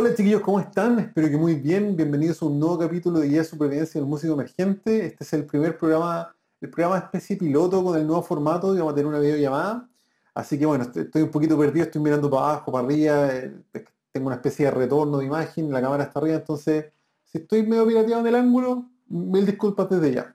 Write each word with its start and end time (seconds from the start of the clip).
Hola 0.00 0.14
chiquillos, 0.14 0.42
¿cómo 0.42 0.60
están? 0.60 1.00
Espero 1.00 1.28
que 1.28 1.36
muy 1.36 1.56
bien. 1.56 1.96
Bienvenidos 1.96 2.40
a 2.40 2.44
un 2.44 2.60
nuevo 2.60 2.78
capítulo 2.78 3.18
de 3.18 3.26
Guía 3.26 3.38
de 3.38 3.44
Supervivencia 3.44 4.00
del 4.00 4.08
Músico 4.08 4.32
Emergente. 4.32 5.06
Este 5.06 5.24
es 5.24 5.32
el 5.32 5.44
primer 5.44 5.76
programa, 5.76 6.36
el 6.60 6.70
programa 6.70 6.98
especie 6.98 7.36
piloto 7.36 7.82
con 7.82 7.98
el 7.98 8.06
nuevo 8.06 8.22
formato 8.22 8.72
vamos 8.74 8.92
a 8.92 8.94
tener 8.94 9.08
una 9.08 9.18
videollamada. 9.18 9.88
Así 10.34 10.56
que 10.56 10.66
bueno, 10.66 10.84
estoy, 10.84 11.02
estoy 11.02 11.22
un 11.22 11.32
poquito 11.32 11.58
perdido, 11.58 11.86
estoy 11.86 12.00
mirando 12.00 12.30
para 12.30 12.44
abajo, 12.44 12.70
para 12.70 12.86
arriba, 12.86 13.28
eh, 13.34 13.52
tengo 14.12 14.28
una 14.28 14.36
especie 14.36 14.66
de 14.66 14.70
retorno 14.70 15.18
de 15.18 15.24
imagen, 15.24 15.72
la 15.72 15.80
cámara 15.80 16.04
está 16.04 16.20
arriba, 16.20 16.36
entonces 16.36 16.92
si 17.24 17.38
estoy 17.38 17.66
medio 17.66 17.84
pirateado 17.84 18.20
en 18.20 18.26
el 18.28 18.36
ángulo, 18.36 18.88
mil 19.08 19.44
disculpas 19.44 19.90
desde 19.90 20.12
ya. 20.12 20.32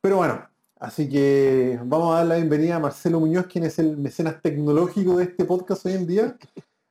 Pero 0.00 0.16
bueno, 0.16 0.42
así 0.80 1.06
que 1.06 1.78
vamos 1.84 2.14
a 2.14 2.20
dar 2.20 2.28
la 2.28 2.36
bienvenida 2.36 2.76
a 2.76 2.80
Marcelo 2.80 3.20
Muñoz, 3.20 3.44
quien 3.44 3.64
es 3.64 3.78
el 3.78 3.94
mecenas 3.98 4.40
tecnológico 4.40 5.18
de 5.18 5.24
este 5.24 5.44
podcast 5.44 5.84
hoy 5.84 5.92
en 5.92 6.06
día. 6.06 6.34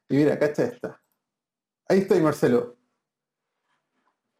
Y 0.07 0.17
mira, 0.17 0.38
cacha 0.38 0.65
esta. 0.65 1.00
Ahí 1.88 1.99
estoy, 1.99 2.21
Marcelo. 2.21 2.77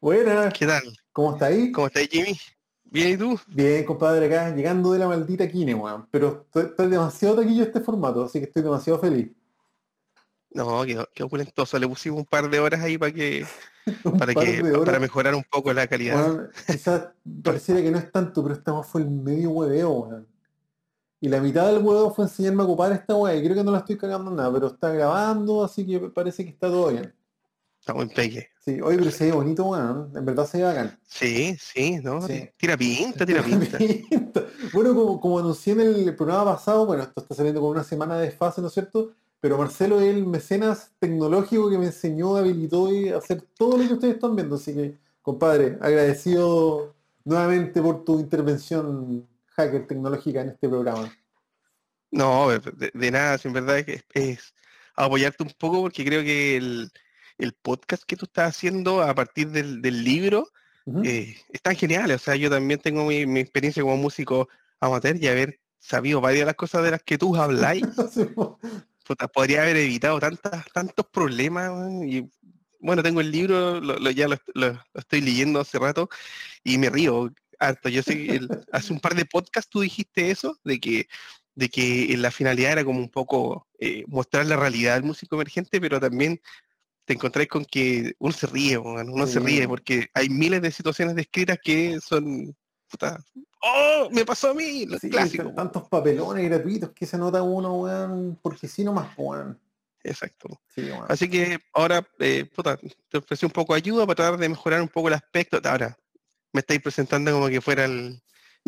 Buenas. 0.00 0.52
¿Qué 0.54 0.66
tal? 0.66 0.82
¿Cómo 1.12 1.32
está 1.32 1.46
ahí? 1.46 1.70
¿Cómo 1.70 1.86
estás, 1.86 2.08
Jimmy? 2.08 2.36
¿Bien 2.84 3.12
y 3.12 3.16
tú? 3.16 3.38
Bien, 3.46 3.84
compadre, 3.84 4.26
acá 4.26 4.54
llegando 4.54 4.92
de 4.92 4.98
la 4.98 5.08
maldita 5.08 5.48
Kine, 5.48 5.74
weón. 5.74 6.06
Pero 6.10 6.42
estoy, 6.44 6.64
estoy 6.64 6.88
demasiado 6.88 7.36
taquillo 7.36 7.62
este 7.62 7.80
formato, 7.80 8.24
así 8.24 8.38
que 8.38 8.46
estoy 8.46 8.62
demasiado 8.62 8.98
feliz. 8.98 9.30
No, 10.50 10.84
qué, 10.84 11.02
qué 11.14 11.22
opulentoso. 11.22 11.78
Le 11.78 11.88
pusimos 11.88 12.20
un 12.20 12.26
par 12.26 12.50
de 12.50 12.60
horas 12.60 12.80
ahí 12.80 12.98
para 12.98 13.12
que 13.12 13.46
para 14.18 14.34
par 14.34 14.44
que 14.44 14.62
para 14.84 14.98
mejorar 14.98 15.34
un 15.34 15.44
poco 15.44 15.72
la 15.72 15.86
calidad. 15.86 16.50
Quizás 16.66 17.08
pareciera 17.42 17.80
que 17.80 17.90
no 17.90 17.98
es 17.98 18.12
tanto, 18.12 18.42
pero 18.42 18.54
esta 18.54 18.72
weá 18.72 18.82
fue 18.82 19.02
el 19.02 19.10
medio 19.10 19.50
hueveo, 19.50 19.90
weón. 19.90 20.28
Y 21.20 21.28
la 21.28 21.40
mitad 21.40 21.72
del 21.72 21.82
huevo 21.82 22.12
fue 22.12 22.24
enseñarme 22.24 22.62
a 22.62 22.66
ocupar 22.66 22.92
esta 22.92 23.14
weá, 23.14 23.34
y 23.36 23.42
creo 23.42 23.54
que 23.54 23.64
no 23.64 23.70
la 23.70 23.78
estoy 23.78 23.96
cagando 23.96 24.30
en 24.30 24.36
nada, 24.36 24.52
pero 24.52 24.66
está 24.66 24.90
grabando, 24.90 25.64
así 25.64 25.86
que 25.86 26.00
parece 26.00 26.44
que 26.44 26.50
está 26.50 26.66
todo 26.66 26.90
bien. 26.90 27.14
Estamos 27.82 28.04
en 28.04 28.10
pegue. 28.10 28.48
Sí, 28.64 28.80
oye, 28.80 28.96
pero 28.96 29.10
se 29.10 29.24
ve 29.26 29.32
bonito, 29.32 29.64
weón. 29.64 30.12
En 30.14 30.24
verdad 30.24 30.46
se 30.46 30.58
ve 30.58 30.64
bacán. 30.64 30.96
Sí, 31.04 31.56
sí, 31.60 31.98
¿no? 32.00 32.24
Sí. 32.24 32.48
Tira 32.56 32.76
pinta, 32.76 33.26
tira 33.26 33.42
pinta. 33.42 33.76
bueno, 34.72 34.94
como, 34.94 35.20
como 35.20 35.40
anuncié 35.40 35.72
en 35.72 35.80
el 35.80 36.14
programa 36.14 36.54
pasado, 36.54 36.86
bueno, 36.86 37.02
esto 37.02 37.22
está 37.22 37.34
saliendo 37.34 37.60
con 37.60 37.70
una 37.70 37.82
semana 37.82 38.16
de 38.18 38.26
desfase, 38.26 38.60
¿no 38.60 38.68
es 38.68 38.74
cierto? 38.74 39.16
Pero 39.40 39.58
Marcelo 39.58 40.00
es 40.00 40.14
el 40.14 40.24
mecenas 40.24 40.92
tecnológico 41.00 41.68
que 41.68 41.76
me 41.76 41.86
enseñó, 41.86 42.36
habilitó 42.36 42.94
y 42.94 43.08
hacer 43.08 43.42
todo 43.58 43.76
lo 43.76 43.88
que 43.88 43.94
ustedes 43.94 44.14
están 44.14 44.36
viendo. 44.36 44.54
Así 44.54 44.72
que, 44.72 44.94
compadre, 45.20 45.76
agradecido 45.80 46.94
nuevamente 47.24 47.82
por 47.82 48.04
tu 48.04 48.20
intervención 48.20 49.26
hacker 49.56 49.88
tecnológica 49.88 50.42
en 50.42 50.50
este 50.50 50.68
programa. 50.68 51.12
No, 52.12 52.48
de, 52.48 52.92
de 52.94 53.10
nada, 53.10 53.38
si 53.38 53.48
en 53.48 53.54
verdad 53.54 53.80
es, 53.80 54.04
es 54.14 54.54
apoyarte 54.94 55.42
un 55.42 55.52
poco 55.58 55.80
porque 55.80 56.04
creo 56.04 56.22
que 56.22 56.58
el, 56.58 56.88
el 57.42 57.52
podcast 57.52 58.04
que 58.04 58.16
tú 58.16 58.26
estás 58.26 58.48
haciendo 58.56 59.02
a 59.02 59.14
partir 59.14 59.48
del, 59.50 59.82
del 59.82 60.04
libro 60.04 60.48
Ujú. 60.84 61.02
eh, 61.04 61.36
están 61.52 61.76
geniales. 61.76 62.20
O 62.22 62.24
sea, 62.24 62.36
yo 62.36 62.48
también 62.50 62.80
tengo 62.80 63.04
mi, 63.04 63.26
mi 63.26 63.40
experiencia 63.40 63.82
como 63.82 63.96
músico 63.96 64.48
amateur 64.80 65.16
y 65.16 65.26
haber 65.28 65.60
sabido 65.78 66.20
varias 66.20 66.40
de 66.42 66.46
las 66.46 66.54
cosas 66.56 66.82
de 66.84 66.90
las 66.92 67.02
que 67.02 67.18
tú 67.18 67.34
habláis. 67.36 67.82
Puta, 69.06 69.28
podría 69.28 69.62
haber 69.62 69.76
evitado 69.76 70.18
tantas, 70.20 70.64
tantos 70.72 71.06
problemas. 71.12 71.72
Y 72.04 72.28
bueno, 72.78 73.02
tengo 73.02 73.20
el 73.20 73.30
libro, 73.30 73.80
lo, 73.80 73.98
lo- 73.98 74.10
ya 74.10 74.28
lo, 74.28 74.36
lo- 74.54 74.72
lo 74.72 74.80
estoy 75.00 75.20
leyendo 75.20 75.60
hace 75.60 75.78
rato 75.78 76.08
y 76.64 76.78
me 76.78 76.90
río 76.90 77.32
harto. 77.58 77.88
Yo 77.88 78.02
sé 78.02 78.16
que 78.16 78.36
el- 78.36 78.48
hace 78.72 78.92
un 78.92 79.00
par 79.00 79.14
de 79.14 79.24
podcasts 79.24 79.70
tú 79.70 79.80
dijiste 79.80 80.30
eso, 80.30 80.58
de 80.64 80.78
que, 80.80 81.08
de 81.54 81.68
que 81.68 82.14
la 82.16 82.30
finalidad 82.30 82.72
era 82.72 82.84
como 82.84 83.00
un 83.00 83.10
poco 83.10 83.66
eh, 83.78 84.04
mostrar 84.06 84.46
la 84.46 84.56
realidad 84.56 84.94
del 84.94 85.04
músico 85.04 85.34
emergente, 85.36 85.80
pero 85.80 85.98
también 86.00 86.40
te 87.04 87.14
encontráis 87.14 87.48
con 87.48 87.64
que 87.64 88.14
uno 88.18 88.32
se 88.32 88.46
ríe, 88.46 88.78
uno 88.78 89.26
se 89.26 89.40
Sí. 89.40 89.44
ríe, 89.46 89.66
porque 89.68 90.06
hay 90.14 90.28
miles 90.28 90.62
de 90.62 90.70
situaciones 90.70 91.14
descritas 91.16 91.58
que 91.62 91.98
son, 92.00 92.54
puta, 92.88 93.22
¡oh! 93.62 94.08
Me 94.10 94.24
pasó 94.24 94.50
a 94.50 94.54
mí, 94.54 94.86
lo 94.86 94.98
Sí, 94.98 95.10
clásico. 95.10 95.42
t- 95.42 95.46
weón. 95.46 95.56
tantos 95.56 95.88
papelones 95.88 96.44
gratuitos 96.48 96.90
que 96.90 97.06
se 97.06 97.18
nota 97.18 97.42
uno, 97.42 97.74
weón, 97.80 98.38
porque 98.42 98.68
sí 98.68 98.84
nomás, 98.84 99.14
po, 99.16 99.24
weón. 99.30 99.58
Exacto. 100.04 100.60
Sí. 100.74 100.90
Así 101.08 101.28
que 101.28 101.58
ahora, 101.74 102.04
eh, 102.18 102.44
puta, 102.44 102.76
te 103.08 103.18
ofrecí 103.18 103.46
un 103.46 103.52
poco 103.52 103.72
de 103.74 103.78
ayuda 103.78 104.04
para 104.06 104.16
tratar 104.16 104.38
de 104.40 104.48
mejorar 104.48 104.82
un 104.82 104.88
poco 104.88 105.06
el 105.08 105.14
aspecto. 105.14 105.60
Ahora, 105.64 105.96
me 106.52 106.60
estáis 106.60 106.82
presentando 106.82 107.30
como 107.32 107.48
que 107.48 107.60
fuera 107.60 107.84
el, 107.84 108.20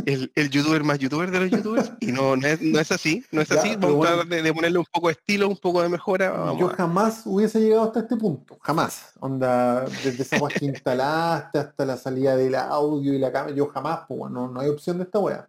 el, 0.06 0.32
el 0.34 0.50
youtuber 0.50 0.82
más 0.82 0.98
youtuber 0.98 1.30
de 1.30 1.40
los 1.40 1.50
youtubers 1.50 1.92
y 2.00 2.06
no, 2.12 2.36
no, 2.36 2.46
es, 2.46 2.60
no 2.60 2.80
es 2.80 2.90
así, 2.92 3.24
no 3.30 3.40
es 3.40 3.48
Ya, 3.48 3.60
así. 3.60 3.70
a 3.72 3.76
bueno. 3.76 4.00
tratar 4.00 4.26
de, 4.26 4.42
de 4.42 4.52
ponerle 4.52 4.78
un 4.78 4.86
poco 4.92 5.06
de 5.08 5.12
estilo, 5.12 5.48
un 5.48 5.56
poco 5.56 5.82
de 5.82 5.88
mejora. 5.88 6.30
Vamos 6.30 6.60
Yo 6.60 6.68
a- 6.70 6.74
jamás 6.74 7.22
hubiese 7.26 7.60
llegado 7.60 7.84
hasta 7.84 8.00
este 8.00 8.16
punto, 8.16 8.58
jamás. 8.60 9.12
Onda, 9.20 9.82
desde 10.04 10.22
esa 10.22 10.38
weá 10.38 10.52
que 10.58 10.64
instalaste 10.66 11.58
hasta 11.58 11.84
la 11.86 11.96
salida 11.96 12.36
del 12.36 12.54
audio 12.56 13.14
y 13.14 13.18
la 13.18 13.30
cámara, 13.32 13.54
yo 13.54 13.68
jamás, 13.68 14.00
pues 14.08 14.30
no, 14.32 14.48
no 14.48 14.60
hay 14.60 14.68
opción 14.68 14.98
de 14.98 15.04
esta 15.04 15.18
weá. 15.18 15.48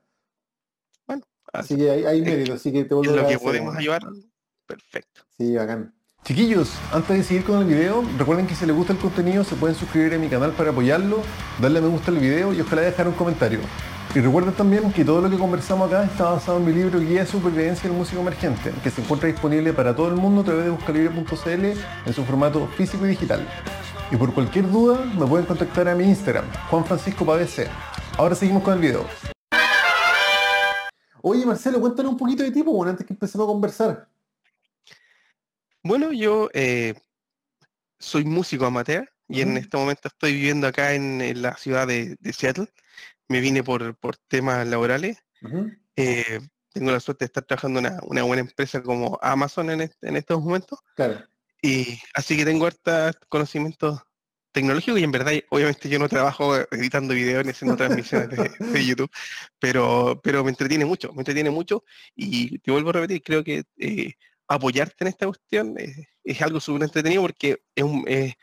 Así 1.53 1.77
que 1.77 1.89
hay, 1.89 2.03
hay 2.03 2.21
mérito, 2.21 2.53
así 2.53 2.71
que 2.71 2.83
te 2.83 2.93
vuelvo 2.93 3.13
a 3.13 3.15
lo 3.21 3.27
que 3.29 3.39
podemos 3.39 3.75
ayudar, 3.77 4.01
perfecto. 4.67 5.21
Sí, 5.37 5.55
bacán. 5.55 5.93
Chiquillos, 6.25 6.73
antes 6.91 7.17
de 7.17 7.23
seguir 7.23 7.45
con 7.45 7.59
el 7.59 7.65
video, 7.65 8.03
recuerden 8.17 8.45
que 8.45 8.55
si 8.55 8.65
les 8.65 8.75
gusta 8.75 8.91
el 8.91 8.99
contenido 8.99 9.43
se 9.45 9.55
pueden 9.55 9.75
suscribir 9.75 10.13
a 10.15 10.17
mi 10.17 10.27
canal 10.27 10.51
para 10.51 10.71
apoyarlo, 10.71 11.21
darle 11.61 11.79
a 11.79 11.81
me 11.83 11.87
gusta 11.87 12.11
al 12.11 12.17
video 12.17 12.51
y 12.53 12.59
ojalá 12.59 12.81
dejar 12.81 13.07
un 13.07 13.13
comentario. 13.13 13.59
Y 14.15 14.21
recuerden 14.21 14.53
también 14.53 14.93
que 14.93 15.03
todo 15.03 15.19
lo 15.19 15.29
que 15.29 15.37
conversamos 15.37 15.91
acá 15.91 16.05
está 16.05 16.29
basado 16.29 16.57
en 16.59 16.65
mi 16.65 16.71
libro 16.71 17.01
Guía 17.01 17.25
de 17.25 17.27
Supervivencia 17.27 17.89
del 17.89 17.97
Músico 17.97 18.21
Emergente, 18.21 18.71
que 18.81 18.89
se 18.89 19.01
encuentra 19.01 19.27
disponible 19.27 19.73
para 19.73 19.93
todo 19.93 20.07
el 20.07 20.15
mundo 20.15 20.39
a 20.39 20.45
través 20.45 20.63
de 20.63 20.69
buscalibre.cl 20.69 21.65
en 22.05 22.13
su 22.13 22.23
formato 22.23 22.65
físico 22.77 23.05
y 23.05 23.09
digital. 23.09 23.45
Y 24.09 24.15
por 24.15 24.33
cualquier 24.33 24.71
duda 24.71 25.03
me 25.03 25.27
pueden 25.27 25.45
contactar 25.45 25.89
a 25.89 25.95
mi 25.95 26.05
Instagram, 26.05 26.45
Juan 26.69 26.85
Francisco 26.85 27.25
Pavese. 27.25 27.67
Ahora 28.17 28.35
seguimos 28.35 28.63
con 28.63 28.75
el 28.75 28.79
video. 28.79 29.05
Oye 31.21 31.45
Marcelo, 31.45 31.81
cuéntanos 31.81 32.13
un 32.13 32.17
poquito 32.17 32.43
de 32.43 32.51
ti, 32.51 32.61
bueno, 32.61 32.91
antes 32.91 33.05
que 33.05 33.11
empecemos 33.11 33.45
a 33.45 33.51
conversar. 33.51 34.07
Bueno, 35.83 36.13
yo 36.13 36.49
eh, 36.53 36.93
soy 37.99 38.23
músico 38.23 38.65
amateur 38.65 39.11
y 39.27 39.41
en 39.41 39.49
Ujú. 39.49 39.57
este 39.57 39.75
momento 39.75 40.07
estoy 40.07 40.31
viviendo 40.31 40.67
acá 40.67 40.93
en, 40.93 41.19
en 41.19 41.41
la 41.41 41.57
ciudad 41.57 41.85
de, 41.85 42.15
de 42.21 42.31
Seattle. 42.31 42.69
Me 43.27 43.39
vine 43.41 43.63
por, 43.63 43.95
por 43.97 44.17
temas 44.17 44.67
laborales. 44.67 45.17
Eh, 45.95 46.39
tengo 46.73 46.91
la 46.91 46.99
suerte 46.99 47.25
de 47.25 47.27
estar 47.27 47.43
trabajando 47.43 47.79
en 47.79 47.85
una, 47.87 47.99
una 48.03 48.23
buena 48.23 48.41
empresa 48.41 48.81
como 48.83 49.17
Amazon 49.21 49.69
en, 49.71 49.81
est- 49.81 50.03
en 50.03 50.15
estos 50.17 50.41
momentos. 50.41 50.79
Claro. 50.95 51.23
Y 51.61 51.99
así 52.13 52.35
que 52.37 52.45
tengo 52.45 52.65
hartos 52.67 53.15
conocimientos 53.29 54.01
tecnológicos 54.51 54.99
y 54.99 55.03
en 55.03 55.11
verdad, 55.11 55.33
obviamente 55.49 55.89
yo 55.89 55.99
no 55.99 56.07
trabajo 56.07 56.55
editando 56.71 57.13
videos 57.13 57.43
ni 57.43 57.51
haciendo 57.51 57.75
transmisiones 57.75 58.29
de, 58.29 58.51
de 58.71 58.85
YouTube, 58.85 59.11
pero, 59.59 60.19
pero 60.23 60.43
me 60.43 60.49
entretiene 60.49 60.85
mucho, 60.85 61.11
me 61.13 61.21
entretiene 61.21 61.49
mucho 61.49 61.83
y 62.15 62.59
te 62.59 62.71
vuelvo 62.71 62.89
a 62.91 62.93
repetir, 62.93 63.21
creo 63.23 63.43
que 63.43 63.63
eh, 63.77 64.13
apoyarte 64.47 65.03
en 65.03 65.07
esta 65.07 65.25
cuestión 65.25 65.75
es 66.23 66.41
algo 66.41 66.59
súper 66.59 66.83
entretenido 66.83 67.21
porque 67.23 67.63
es 67.73 67.83
un, 67.83 68.05
eh, 68.07 68.35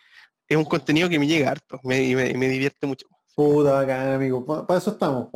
es 0.49 0.57
un 0.57 0.65
contenido 0.65 1.09
que 1.09 1.19
me 1.19 1.27
llega 1.27 1.51
harto 1.51 1.81
me, 1.85 2.03
y 2.03 2.15
me, 2.15 2.35
me 2.35 2.49
divierte 2.49 2.87
mucho. 2.87 3.07
Puta 3.35 3.73
bacán, 3.73 4.15
amigo. 4.15 4.45
Para 4.45 4.79
eso 4.79 4.91
estamos. 4.91 5.29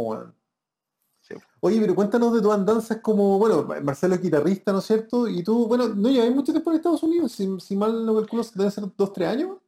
Sí. 1.21 1.35
Oye, 1.61 1.81
pero 1.81 1.95
cuéntanos 1.95 2.35
de 2.35 2.41
tus 2.41 2.53
andanzas 2.53 2.99
como, 3.01 3.39
bueno, 3.39 3.67
Marcelo 3.83 4.15
es 4.15 4.23
guitarrista, 4.23 4.73
¿no 4.73 4.79
es 4.79 4.85
cierto? 4.85 5.27
Y 5.29 5.43
tú, 5.43 5.67
bueno, 5.67 5.89
no 5.89 6.09
lleváis 6.09 6.35
mucho 6.35 6.53
tiempo 6.53 6.71
en 6.71 6.77
Estados 6.77 7.03
Unidos, 7.03 7.33
si, 7.33 7.49
si 7.61 7.75
mal 7.77 8.05
no 8.05 8.15
calculo, 8.17 8.45
deben 8.55 8.71
ser 8.71 8.85
dos, 8.97 9.13
tres 9.13 9.29
años. 9.29 9.59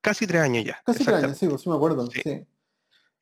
Casi 0.00 0.26
tres 0.26 0.42
años 0.42 0.64
ya. 0.64 0.80
Casi 0.84 1.04
tres 1.04 1.24
años, 1.24 1.38
sí, 1.38 1.48
pues, 1.48 1.62
sí 1.62 1.68
me 1.68 1.76
acuerdo. 1.76 2.08
Sí, 2.10 2.46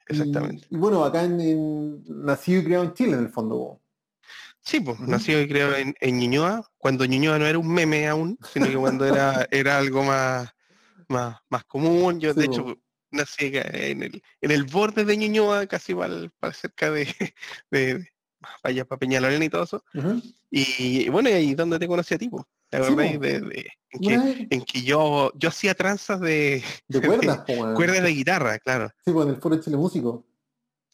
Exactamente. 0.08 0.66
Y, 0.70 0.76
bueno, 0.76 1.04
acá 1.04 1.24
en, 1.24 1.41
en- 1.41 2.04
nacido 2.24 2.60
y 2.60 2.64
criado 2.64 2.84
en 2.84 2.94
Chile, 2.94 3.12
en 3.14 3.20
el 3.20 3.28
fondo. 3.28 3.56
po. 3.56 3.80
Sí, 4.60 4.80
pues, 4.80 4.98
nacido 5.00 5.41
y 5.41 5.48
creo 5.48 5.74
en, 5.74 5.94
en 6.00 6.18
Ñuñoa, 6.18 6.68
cuando 6.77 7.04
Ñuñoa 7.04 7.39
no 7.39 7.47
era 7.47 7.59
un 7.59 7.72
meme 7.72 8.09
aún, 8.09 8.39
sino 8.53 8.66
que 8.66 8.77
cuando 8.77 9.04
era, 9.04 9.47
era 9.50 9.78
algo 9.78 10.03
más, 10.03 10.48
más, 11.09 11.36
más 11.48 11.65
común. 11.65 12.21
Yo, 12.21 12.34
Sí, 12.34 12.41
de 12.41 12.47
hecho, 12.47 12.77
nací 13.16 13.47
acá 13.57 13.68
en 13.72 14.03
el, 14.04 14.22
en 14.41 14.51
el 14.51 14.65
borde 14.65 15.04
de 15.04 15.16
Ñuñoa, 15.16 15.66
casi 15.66 15.95
para, 15.95 16.28
para 16.39 16.53
cerca 16.53 16.91
de, 16.91 17.07
de, 17.71 17.95
de- 17.95 18.84
para 18.84 18.98
Peñalolén 18.98 19.42
y 19.42 19.48
todo 19.48 19.65
eso. 19.65 19.84
Y 20.51 21.09
bueno, 21.09 21.28
y 21.28 21.33
ahí 21.33 21.54
donde 21.54 21.78
te 21.78 21.89
conocí 21.89 22.15
a 22.15 22.18
ti. 22.18 22.30
¿Te 22.68 22.83
Sí, 22.84 22.95
de, 22.95 23.16
de- 23.18 23.72
en, 23.91 24.07
Una 24.07 24.22
que, 24.24 24.28
vez 24.34 24.47
en 24.51 24.65
que 24.65 24.83
yo, 24.83 25.33
yo 25.36 25.48
hacía 25.48 25.74
tranzas 25.74 26.21
de 26.21 26.63
de 26.89 27.01
cuerdas, 27.01 27.42
cuerdas 27.74 28.03
de 28.03 28.10
guitarra, 28.10 28.59
claro, 28.59 28.91
Sí, 29.04 29.10
en 29.13 29.28
el 29.28 29.36
foro 29.36 29.57
Chile 29.60 29.77
Músico. 29.77 30.24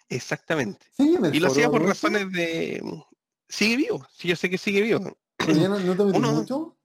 exactamente. 0.08 0.86
Sí, 0.96 1.16
Y 1.32 1.40
lo 1.40 1.48
hacía 1.48 1.70
por 1.70 1.82
razones 1.82 2.30
de... 2.32 2.82
Sigue 3.48 3.76
vivo, 3.76 4.06
sí, 4.12 4.28
yo 4.28 4.36
sé 4.36 4.48
que 4.48 4.56
sigue 4.58 4.80
vivo. 4.82 5.16
Pero 5.36 5.52
ya 5.58 5.68
no, 5.68 5.78
no 5.78 5.96
te 5.96 6.04
metí 6.04 6.18
Uno- 6.18 6.32
mucho. 6.32 6.76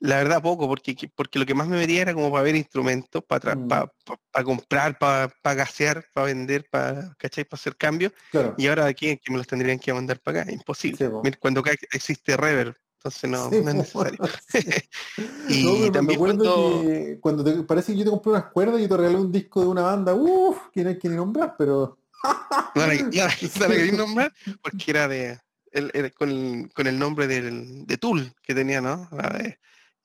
La 0.00 0.16
verdad 0.18 0.40
poco, 0.42 0.68
porque, 0.68 0.94
que- 0.94 1.08
porque 1.08 1.38
lo 1.38 1.46
que 1.46 1.54
más 1.54 1.66
me 1.68 1.76
metía 1.76 2.02
era 2.02 2.14
como 2.14 2.30
para 2.30 2.44
ver 2.44 2.54
instrumentos, 2.56 3.22
para, 3.24 3.54
Mm. 3.56 3.68
para, 3.68 4.44
comprar, 4.44 4.98
para, 4.98 5.28
para 5.42 5.54
gasear, 5.56 6.04
para 6.14 6.26
vender, 6.26 6.66
para, 6.70 7.14
¿cachai? 7.18 7.44
Para 7.44 7.58
hacer 7.60 7.76
cambios. 7.76 8.12
Claro. 8.30 8.54
Y 8.56 8.66
ahora 8.68 8.86
aquí 8.86 9.16
que 9.18 9.32
me 9.32 9.38
los 9.38 9.46
tendrían 9.46 9.78
que 9.78 9.92
mandar 9.92 10.20
para 10.20 10.42
acá, 10.42 10.52
imposible. 10.52 10.98
Sí. 10.98 11.12
Mira, 11.22 11.36
Cuando 11.40 11.60
acá 11.60 11.72
existe 11.92 12.36
Reverb 12.36 12.74
entonces 12.98 13.30
no, 13.30 13.48
Sí, 13.50 13.60
no 13.62 13.68
es 13.70 13.74
necesario. 13.76 14.18
y 15.48 15.62
No, 15.64 15.92
también 15.92 16.18
cuando... 16.18 16.82
que 16.84 17.18
cuando 17.20 17.44
te, 17.44 17.62
parece 17.62 17.92
que 17.92 17.98
yo 17.98 18.04
te 18.04 18.10
compré 18.10 18.32
unas 18.32 18.46
cuerdas 18.46 18.80
y 18.80 18.88
te 18.88 18.96
regalé 18.96 19.16
un 19.18 19.30
disco 19.32 19.60
de 19.60 19.66
una 19.68 19.82
banda, 19.82 20.14
uff, 20.14 20.68
que 20.72 20.82
no 20.82 20.90
hay 20.90 20.98
que 20.98 21.08
ni 21.08 21.16
nombrar, 21.16 21.54
pero 21.56 21.98
No 22.74 22.86
la, 22.86 22.94
la- 22.94 23.96
nombrar 23.96 24.32
porque 24.62 24.90
era 24.90 25.08
de 25.08 25.38
el- 25.70 26.12
con, 26.14 26.30
el, 26.30 26.72
con 26.74 26.86
el 26.86 26.98
nombre 26.98 27.26
del, 27.26 27.86
de 27.86 27.96
Tool 27.98 28.32
que 28.42 28.54
tenía, 28.54 28.80
¿no? 28.80 29.08
La 29.12 29.28
de 29.30 29.58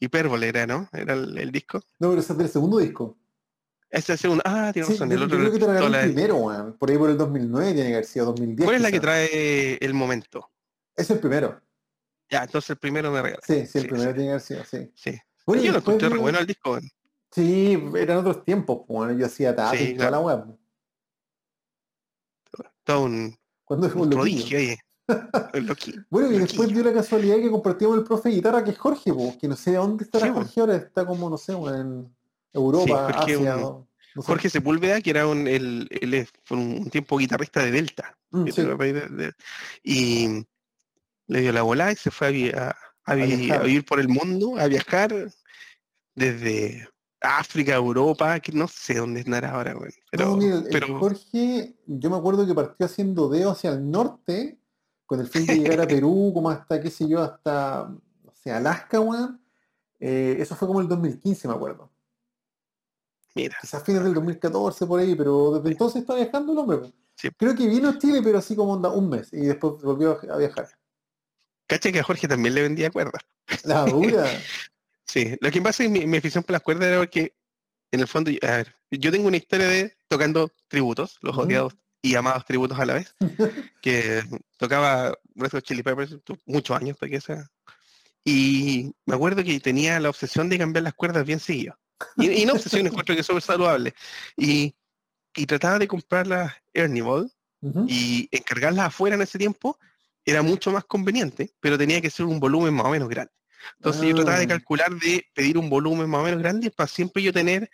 Hyperbole 0.04 0.48
era, 0.50 0.66
¿no? 0.68 0.90
Era 0.94 1.14
el, 1.14 1.38
el 1.38 1.52
disco. 1.52 1.80
no, 2.00 2.10
pero 2.10 2.22
ese 2.22 2.34
es 2.34 2.38
del 2.38 2.50
segundo 2.50 2.78
disco. 2.80 3.18
Ese 3.90 4.00
es 4.00 4.10
el 4.12 4.18
segundo. 4.18 4.44
Ah, 4.46 4.72
tiene 4.74 4.88
Sí, 4.88 4.94
razón. 4.94 5.10
yo, 5.10 5.14
El 5.16 5.20
yo 5.20 5.26
otro 5.28 5.38
creo 5.38 5.52
que 5.52 5.60
te 5.60 5.86
el 5.98 6.06
primero, 6.12 6.36
weón. 6.38 6.78
Por 6.78 6.90
ahí 6.90 6.98
por 6.98 7.10
el 7.12 7.18
2009 7.18 7.74
tiene 7.74 7.90
que 7.90 7.96
haber 7.96 8.06
sido 8.06 8.26
2010. 8.28 8.66
¿Cuál 8.66 8.76
es 8.78 8.82
la 8.82 8.92
que 8.92 9.00
trae 9.00 9.78
el 9.86 9.94
momento? 9.94 10.50
Es 10.96 11.10
el 11.12 11.20
primero. 11.20 11.62
Ya, 12.30 12.44
entonces 12.44 12.72
el 12.72 12.78
primero 12.78 13.12
me 13.12 13.22
regala. 13.22 13.42
Sí, 13.46 13.66
sí, 13.68 13.78
el 13.78 13.84
Sí, 13.84 13.88
primero 13.90 14.10
sí. 14.12 14.16
tiene 14.16 14.24
que 14.26 14.30
haber 14.30 14.42
sido, 14.42 14.64
sí. 14.66 14.92
Sí. 14.96 15.20
Bueno, 15.46 15.62
Yo 15.62 15.72
lo 15.74 15.78
encontré 15.80 16.10
re 16.10 16.18
bueno 16.18 16.40
el 16.40 16.48
disco. 16.48 16.72
weón. 16.72 16.90
Sí, 17.32 17.84
eran 17.96 18.18
otros 18.18 18.44
tiempos, 18.44 18.78
pues, 18.88 18.98
bueno, 18.98 19.14
yo 19.14 19.26
hacía 19.28 19.56
Sí, 19.72 19.84
y 19.92 19.96
toda 19.98 20.12
la 20.12 20.20
web. 20.20 20.44
Todo 22.84 23.04
un, 23.06 23.38
Cuando 23.64 23.88
es 23.88 23.94
un 23.94 24.02
un 24.02 24.10
loquillo. 24.10 24.22
prodigio 24.22 24.58
ahí. 24.58 24.76
El 25.54 25.68
loqui- 25.68 26.06
Bueno, 26.10 26.32
y 26.32 26.40
después 26.40 26.70
dio 26.70 26.84
la 26.84 26.94
casualidad 26.94 27.36
que 27.38 27.52
compartimos 27.52 27.98
el 27.98 28.04
profe 28.04 28.30
de 28.30 28.36
guitarra 28.36 28.64
que 28.64 28.72
es 28.72 28.78
Jorge, 28.78 29.14
pues, 29.14 29.38
que 29.38 29.48
no 29.48 29.56
sé 29.56 29.74
dónde 29.74 30.04
estará 30.06 30.28
Sí. 30.28 30.32
Jorge 30.34 30.60
ahora, 30.62 30.76
está 30.78 31.06
como, 31.06 31.30
no 31.30 31.38
sé, 31.38 31.52
en 31.54 32.16
Europa, 32.54 32.86
Sí, 32.86 33.14
Jorge 33.14 33.34
Asia, 33.34 33.56
un- 33.56 33.62
no, 33.62 33.88
no 34.16 34.22
sé. 34.22 34.28
Jorge 34.28 34.50
Sepúlveda, 34.50 35.02
que 35.02 35.10
era 35.10 35.28
un, 35.28 35.48
el, 35.48 35.90
fue 36.44 36.58
un, 36.58 36.90
tiempo 36.90 37.18
guitarrista 37.18 37.64
de 37.64 37.72
Delta. 37.72 38.18
Mm, 38.32 38.48
sí. 38.48 38.62
de- 38.64 38.94
de- 39.10 39.34
y 39.84 40.46
le 41.28 41.42
dio 41.42 41.52
la 41.52 41.62
bola 41.64 41.92
y 41.92 41.96
se 41.96 42.10
fue 42.12 42.52
a, 42.56 42.76
a- 43.06 43.16
vivir 43.16 43.86
por 43.86 44.00
el 44.00 44.08
mundo, 44.08 44.58
a 44.58 44.68
viajar 44.68 45.14
desde 46.16 46.88
África, 47.22 47.76
Europa, 47.76 48.40
que 48.40 48.52
no 48.52 48.68
sé 48.68 48.96
dónde 48.96 49.22
estará 49.22 49.52
ahora, 49.52 49.76
weón, 49.78 49.92
pero, 50.12 50.26
No, 50.30 50.38
mira, 50.38 50.56
el- 50.58 50.64
el 50.66 50.70
pero 50.70 51.00
Jorge, 51.00 51.76
yo 51.86 52.10
me 52.10 52.18
acuerdo 52.18 52.46
que 52.46 52.54
partió 52.54 52.86
haciendo 52.86 53.30
dedo 53.30 53.52
hacia 53.52 53.72
el 53.72 53.90
norte, 53.90 54.60
con 55.06 55.20
el 55.20 55.28
fin 55.28 55.46
de 55.46 55.58
llegar 55.60 55.82
a 55.82 55.88
Perú, 55.88 56.32
como 56.34 56.50
hasta, 56.50 56.82
qué 56.82 56.90
sé 56.90 57.08
yo, 57.08 57.22
hasta, 57.22 57.90
no 58.24 58.34
sé, 58.34 58.52
Alaska, 58.52 59.00
weón. 59.00 59.40
Eh, 60.00 60.36
eso 60.40 60.56
fue 60.56 60.68
como 60.68 60.82
el 60.82 60.88
2015, 60.88 61.48
me 61.48 61.54
acuerdo. 61.54 61.90
mira, 63.36 63.56
Quizás 63.62 63.84
fines 63.84 64.04
del 64.04 64.14
2014 64.14 64.86
por 64.86 65.00
ahí, 65.00 65.16
pero 65.16 65.52
desde 65.52 65.70
entonces 65.70 66.02
está 66.02 66.16
viajando 66.16 66.52
el 66.52 66.58
hombre. 66.58 66.94
Sí. 67.16 67.30
Creo 67.38 67.56
que 67.56 67.68
vino 67.68 67.90
a 67.90 67.98
Chile, 67.98 68.22
pero 68.24 68.40
así 68.40 68.56
como 68.56 68.74
onda 68.74 68.90
un 68.90 69.10
mes, 69.10 69.32
y 69.32 69.42
después 69.42 69.82
volvió 69.82 70.20
a 70.32 70.38
viajar. 70.38 70.68
cacha 71.68 71.92
que 71.92 72.00
a 72.00 72.04
Jorge 72.04 72.28
también 72.28 72.56
le 72.56 72.64
vendía 72.64 72.92
cuerdas. 72.92 73.22
La 73.64 73.86
dura. 73.86 74.26
Sí, 75.06 75.38
lo 75.42 75.52
que 75.52 75.62
pasa 75.62 75.84
es 75.84 75.90
que 75.90 76.00
mi, 76.00 76.08
mi 76.08 76.18
afición 76.18 76.44
por 76.44 76.54
las 76.54 76.64
cuerdas 76.64 76.88
era 76.88 76.98
porque, 76.98 77.36
en 77.92 78.00
el 78.00 78.08
fondo, 78.08 78.32
a 78.42 78.52
ver, 78.58 78.76
yo 78.90 79.12
tengo 79.12 79.28
una 79.28 79.38
historia 79.38 79.68
de 79.68 79.96
tocando 80.08 80.50
tributos, 80.70 81.20
los 81.22 81.38
odiados 81.38 81.76
y 82.04 82.16
amados 82.16 82.46
tributos 82.46 82.78
a 82.78 82.86
la 82.86 82.96
vez, 82.96 83.16
que 83.82 84.22
tocaba 84.58 85.18
Red 85.36 85.52
Hot 85.52 85.64
Chili 85.64 85.82
Peppers 85.82 86.18
muchos 86.46 86.78
años, 86.78 86.98
toqué 87.00 87.16
esa. 87.16 87.50
Y 88.26 88.94
me 89.06 89.16
acuerdo 89.16 89.44
que 89.44 89.60
tenía 89.60 90.00
la 90.00 90.10
obsesión 90.10 90.50
de 90.50 90.58
cambiar 90.58 90.84
las 90.84 90.94
cuerdas 90.94 91.26
bien 91.26 91.40
seguido. 91.40 91.80
Y, 92.18 92.30
y 92.30 92.46
no 92.46 92.54
obsesión, 92.54 92.86
encuentro 92.88 93.16
que 93.16 93.22
es 93.22 93.28
súper 93.28 93.42
saludable. 93.42 93.94
Y, 94.38 94.76
y 95.36 95.46
trataba 95.46 95.80
de 95.80 95.88
comprar 95.88 96.28
las 96.28 96.54
Ernie 96.74 97.02
Ball 97.02 97.32
Ujú. 97.62 97.86
y 97.88 98.28
encargarlas 98.32 98.88
afuera 98.88 99.16
en 99.16 99.22
ese 99.22 99.38
tiempo 99.40 99.80
era 100.26 100.42
mucho 100.42 100.72
más 100.72 100.84
conveniente, 100.84 101.52
pero 101.62 101.78
tenía 101.78 102.02
que 102.02 102.10
ser 102.10 102.26
un 102.26 102.40
volumen 102.40 102.74
más 102.74 102.86
o 102.86 102.90
menos 102.90 103.08
grande. 103.10 103.32
Entonces 103.78 104.04
yo 104.10 104.16
trataba 104.16 104.40
de 104.40 104.46
Ah. 104.46 104.50
calcular 104.50 104.92
de 104.92 105.26
pedir 105.34 105.58
un 105.58 105.70
volumen 105.70 106.10
más 106.10 106.20
o 106.20 106.24
menos 106.26 106.40
grande 106.42 106.70
para 106.70 106.88
siempre 106.88 107.24
yo 107.24 107.32
tener 107.32 107.70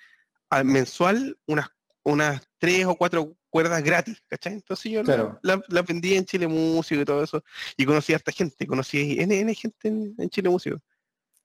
al 0.51 0.65
mensual 0.65 1.37
unas, 1.47 1.67
unas 2.03 2.41
tres 2.59 2.85
o 2.85 2.95
cuatro 2.95 3.35
cuerdas 3.49 3.83
gratis, 3.83 4.21
¿cachai? 4.27 4.53
Entonces 4.53 4.91
yo 4.91 4.99
la- 5.03 5.05
Claro. 5.15 5.39
la, 5.43 5.61
la 5.67 5.81
vendí 5.81 6.15
en 6.15 6.25
Chile 6.25 6.47
Músico 6.47 7.01
y 7.01 7.05
todo 7.05 7.23
eso, 7.23 7.43
y 7.77 7.85
conocí 7.85 8.13
a 8.13 8.17
harta 8.17 8.31
gente, 8.31 8.65
conocí 8.67 9.17
N, 9.19 9.39
N 9.39 9.53
gente 9.55 9.87
en, 9.87 10.15
en 10.17 10.29
Chile 10.29 10.49
Músico. 10.49 10.77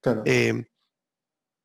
Claro. 0.00 0.22
Eh, 0.26 0.64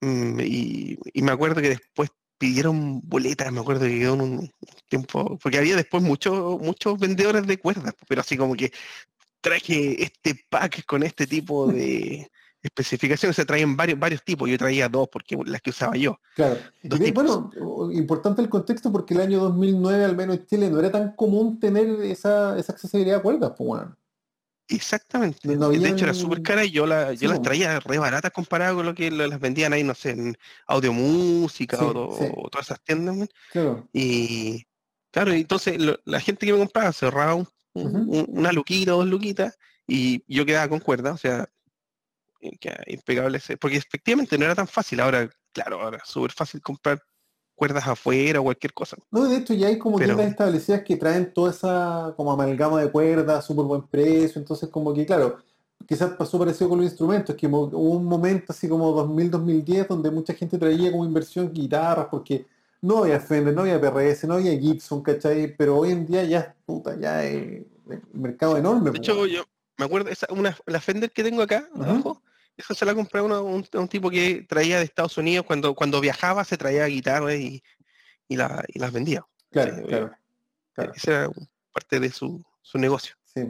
mm, 0.02 0.40
y, 0.42 0.98
y 1.14 1.22
me 1.22 1.32
acuerdo 1.32 1.62
que 1.62 1.70
después 1.70 2.10
pidieron 2.38 3.02
boletas, 3.04 3.52
me 3.52 3.60
acuerdo 3.60 3.86
que 3.86 4.00
quedó 4.00 4.14
un 4.14 4.50
tiempo, 4.88 5.38
porque 5.40 5.58
había 5.58 5.76
después 5.76 6.02
muchos 6.02 6.60
muchos 6.62 6.98
vendedores 6.98 7.46
de 7.46 7.58
cuerdas, 7.58 7.94
pero 8.08 8.22
así 8.22 8.38
como 8.38 8.56
que 8.56 8.72
traje 9.42 10.02
este 10.02 10.36
pack 10.50 10.86
con 10.86 11.04
este 11.04 11.28
tipo 11.28 11.68
de 11.68 12.30
especificaciones, 12.62 13.36
se 13.36 13.46
traían 13.46 13.78
varios, 13.78 13.98
varios 14.00 14.24
tipos, 14.24 14.50
yo 14.50 14.58
traía 14.58 14.90
dos 14.90 15.08
porque 15.12 15.38
las 15.46 15.62
que 15.62 15.70
usaba 15.70 15.96
yo. 15.96 16.20
Claro. 16.36 16.58
Dos 16.84 17.00
bueno, 17.14 17.52
o- 17.62 17.92
importante 17.92 18.42
el 18.42 18.50
contexto 18.50 18.92
porque 18.92 19.14
el 19.14 19.22
año 19.22 19.40
2009, 19.40 20.04
al 20.06 20.16
menos 20.16 20.38
en 20.38 20.46
Chile, 20.46 20.70
no 20.70 20.80
era 20.80 20.92
tan 20.92 21.14
común 21.14 21.60
tener 21.60 21.88
esa, 22.02 22.58
esa 22.60 22.74
accesibilidad 22.74 23.20
a 23.20 23.22
cuerdas, 23.22 23.54
pues, 23.58 23.68
bueno. 23.68 23.96
Exactamente. 24.68 25.48
No- 25.56 25.70
de 25.70 25.90
hecho 25.90 26.06
era 26.06 26.14
súper 26.14 26.44
cara 26.44 26.64
y 26.64 26.70
yo, 26.72 26.86
la, 26.86 27.12
Sí, 27.12 27.18
yo 27.26 27.30
las 27.30 27.42
traía 27.42 27.80
re 27.80 27.98
baratas 27.98 28.32
comparado 28.32 28.76
con 28.78 28.86
lo 28.86 28.94
que 28.94 29.10
las 29.10 29.40
vendían 29.40 29.74
ahí, 29.74 29.84
no 29.84 29.96
sé, 29.96 30.12
en 30.12 30.38
audio 30.68 30.94
música 30.94 31.78
Sí, 31.78 31.86
o, 31.88 32.16
sí. 32.20 32.26
o 32.36 32.50
todas 32.50 32.68
esas 32.68 32.82
tiendas. 32.84 33.16
man. 33.16 33.30
Claro. 33.52 33.88
Y 33.94 34.68
claro, 35.12 35.32
entonces 35.32 35.82
lo- 35.82 36.00
la 36.06 36.20
gente 36.20 36.46
que 36.46 36.54
me 36.54 36.60
compraba 36.60 36.92
se 36.94 37.06
ahorraba 37.06 37.34
un- 37.36 37.48
una 38.30 38.52
luquita, 38.52 38.92
dos 38.92 39.08
luquitas, 39.08 39.58
y 39.88 40.24
yo 40.28 40.46
quedaba 40.46 40.68
con 40.70 40.80
cuerda, 40.80 41.14
o 41.14 41.18
sea, 41.18 41.50
quedaba 42.60 42.84
impecable, 42.88 43.38
ese- 43.38 43.58
porque 43.58 43.78
efectivamente 43.78 44.38
no 44.38 44.46
era 44.46 44.56
tan 44.56 44.68
fácil. 44.68 45.00
Ahora, 45.00 45.30
claro, 45.52 45.82
ahora 45.82 45.98
es 45.98 46.10
súper 46.10 46.32
fácil 46.32 46.62
comprar 46.62 47.02
cuerdas 47.56 47.86
afuera 47.88 48.40
o 48.40 48.44
cualquier 48.44 48.74
cosa. 48.74 48.96
No, 49.12 49.26
de 49.28 49.38
hecho 49.38 49.54
ya 49.54 49.68
hay 49.68 49.78
como 49.78 49.98
Pero- 49.98 50.16
tiendas 50.16 50.32
establecidas 50.32 50.82
que 50.84 50.96
traen 50.96 51.34
toda 51.34 51.52
esa 51.52 52.14
como 52.16 52.32
amalgama 52.32 52.82
de 52.82 52.90
cuerdas, 52.90 53.46
súper 53.46 53.66
buen 53.66 53.82
precio, 53.88 54.40
entonces 54.40 54.70
como 54.70 54.94
que 54.94 55.06
claro, 55.06 55.38
quizás 55.86 56.12
pasó 56.12 56.40
parecido 56.40 56.70
con 56.70 56.80
los 56.80 56.88
instrumentos, 56.88 57.36
que 57.36 57.48
hubo 57.48 57.68
un 57.74 58.06
momento 58.06 58.54
así 58.54 58.70
como 58.70 58.94
2000-2010 58.94 59.88
donde 59.88 60.10
mucha 60.12 60.34
gente 60.34 60.58
traía 60.58 60.90
como 60.92 61.04
inversión 61.06 61.52
guitarras 61.52 62.08
porque 62.10 62.46
no 62.82 63.00
había 63.00 63.20
Fender, 63.20 63.54
no 63.54 63.62
había 63.64 63.82
PRS, 63.82 64.26
no 64.26 64.36
había 64.36 64.58
Gibson, 64.58 65.02
¿cachai? 65.04 65.54
Pero 65.58 65.78
hoy 65.80 65.92
en 65.92 66.06
día 66.08 66.24
ya, 66.24 66.56
puta, 66.66 66.98
ya 66.98 67.26
es 67.26 67.62
mercado 68.14 68.56
enorme. 68.56 68.92
De 68.92 68.98
hecho, 69.00 69.26
yo 69.26 69.44
me 69.78 69.84
acuerdo, 69.86 70.10
esa, 70.10 70.28
una, 70.32 70.56
la 70.66 70.80
Fender 70.80 71.12
que 71.12 71.24
tengo 71.24 71.42
acá 71.42 71.68
abajo, 71.76 72.22
esa 72.60 72.74
se 72.74 72.86
la 72.86 72.94
compré 72.94 73.22
a 73.22 73.24
un, 73.24 73.64
tipo 73.88 74.10
que 74.10 74.46
traía 74.48 74.78
de 74.80 74.84
Estados 74.84 75.18
Unidos, 75.18 75.46
cuando, 75.46 75.74
cuando 75.74 76.02
viajaba 76.02 76.44
se 76.44 76.58
traía 76.58 76.86
guitarras 76.86 77.36
y, 77.36 77.64
y, 78.28 78.36
la- 78.36 78.64
y 78.68 78.80
las 78.80 78.92
vendía. 78.92 79.26
claro, 79.50 79.76
sí, 79.76 79.84
claro, 79.84 80.12
claro. 80.74 80.94
Esa 80.94 81.12
era 81.12 81.30
parte 81.72 82.00
de 82.00 82.10
su, 82.10 82.44
su 82.62 82.78
negocio. 82.78 83.16
Sí. 83.24 83.42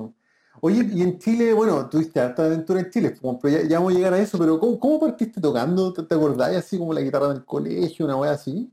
Oye, 0.62 0.88
y 0.94 1.02
en 1.02 1.18
Chile, 1.20 1.54
bueno, 1.54 1.90
tuviste 1.90 2.20
harta 2.20 2.46
aventura 2.46 2.82
en 2.82 2.90
Chile, 2.92 3.16
pero 3.42 3.58
ya, 3.58 3.68
ya 3.68 3.78
vamos 3.80 3.94
a 3.94 3.96
llegar 3.98 4.14
a 4.14 4.20
eso, 4.20 4.38
pero 4.38 4.60
¿cómo, 4.60 4.80
cómo 4.80 5.00
partiste 5.00 5.42
tocando? 5.42 5.92
¿Te, 5.94 6.04
te 6.04 6.16
acordás 6.16 6.56
así 6.56 6.78
como 6.78 6.94
la 6.94 7.02
guitarra 7.02 7.30
del 7.30 7.46
colegio, 7.46 8.06
una 8.06 8.16
wea 8.18 8.32
así? 8.32 8.72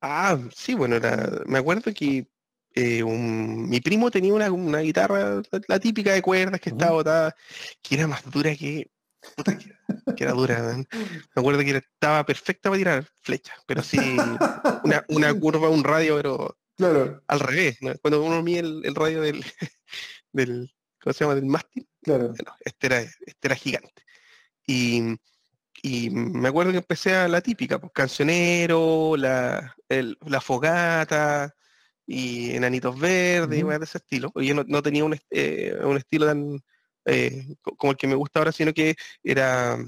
Ah, 0.00 0.36
sí, 0.54 0.74
bueno, 0.74 0.96
era- 0.96 1.42
me 1.46 1.58
acuerdo 1.58 1.92
que 1.94 2.28
eh, 2.74 3.02
un- 3.02 3.68
mi 3.68 3.80
primo 3.80 4.10
tenía 4.10 4.32
una, 4.34 4.50
una 4.50 4.78
guitarra, 4.80 5.42
la, 5.50 5.60
la 5.68 5.78
típica 5.78 6.12
de 6.14 6.22
cuerdas 6.22 6.60
que 6.60 6.70
estaba 6.70 6.92
Ujú. 6.92 6.98
botada, 7.00 7.36
que 7.82 7.94
era 7.94 8.06
más 8.06 8.28
dura 8.30 8.54
que... 8.56 8.90
puta, 9.36 9.56
que, 9.58 9.72
era 10.24 10.32
dura. 10.32 10.62
man. 10.62 10.86
Me 10.92 11.40
acuerdo 11.40 11.60
que 11.60 11.76
estaba 11.76 12.24
perfecta 12.26 12.68
para 12.70 12.78
tirar 12.78 13.08
flechas, 13.22 13.56
pero 13.66 13.82
sí 13.82 13.98
una, 14.84 15.04
una 15.08 15.34
curva, 15.40 15.68
un 15.68 15.84
radio, 15.84 16.16
pero 16.16 16.58
Claro, 16.76 17.22
al 17.26 17.40
revés. 17.40 17.78
¿no? 17.80 17.92
Cuando 18.00 18.22
uno 18.22 18.42
mide 18.42 18.60
el, 18.60 18.82
el 18.84 18.94
radio 18.94 19.20
del, 19.20 19.44
del, 20.32 20.74
¿cómo 21.00 21.12
se 21.12 21.24
llama? 21.24 21.34
Del 21.34 21.46
mástil, 21.46 21.88
claro. 22.02 22.28
bueno, 22.28 22.54
este 22.64 22.86
era, 22.86 23.00
este 23.00 23.48
era 23.48 23.54
gigante. 23.54 24.02
Y, 24.66 25.14
y 25.82 26.10
me 26.10 26.48
acuerdo 26.48 26.70
que 26.72 26.78
empecé 26.78 27.14
a 27.14 27.28
la 27.28 27.40
típica, 27.40 27.78
pues 27.80 27.92
cancionero, 27.92 29.16
la, 29.16 29.74
el- 29.88 30.16
la 30.26 30.40
fogata 30.40 31.54
y 32.06 32.50
enanitos 32.52 32.98
verdes 32.98 33.58
y 33.60 33.62
de 33.62 33.76
ese 33.82 33.98
estilo. 33.98 34.32
Yo 34.36 34.54
no, 34.54 34.64
no 34.66 34.82
tenía 34.82 35.04
un, 35.04 35.16
eh, 35.30 35.76
un 35.82 35.96
estilo 35.96 36.26
tan 36.26 36.60
eh, 37.04 37.46
co- 37.62 37.76
como 37.76 37.92
el 37.92 37.96
que 37.96 38.06
me 38.06 38.14
gusta 38.14 38.38
ahora, 38.40 38.52
sino 38.52 38.72
que 38.72 38.94
era, 39.22 39.78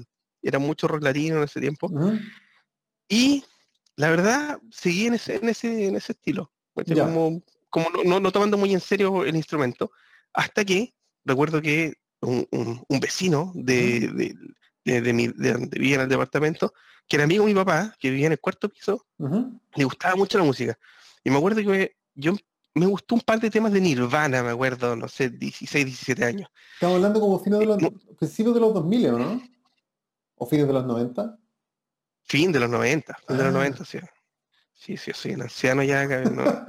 era 0.41 0.59
mucho 0.59 0.87
rock 0.87 1.03
latino 1.03 1.37
en 1.37 1.43
ese 1.43 1.59
tiempo. 1.61 1.89
Y 3.07 3.43
la 3.95 4.09
verdad, 4.09 4.59
seguí 4.71 5.07
en 5.07 5.13
ese, 5.15 5.35
en 5.35 5.49
ese, 5.49 5.87
en 5.87 5.95
ese 5.95 6.13
estilo. 6.13 6.51
Como, 7.05 7.41
como 7.69 7.89
no, 7.89 8.03
no- 8.03 8.19
no 8.19 8.31
tomando 8.31 8.57
muy 8.57 8.73
en 8.73 8.79
serio 8.79 9.23
el 9.23 9.35
instrumento. 9.35 9.91
Hasta 10.33 10.65
que 10.65 10.93
recuerdo 11.23 11.61
que 11.61 11.93
un, 12.21 12.47
un- 12.51 12.83
un 12.87 12.99
vecino 12.99 13.51
de, 13.55 14.09
de, 14.09 14.35
de- 14.83 15.01
de 15.01 15.13
mi- 15.13 15.27
de 15.29 15.53
donde 15.53 15.79
vivía 15.79 15.95
en 15.95 16.01
el 16.01 16.09
departamento, 16.09 16.73
que 17.07 17.15
era 17.17 17.23
amigo 17.25 17.45
de 17.45 17.53
mi 17.53 17.55
papá, 17.55 17.95
que 17.99 18.09
vivía 18.09 18.25
en 18.27 18.33
el 18.33 18.39
cuarto 18.39 18.67
piso, 18.69 19.05
Ujú. 19.17 19.59
le 19.75 19.83
gustaba 19.85 20.15
mucho 20.15 20.37
la 20.37 20.43
música. 20.43 20.77
Y 21.23 21.29
me 21.29 21.37
acuerdo 21.37 21.61
que 21.61 21.95
yo 22.15 22.33
me 22.75 22.85
gustó 22.85 23.15
un 23.15 23.21
par 23.21 23.39
de 23.39 23.49
temas 23.49 23.71
de 23.73 23.81
Nirvana, 23.81 24.43
me 24.43 24.51
acuerdo, 24.51 24.95
no 24.95 25.07
sé, 25.07 25.29
16, 25.29 25.85
17 25.85 26.23
años. 26.25 26.49
Estamos 26.75 26.97
hablando 26.97 27.19
como 27.19 27.39
fines 27.39 27.59
de 27.59 27.65
los, 27.65 27.77
principios 28.17 28.53
de 28.53 28.59
los 28.61 28.73
2000, 28.73 29.07
¿o 29.07 29.19
no? 29.19 29.41
¿O 30.35 30.45
fines 30.45 30.67
de 30.67 30.73
los 30.73 30.85
90? 30.85 31.39
Fin 32.23 32.51
de 32.51 32.59
los 32.59 32.69
90, 32.69 33.15
fin 33.27 33.37
de 33.37 33.43
los 33.43 33.53
Ah. 33.53 33.57
90, 33.57 33.85
sí. 33.85 33.99
Sí, 34.73 34.97
sí, 34.97 35.11
soy 35.13 35.31
un 35.33 35.43
anciano 35.43 35.81
ya. 35.83 36.05
¿no? 36.05 36.65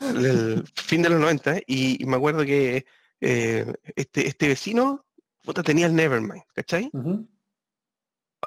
el 0.00 0.64
fin 0.74 1.02
de 1.02 1.08
los 1.10 1.20
90, 1.20 1.58
y, 1.66 2.02
y 2.02 2.06
me 2.06 2.16
acuerdo 2.16 2.44
que 2.44 2.84
eh, 3.20 3.72
este, 3.94 4.26
este 4.26 4.48
vecino 4.48 5.04
puta, 5.44 5.62
tenía 5.62 5.86
el 5.86 5.94
Nevermind, 5.94 6.42
¿cachai? 6.54 6.90
Ujú. 6.92 7.28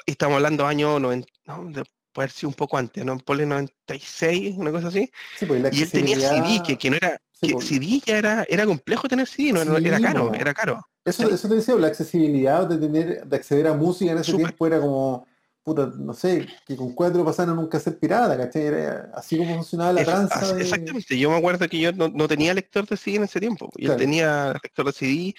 Y 0.06 0.12
estamos 0.12 0.36
hablando 0.36 0.66
año 0.66 1.00
90, 1.00 1.28
no, 1.46 1.66
de- 1.72 1.84
puede 2.12 2.26
haber 2.26 2.32
sido 2.32 2.50
un 2.50 2.56
poco 2.56 2.78
antes, 2.78 3.04
¿no? 3.06 3.18
Ponle 3.20 3.46
96, 3.46 4.56
una 4.58 4.72
cosa 4.72 4.88
así. 4.90 5.12
Sí, 5.38 5.46
pues 5.46 5.62
Y 5.74 5.82
él 5.84 5.92
tenía 5.92 6.18
CD, 6.18 6.62
que, 6.66 6.78
que 6.78 6.90
no 6.90 6.98
era, 6.98 7.22
Sí, 7.34 7.48
que 7.48 7.54
pues. 7.54 7.66
CD 7.68 8.02
ya 8.06 8.18
era, 8.18 8.46
era 8.48 8.66
complejo 8.66 9.08
tener 9.08 9.28
CD, 9.28 9.54
no, 9.54 9.78
Sí, 9.78 9.88
era 9.88 10.00
caro, 10.00 10.28
pues. 10.30 10.42
era 10.42 10.54
caro. 10.54 10.80
Eso, 11.04 11.28
eso 11.28 11.50
te 11.50 11.56
decía, 11.56 11.74
la 11.76 11.88
accesibilidad 11.88 12.68
de 12.68 12.78
tener, 12.78 13.26
de 13.26 13.36
acceder 13.36 13.66
a 13.68 13.74
música 13.74 14.12
en 14.12 14.20
ese 14.20 14.34
tiempo 14.36 14.68
era 14.68 14.80
como, 14.80 15.26
puta, 15.64 15.92
no 15.98 16.14
sé, 16.14 16.48
que 16.68 16.76
con 16.76 16.94
cuatro 16.94 17.26
pasaran 17.26 17.58
un 17.58 17.68
cassette 17.68 18.00
pirata, 18.00 18.38
¿cachai? 18.38 18.64
Era 18.68 19.12
así 19.16 19.36
como 19.38 19.56
funcionaba 19.56 19.94
la 19.94 20.04
tranza 20.04 20.54
de- 20.54 20.62
Exactamente, 20.62 21.18
yo 21.18 21.32
me 21.32 21.38
acuerdo 21.38 21.68
que 21.68 21.80
yo 21.80 21.92
no, 21.92 22.08
no 22.10 22.28
tenía 22.28 22.54
lector 22.54 22.86
de 22.88 22.98
CD 22.98 23.18
en 23.18 23.24
ese 23.24 23.40
tiempo, 23.40 23.72
y 23.76 23.86
Claro. 23.86 23.94
él 24.00 24.06
tenía 24.06 24.54
lector 24.62 24.86
de 24.86 24.92
CD, 24.92 25.34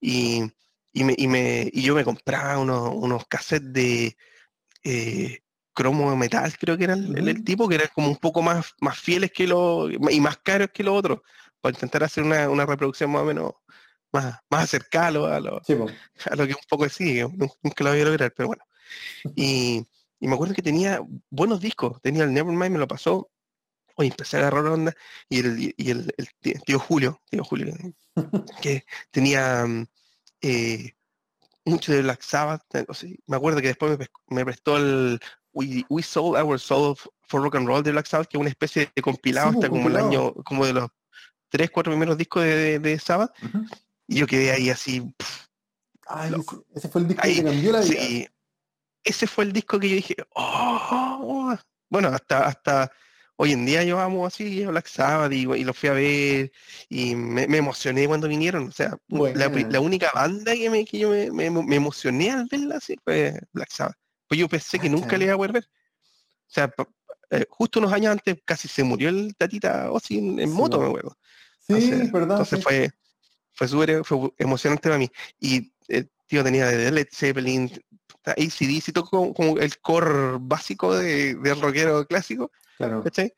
y, 0.00 0.44
y, 0.92 1.04
me, 1.04 1.14
y, 1.18 1.26
me- 1.26 1.68
y 1.72 1.82
yo 1.82 1.96
me 1.96 2.04
compraba 2.04 2.58
unos, 2.58 2.90
unos 2.94 3.26
cassettes 3.26 3.72
de 3.72 4.16
eh, 4.84 5.40
cromo 5.78 6.16
metal, 6.16 6.52
creo 6.58 6.76
que 6.76 6.84
era 6.84 6.94
el, 6.94 7.16
el- 7.16 7.28
el 7.28 7.36
Ujú. 7.36 7.44
tipo, 7.44 7.68
que 7.68 7.76
eran 7.76 7.88
como 7.94 8.08
un 8.08 8.16
poco 8.16 8.42
más, 8.42 8.74
más 8.80 8.98
fieles 8.98 9.30
que 9.30 9.46
los, 9.46 9.90
y 10.10 10.20
más 10.20 10.38
caros 10.38 10.70
que 10.74 10.82
los 10.82 10.94
otros, 10.98 11.20
para 11.60 11.74
intentar 11.76 12.02
hacer 12.02 12.24
una, 12.24 12.48
una 12.50 12.66
reproducción 12.66 13.10
más 13.12 13.22
o 13.22 13.26
menos 13.26 13.52
más, 14.12 14.40
más 14.50 14.64
acercada 14.64 15.06
a 15.06 15.10
lo, 15.12 15.26
a 15.26 15.38
lo- 15.40 15.60
Sí, 15.64 15.74
a 16.30 16.34
lo 16.34 16.46
que 16.46 16.54
un 16.54 16.66
poco 16.68 16.84
nun- 16.86 17.52
nunca 17.62 17.84
lo 17.84 17.90
voy 17.90 18.00
a 18.00 18.04
lograr, 18.06 18.32
pero 18.34 18.48
bueno. 18.48 18.64
Y, 19.36 19.86
y 20.18 20.26
me 20.26 20.34
acuerdo 20.34 20.54
que 20.54 20.62
tenía 20.62 21.00
buenos 21.30 21.60
discos, 21.60 22.00
tenía 22.02 22.24
el 22.24 22.32
Nevermind, 22.32 22.72
me 22.72 22.78
lo 22.80 22.88
pasó, 22.88 23.30
oye, 23.94 24.10
empecé 24.10 24.36
a 24.36 24.40
agarrar 24.40 24.66
onda, 24.66 24.92
y 25.28 25.38
el, 25.40 25.74
y 25.76 25.90
el, 25.90 26.12
el 26.16 26.28
tí- 26.40 26.58
tío 26.66 26.78
Julio, 26.80 27.20
tío 27.30 27.44
Julio, 27.44 27.72
que 28.62 28.84
tenía 29.12 29.64
eh, 30.40 30.92
mucho 31.64 31.92
de 31.92 32.02
Black 32.02 32.22
Sabbath, 32.22 32.62
o 32.88 32.94
sea, 32.94 33.10
me 33.26 33.36
acuerdo 33.36 33.60
que 33.60 33.68
después 33.68 33.98
me, 33.98 34.06
me 34.34 34.44
prestó 34.44 34.76
el 34.78 35.20
We, 35.58 35.84
We 35.88 36.02
Sold 36.02 36.36
Our 36.40 36.58
Soul 36.58 36.96
for 37.26 37.42
Rock 37.42 37.56
and 37.56 37.66
Roll 37.66 37.82
de 37.82 37.90
Black 37.90 38.06
Sabbath, 38.06 38.28
que 38.28 38.36
es 38.36 38.40
una 38.40 38.50
especie 38.50 38.90
de 38.94 39.02
compilado 39.02 39.50
Sí, 39.50 39.56
hasta 39.56 39.68
como 39.68 39.88
el 39.88 39.96
año, 39.96 40.32
como 40.44 40.64
de 40.64 40.72
los 40.74 40.88
tres, 41.48 41.70
cuatro 41.70 41.92
primeros 41.92 42.16
discos 42.16 42.44
de, 42.44 42.54
de, 42.54 42.78
de 42.78 42.98
Sabbath, 42.98 43.32
y 44.06 44.16
yo 44.16 44.26
quedé 44.26 44.52
ahí 44.52 44.70
así, 44.70 45.02
Ay, 46.06 46.30
Loco. 46.30 46.64
ese, 46.74 46.88
fue 46.88 47.00
el 47.02 47.08
disco 47.08 47.22
Ahí, 47.24 47.36
que 47.36 47.44
cambió 47.44 47.72
la 47.72 47.80
vida. 47.80 48.00
Sí, 48.00 48.26
ese 49.04 49.26
fue 49.26 49.44
el 49.44 49.52
disco 49.52 49.78
que 49.80 49.88
yo 49.88 49.96
dije, 49.96 50.14
oh, 50.34 51.54
bueno, 51.90 52.08
hasta, 52.08 52.46
hasta 52.46 52.92
hoy 53.36 53.52
en 53.52 53.66
día 53.66 53.82
yo 53.82 53.98
amo 53.98 54.26
así 54.26 54.64
Black 54.64 54.86
Sabbath 54.86 55.32
y, 55.32 55.42
y 55.42 55.64
los 55.64 55.76
fui 55.76 55.88
a 55.88 55.92
ver 55.92 56.52
y 56.88 57.14
me, 57.14 57.46
me 57.46 57.58
emocioné 57.58 58.06
cuando 58.06 58.28
vinieron. 58.28 58.68
O 58.68 58.72
sea, 58.72 58.96
la, 59.08 59.80
única 59.80 60.10
banda 60.14 60.54
que, 60.54 60.70
me, 60.70 60.84
que 60.84 60.98
yo 60.98 61.10
me, 61.10 61.30
me- 61.30 61.50
me 61.50 61.76
emocioné 61.76 62.30
al 62.30 62.46
verla 62.50 62.76
así 62.76 62.96
fue 63.04 63.38
Black 63.52 63.70
Sabbath. 63.70 63.96
Pues 64.28 64.38
yo 64.38 64.48
pensé 64.48 64.78
que 64.78 64.88
nunca 64.90 65.16
le 65.16 65.24
iba 65.24 65.34
a 65.34 65.36
poder 65.36 65.52
ver. 65.52 65.64
O 65.64 66.50
sea, 66.50 66.72
eh, 67.30 67.46
justo 67.48 67.78
unos 67.80 67.92
años 67.92 68.12
antes 68.12 68.36
casi 68.44 68.68
se 68.68 68.82
murió 68.84 69.08
el 69.08 69.34
Tatita 69.36 69.90
Ozzy 69.90 70.18
en, 70.18 70.38
en 70.40 70.48
Sí, 70.50 70.54
moto, 70.54 70.80
me 70.80 70.86
acuerdo. 70.86 71.16
Sí, 71.58 71.72
Entonces- 71.74 72.12
verdad. 72.12 72.30
Entonces 72.36 72.58
sí. 72.58 72.62
fue, 72.64 72.90
fue 73.52 73.68
súper 73.68 74.04
fue 74.04 74.32
emocionante 74.38 74.88
para 74.88 74.98
mí. 74.98 75.10
Y 75.40 75.72
el 75.88 76.10
tío 76.26 76.44
tenía 76.44 76.66
de 76.66 76.90
Led 76.90 77.08
Zeppelin, 77.12 77.70
ACDC, 78.24 78.92
todo 78.92 79.04
como, 79.06 79.32
como 79.34 79.58
el 79.58 79.78
core 79.80 80.36
básico 80.40 80.94
de, 80.96 81.34
del 81.36 81.60
rockero 81.60 82.06
clásico, 82.06 82.50
Claro. 82.76 83.02
¿cachai? 83.02 83.32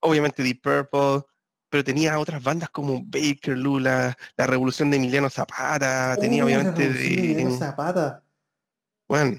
Obviamente 0.00 0.42
Deep 0.42 0.60
Purple, 0.60 1.22
pero 1.68 1.84
tenía 1.84 2.18
otras 2.18 2.42
bandas 2.42 2.68
como 2.70 3.00
Baker, 3.04 3.56
Lula, 3.56 4.16
La 4.36 4.46
Revolución 4.48 4.90
de 4.90 4.96
Emiliano 4.96 5.30
Zapata, 5.30 6.16
tenía 6.20 6.42
Oh, 6.42 6.46
obviamente 6.46 6.88
de 6.92 7.06
Emiliano 7.14 7.56
Zapata. 7.56 8.24
bueno, 9.08 9.38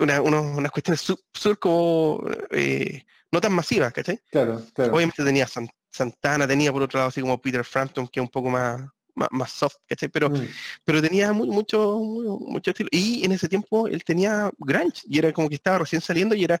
una- 0.00 0.20
unos- 0.22 0.56
unas 0.56 0.70
cuestiones 0.72 1.00
su- 1.00 1.20
súper 1.32 1.58
como, 1.58 2.22
eh, 2.50 3.04
no 3.30 3.40
tan 3.40 3.52
masivas, 3.52 3.92
¿cachai? 3.92 4.20
Claro, 4.30 4.62
claro. 4.74 4.94
Obviamente 4.94 5.24
tenía 5.24 5.46
San- 5.46 5.68
Santana, 5.90 6.46
tenía 6.46 6.72
por 6.72 6.82
otro 6.82 6.98
lado 6.98 7.08
así 7.08 7.20
como 7.20 7.40
Peter 7.40 7.64
Frampton, 7.64 8.08
que 8.08 8.20
es 8.20 8.22
un 8.24 8.30
poco 8.30 8.50
más, 8.50 8.80
más, 9.14 9.28
más 9.32 9.50
soft, 9.50 9.76
¿cachai? 9.86 10.08
Pero, 10.08 10.30
Mm. 10.30 10.46
pero 10.84 11.02
tenía 11.02 11.32
mu- 11.32 11.46
mucho, 11.46 11.98
mu- 11.98 12.38
mucho 12.40 12.70
estilo. 12.70 12.88
Y 12.92 13.24
en 13.24 13.32
ese 13.32 13.48
tiempo 13.48 13.88
él 13.88 14.04
tenía 14.04 14.50
grunge, 14.58 15.02
y 15.08 15.18
era 15.18 15.32
como 15.32 15.48
que 15.48 15.56
estaba 15.56 15.78
recién 15.78 16.00
saliendo 16.00 16.34
y 16.34 16.44
era, 16.44 16.60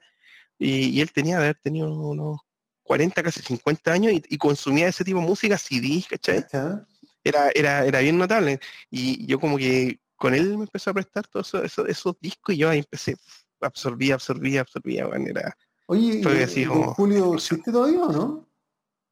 y, 0.58 0.88
y 0.88 1.00
él 1.00 1.12
tenía 1.12 1.36
de 1.38 1.44
haber 1.44 1.58
tenido 1.62 1.88
unos 1.92 2.40
40, 2.82 3.22
casi 3.22 3.40
50 3.42 3.92
años 3.92 4.12
y, 4.12 4.22
y 4.28 4.38
consumía 4.38 4.88
ese 4.88 5.04
tipo 5.04 5.20
de 5.20 5.26
música, 5.26 5.56
CDs, 5.58 6.06
¿cachai? 6.08 6.42
¿Cacha? 6.42 6.86
Era, 7.22 7.50
era, 7.54 7.84
era 7.84 8.00
bien 8.00 8.16
notable. 8.18 8.58
Y 8.90 9.26
yo 9.26 9.38
como 9.38 9.56
que 9.58 10.00
con 10.18 10.34
él 10.34 10.56
me 10.58 10.64
empezó 10.64 10.90
a 10.90 10.94
prestar 10.94 11.26
todos 11.28 11.54
esos, 11.54 12.16
discos 12.20 12.54
y 12.54 12.58
yo 12.58 12.68
ahí 12.68 12.80
empecé, 12.80 13.16
absorbía, 13.60 14.14
absorbía, 14.14 14.60
absorbía, 14.60 15.06
bueno, 15.06 15.26
era... 15.28 15.56
Oye, 15.86 16.22
Fue 16.22 16.40
¿y 16.40 16.42
así 16.42 16.66
como- 16.66 16.92
Julio 16.94 17.34
existe 17.34 17.72
todavía 17.72 18.02
o 18.02 18.12
no? 18.12 18.48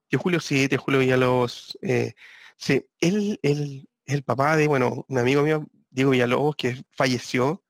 Tío 0.08 0.18
Julio 0.18 0.40
sí, 0.40 0.68
Julio 0.76 1.00
Villalobos. 1.00 1.78
eh, 1.80 2.12
sí, 2.56 2.84
él, 3.00 3.38
él 3.42 3.88
el 4.04 4.22
papá 4.22 4.56
de, 4.56 4.68
bueno, 4.68 5.04
un 5.08 5.18
amigo 5.18 5.42
mío, 5.42 5.66
Diego 5.90 6.10
Villalobos, 6.10 6.54
que 6.54 6.84
falleció. 6.92 7.64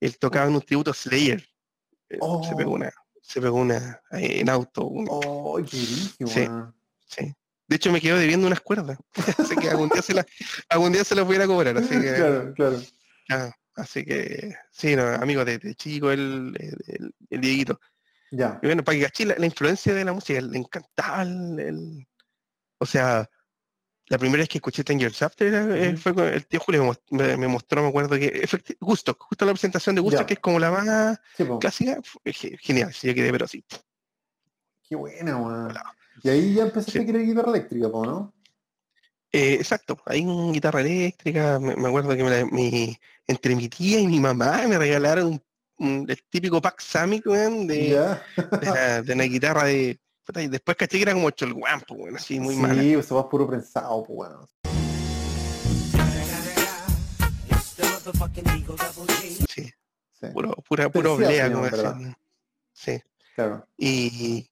Él 0.00 0.16
tocaba 0.18 0.46
en 0.48 0.54
un 0.54 0.62
tributo 0.62 0.90
a 0.92 0.94
Slayer. 0.94 1.46
Eh, 2.08 2.18
Se 2.48 2.54
pegó 2.56 2.70
Oh. 2.70 2.74
una, 2.74 2.90
se 3.20 3.40
pegó 3.42 3.56
una 3.56 4.00
eh, 4.12 4.40
en 4.40 4.48
auto. 4.48 4.84
un- 4.86 5.06
Oh, 5.10 5.56
qué 5.56 5.62
brillo, 5.76 6.26
Sí. 6.28 6.48
sí. 7.06 7.34
De 7.72 7.76
hecho, 7.76 7.90
me 7.90 8.02
quedo 8.02 8.18
debiendo 8.18 8.46
unas 8.46 8.60
cuerdas. 8.60 8.98
así 9.38 9.56
que 9.56 9.70
algún 9.70 9.88
día 9.88 10.02
se 10.02 10.12
las, 10.12 10.26
algún 10.68 10.92
día 10.92 11.04
se 11.04 11.14
las 11.14 11.24
voy 11.24 11.36
a 11.36 11.46
cobrar. 11.46 11.74
Así 11.78 11.88
que, 11.88 12.12
Claro, 12.12 12.52
claro. 12.54 12.76
así 13.76 14.04
que, 14.04 14.54
sí, 14.70 14.94
no, 14.94 15.06
amigo 15.06 15.42
de, 15.42 15.56
de 15.56 15.74
chico, 15.74 16.10
el, 16.12 16.54
el, 16.60 16.76
el- 16.86 17.14
el 17.30 17.40
Dieguito. 17.40 17.80
Ya. 18.30 18.58
Y 18.62 18.66
bueno, 18.66 18.84
para 18.84 18.98
que 18.98 19.04
caché 19.04 19.24
la, 19.24 19.36
la 19.38 19.46
influencia 19.46 19.94
de 19.94 20.04
la 20.04 20.12
música, 20.12 20.38
le 20.42 20.58
encantaba 20.58 21.22
el, 21.22 22.06
O 22.78 22.84
sea, 22.84 23.26
la 24.08 24.18
primera 24.18 24.42
vez 24.42 24.50
que 24.50 24.58
escuché 24.58 24.84
After 25.24 25.46
era, 25.46 25.74
eh, 25.74 25.96
fue 25.96 26.14
con 26.14 26.26
el 26.26 26.46
tío 26.46 26.60
Julio 26.60 26.82
me, 26.82 26.88
mos- 26.90 27.00
me- 27.10 27.36
me 27.38 27.48
mostró, 27.48 27.80
me 27.80 27.88
acuerdo 27.88 28.16
que 28.18 28.46
Gusto, 28.80 29.16
justo 29.18 29.46
la 29.46 29.52
presentación 29.52 29.94
de 29.94 30.02
Gusto, 30.02 30.26
que 30.26 30.34
es 30.34 30.40
como 30.40 30.58
la 30.58 30.70
más 30.70 31.18
Sí, 31.38 31.44
clásica, 31.58 32.00
fue 32.04 32.34
ge- 32.34 32.58
genial, 32.60 32.92
sí, 32.92 33.06
yo 33.08 33.14
quedé 33.14 33.32
pero 33.32 33.48
sí. 33.48 33.64
Qué 34.86 34.94
buena, 34.94 35.38
weón. 35.38 35.72
Y 36.22 36.28
ahí 36.28 36.54
ya 36.54 36.62
empezaste 36.62 36.92
Sí. 36.92 36.98
a 36.98 37.06
querer 37.06 37.22
guitarra 37.26 37.50
eléctrica, 37.50 37.88
¿no? 37.88 38.32
Eh, 39.32 39.54
exacto, 39.54 39.98
hay 40.06 40.24
una 40.26 40.52
guitarra 40.52 40.80
eléctrica, 40.82 41.58
me, 41.58 41.74
me 41.74 41.88
acuerdo 41.88 42.14
que 42.14 42.22
me 42.22 42.30
la- 42.30 42.44
mi- 42.44 42.96
entre 43.26 43.56
mi 43.56 43.68
tía 43.68 43.98
y 43.98 44.06
mi 44.06 44.20
mamá 44.20 44.62
me 44.68 44.76
regalaron 44.78 45.26
un, 45.28 45.42
un- 45.78 46.06
el 46.08 46.22
típico 46.28 46.60
pack 46.60 46.80
Samick, 46.80 47.26
weón, 47.26 47.66
de, 47.66 47.98
de, 48.60 48.66
la- 48.66 49.02
de 49.02 49.12
una 49.14 49.24
guitarra 49.24 49.64
de... 49.64 49.98
y 50.36 50.48
después 50.48 50.76
caché 50.76 50.98
que 50.98 51.02
era 51.04 51.14
como 51.14 51.30
Cholguán, 51.30 51.80
pues, 51.88 51.98
weón, 52.00 52.16
así 52.16 52.38
muy 52.38 52.54
sí, 52.54 52.60
mala. 52.60 52.82
eso 52.82 53.14
va 53.16 53.28
puro 53.28 53.46
prensado, 53.48 54.04
pues, 54.04 54.18
weón. 54.30 54.46
Sí. 59.48 59.70
Sí, 60.20 60.26
puro, 60.32 60.52
pura, 60.68 60.88
puro 60.88 61.14
oblea, 61.14 61.52
como 61.52 61.64
decían. 61.64 62.16
Sí. 62.72 63.00
claro. 63.34 63.66
Y, 63.76 64.48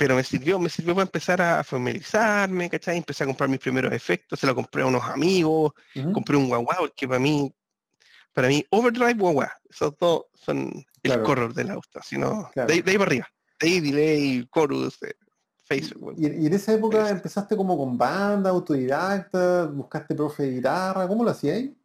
pero 0.00 0.16
me 0.16 0.24
sirvió, 0.24 0.58
me 0.58 0.70
sirvió 0.70 0.94
para 0.94 1.02
empezar 1.04 1.42
a 1.42 1.62
familiarizarme, 1.62 2.70
¿cachai? 2.70 2.96
Empecé 2.96 3.22
a 3.24 3.26
comprar 3.26 3.50
mis 3.50 3.58
primeros 3.60 3.92
efectos, 3.92 4.40
se 4.40 4.46
lo 4.46 4.54
compré 4.54 4.80
a 4.80 4.86
unos 4.86 5.04
amigos, 5.04 5.72
compré 6.14 6.38
un 6.38 6.48
guagua, 6.48 6.74
porque 6.78 7.06
para 7.06 7.20
mí, 7.20 7.54
para 8.32 8.48
mí, 8.48 8.64
overdrive 8.70 9.12
guagua, 9.12 9.52
esos 9.68 9.94
dos 9.98 10.22
son 10.32 10.72
el 11.02 11.22
correr 11.22 11.52
del 11.52 11.70
auto, 11.72 12.00
sino 12.02 12.48
Claro. 12.54 12.68
de, 12.68 12.72
ahí- 12.76 12.80
de 12.80 12.90
ahí 12.92 12.96
para 12.96 13.08
arriba. 13.10 13.28
De 13.60 13.66
ahí 13.68 13.80
delay, 13.80 14.48
chorus, 14.54 15.02
eh, 15.02 15.12
Facebook. 15.66 16.14
Y, 16.16 16.28
y 16.44 16.46
en 16.46 16.54
esa 16.54 16.72
época 16.72 17.10
empezaste 17.10 17.54
como 17.54 17.76
con 17.76 17.98
banda, 17.98 18.48
autodidacta, 18.48 19.66
buscaste 19.66 20.14
profe 20.14 20.44
de 20.44 20.50
guitarra, 20.52 21.06
¿cómo 21.06 21.24
lo 21.24 21.30
hacías 21.30 21.58
ahí? 21.58 21.76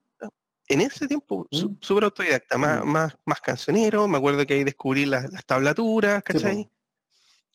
En 0.69 0.79
ese 0.79 1.05
tiempo, 1.05 1.45
su- 1.51 1.72
Mm. 1.72 1.77
súper 1.81 2.05
autodidacta, 2.05 2.57
más, 2.57 2.86
Mm. 2.86 2.88
más, 2.88 3.17
más 3.25 3.41
cancionero, 3.41 4.07
me 4.07 4.17
acuerdo 4.17 4.45
que 4.45 4.53
ahí 4.53 4.63
descubrí 4.63 5.05
las, 5.05 5.29
las 5.34 5.45
tablaturas, 5.45 6.24
¿cachai? 6.24 6.72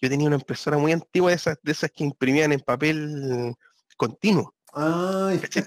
Yo 0.01 0.09
tenía 0.09 0.27
una 0.27 0.37
impresora 0.37 0.79
muy 0.79 0.93
antigua 0.93 1.31
de 1.31 1.37
esas, 1.37 1.59
de 1.63 1.73
esas 1.73 1.91
que 1.91 2.05
imprimían 2.05 2.53
en 2.53 2.61
papel 2.61 3.55
continuo. 3.97 4.55
Ay, 4.73 5.39
¿cachai? 5.39 5.67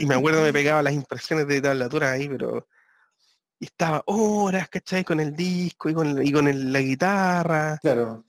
Y 0.00 0.06
me 0.06 0.16
acuerdo 0.16 0.42
me 0.42 0.52
pegaba 0.52 0.82
las 0.82 0.92
impresiones 0.92 1.46
de 1.46 1.60
tablatura 1.62 2.12
ahí, 2.12 2.28
pero 2.28 2.68
y 3.58 3.66
estaba 3.66 4.02
horas, 4.06 4.68
¿cachai? 4.68 5.04
Con 5.04 5.20
el 5.20 5.34
disco 5.34 5.88
y 5.88 5.94
con, 5.94 6.26
y 6.26 6.32
con 6.32 6.48
el- 6.48 6.72
la 6.72 6.80
guitarra. 6.80 7.78
claro. 7.80 8.24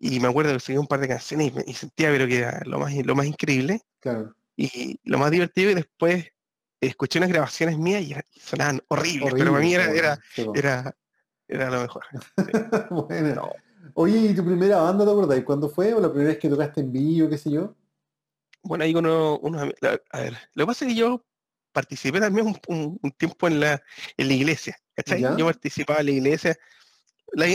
y 0.00 0.20
me 0.20 0.28
acuerdo 0.28 0.52
que 0.52 0.60
seguía 0.60 0.80
un 0.80 0.86
par 0.86 1.00
de 1.00 1.08
canciones 1.08 1.52
y, 1.66 1.74
sentía 1.74 2.08
pero 2.10 2.28
que 2.28 2.38
era 2.38 2.62
lo 2.64 2.78
más, 2.78 2.94
lo 2.94 3.16
más 3.16 3.26
increíble. 3.26 3.80
Claro. 4.00 4.34
Y 4.56 4.98
lo 5.04 5.18
más 5.18 5.30
divertido 5.30 5.72
y 5.72 5.74
después 5.74 6.32
escuché 6.80 7.18
unas 7.18 7.30
grabaciones 7.30 7.76
mías 7.76 8.02
y, 8.02 8.14
sonaban 8.40 8.80
horribles, 8.88 9.34
pero 9.36 9.50
para 9.50 9.62
mí 9.62 9.74
era, 9.74 9.90
era, 9.90 10.18
era, 10.54 10.96
era, 11.48 11.70
lo 11.70 11.82
mejor. 11.82 12.04
bueno. 13.08 13.50
Oye, 14.00 14.16
¿y 14.16 14.32
tu 14.32 14.44
primera 14.44 14.76
banda 14.76 15.04
te 15.04 15.10
acordás? 15.10 15.42
¿Cuándo 15.42 15.68
fue? 15.68 15.92
¿O 15.92 15.98
la 15.98 16.08
primera 16.08 16.28
vez 16.28 16.38
que 16.38 16.48
tocaste 16.48 16.82
en 16.82 16.92
vivo, 16.92 17.28
qué 17.28 17.36
sé 17.36 17.50
yo? 17.50 17.74
Bueno, 18.62 18.84
ahí 18.84 18.94
uno, 18.94 19.40
uno, 19.40 19.58
a 19.58 20.20
ver, 20.20 20.38
lo 20.54 20.62
que 20.62 20.66
pasa 20.68 20.84
es 20.84 20.92
que 20.92 21.00
yo 21.00 21.26
participé 21.72 22.20
también 22.20 22.54
un, 22.68 22.98
tiempo 23.16 23.48
en 23.48 23.58
la, 23.58 23.82
en 24.16 24.28
la 24.28 24.34
iglesia, 24.34 24.78
¿cachai? 24.94 25.22
Yo 25.36 25.46
participaba 25.46 25.98
en 25.98 26.06
la 26.06 26.12
iglesia. 26.12 26.56
La, 27.32 27.46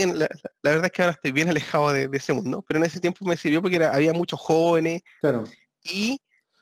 verdad 0.62 0.84
es 0.84 0.92
que 0.92 1.02
ahora 1.02 1.14
estoy 1.14 1.32
bien 1.32 1.48
alejado 1.48 1.94
de, 1.94 2.10
ese 2.12 2.34
mundo, 2.34 2.62
pero 2.68 2.78
en 2.78 2.84
ese 2.84 3.00
tiempo 3.00 3.24
me 3.24 3.38
sirvió 3.38 3.62
porque 3.62 3.82
había 3.82 4.12
muchos 4.12 4.38
jóvenes. 4.38 5.00
Claro. 5.22 5.44
Y 5.82 6.20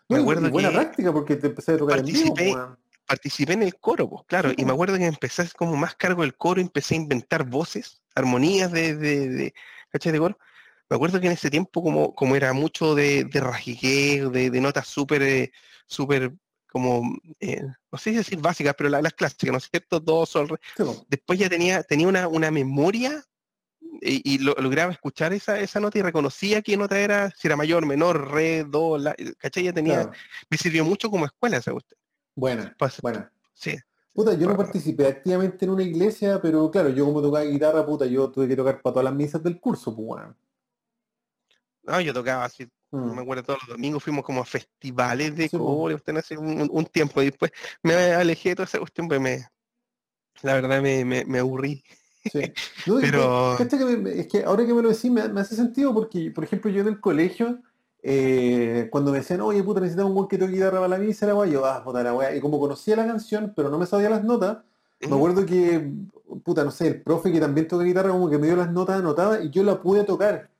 me 0.08 0.18
acuerdo 0.18 0.48
buena 0.48 0.70
práctica 0.70 1.12
porque 1.12 1.34
te 1.34 1.48
empecé 1.48 1.72
a 1.72 1.78
tocar 1.78 1.96
participé, 1.96 2.50
en 2.50 2.54
vivo, 2.54 2.76
participé 3.04 3.54
en 3.54 3.64
el 3.64 3.74
coro, 3.80 4.08
pues, 4.08 4.22
claro, 4.28 4.52
y 4.56 4.64
me 4.64 4.70
acuerdo 4.70 4.96
que 4.96 5.06
empecé 5.06 5.50
como 5.56 5.74
más 5.74 5.96
cargo 5.96 6.22
del 6.22 6.36
coro, 6.36 6.60
empecé 6.60 6.94
a 6.94 6.98
inventar 6.98 7.44
voces, 7.44 8.01
armonías 8.14 8.72
de, 8.72 8.96
de, 8.96 9.28
de, 9.28 9.54
¿cachai? 9.90 10.12
de 10.12 10.18
coro. 10.18 10.38
Me 10.88 10.96
acuerdo 10.96 11.20
que 11.20 11.26
en 11.26 11.32
ese 11.32 11.50
tiempo, 11.50 11.82
como, 11.82 12.14
como 12.14 12.36
era 12.36 12.52
mucho 12.52 12.94
de, 12.94 13.24
de 13.24 13.40
rajiqueo, 13.40 14.30
de, 14.30 14.50
notas 14.60 14.86
súper, 14.86 15.22
eh, 15.22 15.52
súper 15.86 16.32
como, 16.70 17.18
eh, 17.40 17.62
no 17.90 17.98
sé 17.98 18.10
si 18.10 18.16
decir 18.16 18.40
básicas, 18.40 18.74
pero 18.76 18.90
las 18.90 19.12
clásicas, 19.14 19.52
¿no 19.52 19.58
es 19.58 19.68
cierto? 19.70 20.00
Dos, 20.00 20.30
sol, 20.30 20.58
Después 21.08 21.38
ya 21.38 21.48
tenía, 21.48 21.82
tenía 21.82 22.08
una, 22.08 22.28
una 22.28 22.50
memoria 22.50 23.24
y, 24.00 24.38
lograba 24.38 24.92
escuchar 24.92 25.32
esa, 25.32 25.58
esa 25.60 25.80
nota 25.80 25.98
y 25.98 26.02
reconocía 26.02 26.62
qué 26.62 26.76
nota 26.76 26.98
era, 26.98 27.30
si 27.30 27.48
era 27.48 27.56
mayor, 27.56 27.86
menor, 27.86 28.30
re, 28.32 28.64
do, 28.64 28.98
la, 28.98 29.14
¿cachai? 29.38 29.64
Ya 29.64 29.72
tenía, 29.72 30.10
me 30.50 30.56
sirvió 30.56 30.84
mucho 30.84 31.10
como 31.10 31.26
escuela, 31.26 31.60
¿sabe 31.60 31.78
usted? 31.78 31.96
Buena, 32.34 32.74
buena. 33.00 33.32
Sí. 33.54 33.78
Puta, 34.12 34.34
yo 34.34 34.46
no 34.46 34.56
participé 34.56 35.06
activamente 35.06 35.64
en 35.64 35.70
una 35.70 35.82
iglesia, 35.82 36.40
pero 36.40 36.70
claro, 36.70 36.90
yo 36.90 37.06
como 37.06 37.22
tocaba 37.22 37.44
guitarra, 37.44 37.86
puta, 37.86 38.04
yo 38.04 38.30
tuve 38.30 38.46
que 38.46 38.56
tocar 38.56 38.82
para 38.82 38.92
todas 38.92 39.04
las 39.04 39.14
misas 39.14 39.42
del 39.42 39.58
curso, 39.58 39.94
pues 39.96 40.06
bueno. 40.06 40.36
No, 41.84 42.00
yo 42.00 42.12
tocaba 42.12 42.44
así, 42.44 42.68
mm. 42.90 43.14
me 43.14 43.22
acuerdo 43.22 43.42
todos 43.42 43.60
los 43.60 43.76
domingos 43.76 44.04
fuimos 44.04 44.24
como 44.24 44.42
a 44.42 44.44
festivales 44.44 45.34
de 45.34 45.48
coro, 45.48 45.94
usted 45.94 46.16
hace 46.16 46.36
un, 46.36 46.86
tiempo 46.92 47.22
y 47.22 47.26
después 47.26 47.50
me 47.82 47.94
alejé 47.94 48.50
de 48.50 48.56
toda 48.56 48.66
esa 48.66 48.78
cuestión, 48.78 49.08
pues 49.08 49.20
me, 49.20 49.46
la 50.42 50.54
verdad 50.54 50.82
me, 50.82 51.04
me, 51.04 51.38
aburrí. 51.38 51.82
Sí. 52.30 52.52
pero... 53.00 53.58
Es 53.58 54.28
que, 54.28 54.44
ahora 54.44 54.66
que 54.66 54.74
me 54.74 54.82
lo 54.82 54.90
decís 54.90 55.10
me, 55.10 55.22
hace 55.22 55.56
sentido 55.56 55.94
porque, 55.94 56.30
por 56.30 56.44
ejemplo, 56.44 56.70
yo 56.70 56.82
en 56.82 56.88
el 56.88 57.00
colegio, 57.00 57.62
eh, 58.02 58.88
cuando 58.90 59.12
me 59.12 59.18
decían, 59.18 59.40
oye 59.42 59.62
puta, 59.62 59.80
necesitamos 59.80 60.10
un 60.10 60.16
buen 60.16 60.28
que 60.28 60.38
toque 60.38 60.52
guitarra 60.52 60.78
para 60.78 60.88
la 60.88 60.98
misa, 60.98 61.26
la 61.26 61.46
yo, 61.46 61.64
ah, 61.64 61.82
puta 61.84 62.02
la 62.02 62.14
weá. 62.14 62.34
Y 62.34 62.40
como 62.40 62.58
conocía 62.58 62.96
la 62.96 63.06
canción, 63.06 63.52
pero 63.54 63.70
no 63.70 63.78
me 63.78 63.86
sabía 63.86 64.10
las 64.10 64.24
notas, 64.24 64.58
me 65.00 65.16
acuerdo 65.16 65.44
que, 65.44 65.92
puta, 66.44 66.64
no 66.64 66.70
sé, 66.70 66.86
el 66.88 67.02
profe 67.02 67.32
que 67.32 67.40
también 67.40 67.66
toca 67.66 67.84
guitarra 67.84 68.10
como 68.10 68.30
que 68.30 68.38
me 68.38 68.46
dio 68.46 68.56
las 68.56 68.70
notas 68.70 69.00
anotadas 69.00 69.44
y 69.44 69.50
yo 69.50 69.62
la 69.64 69.80
pude 69.80 70.04
tocar. 70.04 70.50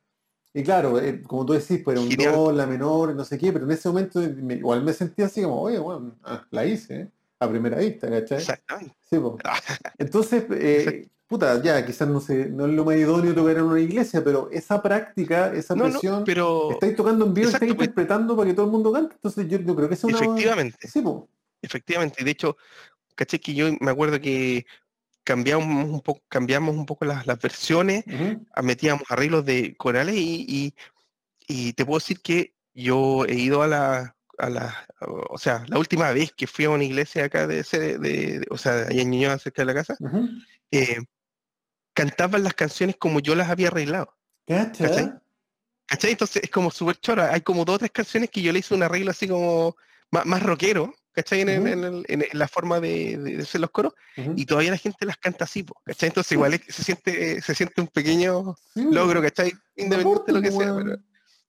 Y 0.53 0.63
claro, 0.63 0.99
eh, 0.99 1.21
como 1.23 1.45
tú 1.45 1.53
decís, 1.53 1.81
pues 1.83 1.97
era 1.97 2.05
un 2.05 2.35
do, 2.35 2.51
la 2.51 2.67
menor, 2.67 3.15
no 3.15 3.25
sé 3.25 3.37
qué, 3.37 3.51
pero 3.51 3.65
en 3.65 3.71
ese 3.71 3.89
momento 3.89 4.21
igual 4.21 4.83
me 4.83 4.93
sentía 4.93 5.25
así 5.25 5.41
como, 5.41 5.61
oye, 5.61 5.79
bueno, 5.79 6.15
ah, 6.23 6.45
la 6.51 6.65
hice, 6.65 7.01
¿eh? 7.01 7.11
a 7.39 7.49
primera 7.49 7.77
vista, 7.77 8.09
¿cachai? 8.09 8.37
Exactamente. 8.37 8.95
Sí, 9.09 9.17
pues. 9.17 9.35
Entonces, 9.97 10.45
eh, 10.51 11.09
puta, 11.33 11.59
ya, 11.63 11.83
quizás 11.83 12.07
no 12.07 12.21
sé, 12.21 12.45
no 12.45 12.67
es 12.67 12.73
lo 12.73 12.85
más 12.85 12.95
idóneo 12.95 13.33
tocar 13.33 13.57
en 13.57 13.63
una 13.63 13.79
iglesia, 13.79 14.23
pero 14.23 14.49
esa 14.51 14.83
práctica, 14.83 15.51
esa 15.51 15.73
presión, 15.73 16.23
pero... 16.23 16.69
estáis 16.73 16.95
tocando 16.95 17.25
en 17.25 17.33
vivo, 17.33 17.47
estáis 17.47 17.73
pues. 17.73 17.87
interpretando 17.87 18.37
para 18.37 18.47
que 18.47 18.53
todo 18.53 18.67
el 18.67 18.71
mundo 18.71 18.91
cante, 18.91 19.15
entonces 19.15 19.47
yo, 19.47 19.75
creo 19.75 19.87
que 19.89 19.95
es 19.95 20.03
una... 20.03 20.15
Efectivamente. 20.15 20.87
Sí, 20.87 21.01
pues. 21.01 21.15
Efectivamente, 21.63 22.23
de 22.23 22.29
hecho, 22.29 22.55
caché 23.15 23.39
que 23.39 23.55
yo 23.55 23.65
me 23.79 23.89
acuerdo 23.89 24.21
que 24.21 24.67
cambiamos 25.23 25.89
un 25.89 26.01
poco, 26.01 26.21
cambiamos 26.29 26.75
un 26.75 26.85
poco 26.85 27.05
las, 27.05 27.25
versiones, 27.41 28.03
metíamos 28.61 29.03
arreglos 29.09 29.43
de 29.43 29.75
corales 29.75 30.13
y, 30.15 30.75
te 31.47 31.83
puedo 31.83 31.97
decir 31.97 32.21
que 32.21 32.53
yo 32.75 33.25
he 33.25 33.39
ido 33.39 33.63
a 33.63 33.67
la, 33.67 34.15
a 34.37 34.49
la, 34.51 34.87
o 35.31 35.39
sea, 35.39 35.65
la 35.67 35.79
última 35.79 36.11
vez 36.11 36.31
que 36.31 36.45
fui 36.45 36.65
a 36.65 36.69
una 36.69 36.83
iglesia 36.83 37.25
acá 37.25 37.47
de, 37.47 37.61
ese, 37.61 37.97
de, 37.97 38.45
o 38.51 38.57
sea, 38.59 38.85
allá 38.87 39.01
en 39.01 39.09
Ñuñoa, 39.09 39.39
cerca 39.39 39.63
de 39.63 39.65
la 39.65 39.73
casa, 39.73 39.97
eh, 40.69 40.97
cantaban 41.93 42.43
las 42.43 42.53
canciones 42.53 42.95
como 42.97 43.19
yo 43.19 43.35
las 43.35 43.49
había 43.49 43.67
arreglado. 43.67 44.13
¿Cachai? 44.47 45.13
¿Cachai? 45.85 46.11
Entonces 46.11 46.43
es 46.43 46.49
como 46.49 46.71
súper 46.71 46.99
chora. 46.99 47.33
Hay 47.33 47.41
como 47.41 47.65
dos 47.65 47.75
o 47.75 47.79
tres 47.79 47.91
canciones 47.91 48.29
que 48.29 48.41
yo 48.41 48.51
le 48.51 48.59
hice 48.59 48.73
un 48.73 48.83
arreglo 48.83 49.11
así 49.11 49.27
como 49.27 49.75
más, 50.11 50.25
más 50.25 50.43
rockero, 50.43 50.93
¿cachai? 51.13 51.41
En, 51.41 52.03
la 52.33 52.47
forma 52.47 52.79
de, 52.79 53.39
hacer 53.41 53.61
los 53.61 53.69
coros, 53.69 53.93
y 54.35 54.45
todavía 54.45 54.71
la 54.71 54.77
gente 54.77 55.05
las 55.05 55.17
canta 55.17 55.45
así, 55.45 55.65
¿cachai? 55.85 56.09
Entonces 56.09 56.31
igual 56.33 56.59
se 56.67 56.83
siente, 56.83 57.41
se 57.41 57.55
siente 57.55 57.81
un 57.81 57.87
pequeño 57.87 58.55
logro, 58.75 59.21
¿cachai? 59.21 59.53
Independiente 59.75 60.23
de 60.27 60.33
lo 60.33 60.41
que 60.41 60.51
sea, 60.51 60.75
pero 60.75 60.99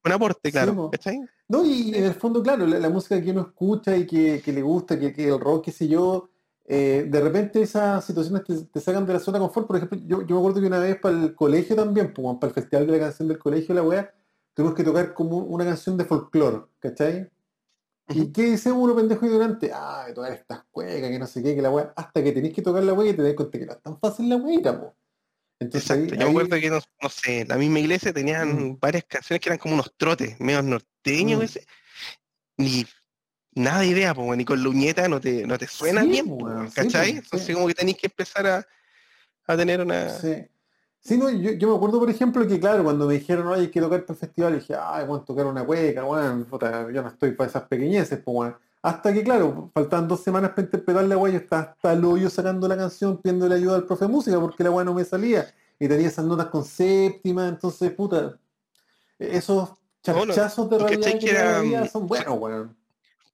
un 0.05 0.11
aporte, 0.11 0.51
claro, 0.51 0.89
¿cachai? 0.91 1.19
No, 1.47 1.65
y 1.65 1.95
en 1.95 2.05
el 2.05 2.13
fondo, 2.13 2.41
claro, 2.41 2.65
la, 2.65 2.89
música 2.89 3.21
que 3.21 3.31
uno 3.31 3.41
escucha 3.41 3.95
y 3.95 4.05
que, 4.05 4.41
le 4.45 4.61
gusta, 4.61 4.99
que, 4.99 5.13
el 5.27 5.39
rock, 5.39 5.65
qué 5.65 5.71
sé 5.71 5.87
yo, 5.87 6.29
eh, 6.67 7.05
de 7.07 7.21
repente 7.21 7.61
esas 7.61 8.03
situaciones 8.03 8.43
te, 8.71 8.79
sacan 8.79 9.05
de 9.05 9.13
la 9.13 9.19
zona 9.19 9.37
de 9.37 9.45
confort. 9.45 9.67
Por 9.67 9.77
ejemplo, 9.77 9.99
yo, 10.03 10.25
yo 10.25 10.35
me 10.35 10.39
acuerdo 10.39 10.61
que 10.61 10.67
una 10.67 10.79
vez 10.79 10.99
para 10.99 11.15
el 11.15 11.35
colegio 11.35 11.75
también, 11.75 12.13
pues, 12.13 12.37
para 12.39 12.49
el 12.49 12.55
festival 12.55 12.87
de 12.87 12.93
la 12.93 12.99
canción 12.99 13.27
del 13.27 13.37
colegio, 13.37 13.75
la 13.75 13.83
weá, 13.83 14.13
tuvimos 14.53 14.75
que 14.75 14.83
tocar 14.83 15.13
como 15.13 15.37
una 15.37 15.63
canción 15.63 15.95
de 15.97 16.05
folclore, 16.05 16.63
¿cachai? 16.79 17.29
¿Y 18.07 18.31
qué 18.31 18.43
dice 18.43 18.71
uno 18.71 18.95
pendejo 18.95 19.25
ignorante? 19.25 19.71
Ah, 19.73 20.07
tocar 20.13 20.31
estas 20.33 20.63
cuecas, 20.71 21.09
que 21.09 21.19
no 21.19 21.27
sé 21.27 21.43
qué, 21.43 21.55
que 21.55 21.61
la 21.61 21.69
weá, 21.69 21.93
hasta 21.95 22.23
que 22.23 22.31
tenéis 22.31 22.53
que 22.53 22.61
tocar 22.61 22.83
la 22.83 22.93
weá 22.93 23.11
y 23.11 23.15
te 23.15 23.21
das 23.21 23.33
cuenta 23.35 23.59
que 23.59 23.65
no 23.65 23.73
es 23.73 23.81
tan 23.81 23.99
fácil 23.99 24.29
la 24.29 24.37
weá, 24.37 24.79
po. 24.79 24.95
Entonces, 25.59 25.89
Exacto. 25.89 26.15
Yo 26.15 26.25
me 26.25 26.29
acuerdo 26.31 26.59
que, 26.59 26.69
no, 26.69 27.09
sé, 27.09 27.45
la 27.45 27.57
misma 27.57 27.79
iglesia 27.79 28.11
tenían 28.11 28.71
mm. 28.71 28.79
varias 28.79 29.05
canciones 29.05 29.39
que 29.39 29.49
eran 29.49 29.59
como 29.59 29.75
unos 29.75 29.93
trotes, 29.95 30.39
medio 30.39 30.61
norteños, 30.61 31.39
mm. 31.39 31.43
ese. 31.43 31.67
Ni 32.57 32.85
nada 33.55 33.79
de 33.79 33.87
idea, 33.87 34.13
pues, 34.13 34.37
ni 34.37 34.45
con 34.45 34.61
luñeta 34.61 35.07
no 35.07 35.19
te, 35.19 35.45
no 35.47 35.57
te 35.57 35.67
suena 35.67 36.03
bien, 36.03 36.37
¿cachai? 36.73 37.11
Entonces 37.11 37.55
como 37.55 37.67
que 37.67 37.73
tenéis 37.73 37.97
que 37.97 38.07
empezar 38.07 38.45
a, 38.45 38.67
a 39.47 39.57
tener 39.57 39.81
una... 39.81 40.09
Sí, 40.09 41.19
no, 41.19 41.29
yo, 41.29 41.51
yo, 41.51 41.69
me 41.69 41.75
acuerdo, 41.75 41.99
por 41.99 42.09
ejemplo, 42.09 42.47
que 42.47 42.59
claro, 42.59 42.83
cuando 42.83 43.05
me 43.05 43.13
dijeron, 43.13 43.45
oye, 43.47 43.61
hay 43.61 43.67
que 43.67 43.79
tocar 43.79 44.01
para 44.01 44.13
el 44.13 44.19
festival, 44.19 44.55
dije, 44.55 44.75
ay, 44.75 45.05
bueno, 45.05 45.23
tocar 45.23 45.45
una 45.45 45.63
cueca, 45.63 46.01
bueno, 46.01 46.47
yo 46.91 47.03
no 47.03 47.09
estoy 47.09 47.33
para 47.33 47.47
esas 47.47 47.63
pequeñeces, 47.63 48.19
pues, 48.25 48.33
bueno. 48.33 48.57
Hasta 48.81 49.13
que, 49.13 49.23
claro, 49.23 49.69
faltaban 49.71 50.07
dos 50.07 50.21
semanas 50.23 50.51
para 50.51 50.63
interpretar 50.63 51.03
la 51.05 51.17
weá, 51.17 51.33
yo 51.33 51.39
estaba 51.39 51.61
hasta 51.61 51.93
el 51.93 52.03
hoyo 52.05 52.27
sacando 52.29 52.67
la 52.67 52.75
canción, 52.75 53.17
pidiéndole 53.17 53.55
ayuda 53.55 53.75
al 53.75 53.85
profe 53.85 54.05
de 54.05 54.11
música, 54.11 54.39
porque 54.39 54.63
la 54.63 54.71
weá 54.71 54.83
no 54.83 54.95
me 54.95 55.05
salía. 55.05 55.53
Y 55.79 55.87
tenía 55.87 56.07
esas 56.07 56.25
notas 56.25 56.47
con 56.47 56.65
séptima, 56.65 57.47
entonces, 57.47 57.91
puta, 57.91 58.39
esos 59.19 59.69
chachazos 60.01 60.69
de 60.71 60.77
realidad 60.79 61.19
que, 61.19 61.29
era, 61.29 61.87
son 61.87 62.07
buenos, 62.07 62.39
weón. 62.39 62.75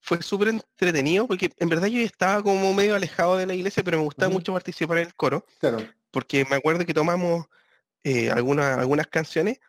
Fue 0.01 0.21
súper 0.21 0.49
entretenido, 0.49 1.27
porque 1.27 1.51
en 1.57 1.69
verdad 1.69 1.87
yo 1.87 2.01
estaba 2.01 2.41
como 2.41 2.73
medio 2.73 2.95
alejado 2.95 3.37
de 3.37 3.45
la 3.45 3.53
iglesia, 3.53 3.83
pero 3.83 3.97
me 3.97 4.03
gustaba 4.03 4.31
mucho 4.31 4.53
participar 4.53 4.97
en 4.97 5.07
el 5.07 5.15
coro. 5.15 5.45
Claro. 5.59 5.77
Porque 6.09 6.45
me 6.49 6.55
acuerdo 6.57 6.85
que 6.85 6.93
tomamos 6.93 7.45
eh, 8.03 8.31
algunas, 8.31 8.79
algunas 8.79 9.07
canciones 9.07 9.59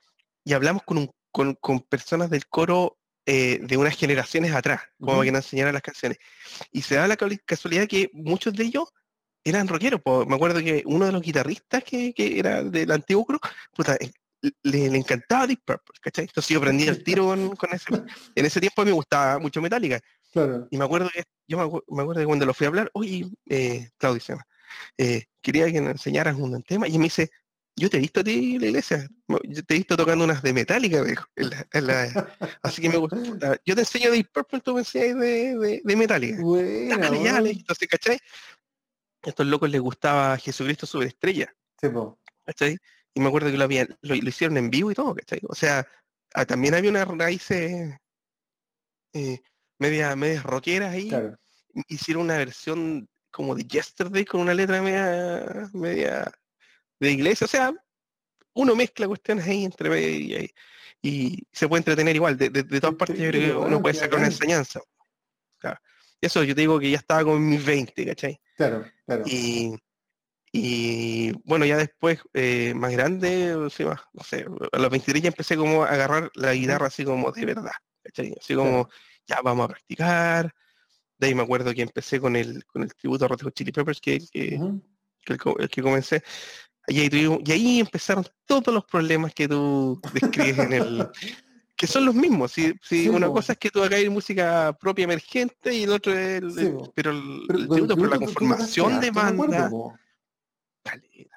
y 0.45 0.55
hablamos 0.55 0.83
con, 0.85 1.11
con, 1.31 1.55
con 1.55 1.81
personas 1.81 2.31
del 2.31 2.47
coro 2.47 2.99
eh, 3.25 3.61
de 3.63 3.77
unas 3.77 3.97
generaciones 3.97 4.53
atrás, 4.53 4.83
como 4.99 5.23
que 5.23 5.31
nos 5.31 5.45
enseñaran 5.45 5.75
las 5.75 5.83
canciones. 5.83 6.19
Y 6.73 6.83
se 6.83 6.97
da 6.97 7.07
la 7.07 7.17
casualidad 7.17 7.87
que 7.87 8.11
muchos 8.13 8.53
de 8.55 8.65
ellos 8.65 8.89
eran 9.45 9.69
rockeros. 9.69 10.01
me 10.27 10.35
acuerdo 10.35 10.61
que 10.61 10.83
uno 10.87 11.07
de 11.07 11.13
los 11.13 11.23
guitarristas 11.23 11.85
que, 11.85 12.13
que 12.15 12.39
era 12.39 12.65
del 12.65 12.91
antiguo 12.91 13.25
eh, 14.01 14.11
le, 14.65 14.91
le, 14.91 14.99
encantaba 14.99 15.47
Deep 15.47 15.61
Purple, 15.65 15.95
¿cachai? 16.01 16.25
Entonces 16.25 16.49
yo 16.49 16.59
aprendí 16.59 16.89
el 16.89 17.05
tiro 17.05 17.27
con, 17.27 17.55
con 17.55 17.73
ese. 17.73 17.87
En 18.35 18.45
ese 18.45 18.61
tiempo 18.61 18.85
me 18.85 18.91
gustaba 18.91 19.39
mucho 19.39 19.63
Metallica. 19.63 20.01
Y 20.71 20.79
me 20.79 20.85
acuerdo 20.85 21.11
que, 21.13 21.25
yo 21.47 21.59
me, 21.59 22.03
acuerdo 22.03 22.21
que 22.21 22.27
cuando 22.27 22.47
lo 22.47 22.55
fui 22.55 22.65
a 22.65 22.69
hablar, 22.69 22.91
oye, 22.95 23.27
eh, 23.49 23.91
Claudio, 23.99 24.39
eh, 24.97 25.27
quería 25.41 25.71
que 25.71 25.81
me 25.81 25.91
enseñaras 25.91 26.37
un 26.37 26.63
tema, 26.63 26.89
y 26.89 26.99
me 26.99 27.05
dice, 27.05 27.31
yo 27.77 27.89
te 27.89 27.97
he 27.97 28.01
visto 28.01 28.21
a 28.21 28.25
ti 28.25 28.55
en 28.57 28.61
la 28.61 28.67
iglesia, 28.69 29.09
yo 29.45 29.65
te 29.65 29.75
he 29.75 29.79
visto 29.79 29.97
tocando 29.97 30.25
unas 30.25 30.43
de 30.43 30.53
Metallica, 30.53 31.05
así 32.63 32.83
que 32.83 32.89
me 32.89 32.97
gusta. 32.97 33.17
Yo 33.65 33.75
te 33.75 33.81
enseño 33.81 34.11
de 34.11 34.25
Purple, 34.25 34.61
tú 34.61 34.75
me 34.75 34.81
enseñas 34.81 35.19
de, 35.19 35.57
de, 35.57 35.81
de 35.83 37.23
ya, 37.23 37.39
entonces, 37.39 37.89
¿cachai? 37.89 38.19
A 39.23 39.29
estos 39.29 39.47
locos 39.47 39.71
les 39.71 39.81
gustaba 39.81 40.37
Jesucristo 40.37 40.87
Superestrella. 40.87 41.55
Sí, 41.81 41.89
¿Cachai? 42.45 42.77
Y 43.15 43.21
me 43.21 43.29
acuerdo 43.29 43.51
que 43.51 43.57
lo, 43.57 43.65
habían, 43.65 43.97
lo, 44.03 44.15
hicieron 44.15 44.57
en 44.59 44.71
vivo 44.71 44.91
y 44.91 44.95
todo, 44.95 45.15
¿cachai? 45.15 45.41
O 45.49 45.55
sea, 45.55 45.87
ah, 46.35 46.45
también 46.45 46.75
había 46.75 46.91
unas 46.91 47.09
raíces 47.09 47.95
eh, 49.15 49.41
media, 49.83 50.17
medias 50.17 50.45
rockeras 50.45 50.93
ahí. 50.93 51.11
Hicieron 51.89 52.25
una 52.25 52.39
versión 52.39 53.09
como 53.31 53.55
de 53.55 53.65
Yesterday 53.65 54.25
con 54.25 54.41
una 54.41 54.55
letra 54.55 54.81
media, 54.81 55.71
media 55.73 56.33
de 57.01 57.11
iglesia, 57.11 57.47
o 57.47 57.49
sea, 57.49 57.73
uno 58.55 58.77
mezcla 58.77 59.09
cuestiones 59.09 59.47
ahí 59.47 59.65
entre 59.65 59.89
medio 59.89 60.41
y, 60.41 60.55
y 61.03 61.43
se 61.51 61.67
puede 61.69 61.81
entretener 61.81 62.15
igual. 62.15 62.37
De, 62.37 62.51
de, 62.51 62.81
todas 62.81 62.97
partes 62.97 63.19
yo 63.19 63.29
creo 63.29 63.61
que 63.61 63.67
uno 63.67 63.81
puede 63.81 63.95
sacar 63.95 64.19
una 64.19 64.29
enseñanza. 64.29 64.81
Eso 66.21 66.45
yo 66.45 66.55
te 66.55 66.61
digo 66.61 66.79
que 66.79 66.89
ya 66.89 66.99
estaba 66.99 67.25
con 67.25 67.45
mis 67.45 67.65
20, 67.65 68.07
¿cachai? 68.07 68.41
Claro, 68.57 68.85
claro. 69.05 69.25
Y, 69.27 69.75
y 70.53 71.33
bueno, 71.45 71.65
ya 71.65 71.77
después, 71.77 72.21
eh, 72.33 72.75
más 72.77 72.93
grande, 72.93 73.57
no 73.57 73.69
sé, 73.69 73.85
a 73.85 74.79
los 74.79 74.91
23 74.91 75.21
ya 75.21 75.29
empecé 75.31 75.57
como 75.57 75.83
a 75.83 75.89
agarrar 75.89 76.31
la 76.35 76.55
guitarra 76.55 76.87
así 76.87 77.05
como 77.05 77.33
de 77.33 77.45
verdad, 77.45 77.73
¿cachai? 78.05 78.37
Así 78.41 78.55
como, 78.55 78.89
ya 79.27 79.41
vamos 79.43 79.65
a 79.65 79.69
practicar. 79.69 80.55
De 81.19 81.29
ahí 81.29 81.35
me 81.35 81.43
acuerdo 81.43 81.73
que 81.73 81.83
empecé 81.83 82.21
con 82.21 82.37
el, 82.37 82.65
con 82.67 82.83
el 82.83 82.95
tributo 82.95 83.25
a 83.25 83.29
Red 83.29 83.51
Chili 83.53 83.73
Peppers 83.73 84.01
que, 84.01 84.21
que, 84.31 84.59
el, 85.27 85.69
que 85.71 85.83
comencé. 85.83 86.23
Y 86.89 87.01
ahí, 87.01 87.41
y 87.45 87.53
ahí 87.53 87.81
empezaron 87.81 88.27
todos 88.45 88.75
los 88.75 88.85
problemas 88.85 89.33
que 89.33 89.47
tú 89.47 90.01
describes 90.13 90.59
en 90.59 90.73
el, 90.73 91.09
que 91.77 91.87
son 91.87 92.05
los 92.07 92.15
mismos. 92.15 92.53
Si, 92.53 92.75
si 92.83 93.09
una 93.09 93.29
cosa 93.29 93.53
es 93.53 93.59
que 93.59 93.71
tú 93.71 93.83
hagas 93.83 94.05
música 94.07 94.77
propia 94.81 95.05
emergente 95.05 95.75
y 95.75 95.85
el 95.85 95.91
otro 95.91 96.13
es 96.13 96.57
el, 96.57 96.77
pero, 96.95 97.11
el, 97.11 97.43
pero, 97.49 98.07
la 98.07 98.19
conformación 98.19 99.01
de 99.01 99.11
banda. 99.11 99.71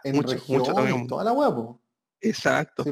en 0.04 0.16
mucho, 0.16 0.38
mucho 0.48 0.74
toda 1.08 1.24
la 1.24 1.32
huevo. 1.32 1.82
Exacto. 2.22 2.84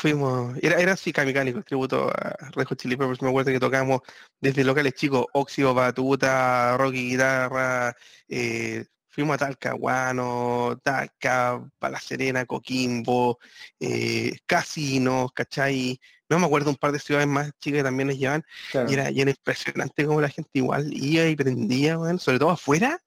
Fuimos, 0.00 0.56
era, 0.62 0.76
era 0.80 0.92
así 0.92 1.12
Kamikani, 1.12 1.52
tributo 1.64 2.08
a 2.08 2.36
Red 2.52 2.66
Hot 2.66 2.78
Chili 2.78 2.96
Peppers, 2.96 3.20
me 3.20 3.30
acuerdo 3.30 3.50
que 3.50 3.58
tocamos 3.58 4.00
desde 4.40 4.62
locales 4.62 4.94
chicos, 4.94 5.26
Óxido, 5.32 5.74
Batuta, 5.74 6.76
Rocky 6.76 7.10
Guitarra, 7.10 7.96
eh, 8.28 8.84
fuimos 9.08 9.34
a 9.34 9.38
Talcahuano, 9.38 10.78
Talca, 10.84 11.68
Pala 11.80 11.98
Serena, 11.98 12.46
Coquimbo, 12.46 13.40
eh, 13.80 14.36
Casinos, 14.46 15.32
¿cachai? 15.32 15.98
no 16.28 16.38
me 16.38 16.46
acuerdo 16.46 16.70
un 16.70 16.76
par 16.76 16.92
de 16.92 17.00
ciudades 17.00 17.26
más 17.26 17.50
chicas 17.58 17.78
que 17.78 17.84
también 17.84 18.08
les 18.08 18.18
llevan, 18.18 18.44
y, 18.88 18.92
era, 18.92 19.10
impresionante 19.10 20.06
como 20.06 20.20
la 20.20 20.28
gente 20.28 20.50
igual 20.52 20.92
iba 20.92 21.24
y 21.26 21.34
prendía, 21.34 21.98
sobre 22.18 22.38
todo 22.38 22.50
afuera, 22.50 23.02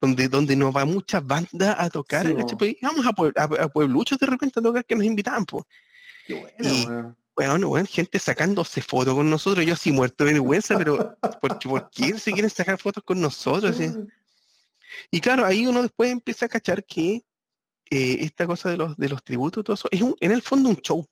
donde, 0.00 0.28
donde 0.28 0.54
nos 0.54 0.74
va 0.76 0.84
muchas 0.84 1.26
bandas 1.26 1.74
a 1.76 1.90
tocar, 1.90 2.24
pues, 2.56 2.76
vamos 2.82 3.04
a, 3.04 3.42
a, 3.64 3.68
puebluchos 3.68 4.18
de 4.18 4.26
repente 4.26 4.60
a 4.60 4.62
tocar 4.62 4.84
que 4.84 4.94
nos 4.94 5.04
invitaban, 5.04 5.44
pues. 5.44 5.64
Y, 6.58 6.86
bueno, 7.36 7.68
bueno, 7.68 7.88
gente 7.88 8.18
sacándose 8.18 8.82
fotos 8.82 9.14
con 9.14 9.30
nosotros, 9.30 9.64
yo 9.64 9.74
así 9.74 9.92
muerto 9.92 10.24
de 10.24 10.32
vergüenza, 10.34 10.76
pero 10.76 11.16
¿por, 11.40 11.58
¿por 11.58 11.90
qué 11.90 12.18
se 12.18 12.32
quieren 12.32 12.50
sacar 12.50 12.78
fotos 12.78 13.02
con 13.04 13.20
nosotros? 13.20 13.76
Y 15.10 15.20
claro, 15.20 15.46
ahí 15.46 15.66
uno 15.66 15.82
después 15.82 16.10
empieza 16.10 16.46
a 16.46 16.48
cachar 16.48 16.84
que 16.84 17.24
eh, 17.90 18.18
esta 18.20 18.46
cosa 18.46 18.70
de 18.70 18.76
los, 18.76 18.96
de 18.96 19.08
los 19.08 19.22
tributos, 19.24 19.64
todo 19.64 19.74
eso, 19.74 19.88
es 19.90 20.00
en 20.20 20.30
el 20.32 20.42
fondo 20.42 20.68
un 20.68 20.76
show. 20.76 21.06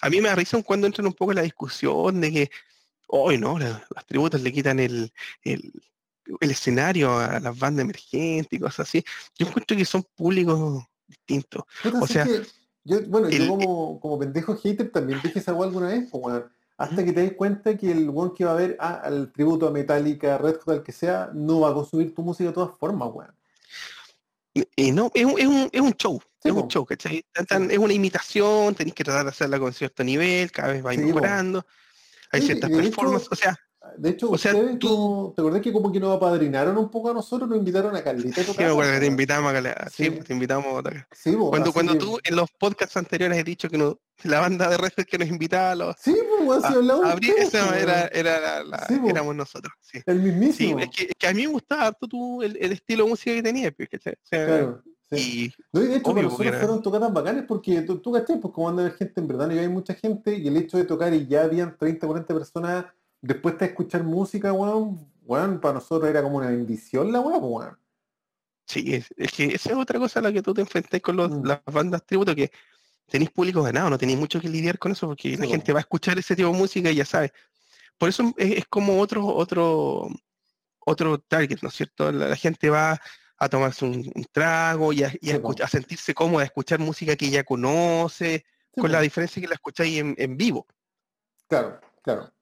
a 0.00 0.10
mí 0.10 0.20
me 0.20 0.34
risa 0.34 0.60
cuando 0.62 0.86
entran 0.86 1.06
un 1.06 1.12
poco 1.12 1.32
en 1.32 1.36
la 1.36 1.42
discusión 1.42 2.20
de 2.20 2.32
que, 2.32 2.50
hoy 3.08 3.38
no, 3.38 3.58
las, 3.58 3.82
tributos 4.06 4.40
le 4.42 4.52
quitan 4.52 4.80
el, 4.80 5.12
el, 5.42 5.72
escenario 6.40 7.18
a 7.18 7.40
las 7.40 7.56
bandas 7.58 7.84
emergentes 7.84 8.52
y 8.52 8.60
cosas 8.60 8.88
así. 8.88 9.04
Yo 9.38 9.46
encuentro 9.46 9.76
que 9.76 9.84
son 9.84 10.04
públicos 10.14 10.84
distintos. 11.06 11.62
O 12.00 12.06
sea, 12.06 12.26
yo, 12.88 13.02
bueno, 13.06 13.28
yo 13.28 13.46
como, 13.48 14.00
como 14.00 14.18
pendejo 14.18 14.56
hater 14.56 14.90
también 14.90 15.20
dije 15.22 15.38
esa 15.38 15.50
alguna 15.52 15.88
vez, 15.88 16.08
hasta 16.78 17.04
que 17.04 17.12
te 17.12 17.20
des 17.20 17.32
cuenta 17.34 17.76
que 17.76 17.92
el 17.92 18.08
one 18.08 18.32
que 18.34 18.46
va 18.46 18.52
a 18.52 18.56
ver 18.56 18.76
al 18.80 19.30
tributo 19.30 19.68
a 19.68 19.70
Metallica, 19.70 20.38
Red 20.38 20.56
Hot, 20.64 20.68
al 20.68 20.82
que 20.82 20.92
sea, 20.92 21.30
no 21.34 21.60
va 21.60 21.70
a 21.70 21.74
consumir 21.74 22.14
tu 22.14 22.22
música 22.22 22.48
de 22.48 22.54
todas 22.54 22.76
formas, 22.78 23.10
weón. 23.12 23.34
Y, 24.74 24.90
no, 24.90 25.10
es 25.14 25.24
un, 25.24 25.38
es 25.38 25.46
un, 25.46 25.68
es 25.70 25.80
un 25.80 25.92
show, 25.92 26.20
es 26.42 26.50
un 26.50 26.66
show, 26.66 26.84
¿cachai? 26.86 27.24
es 27.34 27.78
una 27.78 27.92
imitación, 27.92 28.74
tenéis 28.74 28.94
que 28.94 29.04
tratar 29.04 29.24
de 29.24 29.30
hacerla 29.30 29.58
con 29.58 29.72
cierto 29.72 30.02
nivel, 30.02 30.50
cada 30.50 30.72
vez 30.72 30.84
va 30.84 30.92
mejorando. 30.92 31.66
Hay 32.32 32.42
ciertas 32.42 32.70
performances, 32.70 33.28
o 33.30 33.36
sea, 33.36 33.58
de 33.96 34.10
hecho, 34.10 34.30
o 34.30 34.38
sea, 34.38 34.52
tú, 34.78 35.32
¿te 35.34 35.42
acordás 35.42 35.62
que 35.62 35.72
como 35.72 35.90
que 35.90 36.00
nos 36.00 36.16
apadrinaron 36.16 36.76
un 36.76 36.90
poco 36.90 37.10
a 37.10 37.14
nosotros? 37.14 37.48
Nos 37.48 37.58
invitaron 37.58 37.94
a 37.96 38.02
Carlita 38.02 38.42
Sí, 38.42 38.52
me 38.58 38.64
acuerdo 38.64 38.92
que 38.92 39.00
te 39.00 39.06
invitamos 39.06 39.50
a 39.50 39.54
Carlita. 39.54 39.90
Sí, 39.90 40.10
te 40.10 40.32
invitamos 40.32 40.84
a. 40.84 41.06
Sí, 41.12 41.34
cuando 41.34 41.72
cuando 41.72 41.96
tú 41.96 42.18
en 42.24 42.36
los 42.36 42.50
podcasts 42.52 42.96
anteriores 42.96 43.38
has 43.38 43.44
dicho 43.44 43.68
que 43.68 43.78
no, 43.78 43.98
la 44.24 44.40
banda 44.40 44.68
de 44.68 44.76
Red 44.76 44.92
que 45.06 45.18
nos 45.18 45.28
invitaba 45.28 45.72
a 45.72 45.74
los... 45.74 45.96
Sí, 45.98 46.16
pues, 46.44 46.64
a, 46.64 46.68
a 46.68 47.12
abrir 47.12 47.34
esa 47.38 47.78
era, 47.78 48.06
era 48.08 48.64
la, 48.64 48.86
éramos 49.08 49.34
nosotros. 49.34 49.72
Sí. 49.80 50.00
El 50.06 50.20
mismísimo. 50.20 50.78
Sí, 50.78 50.84
es 50.84 50.96
que, 50.96 51.12
que, 51.16 51.26
a 51.26 51.32
mí 51.32 51.42
me 51.42 51.52
gustaba 51.52 51.86
harto 51.86 52.08
tú 52.08 52.42
el, 52.42 52.56
el, 52.60 52.72
estilo 52.72 53.04
de 53.04 53.10
música 53.10 53.34
que 53.34 53.42
tenías. 53.42 53.72
Pues, 53.76 53.88
o 53.92 53.98
sea, 54.02 54.46
claro. 54.46 54.82
Sí. 55.10 55.16
Y, 55.16 55.52
no, 55.72 55.82
y 55.82 55.86
de 55.86 55.96
hecho, 55.96 56.10
para 56.10 56.22
nosotros 56.22 56.56
fueron 56.56 56.82
tocadas 56.82 57.12
bacanas 57.12 57.44
porque 57.48 57.80
tú, 57.82 57.98
tú 57.98 58.12
pues 58.12 58.52
como 58.52 58.68
anda 58.68 58.86
a 58.86 58.90
gente 58.90 59.20
en 59.20 59.28
verdad, 59.28 59.50
y 59.50 59.58
hay 59.58 59.68
mucha 59.68 59.94
gente, 59.94 60.36
y 60.36 60.48
el 60.48 60.56
hecho 60.58 60.76
de 60.76 60.84
tocar 60.84 61.14
y 61.14 61.26
ya 61.26 61.44
habían 61.44 61.78
30, 61.78 62.06
40 62.06 62.34
personas 62.34 62.84
después 63.20 63.58
de 63.58 63.66
escuchar 63.66 64.04
música, 64.04 64.52
weón, 64.52 65.10
weón, 65.22 65.60
para 65.60 65.74
nosotros 65.74 66.08
era 66.08 66.22
como 66.22 66.38
una 66.38 66.48
bendición 66.48 67.12
la 67.12 67.20
weón, 67.20 67.40
weón. 67.42 67.78
Sí, 68.66 68.94
es, 68.94 69.32
que 69.32 69.46
esa 69.46 69.70
es 69.70 69.76
otra 69.76 69.98
cosa 69.98 70.20
a 70.20 70.22
la 70.22 70.32
que 70.32 70.42
tú 70.42 70.52
te 70.52 70.60
enfrentas 70.60 71.00
con 71.00 71.16
los, 71.16 71.30
mm. 71.30 71.46
las 71.46 71.60
bandas 71.64 72.04
tributo, 72.04 72.34
que 72.34 72.50
tenéis 73.06 73.30
público 73.30 73.62
ganado, 73.62 73.88
no 73.88 73.98
tenéis 73.98 74.18
mucho 74.18 74.40
que 74.40 74.48
lidiar 74.48 74.78
con 74.78 74.92
eso, 74.92 75.06
porque 75.06 75.36
la 75.36 75.46
gente 75.46 75.72
va 75.72 75.78
a 75.78 75.80
escuchar 75.80 76.18
ese 76.18 76.36
tipo 76.36 76.50
de 76.50 76.58
música 76.58 76.90
y 76.90 76.96
ya 76.96 77.06
sabe. 77.06 77.32
Por 77.96 78.10
eso 78.10 78.32
es, 78.36 78.66
como 78.66 79.00
otro, 79.00 79.26
otro, 79.26 80.08
otro 80.80 81.18
target, 81.18 81.58
¿no 81.62 81.68
es 81.68 81.74
cierto? 81.74 82.12
La, 82.12 82.36
gente 82.36 82.68
va 82.68 83.00
a 83.38 83.48
tomarse 83.48 83.86
un, 83.86 84.12
trago 84.30 84.92
y, 84.92 85.02
a, 85.02 85.12
a, 85.62 85.68
sentirse 85.68 86.12
cómoda, 86.12 86.42
a 86.42 86.46
escuchar 86.46 86.78
música 86.78 87.16
que 87.16 87.30
ya 87.30 87.44
conoce, 87.44 88.44
con 88.76 88.92
la 88.92 89.00
diferencia 89.00 89.40
que 89.40 89.48
la 89.48 89.54
escucháis 89.54 89.98
en, 89.98 90.14
en 90.18 90.36
vivo. 90.36 90.66
Claro, 91.48 91.80
claro. 92.02 92.32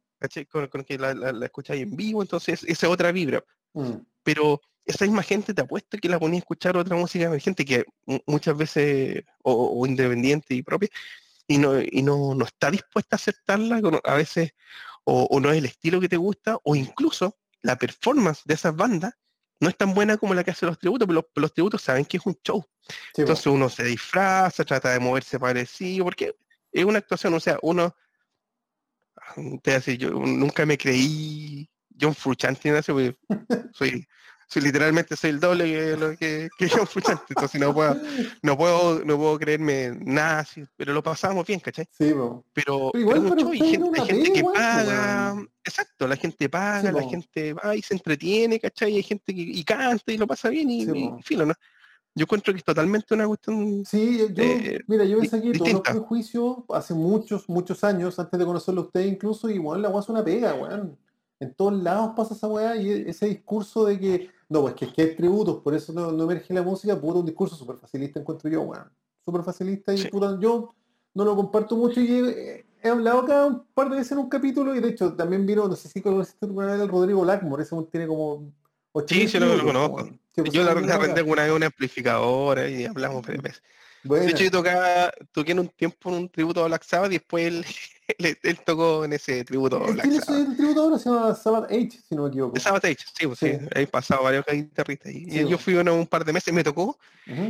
Con, 0.49 0.85
que 0.85 0.99
la, 0.99 1.15
la, 1.15 1.45
escucháis 1.45 1.83
en 1.83 1.95
vivo, 1.97 2.23
entonces 2.23 2.63
esa 2.65 2.87
es 2.87 2.93
otra 2.93 3.13
vibra. 3.13 3.45
Mm. 3.75 3.97
Pero 4.23 4.61
esa 4.87 5.05
misma 5.05 5.23
gente 5.23 5.53
te 5.53 5.63
apuesto 5.63 5.99
que 5.99 6.09
la 6.09 6.19
ponía 6.19 6.39
a 6.39 6.41
escuchar 6.41 6.77
otra 6.77 6.97
música 6.97 7.25
emergente 7.25 7.65
que 7.65 7.85
muchas 8.27 8.57
veces, 8.57 9.25
o, 9.43 9.85
independiente 9.87 10.55
y 10.55 10.63
propia, 10.63 10.89
y 11.49 11.59
no, 11.59 11.81
y 11.81 12.03
no, 12.03 12.35
no 12.35 12.45
está 12.45 12.71
dispuesta 12.71 13.17
a 13.17 13.19
aceptarla, 13.19 13.81
a 14.05 14.15
veces, 14.15 14.53
o, 15.05 15.41
no 15.41 15.51
es 15.51 15.59
el 15.59 15.67
estilo 15.67 16.01
que 16.01 16.09
te 16.09 16.17
gusta, 16.17 16.59
o 16.63 16.77
incluso 16.77 17.37
la 17.63 17.77
performance 17.77 18.43
de 18.45 18.55
esas 18.55 18.75
bandas 18.75 19.15
no 19.59 19.69
es 19.69 19.77
tan 19.77 19.95
buena 19.95 20.17
como 20.19 20.35
la 20.35 20.45
que 20.45 20.51
hace 20.53 20.67
los 20.67 20.79
tributos, 20.79 21.09
pero 21.09 21.25
los, 21.35 21.53
tributos 21.53 21.83
saben 21.83 22.05
que 22.05 22.19
es 22.19 22.27
un 22.27 22.39
show. 22.45 22.65
Entonces 23.17 23.47
uno 23.47 23.69
se 23.69 23.85
disfraza, 23.85 24.65
trata 24.65 24.93
de 24.93 25.01
moverse 25.01 25.41
parecido, 25.41 26.05
porque 26.05 26.37
es 26.71 26.85
una 26.85 26.99
actuación, 26.99 27.35
o 27.35 27.41
sea, 27.41 27.59
uno 27.63 27.95
te 29.63 29.97
yo 29.97 30.11
nunca 30.11 30.67
me 30.67 30.79
creí. 30.79 31.69
John 31.99 32.15
Frusciante, 32.15 32.83
soy, 32.83 33.17
soy, 33.73 34.07
literalmente 34.63 35.17
soy 35.17 35.31
el 35.31 35.41
doble 35.41 35.65
que, 35.65 35.97
lo 35.97 36.17
que, 36.17 36.69
John 36.71 36.87
Frusciante, 36.87 37.25
entonces 37.31 37.59
no 37.59 37.73
puedo, 37.73 37.99
no 38.43 38.57
puedo, 38.57 39.05
no 39.05 39.17
puedo 39.17 39.39
creerme 39.39 39.93
nada 40.01 40.41
así, 40.41 40.63
pero 40.77 40.93
lo 40.93 41.03
pasamos 41.03 41.47
bien, 41.47 41.61
¿cachai? 41.61 41.87
Sí, 41.91 42.15
pero, 42.53 42.91
igual 42.93 43.23
mucho, 43.23 43.49
hay 43.49 43.59
gente, 43.59 44.33
que 44.33 44.45
paga, 44.45 45.43
exacto, 45.65 46.07
la 46.07 46.17
gente 46.17 46.49
paga, 46.51 46.93
la 46.93 47.09
gente 47.09 47.55
va 47.55 47.75
y 47.75 47.81
se 47.81 47.95
entretiene, 47.95 48.61
¿cachai? 48.61 48.97
Hay 48.97 49.03
gente 49.03 49.35
que 49.35 49.41
y 49.41 49.65
canta 49.65 50.13
y 50.13 50.19
lo 50.19 50.27
pasa 50.27 50.51
bien 50.51 50.69
y, 50.71 50.87
filo, 51.23 51.47
¿no? 51.47 51.55
Yo 52.17 52.23
encuentro 52.23 52.55
que 52.55 52.59
es 52.61 52.65
totalmente 52.65 53.13
una 53.13 53.27
cuestión. 53.27 53.85
Sí, 53.85 54.27
yo, 54.35 54.45
mira, 54.87 55.05
yo 55.05 55.19
me 55.19 55.29
saqué 55.29 55.53
todos 55.53 55.71
los 55.71 55.83
prejuicios 55.83 56.57
hace 56.71 56.95
muchos, 56.95 57.47
muchos 57.47 57.85
años, 57.85 58.19
antes 58.19 58.41
de 58.41 58.47
conocerlo 58.47 58.81
a 58.81 58.85
usted 58.85 59.05
incluso, 59.05 59.51
y 59.51 59.59
bueno, 59.59 59.83
la 59.83 59.91
weá 59.91 60.01
es 60.01 60.09
una 60.09 60.25
pega, 60.25 60.55
weón. 60.55 60.97
En 61.39 61.53
todos 61.53 61.75
lados 61.75 62.15
pasa 62.17 62.33
esa 62.33 62.49
weá 62.49 62.75
y 62.75 62.91
e, 62.91 63.11
ese 63.11 63.27
discurso 63.27 63.85
de 63.85 64.01
que, 64.01 64.31
no, 64.49 64.63
pues 64.63 64.73
que 64.73 64.87
es 64.87 64.95
que 64.95 65.03
hay 65.03 65.15
tributos, 65.15 65.61
por 65.63 65.75
eso 65.75 65.93
no, 65.93 66.09
emerge 66.23 66.55
la 66.55 66.63
música, 66.63 66.99
puta, 66.99 67.19
un 67.19 67.27
discurso 67.27 67.55
súper 67.55 67.77
facilista 67.77 68.19
encuentro 68.19 68.49
yo, 68.49 68.63
weón. 68.63 68.91
Súper 69.23 69.43
facilista 69.43 69.95
y 69.95 70.09
puta, 70.09 70.39
yo 70.41 70.75
no 71.13 71.23
lo 71.23 71.37
comparto 71.37 71.77
mucho 71.77 72.01
y 72.01 72.65
he, 72.83 72.89
hablado 72.89 73.21
acá 73.21 73.45
un 73.45 73.67
par 73.75 73.91
de 73.91 73.97
veces 73.97 74.13
en 74.13 74.19
un 74.19 74.31
capítulo 74.31 74.75
y 74.75 74.81
de 74.81 74.89
hecho 74.89 75.13
también 75.13 75.45
vino, 75.45 75.69
no 75.69 75.77
sé 75.77 75.91
si 75.91 76.01
conociste 76.01 76.47
alguna 76.47 76.69
vez 76.69 76.81
el 76.81 76.89
Rodrigo 76.89 77.27
Lackmore, 77.27 77.65
ese 77.65 77.77
tiene 77.91 78.07
como 78.07 78.53
Sí, 79.07 79.29
sí, 79.29 79.39
lo, 79.39 79.63
conozco. 79.63 80.09
Pues, 80.37 80.53
yo 80.53 80.63
la, 80.63 80.73
arrendé 80.73 81.23
una 81.23 81.45
vez 81.45 81.53
una 81.53 81.67
amplificadora 81.67 82.69
y 82.69 82.85
hablamos 82.85 83.25
tres 83.25 83.41
veces. 83.41 83.63
De 84.05 84.31
hecho, 84.31 84.45
yo 84.45 84.51
tocaba, 84.51 85.13
toqué 85.33 85.53
en 85.53 85.61
un 85.61 85.69
tiempo 85.69 86.11
un 86.11 86.29
tributo 86.29 86.63
a 86.63 86.69
Black 86.69 86.85
Sabbath 86.85 87.11
y 87.11 87.15
después 87.15 87.47
él, 87.47 87.67
él, 88.43 88.59
tocó 88.65 89.05
en 89.05 89.15
ese 89.15 89.45
tributo 89.45 89.83
a 89.83 89.91
Black 89.91 90.13
Sabbath. 90.21 90.49
El 90.49 90.57
tributo 90.57 90.83
ahora 90.83 90.99
se 90.99 91.09
llama 91.09 91.35
Sabbath 91.35 91.73
H, 91.73 92.01
si 92.09 92.15
no 92.15 92.25
me 92.25 92.29
equivoco. 92.29 92.61
Sabbath 92.61 92.85
H, 92.85 93.05
sí, 93.19 93.27
pues 93.27 93.39
sí, 93.39 93.53
Ahí 93.75 93.87
pasado 93.87 94.23
varios 94.23 94.45
guitarristas. 94.47 95.13
Y 95.13 95.41
yo 95.41 95.49
pues. 95.49 95.63
fui 95.63 95.75
uno 95.75 95.95
un 95.95 96.07
par 96.07 96.25
de 96.25 96.33
meses, 96.33 96.53
me 96.53 96.63
tocó 96.63 96.99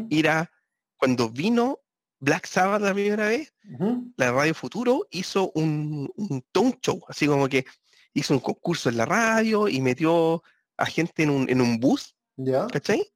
ir 0.09 0.29
a, 0.29 0.51
cuando 0.97 1.29
vino 1.29 1.81
Black 2.21 2.47
Sabbath 2.47 2.83
la 2.83 2.95
primera 2.95 3.27
vez, 3.27 3.53
la 4.17 4.33
Radio 4.33 4.55
Futuro 4.55 5.07
hizo 5.11 5.51
un, 5.55 6.11
un 6.17 6.43
tone 6.53 6.79
show, 6.81 7.03
así 7.09 7.27
como 7.27 7.49
que 7.49 7.67
hizo 8.15 8.33
un 8.33 8.41
concurso 8.41 8.89
en 8.89 8.97
la 8.97 9.05
radio 9.05 9.69
y 9.69 9.81
metió 9.81 10.43
a 10.79 10.87
gente 10.87 11.23
en 11.23 11.31
un, 11.31 11.51
en 11.51 11.61
un 11.61 11.79
bus, 11.79 12.16
¿cachai? 12.73 13.13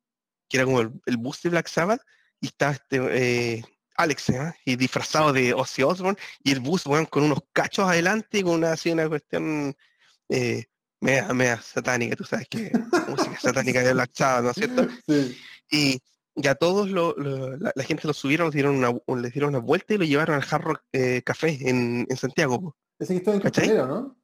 Que 0.49 0.57
era 0.57 0.65
como 0.65 0.81
el, 0.81 1.17
bus 1.19 1.43
de 1.43 1.51
Black 1.51 1.69
Sabbath, 1.69 2.03
y 2.41 2.47
estaba 2.47 2.73
este, 2.73 2.99
eh, 3.11 3.63
Alex, 3.97 4.31
¿eh? 4.31 4.55
y 4.65 4.77
disfrazado 4.77 5.33
de 5.33 5.53
Ozzy 5.53 5.83
Osbourne, 5.83 6.19
y 6.43 6.53
el 6.53 6.61
bus, 6.61 6.85
con 6.85 7.25
unos 7.25 7.41
cachos 7.53 7.89
adelante, 7.89 8.43
con 8.43 8.55
una, 8.55 8.73
así, 8.73 8.91
una 8.91 9.09
cuestión 9.09 9.77
eh, 10.29 10.65
media, 11.01 11.61
satánica, 11.61 12.17
tú 12.17 12.25
sabes 12.25 12.49
que 12.49 12.73
música 13.09 13.39
satánica 13.41 13.83
de 13.83 13.93
Black 13.93 14.11
Sabbath, 14.15 14.45
¿no 14.45 14.51
es 14.51 14.57
cierto? 14.57 14.89
Sí. 15.07 15.39
Y, 15.71 16.03
ya 16.37 16.55
todos 16.55 16.89
lo, 16.89 17.15
la, 17.17 17.73
gente 17.83 18.07
lo 18.07 18.15
subieron, 18.15 18.47
les 18.47 18.55
dieron 18.55 18.77
una, 18.77 19.21
les 19.21 19.33
dieron 19.33 19.51
una 19.51 19.59
vuelta 19.59 19.95
y 19.95 19.99
lo 19.99 20.05
llevaron 20.05 20.37
al 20.37 20.43
Jarro 20.43 20.81
eh, 20.93 21.23
Café 21.23 21.59
en, 21.69 22.07
en 22.09 22.17
Santiago. 22.17 22.77
Ese 22.99 23.15
que 23.15 23.19
está 23.19 23.35
en 23.35 23.41
Cachanero, 23.41 23.87
¿no? 23.87 24.17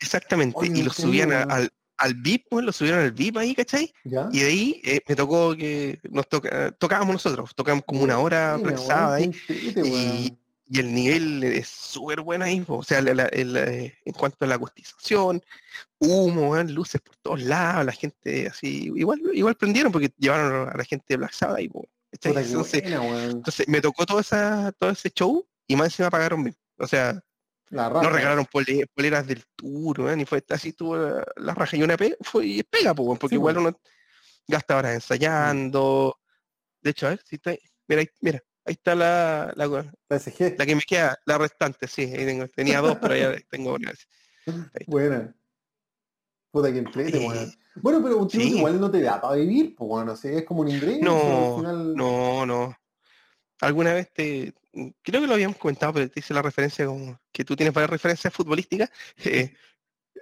Exactamente, 0.00 0.66
y 0.66 0.82
lo 0.82 0.92
subían 0.92 1.32
al, 1.32 1.70
al 1.98 2.14
VIP, 2.14 2.46
pues, 2.48 2.64
lo 2.64 2.72
subieron 2.72 3.00
al 3.00 3.12
VIP 3.12 3.36
ahí, 3.36 3.54
¿cachai? 3.54 3.92
Y 4.04 4.40
de 4.40 4.46
ahí 4.46 4.80
eh, 4.84 5.00
me 5.06 5.16
tocó 5.16 5.54
que 5.54 6.00
nos 6.10 6.28
toca, 6.28 6.72
tocábamos 6.72 7.14
nosotros, 7.14 7.54
tocábamos 7.54 7.84
como 7.84 8.02
una 8.02 8.18
hora 8.18 8.58
pesada 8.62 9.16
ahí. 9.16 9.30
Y, 9.48 10.38
y, 10.70 10.78
el 10.78 10.94
nivel 10.94 11.44
es 11.44 11.68
súper 11.68 12.20
bueno 12.20 12.44
ahí, 12.44 12.64
o 12.66 12.82
sea, 12.82 13.00
eh, 13.00 13.94
en 14.04 14.12
cuanto 14.12 14.44
a 14.44 14.48
la 14.48 14.54
acustización, 14.54 15.42
humo, 15.98 16.56
luces 16.62 17.00
por 17.00 17.16
todos 17.16 17.42
lados, 17.42 17.86
la 17.86 17.92
gente 17.92 18.46
así, 18.46 18.92
igual, 18.94 19.20
igual 19.32 19.56
prendieron 19.56 19.90
porque 19.90 20.12
llevaron 20.18 20.68
a 20.68 20.76
la 20.76 20.84
gente 20.84 21.06
de 21.08 21.16
Black 21.16 21.32
Sabbath 21.32 21.58
ahí, 21.58 21.70
entonces, 22.10 22.82
entonces, 22.82 23.68
me 23.68 23.80
tocó 23.80 24.06
todo, 24.06 24.20
esa, 24.20 24.72
todo 24.72 24.90
ese 24.90 25.10
show 25.10 25.46
y 25.66 25.76
más 25.76 25.88
encima 25.88 26.10
pagaron 26.10 26.42
bien. 26.42 26.56
O 26.78 26.86
sea, 26.86 27.22
no 27.70 28.10
regalaron 28.10 28.46
poleras 28.46 29.26
del 29.26 29.44
tour, 29.56 30.16
ni 30.16 30.24
fue 30.24 30.42
así 30.50 30.72
tuvo 30.72 30.96
la, 30.96 31.54
raja 31.54 31.76
y 31.76 31.82
una 31.82 31.96
pega, 31.96 32.16
fue 32.20 32.46
y 32.46 32.62
pega, 32.62 32.94
porque 32.94 33.34
igual 33.34 33.58
uno 33.58 33.80
gasta 34.46 34.76
horas 34.76 34.94
ensayando. 34.94 36.18
De 36.80 36.90
hecho, 36.90 37.06
a 37.06 37.10
ver 37.10 37.20
si 37.24 37.36
está 37.36 37.54
mira, 37.86 38.00
ahí, 38.00 38.08
mira, 38.20 38.42
ahí 38.64 38.72
está 38.72 38.94
la, 38.94 39.52
la, 39.56 39.66
la, 40.08 40.66
que 40.66 40.74
me 40.74 40.82
queda, 40.82 41.18
la 41.26 41.38
restante, 41.38 41.86
sí, 41.86 42.12
tenía 42.54 42.80
dos, 42.80 42.98
pero 43.00 43.16
ya 43.16 43.36
tengo 43.50 43.74
una. 43.74 43.92
Buena. 44.86 45.34
Puta 46.50 46.72
que 46.72 46.78
entrete, 46.78 47.18
bueno. 47.18 47.52
bueno. 47.76 48.02
pero 48.02 48.16
un 48.16 48.28
tributo 48.28 48.56
igual 48.56 48.80
no 48.80 48.90
te 48.90 49.02
da 49.02 49.20
para 49.20 49.36
vivir, 49.36 49.74
pues 49.76 49.88
bueno, 49.88 50.14
es 50.14 50.44
como 50.44 50.62
un 50.62 50.68
ingreso. 50.68 51.02
No, 51.02 51.62
no, 51.94 52.46
no. 52.46 52.76
Alguna 53.60 53.92
vez 53.94 54.12
te, 54.12 54.54
creo 55.02 55.20
que 55.20 55.26
lo 55.26 55.34
habíamos 55.34 55.56
comentado, 55.56 55.94
pero 55.94 56.08
te 56.08 56.20
hice 56.20 56.34
la 56.34 56.42
referencia 56.42 56.86
como 56.86 57.18
que 57.32 57.44
tú 57.44 57.56
tienes 57.56 57.74
varias 57.74 57.90
referencias 57.90 58.32
futbolísticas. 58.32 58.90
Eh, 59.24 59.52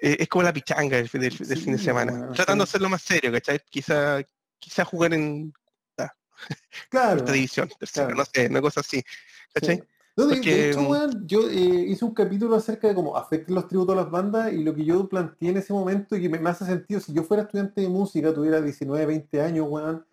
eh, 0.03 0.17
es 0.21 0.29
como 0.29 0.43
la 0.43 0.53
pichanga 0.53 0.99
del, 0.99 1.09
fin 1.09 1.21
de 1.23 1.79
semana. 1.79 2.33
Tratando 2.35 2.65
de 2.65 2.69
hacerlo 2.69 2.91
más 2.91 3.01
serio, 3.01 3.33
¿cachai? 3.33 3.61
Quizá, 3.71 4.23
quizá 4.59 4.85
jugar 4.85 5.15
en 5.15 5.55
ah, 5.97 6.13
claro, 6.91 7.23
división, 7.23 7.71
no 8.15 8.25
sé, 8.27 8.47
una 8.47 8.61
cosa 8.61 8.81
así. 8.81 9.03
¿Cachai? 9.55 9.83
de, 10.17 10.71
hecho, 10.71 10.81
mm, 10.81 11.27
yo 11.27 11.49
eh, 11.49 11.87
hice 11.89 12.05
un 12.05 12.15
capítulo 12.15 12.57
acerca 12.57 12.89
de 12.89 12.95
cómo 12.95 13.17
afectan 13.17 13.55
los 13.55 13.69
tributos 13.69 13.95
a 13.95 14.03
las 14.03 14.11
bandas 14.11 14.53
y 14.53 14.63
lo 14.63 14.75
que 14.75 14.85
yo 14.85 15.09
planteé 15.09 15.51
en 15.51 15.59
ese 15.59 15.73
momento 15.73 16.17
y 16.17 16.23
que 16.23 16.29
me, 16.29 16.39
me 16.39 16.51
hace 16.51 16.65
sentido, 16.65 17.01
si 17.01 17.15
yo 17.15 17.23
fuera 17.23 17.45
estudiante 17.45 17.81
de 17.81 17.89
música, 17.89 18.35
tuviera 18.35 18.61
19, 18.61 19.07
20 19.07 19.41
años, 19.41 19.67
weón, 19.69 20.07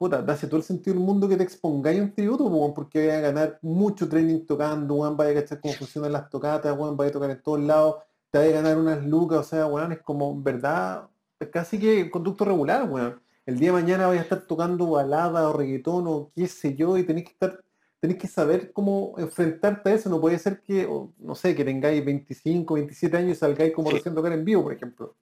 puta, 0.00 0.24
hace 0.28 0.46
todo 0.46 0.56
el 0.56 0.62
sentido 0.62 0.96
del 0.96 1.04
mundo 1.04 1.28
que 1.28 1.36
te 1.36 1.42
expongáis 1.42 2.00
un 2.00 2.14
tributo, 2.14 2.72
porque 2.74 3.00
vaya 3.00 3.18
a 3.18 3.20
ganar 3.20 3.58
mucho 3.60 4.08
training 4.08 4.46
tocando, 4.46 4.94
weón, 4.94 5.14
vaya 5.14 5.32
a 5.32 5.42
cachar 5.42 5.60
cómo 5.60 5.74
funcionan 5.74 6.12
las 6.12 6.30
tocatas, 6.30 6.74
weón, 6.74 6.96
vaya 6.96 7.10
a 7.10 7.12
tocar 7.12 7.30
en 7.30 7.42
todos 7.42 7.60
lados, 7.60 7.96
te 8.30 8.38
vaya 8.38 8.50
a 8.50 8.62
ganar 8.62 8.78
unas 8.78 9.04
lucas, 9.04 9.40
o 9.40 9.42
sea, 9.44 9.66
weón, 9.66 9.92
es 9.92 10.00
como, 10.00 10.40
verdad, 10.40 11.06
es 11.38 11.48
casi 11.48 11.78
que 11.78 12.10
conducto 12.10 12.46
regular, 12.46 12.88
weón. 12.90 13.20
El 13.44 13.58
día 13.58 13.72
de 13.72 13.82
mañana 13.82 14.06
vaya 14.06 14.20
a 14.20 14.22
estar 14.22 14.40
tocando 14.46 14.88
balada 14.90 15.50
o 15.50 15.52
reggaetón 15.52 16.06
o 16.06 16.32
qué 16.34 16.48
sé 16.48 16.74
yo, 16.74 16.96
y 16.96 17.04
tenéis 17.04 17.26
que 17.26 17.32
estar, 17.32 17.62
tenéis 18.00 18.18
que 18.18 18.26
saber 18.26 18.72
cómo 18.72 19.14
enfrentarte 19.18 19.90
a 19.90 19.94
eso. 19.96 20.08
No 20.08 20.18
puede 20.18 20.38
ser 20.38 20.62
que, 20.62 20.88
no 21.18 21.34
sé, 21.34 21.54
que 21.54 21.62
tengáis 21.62 22.02
25, 22.02 22.72
27 22.72 23.16
años 23.18 23.32
y 23.32 23.40
salgáis 23.40 23.74
como 23.74 23.90
recién 23.90 24.14
tocar 24.14 24.32
en 24.32 24.46
vivo, 24.46 24.62
por 24.62 24.72
ejemplo. 24.72 25.14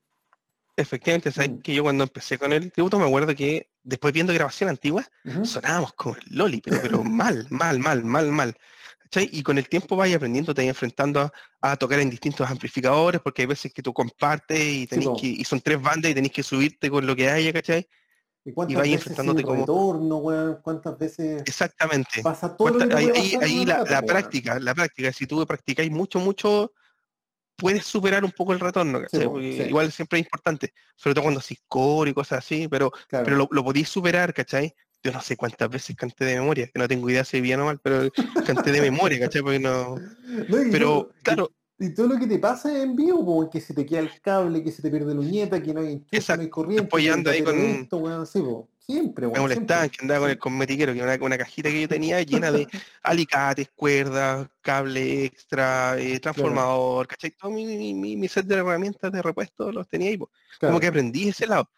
Efectivamente, 0.78 1.32
sabes 1.32 1.50
mm. 1.50 1.58
que 1.58 1.74
yo 1.74 1.82
cuando 1.82 2.04
empecé 2.04 2.38
con 2.38 2.52
el 2.52 2.70
tributo 2.70 3.00
me 3.00 3.06
acuerdo 3.06 3.34
que 3.34 3.68
después 3.82 4.14
viendo 4.14 4.32
grabación 4.32 4.70
antigua, 4.70 5.04
sonábamos 5.42 5.92
como 5.94 6.14
el 6.14 6.22
Loli, 6.30 6.60
pero, 6.60 6.78
pero 6.80 7.04
mal, 7.04 7.46
mal, 7.50 7.80
mal, 7.80 8.04
mal, 8.04 8.30
mal. 8.30 8.56
Y 9.16 9.42
con 9.42 9.58
el 9.58 9.68
tiempo 9.68 9.96
vas 9.96 10.14
aprendiendo, 10.14 10.54
te 10.54 10.62
vas 10.62 10.68
enfrentando 10.68 11.32
a, 11.60 11.76
tocar 11.76 11.98
en 11.98 12.10
distintos 12.10 12.48
amplificadores, 12.48 13.20
porque 13.20 13.42
hay 13.42 13.46
veces 13.46 13.72
que 13.72 13.82
tú 13.82 13.92
compartes 13.92 14.60
y 14.60 14.86
tenés 14.86 15.08
que, 15.20 15.26
y 15.26 15.44
son 15.44 15.60
tres 15.60 15.82
bandas 15.82 16.12
y 16.12 16.14
tenés 16.14 16.30
que 16.30 16.44
subirte 16.44 16.88
con 16.88 17.04
lo 17.04 17.16
que 17.16 17.28
haya, 17.28 17.52
¿cachai? 17.52 17.88
Y, 18.44 18.50
y 18.50 18.74
vas 18.76 18.86
enfrentándote 18.86 19.42
como. 19.42 19.62
Retorno, 19.62 20.60
¿Cuántas 20.62 20.96
veces 20.96 21.42
Exactamente. 21.44 22.22
Pasa 22.22 22.56
todo 22.56 22.78
ahí, 22.96 23.34
ahí, 23.40 23.64
la, 23.66 23.82
la 23.82 24.02
práctica, 24.02 24.60
la 24.60 24.76
práctica. 24.76 25.12
Si 25.12 25.26
tú 25.26 25.44
practicáis 25.44 25.90
mucho, 25.90 26.20
mucho, 26.20 26.72
puedes 27.58 27.84
superar 27.84 28.24
un 28.24 28.30
poco 28.30 28.52
el 28.52 28.60
retorno, 28.60 29.02
igual 29.12 29.90
siempre 29.90 30.20
es 30.20 30.26
importante, 30.26 30.72
sobre 30.94 31.14
todo 31.14 31.24
cuando 31.24 31.40
haces 31.40 31.58
core 31.66 32.12
y 32.12 32.14
cosas 32.14 32.38
así, 32.38 32.68
pero, 32.68 32.92
pero 33.10 33.36
lo, 33.36 33.48
lo 33.50 33.64
podéis 33.64 33.88
superar, 33.88 34.32
¿cachai? 34.32 34.74
Yo 35.02 35.12
no 35.12 35.20
sé 35.20 35.36
cuántas 35.36 35.68
veces 35.68 35.96
canté 35.96 36.24
de 36.24 36.36
memoria, 36.36 36.68
que 36.68 36.78
no 36.78 36.86
tengo 36.86 37.10
idea 37.10 37.24
si 37.24 37.40
bien 37.40 37.60
o 37.60 37.64
mal, 37.64 37.80
pero 37.82 38.10
canté 38.46 38.70
de 38.70 38.80
memoria, 38.80 39.18
¿cachai? 39.18 39.42
Porque 39.42 39.58
no... 39.58 39.96
pero, 40.70 41.10
claro... 41.22 41.50
Y, 41.80 41.94
todo 41.94 42.08
lo 42.08 42.18
que 42.18 42.26
te 42.26 42.38
pasa 42.38 42.76
en 42.76 42.96
vivo, 42.96 43.24
como 43.24 43.50
que 43.50 43.60
se 43.60 43.72
te 43.72 43.86
queda 43.86 44.00
el 44.00 44.20
cable, 44.20 44.64
que 44.64 44.72
se 44.72 44.82
te 44.82 44.90
pierde 44.90 45.14
la 45.14 45.20
uñeta, 45.20 45.62
que 45.62 45.72
no 45.72 45.80
hay 45.80 45.92
enchufe, 45.92 46.36
no 46.36 46.42
hay 46.42 46.48
corriente. 46.48 46.86
Apoyando 46.86 47.30
ahí 47.30 47.42
con... 47.42 47.56
Esto, 47.56 48.68
Siempre, 48.88 49.26
Me 49.28 49.38
molestaban 49.38 49.90
que 49.90 49.98
andaba 50.00 50.20
con 50.20 50.30
el 50.30 50.38
cosmetiquero, 50.38 50.94
que 50.94 51.00
era 51.00 51.18
una, 51.20 51.36
cajita 51.36 51.68
que 51.68 51.82
yo 51.82 51.88
tenía 51.88 52.22
llena 52.22 52.50
de 52.50 52.66
alicates, 53.02 53.68
cuerdas, 53.74 54.48
cable 54.62 55.26
extra, 55.26 55.98
eh, 55.98 56.18
transformador, 56.18 57.06
¿cachai? 57.06 57.32
Todo 57.32 57.50
mi, 57.50 57.92
mi, 57.92 58.28
set 58.28 58.46
de 58.46 58.54
herramientas 58.54 59.12
de 59.12 59.20
repuesto 59.20 59.70
los 59.70 59.86
tenía 59.88 60.08
ahí. 60.08 60.18
Como 60.58 60.80
que 60.80 60.86
aprendí 60.86 61.28
ese 61.28 61.46
lado. 61.46 61.68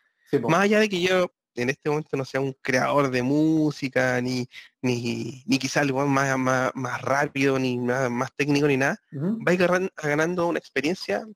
Más 0.48 0.60
allá 0.60 0.78
de 0.78 0.88
que 0.88 1.00
yo 1.00 1.32
en 1.56 1.70
este 1.70 1.90
momento 1.90 2.16
no 2.16 2.24
sea 2.24 2.40
un 2.40 2.52
creador 2.62 3.10
de 3.10 3.24
música, 3.24 4.20
ni, 4.20 4.48
ni, 4.80 5.42
ni 5.46 5.58
quizá 5.58 5.80
algo 5.80 6.06
más, 6.06 6.38
más, 6.38 6.70
más 6.76 7.02
rápido, 7.02 7.58
ni 7.58 7.76
nada 7.76 8.08
más 8.08 8.32
técnico, 8.36 8.68
ni 8.68 8.76
nada, 8.76 9.00
vais 9.10 9.58
ganando 9.96 10.46
una 10.46 10.60
experiencia 10.60 11.26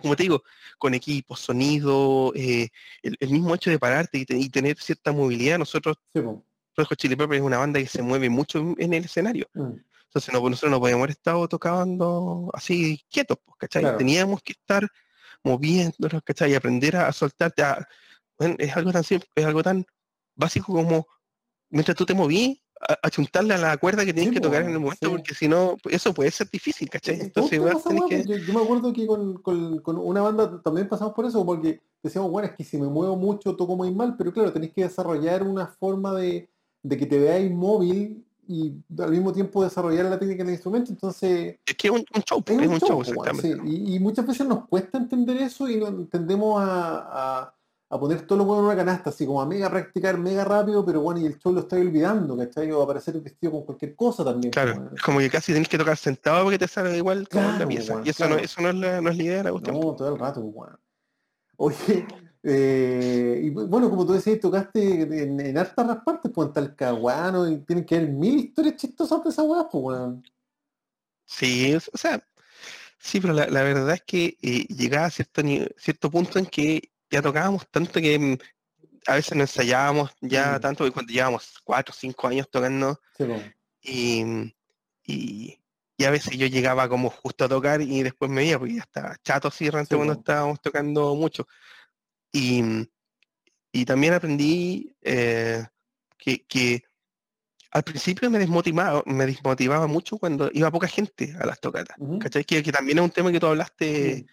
como 0.00 0.16
te 0.16 0.24
digo, 0.24 0.42
con 0.78 0.94
equipos, 0.94 1.40
sonido, 1.40 2.32
eh, 2.34 2.68
el, 3.02 3.30
mismo 3.30 3.54
hecho 3.54 3.70
de 3.70 3.78
pararte 3.78 4.24
y, 4.28 4.48
tener 4.50 4.78
cierta 4.78 5.12
movilidad, 5.12 5.58
nosotros, 5.58 5.96
sí, 6.12 6.20
Chili 6.96 7.16
Pepper 7.16 7.36
es 7.36 7.42
una 7.42 7.58
banda 7.58 7.80
que 7.80 7.86
se 7.86 8.02
mueve 8.02 8.28
mucho 8.28 8.74
en, 8.78 8.92
el 8.92 9.04
escenario. 9.04 9.46
Mm. 9.54 9.74
Entonces 10.06 10.32
nosotros 10.32 10.70
no 10.70 10.80
podíamos 10.80 11.02
haber 11.04 11.10
estado 11.10 11.48
tocando 11.48 12.50
así 12.52 13.04
quietos, 13.10 13.38
pues, 13.44 13.56
¿cachai? 13.58 13.96
Teníamos 13.96 14.42
que 14.42 14.52
estar 14.52 14.88
moviéndonos, 15.42 16.22
¿cachai? 16.24 16.52
Y 16.52 16.54
aprender 16.54 16.96
a, 16.96 17.12
soltarte. 17.12 17.64
es 18.58 18.76
algo 18.76 18.92
tan 18.92 19.04
simple, 19.04 19.28
es 19.34 19.44
algo 19.44 19.62
tan 19.62 19.84
básico 20.36 20.72
como 20.72 21.06
mientras 21.68 21.96
tú 21.96 22.06
te 22.06 22.14
moví, 22.14 22.62
achuntarle 23.02 23.54
a 23.54 23.58
la 23.58 23.76
cuerda 23.76 24.04
que 24.04 24.12
tienes 24.12 24.32
que 24.32 24.40
tocar 24.40 24.62
en 24.62 24.70
el 24.70 24.80
momento, 24.80 25.10
porque 25.10 25.34
si 25.34 25.48
no, 25.48 25.76
eso 25.90 26.12
puede 26.12 26.30
ser 26.30 26.50
difícil, 26.50 26.88
¿cachai? 26.88 27.20
Entonces, 27.20 27.60
que... 28.08 28.24
yo, 28.46 28.52
me 28.52 28.62
acuerdo 28.62 28.92
que 28.92 29.06
con, 29.06 29.38
con, 29.38 29.98
una 29.98 30.22
banda 30.22 30.60
también 30.62 30.88
pasamos 30.88 31.14
por 31.14 31.24
eso, 31.24 31.44
porque 31.44 31.80
decíamos, 32.02 32.30
bueno, 32.30 32.48
es 32.48 32.54
que 32.54 32.64
si 32.64 32.76
me 32.76 32.86
muevo 32.86 33.16
mucho 33.16 33.56
toco 33.56 33.76
muy 33.76 33.92
mal, 33.92 34.16
pero 34.16 34.32
claro, 34.32 34.52
tenéis 34.52 34.72
que 34.72 34.82
desarrollar 34.82 35.42
una 35.42 35.66
forma 35.66 36.14
de, 36.14 36.48
de 36.82 36.96
que 36.96 37.06
te 37.06 37.18
veáis 37.18 37.50
móvil 37.50 38.24
y 38.46 38.74
al 38.98 39.10
mismo 39.10 39.32
tiempo 39.32 39.64
desarrollar 39.64 40.04
la 40.04 40.18
técnica 40.18 40.44
del 40.44 40.52
instrumento, 40.52 40.92
entonces... 40.92 41.56
Es 41.64 41.74
que 41.76 41.88
es 41.88 41.94
un, 41.94 42.04
show, 42.22 42.42
es 42.46 42.68
un, 42.68 42.80
show, 42.80 43.00
exactamente. 43.00 43.58
y, 43.64 43.98
muchas 43.98 44.26
veces 44.26 44.46
nos 44.46 44.68
cuesta 44.68 44.98
entender 44.98 45.38
eso 45.38 45.68
y 45.68 45.76
no 45.76 46.06
tendemos 46.06 46.60
a 46.60 47.53
a 47.90 47.98
poner 47.98 48.26
todo 48.26 48.38
lo 48.38 48.44
bueno 48.44 48.62
en 48.62 48.66
una 48.66 48.76
canasta, 48.76 49.10
así 49.10 49.26
como 49.26 49.40
a 49.40 49.46
mega 49.46 49.70
practicar 49.70 50.18
mega 50.18 50.44
rápido, 50.44 50.84
pero 50.84 51.00
bueno, 51.00 51.20
y 51.20 51.26
el 51.26 51.38
show 51.38 51.52
lo 51.52 51.60
estoy 51.60 51.82
olvidando, 51.82 52.36
¿cachai? 52.36 52.70
O 52.72 52.82
aparecer 52.82 53.20
vestido 53.20 53.52
con 53.52 53.64
cualquier 53.64 53.94
cosa 53.94 54.24
también. 54.24 54.52
Claro, 54.52 54.90
es 54.94 55.02
como 55.02 55.18
que 55.18 55.30
casi 55.30 55.52
tenés 55.52 55.68
que 55.68 55.78
tocar 55.78 55.96
sentado 55.96 56.42
porque 56.42 56.58
te 56.58 56.66
sale 56.66 56.96
igual 56.96 57.28
claro, 57.28 57.58
la 57.58 57.68
pieza. 57.68 58.00
y 58.04 58.08
eso, 58.08 58.28
no, 58.28 58.36
eso 58.36 58.60
no, 58.62 58.70
es 58.70 58.74
la, 58.74 59.00
no 59.00 59.10
es 59.10 59.16
la 59.16 59.22
idea 59.22 59.36
de 59.38 59.44
la 59.44 59.50
cuestión. 59.50 59.78
No, 59.78 59.94
todo 59.94 60.12
el 60.12 60.18
rato, 60.18 60.40
bueno. 60.40 60.78
Oye, 61.56 62.06
eh, 62.42 63.40
y 63.44 63.50
bueno, 63.50 63.90
como 63.90 64.06
tú 64.06 64.14
decías, 64.14 64.40
tocaste 64.40 65.02
en, 65.02 65.40
en 65.40 65.58
hartas 65.58 65.98
partes, 66.04 66.32
pues 66.34 66.48
en 66.48 66.54
Talcahuano, 66.54 67.48
y 67.48 67.58
tienen 67.58 67.84
que 67.84 67.96
haber 67.96 68.08
mil 68.08 68.36
historias 68.38 68.76
chistosas 68.76 69.22
de 69.22 69.30
esa 69.30 69.42
weá, 69.42 69.68
pues 69.68 69.82
bueno. 69.82 70.22
Sí, 71.26 71.74
o 71.74 71.96
sea, 71.96 72.22
sí, 72.98 73.20
pero 73.20 73.34
la, 73.34 73.46
la 73.46 73.62
verdad 73.62 73.94
es 73.94 74.02
que 74.02 74.36
eh, 74.42 74.66
llegaba 74.68 75.06
a 75.06 75.10
cierto, 75.10 75.42
cierto 75.76 76.10
punto 76.10 76.38
en 76.38 76.46
que 76.46 76.93
ya 77.14 77.22
tocábamos 77.22 77.68
tanto 77.70 78.00
que 78.00 78.18
mm, 78.18 78.38
a 79.06 79.14
veces 79.14 79.36
no 79.36 79.42
ensayábamos 79.42 80.10
ya 80.20 80.58
mm. 80.58 80.60
tanto, 80.60 80.92
cuando 80.92 81.12
llevábamos 81.12 81.54
cuatro 81.62 81.92
o 81.92 81.98
cinco 81.98 82.26
años 82.26 82.48
tocando, 82.50 83.00
y, 83.80 84.52
y, 85.04 85.60
a 86.04 86.10
veces 86.10 86.36
yo 86.36 86.46
llegaba 86.48 86.88
como 86.88 87.08
justo 87.08 87.44
a 87.44 87.48
tocar 87.48 87.80
y 87.80 88.02
después 88.02 88.30
me 88.30 88.42
veía, 88.42 88.58
porque 88.58 88.74
ya 88.74 88.82
estaba 88.82 89.16
chato 89.22 89.48
así 89.48 89.70
realmente 89.70 89.94
cuando 89.94 90.14
estábamos 90.14 90.60
tocando 90.60 91.14
mucho. 91.14 91.46
Y, 92.32 92.62
y 93.70 93.84
también 93.84 94.14
aprendí 94.14 94.94
eh, 95.02 95.64
que, 96.18 96.44
que 96.46 96.82
al 97.70 97.84
principio 97.84 98.28
me 98.28 98.38
desmotivaba, 98.38 99.02
me 99.06 99.24
desmotivaba 99.24 99.86
mucho 99.86 100.18
cuando 100.18 100.50
iba 100.52 100.70
poca 100.70 100.88
gente 100.88 101.36
a 101.40 101.46
las 101.46 101.60
tocatas. 101.60 101.96
¿Cachai? 102.20 102.44
Que, 102.44 102.62
que 102.62 102.72
también 102.72 102.98
es 102.98 103.04
un 103.04 103.10
tema 103.10 103.30
que 103.30 103.40
tú 103.40 103.46
hablaste. 103.46 104.26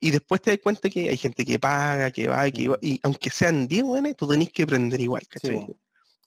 Y 0.00 0.10
después 0.10 0.40
te 0.40 0.50
das 0.50 0.60
cuenta 0.62 0.88
que 0.90 1.08
hay 1.08 1.16
gente 1.16 1.44
que 1.44 1.58
paga, 1.58 2.10
que 2.10 2.28
va, 2.28 2.50
que 2.50 2.68
va, 2.68 2.78
y 2.80 3.00
aunque 3.02 3.30
sean 3.30 3.66
10 3.66 3.82
buenas, 3.84 4.16
tú 4.16 4.26
tenés 4.28 4.50
que 4.52 4.62
aprender 4.62 5.00
igual, 5.00 5.22
¿cachai? 5.28 5.66
po. 5.66 5.76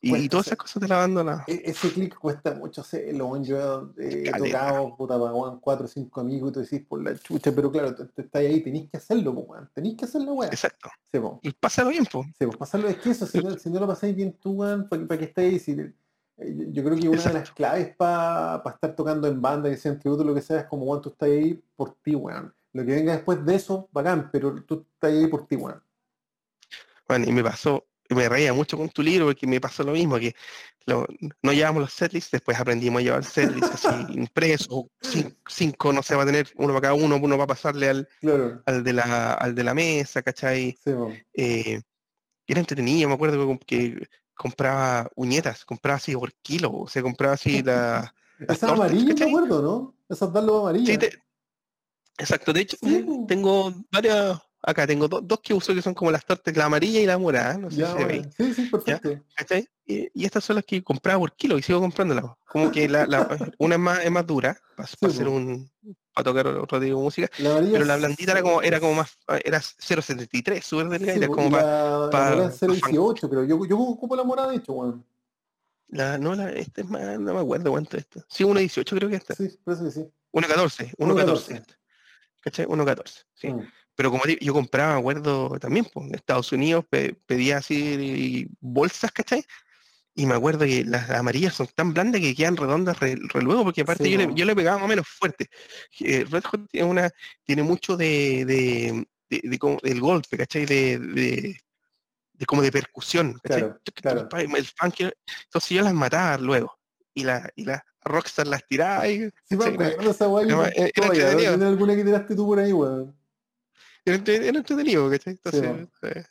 y, 0.02 0.10
Cuesta 0.10 0.26
y 0.26 0.30
todas 0.30 0.48
esas 0.48 0.58
cosas 0.58 0.82
te 0.82 0.88
las 0.88 0.98
abandonas. 0.98 1.48
E- 1.48 1.62
Ese 1.66 1.92
clic 1.92 2.16
cuesta 2.20 2.54
mucho 2.54 2.82
hacerlo. 2.82 3.42
Yo 3.44 3.94
eh, 3.98 4.24
he 4.26 4.32
Caleta. 4.32 4.60
tocado, 4.68 4.96
puta, 4.98 5.20
para 5.20 5.34
weón, 5.34 5.60
cuatro 5.60 5.86
o 5.86 5.88
cinco 5.88 6.22
amigos 6.22 6.50
y 6.50 6.54
tú 6.54 6.60
decís 6.62 6.82
por 6.88 7.02
la 7.04 7.16
chucha, 7.18 7.52
pero 7.56 7.72
claro, 7.72 7.96
tú, 7.96 8.06
tú 8.08 8.22
estás 8.22 8.42
ahí, 8.42 8.62
tenés 8.62 8.90
que 8.90 8.98
hacerlo, 8.98 9.34
po, 9.34 9.42
weón. 9.42 9.70
Tenés 9.74 9.96
que 9.96 10.06
hacerlo, 10.06 10.34
weón. 10.34 10.52
Exacto. 10.54 10.90
Sí, 11.12 11.20
po. 11.20 11.40
Y 11.42 11.52
pásalo 11.54 11.90
bien, 11.90 12.06
pues. 12.12 12.28
Sí, 12.38 12.46
pues 12.46 12.58
pasarlo 12.58 12.88
es 12.90 12.98
que 12.98 13.10
eso, 13.12 13.26
si 13.26 13.40
no, 13.40 13.58
si 13.58 13.70
no 13.70 13.80
lo 13.80 13.88
pasáis 13.88 14.16
bien 14.16 14.34
tú, 14.34 14.52
weón, 14.52 14.88
para 14.90 15.18
que 15.18 15.26
estéis, 15.26 15.64
si, 15.64 15.72
eh, 15.72 15.94
yo- 16.72 16.84
creo 16.84 16.98
que 17.00 17.08
una 17.10 17.24
de 17.24 17.34
las 17.34 17.52
claves 17.52 17.96
para 17.96 18.62
estar 18.66 18.96
tocando 18.96 19.28
en 19.28 19.42
banda, 19.42 19.70
que 19.70 19.78
sea 19.78 19.94
en 19.94 20.00
tributo, 20.00 20.24
lo 20.24 20.36
que 20.36 20.42
sea, 20.42 20.60
es 20.62 20.66
como, 20.66 20.84
weón, 20.86 21.02
tú 21.02 21.10
estás 21.10 21.30
ahí 21.30 21.64
por 21.76 21.96
ti, 22.02 22.14
weón. 22.16 22.54
Lo 22.76 22.86
que 22.86 22.92
venga 22.94 23.14
después 23.14 23.46
de 23.46 23.56
eso, 23.56 23.88
bacán, 23.94 24.30
pero 24.34 24.62
tú 24.66 24.86
estás 24.94 25.10
ahí 25.12 25.28
por 25.28 25.48
ti, 25.48 25.56
weón. 25.56 25.82
Bueno, 27.08 27.26
y 27.26 27.32
me 27.32 27.42
pasó, 27.42 27.86
me 28.10 28.28
reía 28.28 28.52
mucho 28.52 28.78
con 28.78 28.90
tu 28.90 29.02
libro 29.02 29.28
porque 29.28 29.48
me 29.48 29.62
pasó 29.62 29.84
lo 29.84 29.94
mismo, 29.94 30.18
que 30.20 30.36
lo- 30.86 31.08
no 31.42 31.54
llevamos 31.54 31.82
los 31.84 31.94
setlists, 31.94 32.32
después 32.32 32.60
aprendimos 32.60 33.00
a 33.00 33.04
llevar 33.04 33.24
setlists 33.24 33.76
así 33.76 33.88
impresos, 34.14 34.86
cin- 35.02 35.34
cinco, 35.48 35.94
no 35.94 36.04
se 36.04 36.16
va 36.16 36.24
a 36.24 36.26
tener 36.26 36.50
uno 36.58 36.70
para 36.74 36.82
cada 36.82 36.94
uno, 36.96 37.16
uno 37.16 37.38
va 37.38 37.46
a 37.46 37.48
pasarle 37.48 37.88
al, 37.90 38.10
Claro, 38.20 38.62
al, 38.66 38.84
de, 38.84 38.92
la, 38.94 39.34
al 39.36 39.56
de 39.56 39.64
la 39.64 39.74
mesa, 39.74 40.22
¿cachai? 40.22 40.78
sí. 40.84 40.92
Eh, 41.34 41.82
era 42.46 42.60
entretenido, 42.60 43.08
me 43.08 43.16
acuerdo 43.16 43.38
que, 43.38 43.54
comp- 43.54 43.66
que 43.66 44.08
compraba 44.36 45.10
uñetas, 45.16 45.64
compraba 45.64 45.96
así 45.96 46.14
por 46.14 46.34
kilo, 46.42 46.72
o 46.74 46.88
sea, 46.90 47.02
compraba 47.02 47.36
así 47.36 47.64
la, 47.64 48.14
las 48.40 48.58
Esa 48.58 48.68
tortas, 48.68 48.90
amarilla, 48.90 49.26
me 49.26 49.32
acuerdo, 49.32 49.62
¿no? 49.62 49.96
Esas 50.10 50.34
darlo 50.34 50.60
amarillas. 50.60 50.92
Sí, 50.94 50.98
te- 50.98 51.26
exacto, 52.18 52.54
de 52.54 52.62
hecho, 52.62 52.78
Sí, 52.82 53.04
po. 53.06 53.26
tengo 53.28 53.74
varias, 53.92 54.40
acá 54.62 54.86
tengo 54.88 55.08
do- 55.08 55.22
dos 55.22 55.40
que 55.42 55.54
uso 55.54 55.74
que 55.74 55.82
son 55.82 55.94
como 55.94 56.12
las 56.12 56.26
tortas, 56.26 56.56
la 56.56 56.66
amarilla 56.66 57.00
y 57.02 57.06
la 57.06 57.18
morada, 57.18 57.58
no 57.58 57.70
sé 57.70 57.78
Ya, 57.78 57.88
si 57.94 57.98
se 58.00 58.06
ve. 58.06 58.14
weón. 58.20 58.32
Sí, 58.38 58.54
sí, 58.54 58.66
perfecto. 58.68 59.10
Y, 59.88 60.10
y 60.14 60.26
estas 60.26 60.44
son 60.44 60.56
las 60.56 60.66
que 60.66 60.84
compraba 60.84 61.20
por 61.20 61.36
kilo 61.36 61.58
y 61.60 61.62
sigo 61.62 61.80
comprándolas. 61.80 62.26
Como 62.48 62.72
que 62.72 62.90
la, 62.90 63.06
la- 63.06 63.28
una 63.60 63.76
es 63.76 63.82
más, 63.82 64.04
es 64.04 64.12
más 64.12 64.26
dura 64.26 64.58
para, 64.76 64.88
Sí, 64.88 64.96
hacer 65.02 65.28
un 65.28 65.70
para 66.14 66.24
tocar 66.24 66.48
otro 66.48 66.80
tipo 66.80 66.98
de 66.98 67.04
música, 67.04 67.30
La 67.40 67.60
pero 67.60 67.84
la 67.86 67.98
blandita 67.98 68.32
era 68.32 68.42
como 68.42 68.62
era 68.62 68.80
como 68.80 68.94
más 68.96 69.18
era 69.44 69.60
0.73, 69.60 70.62
súper 70.64 70.88
delgada, 70.88 71.18
era 71.18 71.28
como 71.28 71.52
para 71.52 71.64
la, 72.06 72.10
pa- 72.10 72.20
la 72.20 72.36
morada 72.36 72.50
es 72.54 72.60
pa 72.60 72.68
018, 72.68 73.30
pero 73.30 73.44
yo, 73.44 73.66
yo 73.66 73.78
ocupo 73.78 74.16
la 74.16 74.24
morada, 74.24 74.50
de 74.52 74.56
hecho, 74.58 74.72
weón. 74.74 75.06
la 75.90 76.18
no 76.18 76.34
la 76.36 76.52
este 76.52 76.82
es 76.82 76.90
más, 76.90 77.20
no 77.20 77.34
me 77.34 77.40
acuerdo 77.42 77.70
cuánto 77.72 77.98
es 77.98 78.04
esto. 78.04 78.24
Sí, 78.30 78.44
1.18 78.46 78.96
creo 78.96 79.10
que 79.10 79.16
está. 79.18 79.36
Sí, 79.36 79.50
por 79.64 79.74
eso 79.74 79.84
que 79.84 79.92
sí. 79.92 80.08
1.14, 80.32 80.96
1.14. 80.98 81.66
¿Cachai? 82.46 82.66
1.14. 82.68 83.24
Sí. 83.34 83.48
Mm. 83.50 83.68
Pero 83.96 84.12
como 84.12 84.24
yo 84.26 84.54
compraba, 84.54 84.94
me 84.94 85.00
acuerdo 85.00 85.58
también, 85.60 85.86
pues, 85.92 86.08
en 86.08 86.16
Estados 86.16 86.52
Unidos 86.52 86.86
pe- 86.90 87.16
pedía 87.26 87.58
así 87.58 88.48
bolsas, 88.60 89.12
¿cachai? 89.12 89.44
Y 90.14 90.26
me 90.28 90.36
acuerdo 90.36 90.66
que 90.66 90.84
las 90.86 91.10
amarillas 91.10 91.56
son 91.56 91.68
tan 91.76 91.94
blandas 91.94 92.22
que 92.22 92.36
quedan 92.36 92.56
redondas 92.56 93.00
re, 93.00 93.16
re 93.18 93.42
luego, 93.42 93.64
porque 93.64 93.82
aparte 93.82 94.04
Sí, 94.06 94.12
yo, 94.12 94.18
le, 94.20 94.30
yo 94.36 94.46
le 94.46 94.56
pegaba 94.56 94.78
más 94.78 94.86
o 94.86 94.90
menos 94.90 95.08
fuerte. 95.08 95.50
Eh, 96.02 96.26
Red 96.30 96.44
Hot 96.44 96.70
tiene, 96.70 96.88
una, 96.88 97.10
tiene 97.44 97.64
mucho 97.64 97.98
de, 97.98 98.46
de, 98.46 99.08
de- 99.30 99.42
de 99.50 99.58
como 99.58 99.78
del 99.82 100.00
golpe, 100.02 100.38
¿cachai? 100.38 100.66
De, 100.66 101.00
de, 101.00 102.46
como 102.46 102.62
de 102.62 102.72
percusión. 102.72 103.40
Claro, 103.44 103.80
claro. 103.96 104.28
El 104.32 104.66
funk, 104.66 105.00
entonces 105.46 105.70
yo 105.70 105.82
las 105.82 105.94
mataba 105.94 106.38
luego. 106.38 106.78
Y 107.14 107.24
la, 107.24 107.50
y 107.56 107.64
la 107.66 107.84
Rockstar 108.06 108.48
las 108.48 108.66
tiraba 108.68 109.08
y 109.08 109.30
Sí, 109.50 109.56
me 109.58 109.66
esa 110.10 110.28
weá. 110.30 110.46
yo 110.48 110.64
era- 110.64 110.70
era 110.76 110.90
todavía, 110.94 111.24
¿no? 111.24 111.30
entretenido. 111.32 111.52
¿Tienes 111.54 111.68
alguna 111.68 111.96
que 111.96 112.04
tiraste 112.06 112.36
tú 112.36 112.46
por 112.46 112.60
ahí, 112.60 112.72
weón? 112.72 113.16
era 114.06 114.16
entre- 114.18 114.48
era 114.48 114.58
entretenido, 114.60 115.10
¿cachai? 115.10 115.34
Entonces, 115.34 115.88
eh, 116.04 116.24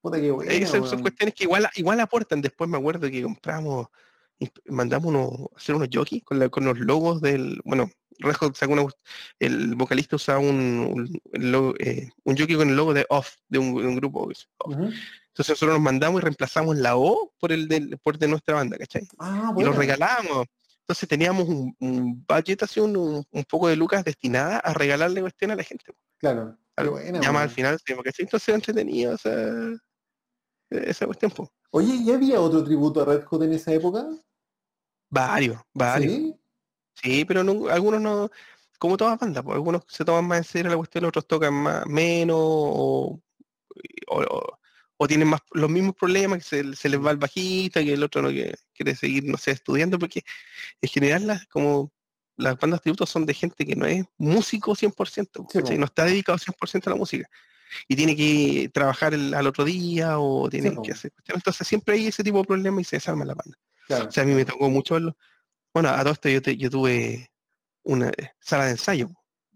Puta 0.00 0.20
que 0.20 0.30
buena, 0.30 0.52
Esas 0.52 0.88
son 0.88 1.00
cuestiones 1.00 1.34
que 1.34 1.44
igual, 1.44 1.68
igual 1.76 2.00
aportan. 2.00 2.40
Después 2.40 2.68
me 2.70 2.76
acuerdo 2.78 3.08
que 3.10 3.22
compramos, 3.22 3.86
mandamos 4.66 5.06
unos, 5.08 5.48
hacer 5.56 5.74
unos 5.76 5.88
jockeys 5.92 6.22
con, 6.24 6.38
la- 6.38 6.48
con 6.48 6.64
los 6.64 6.78
logos 6.78 7.20
del, 7.20 7.60
bueno, 7.64 7.90
Red 8.18 8.34
Hot 8.34 8.56
sacó 8.56 8.72
una, 8.74 8.86
el 9.40 9.74
vocalista 9.74 10.16
usaba 10.16 10.38
un, 10.38 10.48
un, 10.92 11.20
logo, 11.32 11.74
eh, 11.78 12.10
un 12.24 12.36
jockey 12.36 12.56
con 12.56 12.68
el 12.68 12.76
logo 12.76 12.94
de 12.94 13.06
Off, 13.10 13.34
de 13.48 13.58
un, 13.58 13.74
de 13.80 13.86
un 13.88 13.96
grupo. 13.96 14.22
Off. 14.58 14.72
Ujú. 14.76 14.84
Entonces 14.84 15.48
nosotros 15.54 15.70
nos 15.76 15.80
mandamos 15.80 16.20
y 16.20 16.24
reemplazamos 16.24 16.76
la 16.76 16.96
O 16.96 17.32
por 17.38 17.52
el 17.52 17.66
del, 17.66 17.98
por 17.98 18.18
de 18.18 18.28
nuestra 18.28 18.54
banda, 18.56 18.76
¿cachai? 18.78 19.06
Ah, 19.18 19.48
Y 19.50 19.54
bueno. 19.54 19.70
los 19.70 19.78
regalábamos. 19.78 20.46
Entonces 20.82 21.08
teníamos 21.08 21.48
un, 21.48 21.74
un 21.80 22.24
budget 22.26 22.62
así, 22.64 22.80
un, 22.80 23.24
poco 23.48 23.68
de 23.68 23.76
lucas 23.76 24.04
destinada 24.04 24.58
a 24.58 24.74
regalarle 24.74 25.20
cuestión 25.20 25.50
a 25.52 25.56
la 25.56 25.62
gente. 25.62 25.84
Claro. 26.18 26.56
Al- 26.76 26.90
buena, 26.90 27.20
ya 27.20 27.32
más 27.32 27.42
al 27.42 27.50
final, 27.50 27.78
sí, 27.84 27.94
porque 27.94 28.10
entonces 28.18 28.48
era 28.48 28.56
entretenido 28.56 29.14
esa, 29.14 29.30
esa 30.70 31.06
cuestión. 31.06 31.32
Oye, 31.70 31.94
¿y 31.94 32.10
había 32.10 32.40
otro 32.40 32.64
tributo 32.64 33.02
a 33.02 33.04
Red 33.04 33.24
Hot 33.24 33.42
en 33.42 33.52
esa 33.52 33.72
época? 33.72 34.06
Varios, 35.10 35.60
varios. 35.72 36.12
Sí. 36.12 36.36
Sí, 36.94 37.24
pero 37.24 37.42
no- 37.44 37.68
algunos 37.68 38.00
no, 38.00 38.30
como 38.78 38.96
todas 38.96 39.18
bandas, 39.18 39.42
pues, 39.44 39.54
algunos 39.54 39.82
se 39.88 40.04
toman 40.04 40.26
más 40.26 40.38
en 40.38 40.44
serio 40.44 40.70
la 40.70 40.76
cuestión, 40.76 41.04
otros 41.04 41.26
tocan 41.26 41.54
más, 41.54 41.86
menos, 41.86 42.36
o, 42.38 43.20
o- 44.08 44.20
o- 44.20 44.58
o 45.02 45.08
tienen 45.08 45.26
más 45.28 45.40
los 45.52 45.68
mismos 45.68 45.94
problemas, 45.96 46.38
que 46.38 46.44
se, 46.44 46.76
se 46.76 46.88
les 46.88 47.04
va 47.04 47.10
el 47.10 47.16
bajista, 47.16 47.82
que 47.82 47.92
el 47.94 48.02
otro 48.02 48.22
no 48.22 48.28
quiere, 48.28 48.54
quiere 48.72 48.94
seguir, 48.94 49.24
no 49.24 49.36
sé, 49.36 49.50
estudiando, 49.50 49.98
porque 49.98 50.22
en 50.80 50.88
general 50.88 51.26
las, 51.26 51.46
como 51.46 51.92
las 52.36 52.56
bandas 52.58 52.80
tributos 52.80 53.10
son 53.10 53.26
de 53.26 53.34
gente 53.34 53.66
que 53.66 53.74
no 53.76 53.84
es 53.86 54.04
músico 54.16 54.74
100%, 54.76 55.46
Sí, 55.50 55.78
no 55.78 55.84
está 55.86 56.04
dedicado 56.04 56.38
100% 56.38 56.86
a 56.86 56.90
la 56.90 56.96
música. 56.96 57.28
Y 57.88 57.96
tiene 57.96 58.14
que 58.14 58.70
trabajar 58.72 59.12
el- 59.14 59.34
al 59.34 59.46
otro 59.46 59.64
día 59.64 60.18
o 60.18 60.48
tiene 60.48 60.68
que 60.82 60.92
hacer 60.92 61.10
cuestiones. 61.12 61.40
Entonces 61.40 61.66
siempre 61.66 61.94
hay 61.96 62.06
ese 62.06 62.22
tipo 62.22 62.38
de 62.38 62.44
problemas 62.44 62.82
y 62.82 62.84
se 62.84 62.96
desarma 62.96 63.24
la 63.24 63.34
banda. 63.34 63.58
Claro. 63.86 64.08
O 64.08 64.12
sea, 64.12 64.22
a 64.22 64.26
mí 64.26 64.34
me 64.34 64.44
tocó 64.44 64.68
mucho 64.70 64.94
verlo. 64.94 65.16
Bueno, 65.74 65.88
a 65.88 66.00
todo 66.02 66.12
esto 66.12 66.28
yo, 66.28 66.40
te- 66.42 66.56
yo 66.56 66.70
tuve 66.70 67.30
una 67.82 68.08
eh, 68.10 68.30
sala 68.40 68.66
de 68.66 68.72
ensayo. 68.72 69.08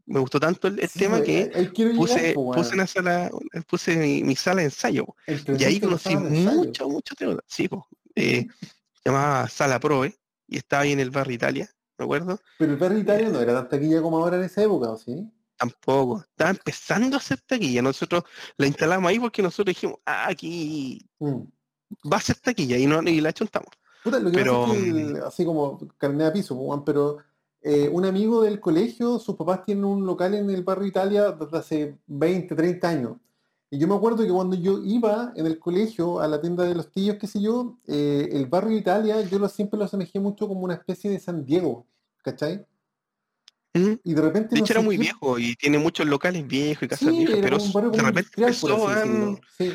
Me 0.07 0.21
gustó 0.21 0.39
tanto 0.39 0.69
el, 0.69 0.79
el 0.79 0.89
Sí, 0.89 1.01
tema 1.01 1.17
pues, 1.19 1.27
que 1.27 1.45
llegar, 1.75 1.97
puse, 1.97 2.35
weón. 2.37 2.55
puse 2.57 2.75
una 2.75 2.87
sala, 2.87 3.31
puse 3.69 3.97
mi, 3.97 4.23
mi 4.23 4.37
sala 4.37 4.61
de 4.61 4.67
ensayo. 4.67 5.05
Y 5.27 5.65
ahí 5.65 5.81
conocí 5.81 6.17
mucho, 6.17 6.89
mucho 6.89 7.15
tema. 7.17 7.39
Sí, 7.47 7.69
po. 7.69 7.87
Eh, 8.15 8.47
se 8.95 9.01
llamaba 9.11 9.49
Sala 9.49 9.81
Proe 9.81 10.17
y 10.47 10.59
estaba 10.59 10.85
ahí 10.85 10.93
en 10.93 11.01
el 11.01 11.11
barrio 11.11 11.35
Italia, 11.35 11.69
me 11.99 12.05
acuerdo. 12.05 12.39
Pero 12.59 12.73
el 12.73 12.79
barrio 12.79 12.99
Italia 12.99 13.29
no 13.31 13.41
era 13.41 13.55
tan 13.55 13.69
taquilla 13.69 14.01
como 14.01 14.19
ahora 14.19 14.37
en 14.37 14.45
esa 14.45 14.63
época, 14.63 14.91
¿o 14.91 14.97
sí? 14.97 15.29
Tampoco. 15.57 16.21
Estaba 16.21 16.51
empezando 16.51 17.17
a 17.17 17.19
hacer 17.19 17.41
taquilla. 17.41 17.83
Nosotros 17.83 18.25
la 18.59 18.67
instalamos 18.67 19.09
ahí 19.11 19.19
porque 19.19 19.43
nosotros 19.43 19.75
dijimos, 19.75 19.99
ah, 20.07 20.29
aquí 20.29 21.05
Mm. 21.19 21.43
va 22.13 22.19
a 22.19 22.21
ser 22.21 22.37
taquilla 22.37 22.77
y, 22.79 22.87
no, 22.87 23.03
y 23.03 23.21
la 23.21 23.33
chuntamos. 23.33 23.71
Puta, 24.05 24.21
lo 24.21 24.31
que 24.31 24.37
Pero, 24.37 24.61
pasa 24.63 24.75
es 24.77 24.83
que, 24.83 24.89
el- 25.01 25.17
así 25.25 25.45
como 25.45 25.79
carne 25.99 26.25
a 26.27 26.33
piso, 26.33 26.57
pues, 26.57 26.81
pero 26.87 27.19
eh, 27.69 27.89
un 27.93 28.05
amigo 28.05 28.43
del 28.43 28.61
colegio, 28.61 29.19
sus 29.19 29.35
papás 29.35 29.65
tienen 29.65 29.85
un 29.85 30.07
local 30.07 30.35
en 30.35 30.49
el 30.51 30.63
barrio 30.63 30.87
Italia 30.87 31.33
desde 31.33 31.59
hace 31.59 31.99
20, 32.07 32.55
30 32.55 32.89
años. 32.89 33.13
Y 33.69 33.79
yo 33.79 33.89
me 33.89 33.97
acuerdo 33.97 34.23
que 34.25 34.31
cuando 34.31 34.55
yo 34.55 34.79
iba 34.85 35.33
en 35.35 35.47
el 35.47 35.59
colegio 35.59 36.21
a 36.21 36.29
la 36.29 36.41
tienda 36.41 36.63
de 36.65 36.77
los 36.77 36.93
tíos, 36.93 37.17
qué 37.21 37.27
sé 37.27 37.41
yo, 37.43 37.77
eh, 37.89 38.29
el 38.31 38.47
barrio 38.47 38.79
Italia 38.79 39.21
yo 39.23 39.41
lo, 39.41 39.49
siempre 39.49 39.77
lo 39.79 39.85
asemejé 39.85 40.21
mucho 40.21 40.47
como 40.47 40.61
una 40.61 40.75
especie 40.75 41.11
de 41.11 41.19
San 41.19 41.45
Diego, 41.45 41.85
¿cachai? 42.23 42.65
Y 43.75 44.15
de 44.15 44.23
repente 44.23 44.55
De 44.55 44.61
no 44.61 44.65
hecho 44.65 44.73
era 44.73 44.81
sé 44.81 44.87
muy 44.87 44.97
qué- 44.97 45.03
viejo 45.03 45.39
y 45.39 45.55
tiene 45.57 45.79
muchos 45.79 46.07
locales 46.07 46.47
viejos 46.47 46.85
y 46.85 46.89
casas 46.89 47.11
Sí, 47.11 47.19
viejas, 47.19 47.39
era 47.39 47.59
pero 47.75 47.91
de 47.91 48.03
repente 48.03 48.31
empezó. 48.37 49.39
Sí. 49.59 49.73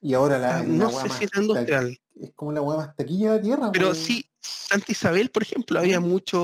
Y 0.00 0.14
ahora 0.14 0.38
la, 0.38 0.58
Ah, 0.58 0.62
la 0.62 0.68
no 0.68 0.90
sé 0.90 1.08
más 1.08 1.18
si 1.18 1.24
era 1.24 1.42
industrial, 1.42 1.98
es 2.20 2.32
como 2.34 2.52
la 2.52 2.62
weá 2.62 2.76
más 2.78 2.96
taquilla 2.96 3.32
de 3.34 3.40
tierra, 3.40 3.70
pero 3.72 3.86
weón. 3.88 3.96
sí, 3.96 4.24
Santa 4.40 4.92
Isabel, 4.92 5.30
por 5.30 5.42
ejemplo, 5.42 5.78
había 5.78 6.00
muchas 6.00 6.40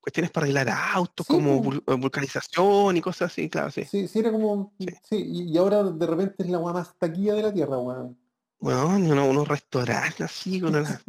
cuestiones 0.00 0.30
para 0.30 0.44
arreglar 0.44 0.68
autos, 0.68 1.26
Sí, 1.26 1.32
como 1.32 1.62
vul- 1.62 1.82
eh, 1.86 1.94
vulcanización 1.94 2.96
y 2.96 3.00
cosas 3.00 3.32
así, 3.32 3.48
claro, 3.48 3.70
sí. 3.70 3.84
Sí, 3.84 4.06
sí, 4.06 4.18
era 4.20 4.30
como. 4.30 4.72
Sí. 4.78 4.86
Sí, 5.02 5.24
y, 5.48 5.56
ahora 5.56 5.82
de 5.82 6.06
repente 6.06 6.34
es 6.38 6.48
la 6.48 6.58
weá 6.58 6.72
más 6.72 6.94
taquilla 6.98 7.34
de 7.34 7.42
la 7.42 7.52
tierra, 7.52 7.78
weón. 7.78 8.16
Bueno, 8.60 8.88
uno- 8.88 9.28
unos 9.28 9.48
restaurantes 9.48 10.20
así, 10.20 10.60
con 10.60 10.76
una, 10.76 11.00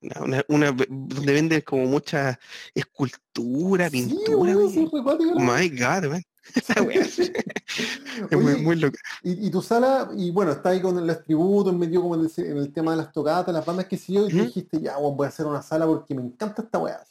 donde 0.48 1.32
venden 1.32 1.60
como 1.60 1.86
mucha 1.86 2.38
escultura, 2.74 3.88
pintura, 3.88 4.56
weá. 4.56 4.56
My 5.34 5.68
God, 5.68 6.10
man. 6.10 6.22
Esa 6.54 6.82
wea 6.82 7.04
sí. 7.08 7.30
es 8.30 8.38
muy, 8.38 8.52
Oye, 8.54 8.62
muy 8.62 8.76
loca. 8.76 8.98
y, 9.22 9.46
y 9.46 9.50
tu 9.50 9.62
sala, 9.62 10.10
y 10.16 10.30
bueno, 10.30 10.52
está 10.52 10.70
ahí 10.70 10.80
con 10.80 11.06
los 11.06 11.22
tributos, 11.22 11.74
metido 11.74 12.02
como 12.02 12.16
en 12.16 12.22
el, 12.22 12.44
en 12.44 12.56
el 12.58 12.72
tema 12.72 12.90
de 12.92 12.98
las 12.98 13.12
tocatas, 13.12 13.54
las 13.54 13.64
bandas 13.64 13.86
que 13.86 13.96
sí 13.96 14.14
yo, 14.14 14.26
y 14.26 14.30
tú 14.30 14.36
Ujú. 14.36 14.46
dijiste, 14.46 14.80
ya, 14.80 14.96
voy 14.96 15.24
a 15.24 15.28
hacer 15.28 15.46
una 15.46 15.62
sala 15.62 15.86
porque 15.86 16.14
me 16.14 16.22
encanta 16.22 16.62
esta 16.62 16.78
weá. 16.78 17.02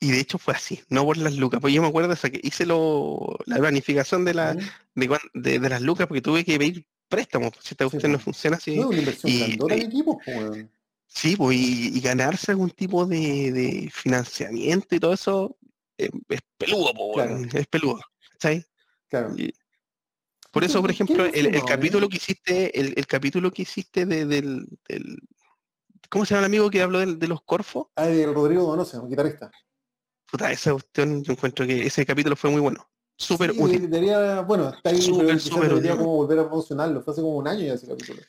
Y 0.00 0.10
de 0.10 0.20
hecho 0.20 0.38
fue 0.38 0.52
así, 0.54 0.80
no 0.90 1.04
por 1.04 1.16
las 1.16 1.34
lucas. 1.36 1.60
Pues 1.60 1.72
yo 1.72 1.80
me 1.80 1.88
acuerdo 1.88 2.12
o 2.12 2.16
sea, 2.16 2.28
que 2.30 2.40
hice 2.42 2.66
lo, 2.66 3.38
la 3.46 3.56
planificación 3.56 4.24
de, 4.24 4.34
la, 4.34 4.54
de, 4.94 5.08
cuan- 5.08 5.20
de, 5.32 5.58
de 5.58 5.68
las 5.68 5.80
lucas 5.80 6.06
porque 6.06 6.20
tuve 6.20 6.44
que 6.44 6.58
pedir 6.58 6.86
préstamos. 7.08 7.52
pues, 7.52 7.64
Si 7.64 7.72
esta 7.74 7.84
Sí, 7.84 7.90
cuestión 7.90 8.12
no 8.12 8.18
funciona 8.18 8.56
así. 8.58 8.76
No, 8.76 8.88
una 8.88 8.98
inversión 8.98 9.32
y- 9.32 9.58
en 9.58 9.72
equipos. 9.72 10.16
Sí, 11.06 11.36
pues, 11.36 11.56
y, 11.56 11.96
y 11.96 12.00
ganarse 12.00 12.50
algún 12.50 12.70
tipo 12.70 13.06
de, 13.06 13.52
de 13.52 13.90
financiamiento 13.94 14.94
y 14.94 15.00
todo 15.00 15.14
eso 15.14 15.56
eh, 15.96 16.10
es 16.28 16.40
peludo, 16.58 16.92
po, 16.92 17.12
Claro. 17.14 17.36
weón, 17.36 17.48
es 17.54 17.66
peludo. 17.68 18.00
Por 20.50 20.62
eso, 20.64 20.80
por 20.80 20.90
¿Qué- 20.90 20.96
qué 20.96 21.02
ejemplo, 21.02 21.24
el, 21.26 21.46
el 21.54 21.62
o 21.62 21.66
capítulo 21.66 22.08
que 22.08 22.16
hiciste, 22.16 22.78
el, 22.80 22.94
el 22.96 23.06
capítulo 23.06 23.50
que 23.50 23.62
hiciste 23.62 24.06
de- 24.06 24.24
del, 24.26 24.66
del- 24.88 25.18
¿cómo 26.08 26.24
se 26.24 26.34
llama 26.34 26.46
el 26.46 26.52
amigo 26.52 26.70
que 26.70 26.80
habló 26.82 27.00
de, 27.00 27.26
los 27.28 27.42
Corfos? 27.42 27.88
Ah, 27.96 28.06
de 28.06 28.26
Rodrigo 28.26 28.62
Donoso, 28.62 29.02
un 29.02 29.10
guitarrista. 29.10 29.50
Puta, 30.30 30.50
esa 30.52 30.72
cuestión, 30.72 31.22
yo 31.24 31.32
encuentro 31.32 31.66
que 31.66 31.86
ese 31.86 32.06
capítulo 32.06 32.36
fue 32.36 32.50
muy 32.50 32.60
bueno. 32.60 32.88
Súper 33.16 33.52
Sí, 33.52 33.58
útil. 33.60 33.90
Debería, 33.90 34.40
bueno, 34.42 34.70
está 34.70 34.90
ahí, 34.90 35.00
Súper, 35.00 35.38
súper 35.40 35.68
debería 35.68 35.92
útil. 35.94 36.04
como 36.04 36.16
volver 36.16 36.38
a 36.40 36.44
promocionarlo. 36.46 37.02
Fue 37.02 37.12
hace 37.12 37.22
como 37.22 37.36
un 37.36 37.46
año 37.48 37.64
ya 37.66 37.74
ese 37.74 37.86
capítulo. 37.86 38.20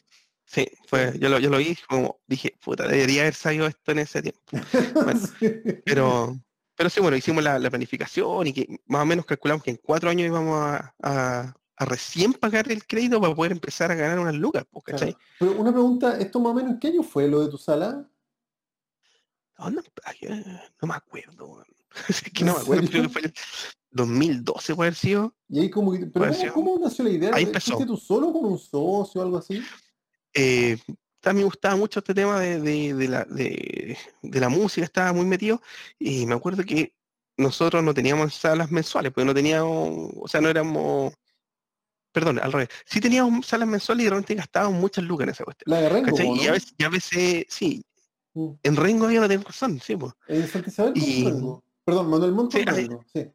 Sí, 0.45 0.67
fue, 0.87 1.17
yo 1.19 1.27
lo, 1.29 1.39
yo 1.39 1.49
lo 1.49 1.57
vi, 1.57 1.75
como 1.89 2.19
dije, 2.27 2.53
puta, 2.63 2.87
debería 2.87 3.21
haber 3.21 3.33
salido 3.33 3.65
esto 3.65 3.91
en 3.91 3.99
ese 3.99 4.21
tiempo. 4.21 4.41
Bueno, 4.93 5.19
Sí. 5.19 5.51
Pero, 5.83 6.39
pero 6.75 6.89
sí, 6.89 6.99
bueno, 6.99 7.17
hicimos 7.17 7.43
la, 7.43 7.57
la 7.59 7.69
planificación 7.69 8.47
y 8.47 8.53
que 8.53 8.79
más 8.85 9.01
o 9.03 9.05
menos 9.05 9.25
calculamos 9.25 9.63
que 9.63 9.71
en 9.71 9.77
cuatro 9.81 10.09
años 10.09 10.27
íbamos 10.27 10.55
a, 10.59 10.93
a- 11.01 11.53
a 11.77 11.85
recién 11.85 12.31
pagar 12.33 12.71
el 12.71 12.85
crédito 12.87 13.19
para 13.19 13.35
poder 13.35 13.51
empezar 13.51 13.91
a 13.91 13.95
ganar 13.95 14.17
unas 14.19 14.35
lucas, 14.35 14.65
¿cachai? 14.85 15.13
Claro. 15.13 15.25
Pero 15.39 15.51
una 15.59 15.71
pregunta, 15.73 16.17
¿esto 16.17 16.39
más 16.39 16.51
o 16.51 16.55
menos 16.55 16.71
en 16.71 16.79
qué 16.79 16.87
año 16.87 17.03
fue 17.03 17.27
lo 17.27 17.41
de 17.41 17.49
tu 17.51 17.57
sala? 17.57 18.09
No, 19.57 19.69
no, 19.69 19.81
ay, 20.03 20.17
no 20.81 20.87
me 20.87 20.95
acuerdo. 20.95 21.63
Es 22.09 22.21
que 22.21 22.43
no 22.43 22.55
me 22.55 22.59
acuerdo, 22.61 22.87
creo 22.89 23.03
que 23.03 23.09
fue 23.09 23.21
el 23.23 23.33
2012 23.91 24.75
puede 24.75 24.87
haber 24.89 24.97
sido. 24.99 25.33
Y 25.47 25.59
ahí 25.61 25.69
como, 25.69 25.93
que- 25.93 26.05
pero 26.07 26.25
¿cómo, 26.53 26.77
nació 26.77 27.05
la 27.05 27.09
idea? 27.11 27.29
Ahí 27.33 27.45
¿Fuiste 27.45 27.71
empezó. 27.71 27.85
tú 27.85 27.95
solo 27.97 28.33
con 28.33 28.45
un 28.45 28.57
socio 28.59 29.21
o 29.21 29.23
algo 29.23 29.37
así? 29.37 29.61
Eh, 30.33 30.77
también 31.25 31.45
me 31.45 31.51
gustaba 31.51 31.75
mucho 31.75 31.99
este 31.99 32.13
tema 32.13 32.39
de, 32.39 32.61
de- 32.61 32.93
de 32.93 33.07
la, 33.07 33.25
de, 33.25 33.97
la 34.21 34.47
música, 34.47 34.85
estaba 34.85 35.11
muy 35.11 35.25
metido 35.25 35.59
y 35.97 36.27
me 36.27 36.35
acuerdo 36.35 36.63
que 36.63 36.93
nosotros 37.35 37.83
no 37.83 37.95
teníamos 37.95 38.35
salas 38.35 38.69
mensuales, 38.69 39.11
porque 39.11 39.25
no 39.25 39.33
teníamos, 39.33 40.11
o 40.21 40.27
sea, 40.27 40.39
no 40.39 40.49
éramos, 40.49 41.13
perdón, 42.11 42.39
al 42.39 42.51
revés, 42.51 42.69
sí 42.85 43.01
teníamos 43.01 43.47
salas 43.47 43.67
mensuales 43.67 44.05
y 44.05 44.09
realmente 44.09 44.35
gastábamos 44.35 44.79
muchas 44.79 45.03
lucas 45.03 45.25
en 45.25 45.29
esa 45.31 45.43
cuestión. 45.43 45.65
La 45.73 45.81
de 45.81 45.89
Rengo. 45.89 46.35
Y 46.35 46.47
a 46.47 46.51
veces, 46.51 46.75
y 46.77 46.83
a 46.83 46.89
veces, 46.89 47.45
sí, 47.49 47.83
Mm. 48.35 48.51
en 48.63 48.75
Rengo 48.75 49.05
había 49.05 49.21
no 49.21 49.27
tengo 49.29 49.45
razón, 49.45 49.79
sí, 49.79 49.95
pues, 49.95 50.13
con 50.27 50.95
Y-. 50.95 51.23
Perdón, 51.85 52.09
Manuel 52.09 52.35
Rengo, 52.87 53.03
sí. 53.13 53.31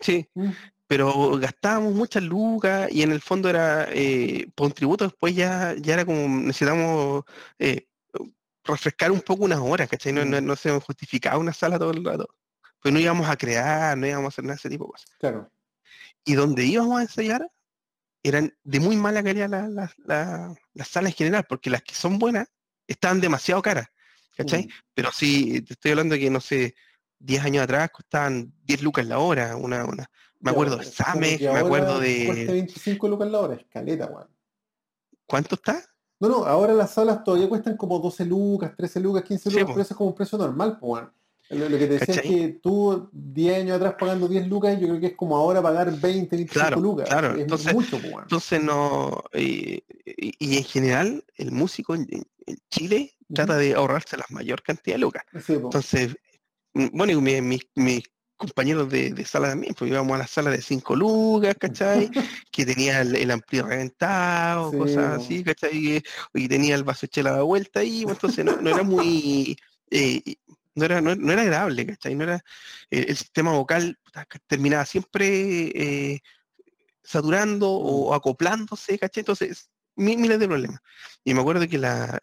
sí, 0.00 0.28
Mm. 0.34 0.50
Pero 0.86 1.36
gastábamos 1.38 1.94
muchas 1.94 2.22
lucas 2.22 2.88
y 2.92 3.02
en 3.02 3.12
el 3.12 3.20
fondo 3.20 3.48
era 3.48 3.86
eh, 3.90 4.46
por 4.54 4.66
un 4.68 4.72
tributo 4.72 5.04
después 5.04 5.34
ya, 5.34 5.74
ya 5.78 5.94
era 5.94 6.04
como 6.04 6.28
necesitamos 6.28 7.24
eh, 7.58 7.86
refrescar 8.64 9.10
un 9.12 9.20
poco 9.20 9.44
unas 9.44 9.60
horas, 9.60 9.88
¿cachai? 9.88 10.12
No, 10.12 10.24
no, 10.24 10.40
Mm. 10.40 10.44
no 10.46 10.56
se 10.56 10.70
justificaba 10.80 11.38
una 11.38 11.52
sala 11.52 11.78
todo 11.78 11.90
el 11.92 12.04
rato. 12.04 12.28
Pero 12.82 12.92
no 12.94 13.00
íbamos 13.00 13.28
a 13.28 13.36
crear, 13.36 13.96
no 13.96 14.06
íbamos 14.06 14.26
a 14.26 14.28
hacer 14.28 14.44
nada 14.44 14.54
de 14.54 14.58
ese 14.58 14.70
tipo 14.70 14.84
de 14.86 14.90
cosas. 14.92 15.10
Claro. 15.18 15.50
Y 16.24 16.34
donde 16.34 16.64
íbamos 16.64 16.98
a 16.98 17.02
ensayar 17.02 17.50
eran 18.22 18.52
de 18.64 18.80
muy 18.80 18.96
mala 18.96 19.22
calidad 19.22 19.48
la- 19.48 19.68
la- 19.68 19.92
la- 20.04 20.54
las 20.74 20.88
salas 20.88 21.12
en 21.12 21.16
general, 21.16 21.44
porque 21.48 21.70
las 21.70 21.82
que 21.82 21.94
son 21.94 22.18
buenas 22.18 22.48
estaban 22.88 23.20
demasiado 23.20 23.62
caras, 23.62 23.86
¿cachai? 24.36 24.66
Mm. 24.66 24.70
Pero 24.94 25.12
sí, 25.12 25.62
te 25.62 25.74
estoy 25.74 25.92
hablando 25.92 26.14
de 26.14 26.20
que, 26.20 26.30
no 26.30 26.40
sé, 26.40 26.74
10 27.18 27.44
años 27.44 27.62
atrás 27.64 27.90
costaban 27.90 28.52
10 28.64 28.82
lucas 28.82 29.06
la 29.06 29.18
hora, 29.18 29.54
una, 29.56 29.84
una, 29.84 30.10
me 30.40 30.50
acuerdo 30.50 30.76
de 30.76 30.82
es 30.84 30.94
como 30.96 31.12
Same, 31.12 31.38
que 31.38 31.50
me 31.52 31.58
acuerdo 31.58 31.96
Cuesta 31.98 32.34
de... 32.44 32.44
25 32.52 33.08
lucas 33.08 33.30
la 33.30 33.40
hora, 33.40 33.54
escaleta, 33.54 34.06
weón. 34.06 34.28
¿Cuánto 35.26 35.54
está? 35.56 35.82
No, 36.20 36.28
no, 36.28 36.44
ahora 36.46 36.72
las 36.72 36.92
salas 36.92 37.22
todavía 37.24 37.48
cuestan 37.48 37.76
como 37.76 37.98
12 37.98 38.24
lucas, 38.24 38.72
13 38.76 39.00
lucas, 39.00 39.22
15 39.24 39.50
Sí, 39.50 39.54
lucas, 39.56 39.66
po. 39.66 39.72
pero 39.74 39.82
eso 39.82 39.94
es 39.94 39.98
como 39.98 40.10
un 40.10 40.16
precio 40.16 40.38
normal, 40.38 40.78
pues, 40.78 41.02
weón. 41.02 41.12
Lo, 41.48 41.68
lo 41.68 41.78
que 41.78 41.86
te 41.86 41.92
decía 41.98 42.14
es 42.14 42.20
¿Cachai? 42.22 42.34
que 42.34 42.48
tú 42.60 43.08
10 43.12 43.58
años 43.60 43.76
atrás 43.76 43.94
pagando 43.98 44.26
10 44.26 44.48
lucas, 44.48 44.80
yo 44.80 44.88
creo 44.88 45.00
que 45.00 45.06
es 45.08 45.14
como 45.14 45.36
ahora 45.36 45.62
pagar 45.62 45.90
20, 45.92 46.34
25 46.36 46.52
Claro, 46.52 46.80
lucas. 46.80 47.08
claro, 47.08 47.34
Es 47.34 47.40
entonces- 47.42 47.72
mucho, 47.72 47.98
pues. 48.00 48.14
Entonces 48.22 48.62
no... 48.62 49.22
y, 49.32 49.82
y 50.04 50.56
en 50.56 50.64
general, 50.64 51.24
el 51.36 51.52
músico 51.52 51.94
en, 51.94 52.06
en- 52.10 52.56
Chile 52.70 53.12
trata 53.32 53.52
Ujú. 53.54 53.60
de 53.62 53.74
ahorrarse 53.74 54.16
la 54.16 54.24
mayor 54.30 54.62
cantidad 54.62 54.96
de 54.96 55.00
lucas. 55.00 55.22
Sí. 55.44 55.52
Entonces, 55.54 56.16
mm, 56.74 56.86
bueno, 56.92 57.12
y 57.12 57.16
mi- 57.20 57.40
mis, 57.42 57.62
mis 57.76 58.02
compañeros 58.36 58.90
de, 58.90 59.10
de 59.12 59.24
sala 59.24 59.48
también, 59.48 59.74
pues 59.74 59.90
íbamos 59.90 60.14
a 60.14 60.18
la 60.18 60.26
sala 60.26 60.50
de 60.50 60.60
5 60.62 60.94
lucas, 60.94 61.56
¿cachai? 61.58 62.10
que 62.50 62.66
tenía 62.66 63.00
el, 63.00 63.16
el 63.16 63.30
ampli 63.30 63.60
reventado, 63.60 64.70
Sí, 64.70 64.78
cosas 64.78 65.22
así, 65.22 65.44
¿cachai? 65.44 66.02
Y, 66.34 66.48
tenía 66.48 66.74
el 66.74 66.84
vaso 66.84 67.06
chela 67.06 67.34
de 67.34 67.42
vuelta 67.42 67.80
ahí, 67.80 68.02
pues, 68.04 68.16
entonces 68.16 68.44
no, 68.44 68.56
no 68.60 68.70
era 68.70 68.82
muy... 68.82 69.56
eh, 69.90 70.22
no 70.74 70.84
era, 70.84 71.00
no, 71.00 71.14
no 71.16 71.32
era 71.32 71.42
agradable, 71.42 71.86
¿cachai? 71.86 72.14
No 72.14 72.24
era, 72.24 72.36
eh, 72.90 73.06
el 73.08 73.16
sistema 73.16 73.52
vocal 73.52 73.98
terminaba 74.46 74.84
siempre 74.84 75.26
eh, 75.74 76.20
saturando 77.02 77.70
o 77.70 78.14
acoplándose, 78.14 78.98
¿cachai? 78.98 79.22
Entonces, 79.22 79.70
mi- 79.94 80.16
miles 80.16 80.38
de 80.38 80.46
problemas. 80.48 80.80
Y 81.24 81.32
me 81.34 81.40
acuerdo 81.40 81.66
que 81.66 81.78
la, 81.78 82.18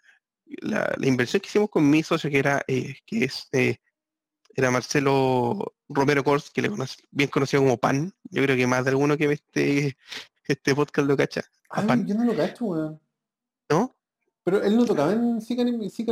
la, 0.45 0.93
la 0.95 1.07
inversión 1.07 1.41
que 1.41 1.47
hicimos 1.47 1.69
con 1.69 1.89
mi 1.89 2.03
socio, 2.03 2.29
que 2.29 2.37
era, 2.39 2.63
eh, 2.67 2.95
que 3.05 3.25
es, 3.25 3.47
eh, 3.53 3.77
era 4.55 4.71
Marcelo 4.71 5.73
Romero 5.89 6.23
Cors, 6.23 6.49
que 6.51 6.61
le 6.61 6.69
conoce, 6.69 7.03
bien 7.11 7.29
conocido 7.29 7.63
como 7.63 7.77
Pan. 7.77 8.13
Yo 8.29 8.43
creo 8.43 8.55
que 8.55 8.67
más 8.67 8.83
de 8.85 8.91
alguno 8.91 9.17
que 9.17 9.27
ve 9.27 9.33
este, 9.35 9.97
este 10.47 10.75
podcast 10.75 11.07
lo 11.07 11.17
cacha. 11.17 11.43
Ay, 11.69 11.87
Pan, 11.87 12.05
yo 12.07 12.15
no 12.15 12.23
lo 12.23 12.35
cacho, 12.35 12.65
weón. 12.65 13.01
¿no? 13.69 13.95
Pero 14.43 14.61
él 14.61 14.75
no 14.75 14.85
tocaba 14.85 15.13
en 15.13 15.39
Sica 15.41 15.63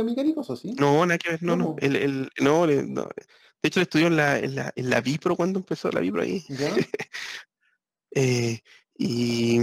Micaricos, 0.02 0.48
¿o 0.50 0.56
sí? 0.56 0.74
No, 0.78 1.04
nada 1.04 1.18
que 1.18 1.30
ver, 1.30 1.42
no, 1.42 1.54
No. 1.54 1.76
El, 1.78 1.96
el- 1.96 2.30
no, 2.40 2.66
no. 2.66 3.08
De 3.62 3.68
hecho, 3.68 3.80
estudió 3.80 4.06
en 4.08 4.16
la, 4.16 4.38
en 4.38 4.56
la, 4.56 4.72
en 4.74 4.90
la 4.90 5.00
Vipro 5.00 5.36
cuando 5.36 5.58
empezó 5.60 5.90
la 5.90 6.00
Vipro 6.00 6.22
ahí. 6.22 6.44
¿Ya? 6.48 6.70
Eh, 8.14 8.60
y 8.98 9.58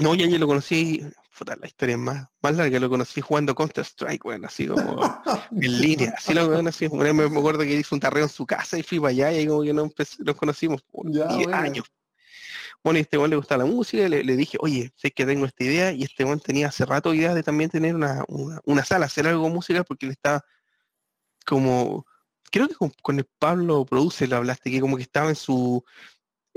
no, 0.00 0.14
ya 0.14 0.26
yo 0.26 0.36
lo 0.38 0.46
conocí, 0.46 1.02
puta, 1.38 1.56
la 1.60 1.66
historia 1.66 1.94
es 1.94 2.00
más, 2.00 2.28
más 2.42 2.56
larga, 2.56 2.78
lo 2.80 2.90
conocí 2.90 3.20
jugando 3.20 3.54
Counter 3.54 3.84
Strike, 3.84 4.24
bueno, 4.24 4.46
así 4.46 4.66
como 4.66 5.00
en 5.52 5.80
línea, 5.80 6.14
así 6.16 6.34
lo 6.34 6.50
conocí, 6.50 6.88
vez 6.88 7.14
me 7.14 7.28
me 7.28 7.38
acuerdo 7.38 7.60
que 7.60 7.74
hizo 7.74 7.94
un 7.94 8.00
tarreo 8.00 8.24
en 8.24 8.28
su 8.28 8.44
casa 8.46 8.78
y 8.78 8.82
fui 8.82 8.98
para 8.98 9.10
allá 9.10 9.32
y 9.32 9.36
ahí 9.38 9.46
como 9.46 9.62
que 9.62 9.72
nos, 9.72 9.84
empecé- 9.86 10.22
nos 10.24 10.36
conocimos 10.36 10.82
por 10.82 11.10
Ya, 11.10 11.26
10 11.28 11.44
buena. 11.44 11.58
años. 11.60 11.86
Bueno, 12.84 12.98
y 12.98 13.02
este 13.02 13.18
weón 13.18 13.30
le 13.30 13.36
gustaba 13.36 13.64
la 13.64 13.70
música, 13.70 14.04
y 14.04 14.08
le, 14.08 14.22
le 14.22 14.36
dije, 14.36 14.56
oye, 14.60 14.92
sé 14.96 15.10
que 15.10 15.26
tengo 15.26 15.46
esta 15.46 15.64
idea, 15.64 15.92
y 15.92 16.04
este 16.04 16.24
weón 16.24 16.40
tenía 16.40 16.68
hace 16.68 16.84
rato 16.86 17.12
ideas 17.14 17.34
de 17.34 17.42
también 17.42 17.70
tener 17.70 17.94
una, 17.94 18.24
una, 18.28 18.60
una 18.64 18.84
sala, 18.84 19.06
hacer 19.06 19.26
algo 19.26 19.48
musical, 19.48 19.84
porque 19.84 20.06
él 20.06 20.12
estaba 20.12 20.44
como, 21.46 22.06
creo 22.50 22.68
que 22.68 22.74
con, 22.74 22.90
con 23.02 23.18
el 23.18 23.26
Pablo 23.38 23.84
Produce 23.84 24.26
lo 24.26 24.36
hablaste, 24.36 24.70
que 24.70 24.80
como 24.80 24.96
que 24.96 25.02
estaba 25.02 25.28
en 25.28 25.36
su, 25.36 25.84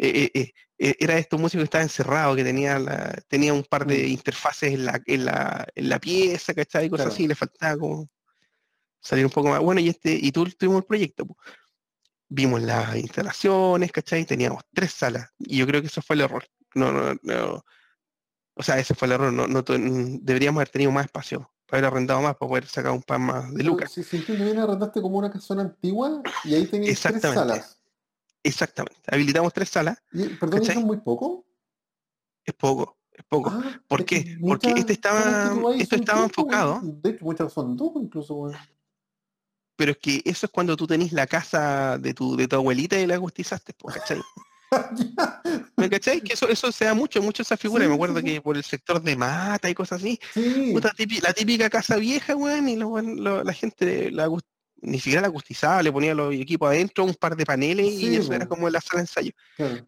eh, 0.03 0.31
eh, 0.33 0.53
eh, 0.79 0.95
era 0.99 1.13
de 1.13 1.19
estos 1.19 1.39
músicos 1.39 1.61
que 1.61 1.65
estaba 1.65 1.83
encerrado, 1.83 2.35
que 2.35 2.43
tenía 2.43 2.79
la, 2.79 3.13
tenía 3.27 3.53
un 3.53 3.63
par 3.63 3.85
de 3.85 4.07
Mm. 4.07 4.11
interfaces 4.11 4.73
en 4.73 4.85
la, 4.85 4.99
en 5.05 5.25
la, 5.25 5.67
en 5.75 5.89
la 5.89 5.99
pieza, 5.99 6.55
¿cachai? 6.55 6.87
Y 6.87 6.89
cosas 6.89 7.05
Claro. 7.05 7.13
así, 7.13 7.23
y 7.25 7.27
le 7.27 7.35
faltaba 7.35 7.77
como 7.77 8.09
salir 8.99 9.25
un 9.25 9.31
poco 9.31 9.49
más. 9.49 9.59
Bueno, 9.59 9.79
y 9.79 9.89
este, 9.89 10.11
y 10.11 10.31
tú 10.31 10.45
tuvimos 10.45 10.81
el 10.81 10.87
proyecto, 10.87 11.27
po. 11.27 11.37
vimos 12.27 12.61
las 12.63 12.95
instalaciones, 12.95 13.91
¿cachai? 13.91 14.25
Teníamos 14.25 14.63
tres 14.73 14.91
salas, 14.91 15.29
y 15.37 15.57
yo 15.57 15.67
creo 15.67 15.81
que 15.81 15.87
eso 15.87 16.01
fue 16.01 16.15
el 16.15 16.21
error. 16.21 16.45
No, 16.73 16.91
no, 16.91 17.13
no. 17.21 17.63
O 18.55 18.63
sea, 18.63 18.79
ese 18.79 18.95
fue 18.95 19.05
el 19.07 19.11
error. 19.11 19.31
No, 19.31 19.45
no, 19.45 19.61
deberíamos 19.61 20.59
haber 20.59 20.69
tenido 20.69 20.91
más 20.91 21.05
espacio, 21.05 21.51
para 21.67 21.79
haber 21.79 21.93
arrendado 21.93 22.21
más, 22.21 22.35
para 22.37 22.49
poder 22.49 22.65
sacar 22.65 22.91
un 22.91 23.03
par 23.03 23.19
más 23.19 23.53
de 23.53 23.63
lucas. 23.63 23.91
Si, 23.91 24.03
si 24.03 24.17
entiendo 24.17 24.45
bien, 24.45 24.57
arrendaste 24.57 24.99
como 24.99 25.19
una 25.19 25.29
casona 25.29 25.61
antigua 25.61 26.23
y 26.43 26.55
ahí 26.55 26.65
tenías 26.65 26.99
tres 26.99 27.21
salas. 27.21 27.80
Exactamente. 28.43 29.01
Habilitamos 29.07 29.53
tres 29.53 29.69
salas, 29.69 30.01
Y, 30.11 30.27
perdón, 30.29 30.59
¿eso 30.61 30.67
¿Cachai? 30.67 30.79
es 30.81 30.85
muy 30.85 30.97
poco? 30.97 31.45
es 32.43 32.53
poco, 32.55 32.97
es 33.11 33.23
poco. 33.25 33.51
Ah, 33.53 33.79
¿Por 33.87 33.99
es 34.01 34.05
qué? 34.07 34.37
Porque 34.41 34.71
este 34.71 34.93
estaba- 34.93 35.53
vas 35.53 35.75
esto 35.79 35.95
estaba 35.95 36.23
enfocado. 36.23 36.79
De 36.83 37.11
hecho, 37.11 37.23
muchas 37.25 37.53
son 37.53 37.77
dos 37.77 37.91
incluso. 37.95 38.51
Pero 39.75 39.91
es 39.91 39.97
que 39.99 40.21
eso 40.25 40.45
es 40.47 40.51
cuando 40.51 40.75
tú 40.75 40.87
tenés 40.87 41.11
la 41.13 41.27
casa 41.27 41.97
de 41.99 42.13
tu, 42.13 42.35
de 42.35 42.47
tu 42.47 42.55
abuelita 42.55 42.99
y 42.99 43.05
la 43.05 43.15
agustizaste, 43.15 43.73
po, 43.73 43.87
¿cachai? 43.89 44.19
¿Me 45.77 45.89
cachai? 45.89 46.21
Que 46.21 46.33
eso, 46.33 46.47
eso 46.47 46.71
se 46.71 46.85
da 46.85 46.93
mucho, 46.93 47.21
mucho 47.21 47.41
esa 47.43 47.57
figura. 47.57 47.83
Sí, 47.83 47.89
Me 47.89 47.95
acuerdo 47.95 48.19
sí. 48.19 48.25
que 48.25 48.41
por 48.41 48.57
el 48.57 48.63
sector 48.63 49.01
de 49.01 49.15
mata 49.15 49.69
y 49.69 49.73
cosas 49.75 49.99
así, 50.01 50.19
Sí. 50.33 50.71
puta, 50.73 50.91
típi- 50.97 51.21
la 51.21 51.33
típica 51.33 51.69
casa 51.69 51.95
vieja, 51.97 52.35
weón, 52.35 52.69
y 52.69 52.75
lo- 52.75 52.87
weón, 52.89 53.23
lo- 53.23 53.43
la 53.43 53.53
gente 53.53 54.11
la 54.11 54.27
ni 54.82 54.97
siquiera 54.99 55.21
la 55.21 55.27
acustizaba, 55.27 55.82
le 55.84 55.91
ponía 55.91 56.13
los 56.13 56.34
equipos 56.34 56.69
adentro, 56.69 57.03
un 57.03 57.13
par 57.15 57.36
de 57.36 57.45
paneles 57.45 57.88
Sí, 57.88 58.09
y 58.09 58.15
eso 58.15 58.34
era 58.34 58.47
como 58.47 58.69
la 58.69 58.82
sala 58.82 58.97
de 58.97 59.01
ensayo. 59.03 59.32
Claro. 59.55 59.86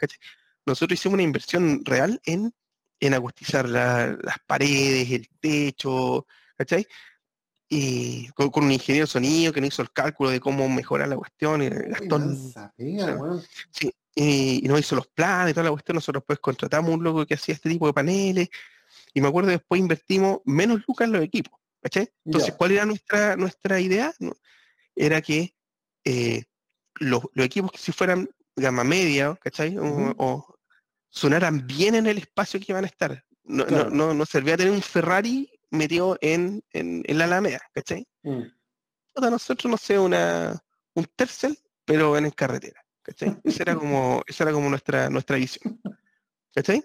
Nosotros 0.66 1.00
hicimos 1.00 1.14
una 1.16 1.24
inversión 1.24 1.84
real 1.84 2.22
en, 2.26 2.54
en 3.00 3.14
acustizar 3.14 3.68
la- 3.68 4.18
las 4.22 4.38
paredes, 4.48 5.12
el 5.12 5.28
techo, 5.40 6.26
¿cachai? 6.56 6.88
Y 7.70 8.28
con, 8.30 8.50
con 8.50 8.66
un 8.66 8.72
ingeniero 8.72 9.06
de 9.08 9.12
sonido 9.12 9.52
que 9.52 9.60
nos 9.60 9.70
hizo 9.70 9.82
el 9.82 9.92
cálculo 9.92 10.30
de 10.30 10.40
cómo 10.40 10.70
mejorar 10.70 11.08
la 11.08 11.18
cuestión, 11.18 11.64
y 11.64 11.68
Uy, 11.68 11.90
Gastón 11.90 12.54
claro. 12.78 13.18
weón. 13.20 13.44
Sí, 13.72 13.92
y, 14.16 14.64
y 14.64 14.68
nos 14.68 14.80
hizo 14.80 14.96
los 14.96 15.08
planes 15.08 15.52
y 15.52 15.54
toda 15.56 15.64
la 15.66 15.72
cuestión. 15.72 15.96
Nosotros 15.96 16.24
pues 16.26 16.40
contratamos 16.40 16.94
un 16.94 17.04
loco 17.04 17.26
que 17.26 17.34
hacía 17.34 17.56
este 17.56 17.70
tipo 17.70 17.88
de 17.88 17.94
paneles. 17.94 18.50
Y 19.14 19.22
me 19.22 19.28
acuerdo 19.28 19.50
después 19.50 19.82
invertimos 19.82 20.40
menos 20.46 20.82
lucas 20.88 21.08
en 21.08 21.14
los 21.14 21.24
equipos. 21.24 21.60
¿cachai? 21.82 22.10
Entonces. 22.24 22.54
¿cuál 22.56 22.72
era 22.72 22.86
nuestra, 22.86 23.36
nuestra 23.36 23.80
idea? 23.80 24.14
Era 24.96 25.22
que 25.22 25.56
eh, 26.04 26.44
los, 26.96 27.24
los 27.34 27.46
equipos 27.46 27.72
que 27.72 27.78
si 27.78 27.92
fueran 27.92 28.30
gama 28.56 28.84
media, 28.84 29.36
¿cachai? 29.42 29.78
O- 29.78 29.84
Ujú. 29.84 30.14
o 30.18 30.56
sonaran 31.10 31.66
bien 31.68 31.96
en 31.96 32.08
el 32.08 32.18
espacio 32.18 32.60
que 32.60 32.72
iban 32.72 32.84
a 32.84 32.88
estar. 32.88 33.24
No, 33.44 33.66
Claro. 33.66 33.90
no, 33.92 34.14
no 34.14 34.26
servía 34.26 34.58
tener 34.58 34.72
un 34.74 34.82
Ferrari 34.82 35.50
metido 35.70 36.18
en, 36.22 36.64
en, 36.72 37.04
en 37.06 37.18
la 37.18 37.26
Alameda, 37.26 37.60
¿cachai? 37.74 38.08
Mm. 38.24 38.44
Puta, 39.14 39.30
nosotros, 39.30 39.70
no 39.70 39.78
sé, 39.78 40.00
una, 40.00 40.60
un 40.96 41.06
Tercel, 41.16 41.58
pero 41.86 42.18
en 42.18 42.30
carretera, 42.32 42.82
¿cachai? 43.02 43.38
Esa 43.44 43.64
era 43.64 43.76
como, 43.76 44.24
esa 44.28 44.44
era 44.44 44.54
como 44.54 44.70
nuestra, 44.70 45.10
nuestra 45.10 45.36
visión, 45.38 45.82
¿cachai? 46.54 46.84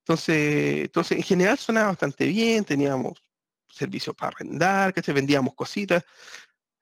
Entonces, 0.00 0.84
entonces, 0.84 1.16
en 1.16 1.22
general 1.24 1.56
sonaba 1.58 1.88
bastante 1.88 2.26
bien, 2.26 2.64
teníamos 2.64 3.14
servicios 3.70 4.14
para 4.14 4.28
arrendar, 4.36 4.92
¿cachai? 4.92 5.14
Vendíamos 5.14 5.54
cositas, 5.54 6.04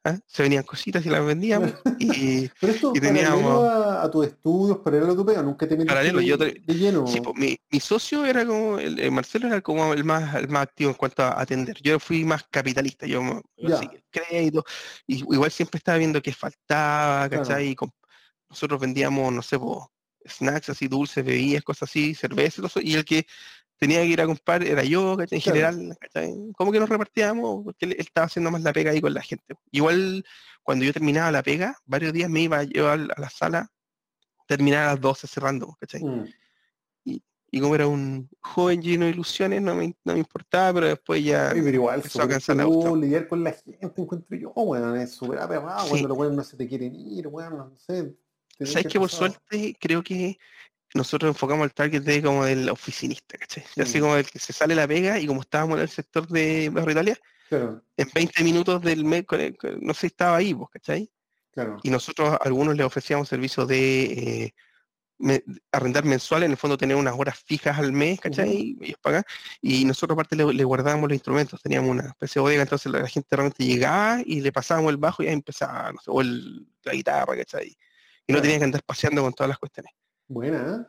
¿ah? 0.05 0.19
se 0.27 0.43
venían 0.43 0.65
cositas 0.65 1.05
y 1.07 1.09
las 1.11 1.25
vendíamos, 1.25 1.73
y 1.99 2.49
Pero 2.61 2.73
esto 2.73 2.93
Y 2.95 3.01
paralelo 3.01 3.31
teníamos- 3.31 3.65
a, 3.69 4.03
a 4.03 4.11
tus 4.11 4.27
estudios, 4.27 4.79
paralelo 4.79 5.13
a 5.13 5.17
tu 5.17 5.25
pega, 5.27 5.43
nunca 5.43 5.67
te 5.67 5.75
metiste 5.77 5.93
Paralelo, 5.95 6.19
de, 6.21 6.27
yo 6.27 6.39
te- 6.39 6.61
de 6.65 6.75
lleno. 6.75 7.07
sí, 7.07 7.21
pues, 7.21 7.37
mi, 7.37 7.59
mi 7.71 7.81
socio 7.81 8.25
era 8.25 8.45
como, 8.47 8.79
el, 8.79 8.99
el 8.99 9.11
Marcelo 9.13 9.47
era 9.49 9.61
como 9.61 9.93
el 9.93 10.05
más, 10.05 10.35
el 10.35 10.49
más 10.49 10.63
activo 10.65 10.91
en 10.91 10.97
cuanto 10.97 11.23
a 11.23 11.41
atender. 11.41 11.77
Yo 11.83 11.99
fui 12.01 12.25
más 12.25 12.45
capitalista, 12.51 13.07
yo, 13.07 13.23
me- 13.23 13.41
yo 13.57 13.69
Ya. 13.69 13.77
sí, 13.79 13.89
el 13.93 14.05
crédito, 14.11 14.65
y 15.07 15.17
igual 15.35 15.51
siempre 15.51 15.79
estaba 15.79 15.99
viendo 15.99 16.21
qué 16.23 16.33
faltaba, 16.33 17.29
Claro. 17.29 17.45
¿cachai? 17.45 17.69
Y 17.69 17.77
nosotros 18.51 18.81
vendíamos, 18.81 19.33
no 19.33 19.43
sé, 19.43 19.59
po, 19.59 19.91
snacks 20.29 20.69
así, 20.71 20.87
dulces, 20.89 21.25
bebidas, 21.25 21.63
cosas 21.65 21.89
así, 21.89 22.15
cerveza, 22.15 22.57
y 22.57 22.63
todo 22.63 22.67
eso, 22.67 22.81
y 22.81 22.95
el 22.95 23.05
que 23.05 23.27
tenía 23.83 23.99
que 24.03 24.07
ir 24.07 24.21
a 24.21 24.27
comprar 24.27 24.63
era 24.63 24.85
yo, 24.85 25.17
¿cachai? 25.17 25.39
En 25.39 25.43
Claro. 25.43 25.59
general, 25.59 25.99
¿cachai? 25.99 26.35
Como 26.57 26.71
que 26.71 26.79
nos 26.79 26.89
repartíamos, 26.89 27.65
porque 27.65 27.87
él, 27.87 27.93
él 27.93 28.01
estaba 28.01 28.27
haciendo 28.27 28.49
más 28.53 28.63
la 28.63 28.73
pega 28.73 28.93
ahí 28.93 29.01
con 29.01 29.13
la 29.13 29.23
gente. 29.23 29.57
Igual, 29.73 30.25
cuando 30.63 30.85
yo 30.85 30.93
terminaba 30.93 31.33
la 31.33 31.43
pega, 31.43 31.77
varios 31.85 32.13
días 32.13 32.31
me 32.31 32.43
iba 32.43 32.63
yo 32.63 32.89
al- 32.89 33.11
a 33.17 33.21
la 33.21 33.29
sala, 33.29 33.69
terminar 34.47 34.85
a 34.85 34.93
las 34.93 35.01
12 35.01 35.27
cerrando, 35.27 35.77
¿cachai? 35.81 36.05
Mm. 36.05 36.27
Y 37.55 37.61
como 37.61 37.75
era 37.75 37.87
un 37.87 38.31
joven 38.41 38.81
lleno 38.81 39.05
de 39.05 39.11
ilusiones, 39.11 39.61
no 39.61 39.75
me, 39.75 39.95
no 40.05 40.15
me 40.15 40.21
importaba, 40.21 40.73
pero 40.73 40.87
después 40.87 41.23
ya... 41.23 41.51
Oye, 41.53 41.63
pero 41.63 41.75
igual, 41.75 41.97
empezó 41.97 42.23
a 42.23 42.29
cansar 42.29 42.57
la 42.57 42.65
lidiar 42.97 43.29
con 43.29 43.45
la 43.45 43.53
gente, 43.53 43.79
encuentro 43.83 44.37
yo, 44.39 44.53
weón, 44.55 44.97
es 44.99 45.11
súper 45.11 45.39
aperrado 45.41 45.83
Sí. 45.85 45.91
cuando 45.91 46.09
los 46.09 46.17
weones 46.19 46.37
no 46.39 46.45
se 46.45 46.57
te 46.57 46.67
quieren 46.67 46.95
ir, 46.95 47.27
weón, 47.27 47.59
no 47.59 47.77
sé. 47.77 48.15
¿Sabes 48.65 48.87
que 48.87 48.99
por 48.99 49.11
pasado. 49.11 49.27
suerte 49.33 49.77
creo 49.79 50.03
que 50.03 50.39
nosotros 50.95 51.31
enfocamos 51.31 51.65
el 51.65 51.73
target 51.73 52.03
de 52.03 52.23
como 52.23 52.45
del 52.45 52.69
oficinista, 52.69 53.39
¿cachai? 53.39 53.65
Así 53.81 53.99
Mm. 53.99 54.01
como 54.03 54.17
el 54.17 54.31
que 54.31 54.39
se 54.39 54.53
sale 54.53 54.75
la 54.75 54.87
pega 54.87 55.19
y 55.19 55.27
como 55.27 55.41
estábamos 55.41 55.77
en 55.77 55.83
el 55.83 55.89
sector 55.89 56.27
de 56.29 56.69
Barrio 56.71 56.93
Italia, 56.93 57.19
Claro, 57.49 57.85
en 57.97 58.09
20 58.15 58.43
minutos 58.45 58.81
del 58.83 59.05
mes, 59.05 59.25
no 59.81 59.93
sé, 59.95 60.07
estaba 60.09 60.37
ahí, 60.39 60.53
vos, 60.55 60.69
¿cachai? 60.71 61.11
claro. 61.53 61.79
Y 61.83 61.91
nosotros 61.91 62.31
a 62.33 62.37
algunos 62.37 62.77
les 62.77 62.87
ofrecíamos 62.87 63.29
servicios 63.29 63.69
de 63.69 64.03
eh, 64.05 64.55
me- 65.19 65.43
arrendar 65.71 66.05
mensual, 66.05 66.43
en 66.43 66.51
el 66.53 66.57
fondo 66.57 66.77
tener 66.79 66.97
unas 66.97 67.15
horas 67.17 67.39
fijas 67.47 67.79
al 67.79 67.93
mes, 67.93 68.19
¿cachai? 68.21 68.51
Y 68.81 68.85
ellos 68.87 68.99
pagan. 69.03 69.23
Y 69.61 69.85
nosotros 69.85 70.15
aparte 70.17 70.35
le, 70.35 70.53
le 70.53 70.65
guardábamos 70.65 71.09
los 71.09 71.15
instrumentos, 71.15 71.61
teníamos 71.63 71.91
una 71.91 72.09
especie 72.09 72.41
de 72.41 72.43
bodega, 72.43 72.63
entonces 72.63 72.91
la, 72.91 73.01
la 73.01 73.09
gente 73.09 73.37
realmente 73.37 73.65
llegaba 73.65 74.21
y 74.25 74.41
le 74.41 74.51
pasábamos 74.51 74.91
el 74.91 74.97
bajo 74.97 75.23
y 75.23 75.27
ahí 75.29 75.35
empezaba, 75.35 75.93
no 75.93 76.01
sé, 76.01 76.11
o 76.11 76.21
el- 76.23 76.67
la 76.85 76.93
guitarra, 76.93 77.37
¿cachai? 77.37 77.69
Y 77.69 78.33
no 78.33 78.37
Claro. 78.39 78.43
tenía 78.43 78.59
que 78.59 78.65
andar 78.65 78.83
paseando 78.85 79.23
con 79.23 79.33
todas 79.35 79.49
las 79.51 79.59
cuestiones. 79.59 79.93
Buena. 80.29 80.89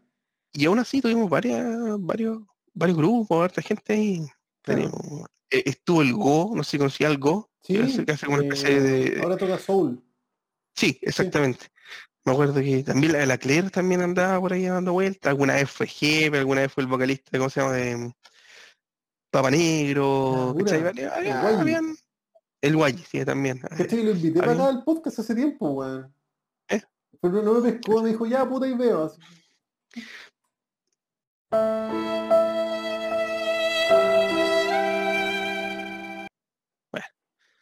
Y 0.53 0.65
aún 0.65 0.79
así 0.79 1.01
tuvimos 1.01 1.29
varias, 1.29 1.65
varios, 1.99 2.39
varios 2.73 2.97
grupos, 2.97 3.43
harta 3.43 3.61
gente 3.61 3.93
ahí. 3.93 4.25
Claro. 4.61 4.81
Teníamos- 4.91 5.27
eh, 5.49 5.63
estuvo 5.65 6.01
el 6.01 6.13
Go, 6.13 6.51
no 6.55 6.63
sé 6.63 6.71
si 6.71 6.77
conocía 6.77 7.07
el 7.07 7.17
Go, 7.17 7.49
Sí, 7.61 7.75
que 8.05 8.11
hace- 8.11 8.27
una 8.27 8.43
especie 8.43 8.77
eh, 8.77 8.81
de, 8.81 9.21
ahora 9.21 9.37
toca 9.37 9.57
Soul. 9.57 10.03
Sí, 10.75 10.97
exactamente. 11.01 11.67
Me 12.25 12.31
acuerdo 12.31 12.55
que 12.55 12.83
también 12.83 13.13
la, 13.13 13.25
la 13.25 13.37
Claire 13.37 13.69
también 13.69 14.01
andaba 14.01 14.39
por 14.39 14.53
ahí 14.53 14.65
dando 14.65 14.93
vueltas. 14.93 15.29
Alguna 15.29 15.55
vez 15.55 15.69
fue 15.69 15.87
jefe, 15.87 16.37
alguna 16.37 16.61
vez 16.61 16.71
fue 16.71 16.83
el 16.83 16.87
vocalista, 16.89 17.37
¿cómo 17.37 17.49
se 17.49 17.59
llama? 17.59 17.73
De 17.73 17.97
mm, 17.97 18.11
Papa 19.29 19.51
Negro, 19.51 20.55
Ah, 20.57 21.81
El 22.61 22.75
Guay, 22.77 22.97
sí, 22.97 23.25
también. 23.25 23.59
¿Cachai? 23.59 24.03
Lo 24.03 24.11
invité 24.11 24.39
para 24.39 24.53
acá 24.53 24.67
al 24.67 24.83
podcast 24.83 25.19
hace 25.19 25.35
tiempo, 25.35 25.69
weón. 25.71 26.13
Pero 27.23 27.41
no 27.41 27.53
me 27.53 27.71
pescó, 27.71 28.01
me 28.03 28.09
dijo, 28.09 28.25
ya 28.25 28.45
puta 28.47 28.67
y 28.67 28.73
veo. 28.75 29.05
así. 29.05 29.17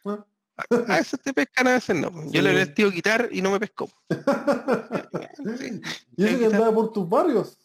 Bueno. 0.04 0.26
A 0.86 0.96
veces 0.96 1.20
te 1.20 1.32
pescan, 1.32 1.66
a 1.68 1.72
veces 1.72 1.96
no. 1.96 2.10
Yo 2.32 2.42
le 2.42 2.50
Sí. 2.50 2.56
le 2.56 2.66
tío 2.66 2.90
quitar 2.92 3.28
y 3.32 3.42
no 3.42 3.50
me 3.50 3.60
pescó. 3.60 3.88
Sí. 5.58 5.80
y 6.16 6.24
eso 6.24 6.38
que 6.38 6.44
Quitar. 6.44 6.54
andaba 6.54 6.74
por 6.74 6.92
tus 6.92 7.08
barrios. 7.08 7.58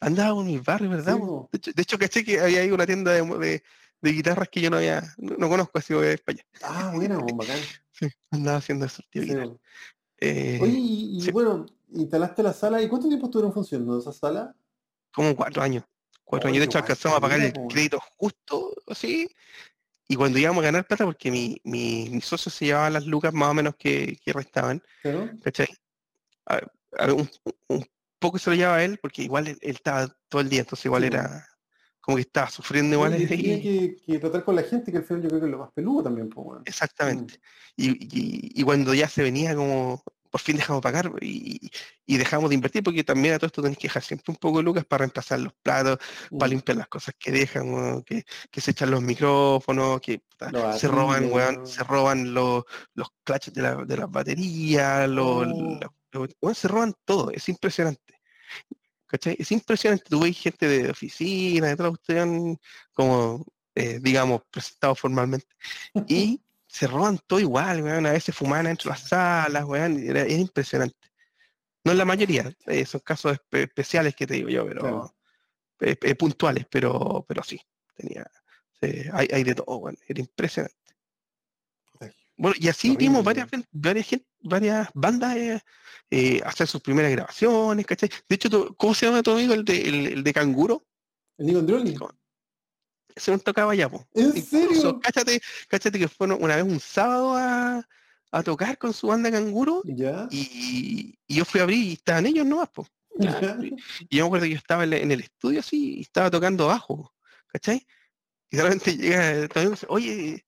Andaba 0.00 0.34
por 0.34 0.44
mis 0.44 0.62
barrios, 0.62 0.90
¿verdad? 0.90 1.14
Sí, 1.14 1.20
po. 1.20 1.48
de, 1.52 1.56
hecho, 1.56 1.72
de 1.72 1.82
hecho, 1.82 1.98
caché 1.98 2.24
que 2.24 2.40
había 2.40 2.60
ahí 2.60 2.70
una 2.70 2.86
tienda 2.86 3.12
de, 3.12 3.22
de- 3.22 3.62
de 4.00 4.10
guitarras 4.12 4.48
que 4.48 4.60
yo 4.60 4.68
no 4.68 4.78
había, 4.78 5.00
no, 5.16 5.36
no 5.38 5.48
conozco, 5.48 5.78
así 5.78 5.94
voy 5.94 6.06
a 6.08 6.12
España. 6.12 6.42
Ah, 6.64 6.90
buena, 6.92 7.18
weón, 7.18 7.36
bacán. 7.38 7.56
Sí, 7.92 8.08
andaba 8.32 8.56
haciendo 8.58 8.86
eso, 8.86 9.02
tío 9.10 9.22
guitarra. 9.22 9.52
Eh, 10.24 10.58
Oye, 10.62 10.78
y, 10.78 11.20
sí. 11.20 11.32
bueno, 11.32 11.66
instalaste 11.90 12.42
la 12.44 12.52
sala. 12.52 12.80
¿Y 12.80 12.88
cuánto 12.88 13.08
tiempo 13.08 13.26
estuvieron 13.26 13.52
funcionando 13.52 13.98
esa 13.98 14.12
sala? 14.12 14.54
como 15.12 15.34
cuatro 15.36 15.62
años. 15.62 15.84
Cuatro 16.24 16.48
años. 16.48 16.60
De 16.60 16.64
hecho, 16.66 16.78
alcanzamos 16.78 17.18
a 17.18 17.20
pagar 17.20 17.40
el 17.40 17.52
crédito 17.68 17.98
justo 18.16 18.72
así. 18.86 19.28
Y 20.08 20.14
cuando 20.16 20.38
íbamos 20.38 20.62
a 20.62 20.66
ganar 20.66 20.86
plata, 20.86 21.04
porque 21.04 21.30
mi, 21.30 21.60
mi, 21.64 22.08
mi 22.10 22.20
socio 22.20 22.50
se 22.50 22.66
llevaba 22.66 22.88
las 22.88 23.04
lucas 23.06 23.34
más 23.34 23.50
o 23.50 23.54
menos 23.54 23.74
que, 23.76 24.16
que 24.24 24.32
restaban, 24.32 24.82
¿Claro? 25.02 25.30
¿cachai? 25.42 25.68
A- 26.46 26.60
a- 26.98 27.12
un, 27.12 27.28
un 27.68 27.84
poco 28.18 28.38
se 28.38 28.50
lo 28.50 28.56
llevaba 28.56 28.82
él, 28.84 28.98
porque 29.02 29.22
igual 29.22 29.48
él, 29.48 29.58
él 29.60 29.74
estaba 29.74 30.08
todo 30.28 30.40
el 30.40 30.48
día, 30.48 30.60
entonces 30.60 30.86
igual 30.86 31.02
Sí, 31.02 31.08
era 31.08 31.46
como 32.02 32.16
que 32.16 32.22
estaba 32.22 32.50
sufriendo 32.50 32.96
igual. 32.96 33.18
y 33.22 33.26
tenía 33.26 33.54
ahí. 33.54 33.62
que, 33.62 33.96
que 34.04 34.18
tratar 34.18 34.44
con 34.44 34.56
la 34.56 34.62
gente, 34.64 34.90
que 34.92 34.98
al 34.98 35.04
final 35.04 35.22
yo 35.22 35.28
creo 35.28 35.40
que 35.40 35.46
es 35.46 35.52
lo 35.52 35.58
más 35.58 35.70
peludo 35.72 36.02
también, 36.02 36.28
pues. 36.28 36.60
Exactamente. 36.66 37.40
Y, 37.76 37.90
y- 37.92 38.60
y 38.60 38.62
cuando 38.64 38.92
ya 38.92 39.08
se 39.08 39.22
venía 39.22 39.54
como, 39.54 40.02
por 40.28 40.40
fin 40.40 40.56
dejamos 40.56 40.80
de 40.80 40.82
pagar 40.82 41.12
y, 41.20 41.70
y 42.06 42.16
dejamos 42.16 42.48
de 42.50 42.54
invertir, 42.56 42.82
porque 42.82 43.04
también 43.04 43.34
a 43.34 43.38
todo 43.38 43.46
esto 43.46 43.62
tenés 43.62 43.78
que 43.78 43.86
dejar 43.86 44.02
siempre 44.02 44.32
un 44.32 44.36
poco 44.36 44.58
de 44.58 44.64
lucas 44.64 44.84
para 44.84 45.00
reemplazar 45.00 45.38
los 45.40 45.52
platos, 45.62 45.98
para 46.38 46.48
Mm. 46.48 46.50
limpiar 46.50 46.76
las 46.78 46.88
cosas 46.88 47.14
que 47.18 47.30
dejan, 47.30 47.72
weón, 47.72 48.02
que, 48.02 48.24
que 48.50 48.60
se 48.60 48.72
echan 48.72 48.90
los 48.90 49.00
micrófonos, 49.02 50.00
que 50.00 50.22
se 50.78 50.88
roban, 50.88 51.30
weón, 51.30 51.66
se 51.66 51.84
roban 51.84 52.34
los, 52.34 52.64
los 52.94 53.08
clutches 53.22 53.54
de, 53.54 53.62
la- 53.62 53.76
de 53.84 53.96
las 53.96 54.10
baterías, 54.10 55.08
los, 55.08 55.46
Oh. 55.46 55.78
la- 55.80 55.92
los- 56.12 56.28
weón, 56.40 56.54
se 56.54 56.66
roban 56.68 56.94
todo, 57.04 57.30
es 57.30 57.48
impresionante. 57.48 58.00
¿Cachai? 59.12 59.36
Es 59.38 59.52
impresionante, 59.52 60.06
tú 60.08 60.20
ves 60.20 60.38
gente 60.38 60.66
de 60.66 60.90
oficina, 60.90 61.66
de 61.66 61.76
cuestión, 61.76 62.58
como, 62.94 63.44
eh, 63.74 63.98
digamos, 64.00 64.40
presentado 64.50 64.94
formalmente, 64.94 65.46
y 66.08 66.40
se 66.66 66.86
roban 66.86 67.18
todo 67.26 67.38
igual, 67.38 67.82
weón, 67.82 68.06
a 68.06 68.12
veces 68.12 68.34
fuman 68.34 68.64
dentro 68.64 68.88
de 68.90 68.98
las 68.98 69.06
salas, 69.06 69.64
weón, 69.64 69.98
era, 70.02 70.22
era 70.22 70.32
impresionante. 70.32 70.96
No 71.84 71.92
en 71.92 71.98
la 71.98 72.06
mayoría, 72.06 72.50
eh, 72.66 72.86
son 72.86 73.02
casos 73.04 73.36
espe- 73.36 73.64
especiales 73.64 74.14
que 74.16 74.26
te 74.26 74.32
digo 74.34 74.48
yo, 74.48 74.66
pero 74.66 74.80
Claro. 74.80 75.14
eh, 75.80 75.96
eh, 76.00 76.14
puntuales, 76.14 76.64
pero, 76.70 77.22
pero 77.28 77.42
sí, 77.42 77.60
tenía, 77.94 78.26
hay, 79.12 79.28
hay 79.30 79.44
de 79.44 79.54
todo, 79.54 79.76
weón, 79.76 79.98
era 80.08 80.20
impresionante. 80.20 80.74
Bueno, 82.36 82.56
y 82.58 82.68
así 82.68 82.88
Horrible, 82.88 83.04
vimos 83.04 83.24
varias, 83.24 84.20
varias, 84.42 84.88
bandas 84.94 85.36
eh, 85.36 85.60
eh, 86.10 86.40
hacer 86.44 86.66
sus 86.66 86.80
primeras 86.80 87.12
grabaciones, 87.12 87.86
¿cachai? 87.86 88.10
De 88.28 88.34
hecho, 88.34 88.74
¿cómo 88.76 88.94
se 88.94 89.06
llama 89.06 89.22
tu 89.22 89.32
amigo 89.32 89.54
el 89.54 89.64
de, 89.64 89.82
el, 89.82 90.06
el 90.06 90.24
de 90.24 90.32
Canguro? 90.32 90.86
¿El 91.38 91.46
Nico 91.46 91.58
Androli? 91.58 91.96
Ese 93.14 93.30
no 93.30 93.38
tocaba 93.38 93.74
ya, 93.74 93.88
po. 93.88 94.06
¿En 94.14 94.28
Incluso, 94.28 94.48
serio? 94.48 95.00
cáchate, 95.00 95.40
cáchate 95.68 95.98
que 95.98 96.08
fueron 96.08 96.42
una 96.42 96.56
vez 96.56 96.64
un 96.64 96.80
sábado 96.80 97.36
a, 97.36 97.86
a 98.30 98.42
tocar 98.42 98.78
con 98.78 98.92
su 98.94 99.08
banda 99.08 99.30
Canguro 99.30 99.82
¿Ya? 99.84 100.26
y, 100.30 101.18
y 101.26 101.34
yo 101.34 101.44
fui 101.44 101.60
a 101.60 101.64
abrir 101.64 101.84
y 101.84 101.92
estaban 101.92 102.26
ellos 102.26 102.46
nomás, 102.46 102.70
po. 102.70 102.86
¿Ya? 103.18 103.58
Y 104.08 104.16
yo 104.16 104.24
me 104.24 104.26
acuerdo 104.26 104.44
que 104.44 104.52
yo 104.52 104.56
estaba 104.56 104.84
en, 104.84 105.12
el 105.12 105.20
estudio 105.20 105.60
así 105.60 105.98
y 105.98 106.00
estaba 106.00 106.30
tocando 106.30 106.68
bajo, 106.68 107.14
¿cachai? 107.48 107.86
Y 108.50 108.56
de 108.56 108.62
repente 108.62 108.96
llega 108.96 109.48
tu 109.48 109.58
amigo 109.58 109.72
y 109.72 109.74
dice, 109.74 109.86
oye. 109.88 110.46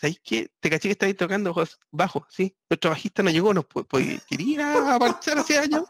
¿Sabéis 0.00 0.20
qué? 0.24 0.50
Te 0.60 0.70
caché 0.70 0.88
que 0.88 0.92
estáis 0.92 1.16
tocando 1.16 1.54
bajo, 1.90 2.26
¿sí? 2.30 2.54
Nuestro 2.70 2.90
bajista 2.90 3.22
no 3.22 3.30
llegó, 3.30 3.52
¿nos 3.52 3.66
pu- 3.68 3.86
puede 3.86 4.18
querer 4.28 4.46
ir 4.46 4.60
a 4.62 4.98
marchar 4.98 5.38
hacia 5.38 5.60
allá? 5.60 5.84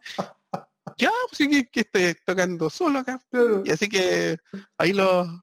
Ya, 0.98 1.10
pues 1.28 1.38
sí 1.38 1.48
que, 1.48 1.66
que 1.68 1.80
estoy 1.80 2.16
tocando 2.26 2.68
solo 2.68 2.98
acá. 2.98 3.22
Y 3.64 3.70
así 3.70 3.88
que 3.88 4.36
ahí 4.76 4.92
lo 4.92 5.42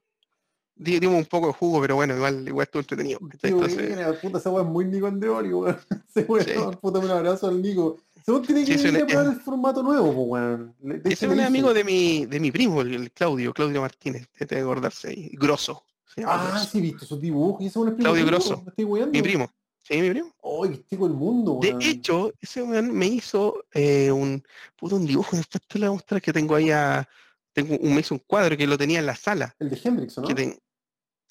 di- 0.74 1.00
dimos 1.00 1.16
un 1.16 1.24
poco 1.24 1.46
de 1.48 1.52
jugo, 1.54 1.80
pero 1.80 1.96
bueno, 1.96 2.14
igual, 2.14 2.46
igual 2.46 2.64
estuvo 2.64 2.80
entretenido. 2.80 3.18
Qué 3.40 3.48
Entonces, 3.48 3.88
buena, 3.96 4.12
puta, 4.20 4.38
esa 4.38 4.50
weá 4.50 4.62
es 4.62 4.68
muy 4.68 4.84
Nico 4.84 5.06
Andreoli, 5.06 5.52
weón. 5.52 5.78
Weón, 6.28 6.44
Sí. 6.44 6.52
puta, 6.80 6.98
un 6.98 7.10
abrazo 7.10 7.48
al 7.48 7.62
Nico. 7.62 7.96
Weón 8.26 8.42
tiene 8.42 8.66
Sí, 8.66 8.76
que 8.76 8.82
venir 8.82 8.96
un- 8.96 9.02
a 9.02 9.06
probar 9.06 9.26
el 9.32 9.40
formato 9.40 9.82
nuevo, 9.82 10.12
po, 10.12 10.22
weón. 10.24 10.74
Es 11.04 11.22
un 11.22 11.40
amigo 11.40 11.72
de 11.72 11.82
mi, 11.84 12.26
de 12.26 12.38
mi 12.38 12.52
primo, 12.52 12.82
el, 12.82 12.94
el 12.94 13.10
Claudio, 13.12 13.54
Claudio 13.54 13.80
Martínez, 13.80 14.28
te 14.46 14.58
acordarse 14.60 15.08
ahí, 15.08 15.30
grosso. 15.32 15.84
Ah, 16.26 16.66
sí, 16.70 16.80
viste 16.80 17.04
esos 17.04 17.20
dibujos. 17.20 17.60
Y 17.62 17.66
ese 17.66 17.78
es 17.80 17.94
Claudio 17.94 18.26
Grosso. 18.26 18.64
Mi 19.12 19.22
primo. 19.22 19.50
Sí, 19.82 20.00
mi 20.00 20.10
primo. 20.10 20.34
¡Ay, 20.42 20.70
qué 20.78 20.84
chico 20.86 21.06
el 21.06 21.12
mundo, 21.14 21.54
De 21.54 21.68
weón! 21.70 21.82
hecho, 21.82 22.32
ese 22.40 22.62
weón 22.62 22.92
me 22.92 23.06
hizo 23.06 23.64
eh, 23.72 24.10
un, 24.10 24.42
puto, 24.76 24.96
un 24.96 25.06
dibujo, 25.06 25.36
después 25.36 25.62
te 25.66 25.78
lo 25.78 25.86
voy 25.86 25.94
a 25.94 25.96
mostrar 25.96 26.20
que 26.20 26.32
tengo 26.32 26.54
ahí 26.54 26.70
a, 26.70 27.08
tengo 27.52 27.76
un, 27.76 27.94
me 27.94 28.00
hizo 28.00 28.14
un 28.14 28.22
cuadro 28.26 28.56
que 28.56 28.66
lo 28.66 28.76
tenía 28.76 28.98
en 28.98 29.06
la 29.06 29.16
sala. 29.16 29.54
El 29.58 29.70
de 29.70 29.80
Hendrix, 29.82 30.18
¿o 30.18 30.22
¿no? 30.22 30.28
que 30.28 30.34
ten- 30.34 30.58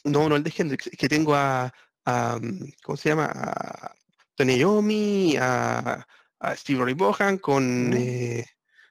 no, 0.06 0.30
no 0.30 0.36
el 0.36 0.44
de 0.44 0.54
Hendrix, 0.56 0.90
que 0.98 1.10
tengo 1.10 1.36
a, 1.36 1.72
a, 2.06 2.40
mm, 2.42 2.72
¿cómo 2.84 2.98
se 2.98 3.10
llama? 3.10 3.26
A 3.34 3.94
Tony 4.36 4.56
Iommi, 4.58 5.36
a, 5.40 6.06
a 6.40 6.56
Steve 6.56 6.84
Ray 6.84 6.94
Bohan, 6.94 7.38
con, 7.38 7.88
Ujú. 7.90 7.98
eh, 7.98 8.46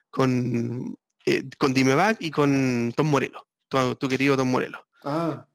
con, 0.09 0.97
eh, 1.25 1.43
con 1.57 1.73
Dimebag 1.73 2.17
y 2.19 2.31
con 2.31 2.93
Tom 2.95 3.07
Morello, 3.09 3.47
tu, 3.67 3.95
tu 3.95 4.07
querido 4.07 4.37
Tom 4.37 4.49
Morello, 4.51 4.85
Ah. 5.03 5.46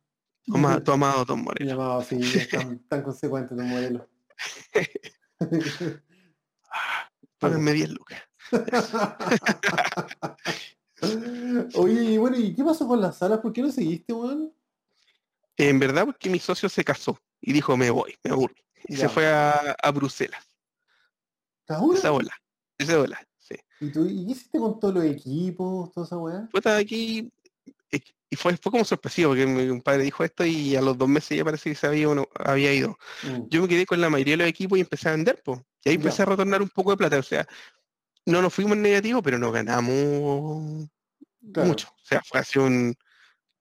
Tu, 0.45 0.55
ama- 0.57 0.81
tu 0.85 0.93
amado 0.93 1.25
Tom 1.27 1.43
Morello. 1.43 1.71
Llamado 1.71 2.01
así, 2.01 2.17
es 2.17 2.49
tan, 2.51 2.79
tan 2.89 3.03
consecuente 3.03 3.55
modelo. 3.55 4.09
Ah, 6.71 7.09
Páganme 7.39 7.73
10 7.73 7.91
lucas. 7.91 8.23
Oye, 11.75 12.03
y 12.05 12.19
bueno, 12.19 12.37
¿y 12.39 12.55
qué 12.55 12.63
pasó 12.65 12.87
con 12.87 13.01
las 13.01 13.19
salas? 13.19 13.41
¿Por 13.41 13.53
qué 13.53 13.63
no 13.63 13.71
seguiste, 13.73 14.13
weón? 14.13 14.53
En 15.57 15.79
verdad, 15.79 16.05
porque 16.07 16.31
mi 16.31 16.39
socio 16.39 16.69
se 16.69 16.85
casó 16.85 17.19
y 17.41 17.53
dijo, 17.53 17.77
me 17.77 17.91
voy, 17.91 18.15
me 18.25 18.31
aburro. 18.31 18.55
Y 18.87 18.95
Ya. 18.97 19.03
se 19.03 19.09
fue 19.09 19.27
a, 19.29 19.77
a 19.83 19.91
Bruselas, 19.91 20.45
¿Ahora? 21.69 21.99
esa 21.99 22.13
ola, 22.13 22.33
esa 22.79 23.01
ola, 23.01 23.21
sí. 23.39 23.55
¿Y 23.81 23.91
tú 23.91 24.07
y 24.07 24.25
qué 24.27 24.33
hiciste 24.33 24.59
con 24.59 24.79
todos 24.81 24.95
los 24.95 25.05
equipos, 25.05 25.93
toda 25.93 26.07
esa 26.07 26.17
weá? 26.17 26.49
Puta, 26.53 26.77
aquí 26.77 27.31
y 28.31 28.37
fue, 28.37 28.57
fue 28.57 28.73
como 28.73 28.85
sorpresivo 28.85 29.31
porque 29.31 29.47
mi 29.47 29.69
compadre 29.69 30.05
dijo 30.05 30.25
esto 30.25 30.45
y 30.47 30.75
a 30.75 30.81
los 30.81 30.97
dos 30.97 31.09
meses 31.09 31.37
ya 31.37 31.45
parece 31.45 31.69
que 31.71 31.77
se 31.77 31.87
había, 31.87 32.09
uno- 32.09 32.29
había 32.35 32.73
ido. 32.73 32.97
Mm, 33.23 33.43
Yo 33.51 33.61
me 33.63 33.69
quedé 33.69 33.85
con 33.85 34.01
la 34.01 34.09
mayoría 34.09 34.33
de 34.35 34.39
los 34.39 34.49
equipos 34.49 34.79
y 34.79 34.81
empecé 34.81 35.09
a 35.09 35.13
vender, 35.13 35.43
pues. 35.45 35.61
Y 35.85 35.91
ahí 35.91 35.95
empecé 35.97 36.23
a 36.23 36.27
retornar 36.27 36.63
un 36.63 36.71
poco 36.71 36.93
de 36.93 36.97
plata. 36.97 37.19
O 37.19 37.23
sea, 37.23 37.47
no 38.25 38.41
nos 38.41 38.55
fuimos 38.55 38.77
negativos, 38.79 39.23
pero 39.23 39.39
no 39.39 39.53
ganamos 39.53 40.89
Claro. 41.53 41.69
mucho. 41.69 41.89
O 41.89 42.05
sea, 42.05 42.23
fue 42.25 42.41
así 42.41 42.59
un... 42.59 42.95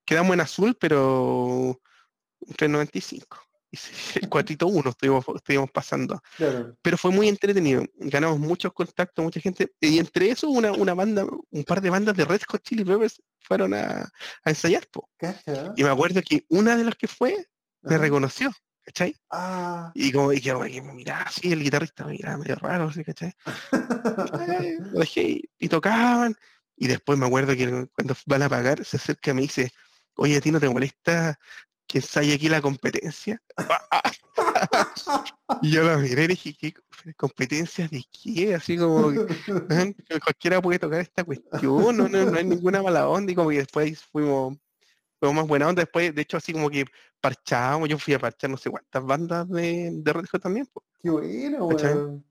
Quedamos 0.06 0.34
en 0.34 0.42
azul, 0.42 0.78
pero 0.80 1.78
un 2.40 2.56
3.95. 2.56 3.38
Sí, 3.74 4.20
el 4.22 4.30
cuatrito 4.30 4.68
uno 4.68 4.90
estuvimos, 4.90 5.26
estuvimos 5.36 5.72
pasando. 5.72 6.22
Claro. 6.36 6.76
Pero 6.82 6.98
fue 6.98 7.12
muy 7.12 7.30
entretenido. 7.30 7.86
Ganamos 7.96 8.40
muchos 8.40 8.74
contactos, 8.74 9.24
mucha 9.24 9.40
gente. 9.40 9.72
Y 9.80 10.00
entre 10.00 10.30
eso, 10.30 10.50
una, 10.50 10.72
una 10.74 10.94
banda, 10.94 11.26
un 11.26 11.64
par 11.64 11.82
de 11.82 11.90
bandas 11.90 12.16
de 12.18 12.26
Red 12.26 12.42
Hot 12.50 12.62
Chili 12.64 12.84
Peppers 12.84 13.22
fueron 13.40 13.74
a, 13.74 14.12
a 14.44 14.50
ensayar. 14.50 14.84
Y 15.76 15.84
me 15.84 15.90
acuerdo 15.90 16.22
que 16.22 16.46
una 16.50 16.76
de 16.76 16.84
las 16.84 16.96
que 16.96 17.08
fue 17.08 17.48
me 17.82 17.98
reconoció, 17.98 18.52
¿cachai? 18.84 19.16
Ah. 19.30 19.92
Y 19.96 20.12
como 20.12 20.34
y 20.34 20.40
yo 20.40 20.60
me 20.60 20.82
miraba 20.94 21.24
así, 21.24 21.52
el 21.52 21.64
guitarrista 21.64 22.06
me 22.06 22.14
miraba 22.14 22.38
medio 22.38 22.56
raro, 22.56 22.86
así, 22.86 23.04
¿cachai? 23.04 23.34
Eh, 24.62 24.78
lo 24.80 25.00
dejé 25.00 25.22
y, 25.22 25.50
y 25.60 25.70
tocaban. 25.70 26.36
Y 26.76 26.88
después 26.88 27.18
me 27.18 27.26
acuerdo 27.26 27.56
que 27.56 27.88
cuando 27.94 28.16
van 28.26 28.42
a 28.44 28.50
pagar, 28.50 28.84
se 28.84 28.98
acerca 28.98 29.32
y 29.32 29.34
me 29.34 29.42
dice, 29.44 29.72
oye, 30.16 30.38
¿a 30.38 30.42
ti 30.42 30.52
no 30.52 30.60
te 30.60 30.70
molesta 30.70 31.38
que 31.92 31.98
ensaye 31.98 32.34
aquí 32.34 32.48
la 32.48 32.62
competencia? 32.62 33.42
y 35.62 35.72
yo 35.72 35.84
la 35.84 35.98
miré 35.98 36.24
y 36.24 36.28
dije, 36.28 36.54
¿qué 36.54 36.74
competencias 37.16 37.92
de 37.92 38.04
qué? 38.12 38.56
Así 38.56 38.78
como, 38.78 39.08
"Weón, 39.08 39.96
cualquiera 40.24 40.62
puede 40.62 40.80
tocar 40.80 41.02
esta 41.02 41.24
cuestión, 41.24 41.98
no, 41.98 42.08
no, 42.08 42.26
no 42.26 42.38
hay 42.38 42.46
ninguna 42.46 42.82
mala 42.82 43.10
onda. 43.10 43.32
Y 43.32 43.36
como 43.36 43.50
que 43.50 43.58
después 43.58 44.02
fuimos, 44.04 44.58
fuimos 45.20 45.36
más 45.36 45.48
buena 45.48 45.68
onda. 45.68 45.82
Después, 45.82 46.16
de 46.16 46.22
hecho, 46.22 46.38
así 46.38 46.54
como 46.54 46.70
que 46.70 46.86
parchábamos, 47.20 47.90
yo 47.90 47.98
fui 47.98 48.14
a 48.14 48.20
parchar 48.20 48.50
no 48.50 48.58
sé 48.58 48.70
cuántas 48.70 49.04
bandas 49.04 49.50
de, 49.50 49.90
de 49.92 50.14
Red 50.14 50.26
Hot 50.32 50.42
también. 50.42 50.66
po. 50.68 50.84
Qué 51.02 51.10
bueno, 51.10 51.66
weón. 51.66 52.24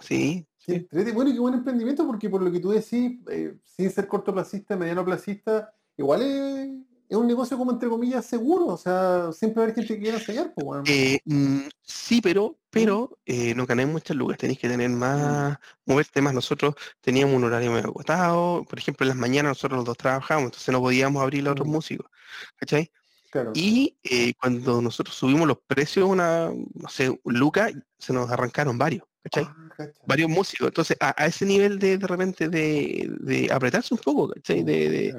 Sí, 0.00 0.46
sí. 0.58 0.86
Bueno, 1.14 1.30
y 1.30 1.34
qué 1.34 1.40
buen 1.40 1.54
emprendimiento, 1.54 2.06
porque 2.06 2.28
por 2.28 2.42
lo 2.42 2.52
que 2.52 2.60
tú 2.60 2.70
decís, 2.70 3.18
eh, 3.30 3.56
sin 3.64 3.90
ser 3.90 4.06
cortoplacista, 4.06 4.76
mediano 4.76 5.04
placista, 5.04 5.74
igual 5.96 6.22
es, 6.22 6.68
es 7.08 7.16
un 7.16 7.26
negocio 7.26 7.56
como 7.56 7.72
entre 7.72 7.88
comillas 7.88 8.26
seguro. 8.26 8.66
O 8.66 8.76
sea, 8.76 9.30
siempre 9.32 9.60
va 9.60 9.62
a 9.62 9.64
haber 9.64 9.74
gente 9.74 9.94
que 9.94 10.00
quiera 10.00 10.18
enseñar, 10.18 10.52
pues. 10.54 10.82
Eh, 10.86 11.20
mm, 11.24 11.68
sí, 11.82 12.20
pero, 12.20 12.58
pero 12.70 13.18
eh, 13.24 13.54
no 13.54 13.66
ganáis 13.66 13.88
muchas 13.88 14.16
lucas, 14.16 14.38
tenéis 14.38 14.58
que 14.58 14.68
tener 14.68 14.90
más, 14.90 15.58
moverte 15.86 16.20
más. 16.20 16.34
Nosotros 16.34 16.74
teníamos 17.00 17.36
un 17.36 17.44
horario 17.44 17.72
medio 17.72 17.88
agotado, 17.88 18.64
por 18.68 18.78
ejemplo, 18.78 19.04
en 19.04 19.08
las 19.08 19.16
mañanas 19.16 19.50
nosotros 19.50 19.78
los 19.78 19.86
dos 19.86 19.96
trabajábamos, 19.96 20.48
entonces 20.48 20.72
no 20.72 20.80
podíamos 20.80 21.22
abrir 21.22 21.48
a 21.48 21.52
otros 21.52 21.66
músicos, 21.66 22.10
¿cachai? 22.56 22.90
Claro. 23.30 23.52
Y 23.54 23.98
eh, 24.04 24.34
cuando 24.40 24.80
nosotros 24.80 25.16
subimos 25.16 25.46
los 25.46 25.58
precios, 25.66 26.08
una, 26.08 26.50
no 26.50 26.88
sé, 26.88 27.18
lucas, 27.24 27.72
se 27.98 28.12
nos 28.12 28.30
arrancaron 28.30 28.78
varios, 28.78 29.04
¿cachai? 29.22 29.44
Ah. 29.44 29.86
Varios 30.06 30.28
músicos. 30.30 30.68
Entonces, 30.68 30.96
a, 31.00 31.14
a 31.22 31.26
ese 31.26 31.44
nivel 31.44 31.78
de 31.78 31.98
de 31.98 32.06
repente 32.06 32.48
de, 32.48 33.08
de 33.20 33.48
apretarse 33.52 33.94
un 33.94 34.00
poco, 34.00 34.28
¿cachai? 34.28 34.62
De, 34.62 34.88
de- 34.90 35.16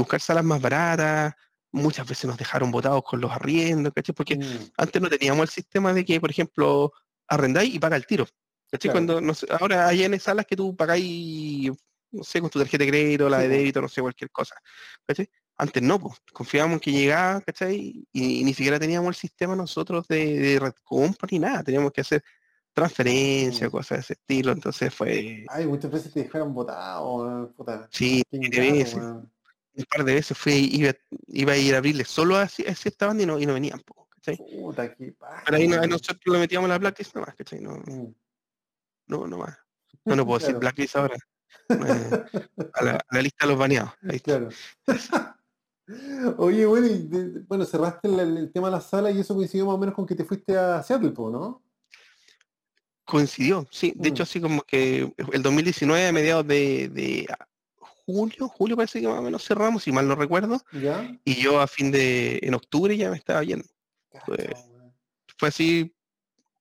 buscar 0.00 0.20
salas 0.20 0.44
más 0.44 0.60
baratas, 0.60 1.34
muchas 1.72 2.06
veces 2.08 2.24
nos 2.26 2.36
dejaron 2.36 2.70
botados 2.70 3.02
con 3.04 3.20
los 3.20 3.30
arriendos, 3.30 3.92
¿cachai? 3.94 4.14
Porque 4.14 4.36
Mm, 4.36 4.70
antes 4.76 5.00
no 5.02 5.08
teníamos 5.08 5.42
el 5.44 5.48
sistema 5.50 5.92
de 5.92 6.04
que, 6.04 6.20
por 6.20 6.30
ejemplo, 6.30 6.92
arrendáis 7.28 7.74
y 7.74 7.78
paga 7.78 7.96
el 7.96 8.06
tiro. 8.06 8.26
¿cachai? 8.70 8.90
Claro. 8.90 8.92
Cuando, 8.94 9.20
no 9.20 9.34
sé, 9.34 9.46
ahora 9.50 9.86
hay 9.88 10.04
en 10.04 10.18
salas 10.20 10.46
que 10.46 10.56
tú 10.56 10.74
pagáis, 10.76 11.70
no 12.12 12.24
sé, 12.24 12.40
con 12.40 12.50
tu 12.50 12.58
tarjeta 12.58 12.84
de 12.84 12.90
crédito, 12.90 13.28
la 13.28 13.38
de 13.38 13.48
débito, 13.48 13.80
no 13.80 13.88
sé, 13.88 14.00
cualquier 14.00 14.30
cosa. 14.30 14.54
¿cachai? 15.06 15.28
Antes 15.56 15.82
no, 15.82 15.98
pues, 16.00 16.16
confiábamos 16.32 16.76
en 16.76 16.80
que 16.80 16.92
llegaba, 16.92 17.40
¿cachai? 17.42 18.06
Y, 18.12 18.40
y 18.40 18.44
ni 18.44 18.54
siquiera 18.54 18.78
teníamos 18.80 19.08
el 19.08 19.14
sistema 19.20 19.54
nosotros 19.54 20.08
de, 20.08 20.38
de 20.38 20.58
red 20.58 20.72
compra 20.82 21.28
ni 21.30 21.38
nada, 21.38 21.62
teníamos 21.62 21.92
que 21.92 22.00
hacer 22.00 22.24
transferencia, 22.72 23.68
Mm. 23.68 23.70
cosas 23.70 23.98
de 23.98 24.00
ese 24.02 24.12
estilo, 24.14 24.52
entonces 24.52 24.94
fue, 24.94 25.44
Ay, 25.48 25.66
muchas 25.66 25.90
veces 25.90 26.12
te 26.12 26.22
dejaron 26.22 26.54
botado, 26.54 27.52
puta. 27.56 27.88
sí, 27.90 28.22
veces, 28.30 28.94
un 28.94 29.84
par 29.88 30.04
de 30.04 30.14
veces 30.14 30.36
fue, 30.36 30.54
iba, 30.54 30.92
iba 31.28 31.52
a 31.52 31.56
ir 31.56 31.74
a 31.74 31.78
abrirle 31.78 32.04
solo 32.04 32.36
a, 32.36 32.42
a 32.42 32.48
cierta 32.48 33.06
banda 33.06 33.22
y 33.22 33.26
no, 33.26 33.38
y 33.38 33.46
no 33.46 33.54
venían, 33.54 33.80
po, 33.80 34.06
¿cachai? 34.10 34.36
Puta, 34.36 34.94
qué 34.94 35.12
paja, 35.12 35.42
Pero 35.46 35.56
ahí, 35.58 35.68
no- 35.68 35.80
nosotros 35.86 36.20
le 36.26 36.38
metíamos 36.38 36.68
la 36.68 36.78
blacklist 36.78 37.14
nomás, 37.14 37.34
¿cachai? 37.34 37.60
No, 37.60 37.72
Mm. 37.86 38.14
no, 39.06 39.26
no 39.26 39.38
más. 39.38 39.56
No, 40.04 40.16
no 40.16 40.24
puedo 40.26 40.38
decir 40.38 40.50
Claro. 40.50 40.60
blacklist 40.60 40.96
ahora. 40.96 41.16
Eh, 41.68 42.10
a, 42.74 42.84
la, 42.84 42.92
a 42.92 43.14
la 43.16 43.22
lista 43.22 43.44
de 43.46 43.50
los 43.50 43.58
baneados. 43.58 43.92
Ahí. 44.08 44.20
Claro. 44.20 44.48
Oye, 46.38 46.66
bueno, 46.66 46.86
y 46.86 47.08
de- 47.08 47.28
de- 47.30 47.40
bueno, 47.40 47.64
cerraste 47.64 48.06
el, 48.08 48.36
el 48.36 48.52
tema 48.52 48.68
de 48.68 48.72
la 48.76 48.80
sala 48.80 49.10
y 49.10 49.18
eso 49.20 49.34
coincidió 49.34 49.66
más 49.66 49.74
o 49.74 49.78
menos 49.78 49.94
con 49.94 50.06
que 50.06 50.14
te 50.14 50.24
fuiste 50.24 50.56
a 50.56 50.82
Seattle, 50.82 51.10
po, 51.10 51.30
¿no? 51.30 51.62
Coincidió, 53.10 53.66
sí. 53.70 53.92
De 53.96 54.08
hecho, 54.08 54.22
Mm. 54.22 54.24
así 54.24 54.40
como 54.40 54.62
que 54.62 55.12
el 55.32 55.42
2019, 55.42 56.06
a 56.08 56.12
mediados 56.12 56.46
de, 56.46 56.88
de 56.88 57.26
julio, 57.78 58.48
julio 58.48 58.76
parece 58.76 59.00
que 59.00 59.08
más 59.08 59.18
o 59.18 59.22
menos 59.22 59.44
cerramos, 59.44 59.82
si 59.82 59.92
mal 59.92 60.06
no 60.08 60.14
recuerdo. 60.14 60.60
¿Ya? 60.72 61.08
Y 61.24 61.34
yo 61.42 61.60
a 61.60 61.66
fin 61.66 61.90
de, 61.90 62.38
en 62.42 62.54
octubre 62.54 62.96
ya 62.96 63.10
me 63.10 63.16
estaba 63.16 63.42
yendo. 63.44 63.64
Pues, 64.26 64.38
weón. 64.70 64.94
Fue 65.38 65.48
así, 65.48 65.94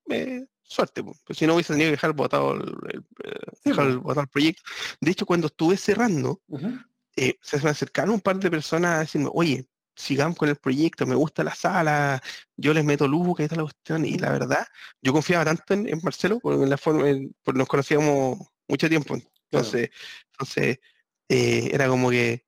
eh, 0.09 0.45
suerte, 0.61 1.03
pues. 1.03 1.19
Pues 1.25 1.37
si 1.39 1.45
no 1.47 1.53
hubiese 1.55 1.73
tenido 1.73 1.87
que 1.87 1.91
dejar 1.91 2.13
botado 2.13 2.53
el, 2.53 2.61
el, 2.93 2.99
eh, 3.23 3.39
Sí, 3.63 3.69
dejar 3.69 3.85
pues. 3.85 3.93
el- 3.95 3.99
botado 3.99 4.21
el 4.21 4.27
proyecto. 4.29 4.61
De 5.01 5.11
hecho, 5.11 5.25
cuando 5.25 5.47
estuve 5.47 5.77
cerrando, 5.77 6.41
eh, 7.15 7.35
se 7.41 7.59
me 7.61 7.69
acercaron 7.69 8.13
un 8.15 8.21
par 8.21 8.37
de 8.39 8.49
personas 8.51 8.91
a 8.95 8.99
decirme, 8.99 9.29
oye, 9.33 9.65
sigamos 9.99 10.37
con 10.37 10.47
el 10.47 10.55
proyecto, 10.55 11.05
me 11.05 11.15
gusta 11.15 11.43
la 11.43 11.53
sala, 11.53 12.21
yo 12.55 12.73
les 12.73 12.85
meto 12.85 13.05
luz, 13.07 13.35
que 13.35 13.43
está 13.43 13.55
la 13.57 13.63
cuestión, 13.63 14.05
y 14.05 14.17
la 14.17 14.31
verdad, 14.31 14.65
yo 15.01 15.11
confiaba 15.11 15.43
tanto 15.43 15.73
en, 15.73 15.89
en 15.89 15.99
Marcelo, 16.01 16.39
porque 16.39 16.63
en 16.63 16.69
la 16.69 16.77
forma, 16.77 17.09
en- 17.09 17.35
porque 17.43 17.57
nos 17.59 17.67
conocíamos 17.67 18.39
mucho 18.67 18.87
tiempo, 18.87 19.17
entonces, 19.51 19.89
entonces 20.31 20.79
eh, 21.27 21.69
era 21.73 21.87
como 21.89 22.09
que 22.09 22.45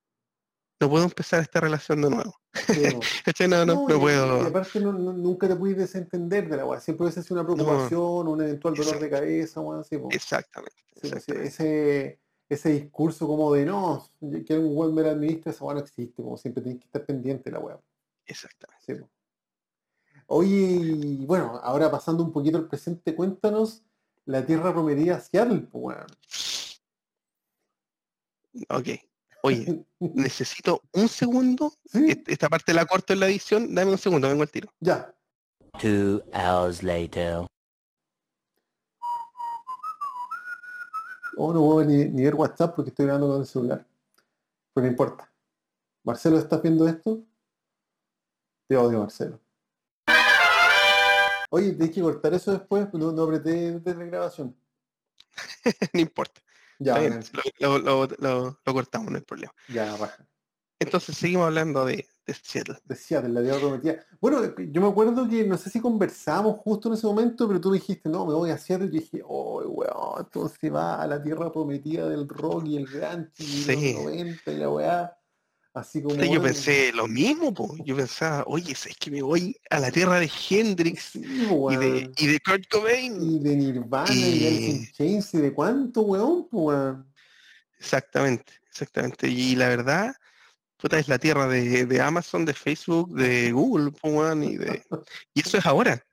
no 0.80 0.89
puedo 0.89 1.04
empezar 1.04 1.41
esta 1.41 1.60
relación 1.60 2.02
de 2.02 2.10
nuevo. 2.10 2.34
No, 3.47 3.58
no, 3.58 3.66
No, 3.66 3.88
no 3.88 3.95
y- 3.95 3.99
puedo. 3.99 4.43
Y 4.43 4.47
aparte 4.47 4.80
no- 4.80 4.93
no- 4.93 5.14
nunca 5.14 5.47
te 5.47 5.56
puedes 5.56 5.78
desentender 5.78 6.49
de 6.49 6.58
la 6.58 6.66
weá. 6.66 6.80
Siempre 6.80 7.06
hubiese 7.06 7.22
sido 7.24 7.39
una 7.41 7.43
preocupación, 7.54 8.28
un 8.28 8.41
eventual 8.41 8.76
dolor 8.76 8.99
de 8.99 9.10
cabeza, 9.10 9.60
weón, 9.62 9.84
sí, 9.84 9.97
po. 9.97 10.08
Exactamente. 10.12 10.76
Sí, 11.02 11.08
exactamente. 11.08 11.47
ese, 11.47 12.20
ese 12.54 12.70
discurso 12.70 13.28
como 13.28 13.54
de 13.54 13.66
no, 13.66 14.08
que 14.45 14.58
un 14.58 14.76
buen 14.76 14.93
me 14.93 15.02
la 15.04 15.12
administra, 15.12 15.52
esa 15.52 15.64
weá 15.64 15.76
no 15.76 15.80
existe, 15.82 16.22
como 16.22 16.38
siempre 16.38 16.62
tienes 16.62 16.82
que 16.82 16.86
estar 16.86 17.06
pendiente 17.06 17.49
de 17.49 17.52
la 17.58 17.60
weá. 17.60 17.80
exactamente. 18.26 18.84
Sí. 18.86 18.93
Oye, 20.28 21.18
bueno, 21.26 21.60
ahora 21.64 21.89
pasando 21.91 22.24
un 22.24 22.32
poquito 22.32 22.58
al 22.58 22.68
presente, 22.68 23.16
cuéntanos 23.16 23.84
la 24.26 24.45
tierra 24.45 24.72
romería 24.72 25.20
Seattle, 25.20 25.68
weón. 25.74 26.06
Ok. 28.70 28.88
Oye, 29.43 29.86
necesito 29.99 30.82
un 30.93 31.08
segundo. 31.08 31.74
Sí, 31.86 32.06
Est- 32.12 32.30
Esta 32.30 32.47
parte 32.49 32.74
la 32.74 32.86
corto 32.86 33.14
en 33.14 33.20
la 33.22 33.28
edición. 33.28 33.74
Dame 33.74 33.91
un 33.91 33.97
segundo, 33.97 34.28
vengo 34.28 34.43
al 34.43 34.52
tiro. 34.52 34.70
ya. 34.80 35.14
Two 35.80 36.22
hours 36.34 36.84
later. 36.84 37.45
Oh, 41.38 41.53
no 41.53 41.59
puedo 41.61 41.84
ni, 41.86 42.05
ni 42.05 42.23
ver 42.23 42.36
WhatsApp 42.36 42.75
porque 42.75 42.89
estoy 42.89 43.05
grabando 43.05 43.29
con 43.29 43.41
el 43.41 43.47
celular. 43.47 43.86
Pero 44.73 44.86
no 44.86 44.91
importa. 44.91 45.32
Marcelo, 46.03 46.38
¿estás 46.38 46.61
viendo 46.61 46.88
esto? 46.88 47.23
Te 48.67 48.75
odio, 48.77 48.99
Marcelo. 48.99 49.39
Oye, 51.49 51.73
tienes 51.73 51.91
que 51.93 52.01
cortar 52.01 52.34
eso 52.34 52.51
después, 52.53 52.88
no, 52.93 53.11
no 53.11 53.23
apreté 53.23 53.79
desde 53.79 53.99
la 53.99 54.05
grabación. 54.05 54.55
no 55.93 55.99
importa. 55.99 56.41
Ya, 56.79 56.97
bien, 56.97 57.19
lo- 57.59 57.77
lo- 57.77 58.07
lo- 58.07 58.59
lo 58.65 58.73
cortamos, 58.73 59.11
no 59.11 59.17
hay 59.17 59.23
problema. 59.23 59.53
ya, 59.67 59.95
baja. 59.97 60.25
Entonces 60.79 61.15
seguimos 61.15 61.45
hablando 61.45 61.86
de, 61.86 62.07
de 62.26 62.34
Seattle. 62.34 62.78
De 62.86 62.95
Seattle, 62.95 63.30
la 63.30 63.41
tierra 63.41 63.59
prometida. 63.59 64.05
Bueno, 64.19 64.41
yo 64.57 64.82
me 64.82 64.88
acuerdo 64.88 65.28
que 65.28 65.43
no 65.43 65.57
sé 65.57 65.69
si 65.69 65.80
conversamos 65.80 66.57
justo 66.59 66.88
en 66.89 66.93
ese 66.95 67.07
momento, 67.07 67.47
pero 67.47 67.59
tú 67.59 67.69
me 67.72 67.78
dijiste, 67.78 68.09
no, 68.09 68.26
me 68.26 68.34
voy 68.34 68.51
a 68.51 68.57
Seattle. 68.57 68.88
Y 68.88 68.91
yo 68.91 68.99
dije, 68.99 69.22
oh, 69.26 69.61
weón, 69.67 70.19
entonces 70.19 70.74
va 70.74 71.01
a 71.01 71.07
la 71.07 71.22
tierra 71.22 71.51
prometida 71.51 72.07
del 72.07 72.28
rock 72.28 72.65
y 72.67 72.78
el 72.78 72.86
grunge 72.86 73.32
y 73.39 73.43
Sí. 73.43 73.93
los 73.93 74.03
90 74.03 74.51
y 74.51 74.57
la 74.57 74.69
weá. 74.69 75.17
Así 75.74 76.01
como. 76.01 76.15
Yo 76.15 76.28
bueno, 76.28 76.43
pensé 76.43 76.91
lo 76.93 77.07
mismo, 77.07 77.53
po. 77.53 77.74
yo 77.86 77.95
pensaba, 77.95 78.43
oye, 78.45 78.74
es 78.74 78.97
que 78.99 79.09
me 79.09 79.22
voy 79.22 79.55
a 79.69 79.80
la 79.80 79.89
tierra 79.89 80.19
de 80.19 80.30
Hendrix 80.49 81.11
Sí, 81.13 81.22
y 81.24 81.76
de, 81.78 82.11
y 82.17 82.28
de 82.28 82.39
Kurt 82.41 82.67
Cobain. 82.69 83.22
Y 83.22 83.39
de 83.39 83.55
Nirvana 83.55 84.13
y, 84.13 84.39
de 84.39 84.49
in 84.51 84.91
Chains 84.91 85.34
y 85.34 85.38
de 85.38 85.53
cuánto, 85.53 86.01
weón, 86.01 86.49
po, 86.49 86.63
weón. 86.63 87.07
Exactamente, 87.80 88.51
exactamente. 88.69 89.30
Y 89.30 89.55
la 89.55 89.69
verdad, 89.69 90.13
puta, 90.82 90.97
es 90.99 91.07
la 91.07 91.19
tierra 91.19 91.47
de, 91.47 91.86
de 91.86 92.01
Amazon, 92.01 92.43
de 92.45 92.53
Facebook, 92.53 93.13
de 93.15 93.51
Google, 93.51 93.91
y, 94.45 94.57
de, 94.57 94.84
y 95.34 95.41
eso 95.41 95.57
es 95.57 95.65
ahora, 95.65 96.03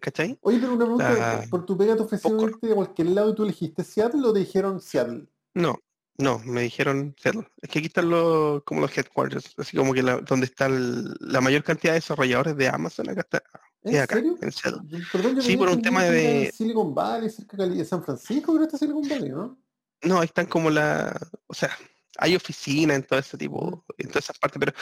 ¿cachai? 0.00 0.38
Oye, 0.42 0.58
pero 0.58 0.72
una 0.74 0.84
pregunta, 0.84 1.12
La- 1.42 1.46
por 1.50 1.64
tu 1.66 1.76
pega 1.76 1.94
te 1.96 2.02
ofrecieron 2.02 2.40
irte 2.40 2.66
de 2.68 2.74
cualquier 2.74 3.08
lado 3.10 3.30
y 3.30 3.34
tú 3.34 3.44
elegiste 3.44 3.84
Seattle 3.84 4.26
o 4.26 4.32
te 4.32 4.40
dijeron 4.40 4.80
Seattle? 4.80 5.26
No, 5.54 5.78
no, 6.18 6.38
me 6.40 6.62
dijeron 6.62 7.14
Seattle. 7.20 7.46
Es 7.60 7.68
que 7.70 7.78
aquí 7.80 7.86
están 7.88 8.08
los, 8.10 8.62
como 8.64 8.80
los 8.80 8.96
headquarters, 8.96 9.52
así 9.58 9.76
como 9.76 9.92
que 9.92 10.02
la- 10.02 10.18
donde 10.18 10.46
está 10.46 10.66
el- 10.66 11.14
la 11.20 11.40
mayor 11.40 11.62
cantidad 11.62 11.92
de 11.92 11.98
desarrolladores 12.00 12.56
de 12.56 12.68
Amazon, 12.68 13.10
acá 13.10 13.20
está, 13.20 13.42
¿En 13.82 13.94
es 13.96 14.00
acá, 14.00 14.14
serio? 14.16 14.36
en 14.40 14.52
Seattle. 14.52 14.80
Perdón, 15.12 15.36
yo 15.36 15.42
Sí, 15.42 15.56
por 15.56 15.68
un 15.68 15.82
tema 15.82 16.04
de- 16.04 16.50
Silicon 16.54 16.94
Valley, 16.94 17.28
cerca 17.30 17.56
de 17.58 17.84
San 17.84 18.02
Francisco, 18.02 18.52
creo 18.54 18.60
que 18.60 18.64
está 18.64 18.78
Silicon 18.78 19.06
Valley, 19.08 19.28
¿no? 19.30 19.58
No, 20.02 20.20
ahí 20.20 20.26
están 20.26 20.46
como 20.46 20.70
la, 20.70 21.14
o 21.46 21.54
sea, 21.54 21.70
hay 22.18 22.36
oficinas 22.36 22.96
en 22.96 23.02
todo 23.02 23.18
ese 23.18 23.36
tipo, 23.36 23.84
en 23.98 24.08
todas 24.08 24.24
esas 24.24 24.38
partes, 24.38 24.58
pero, 24.58 24.72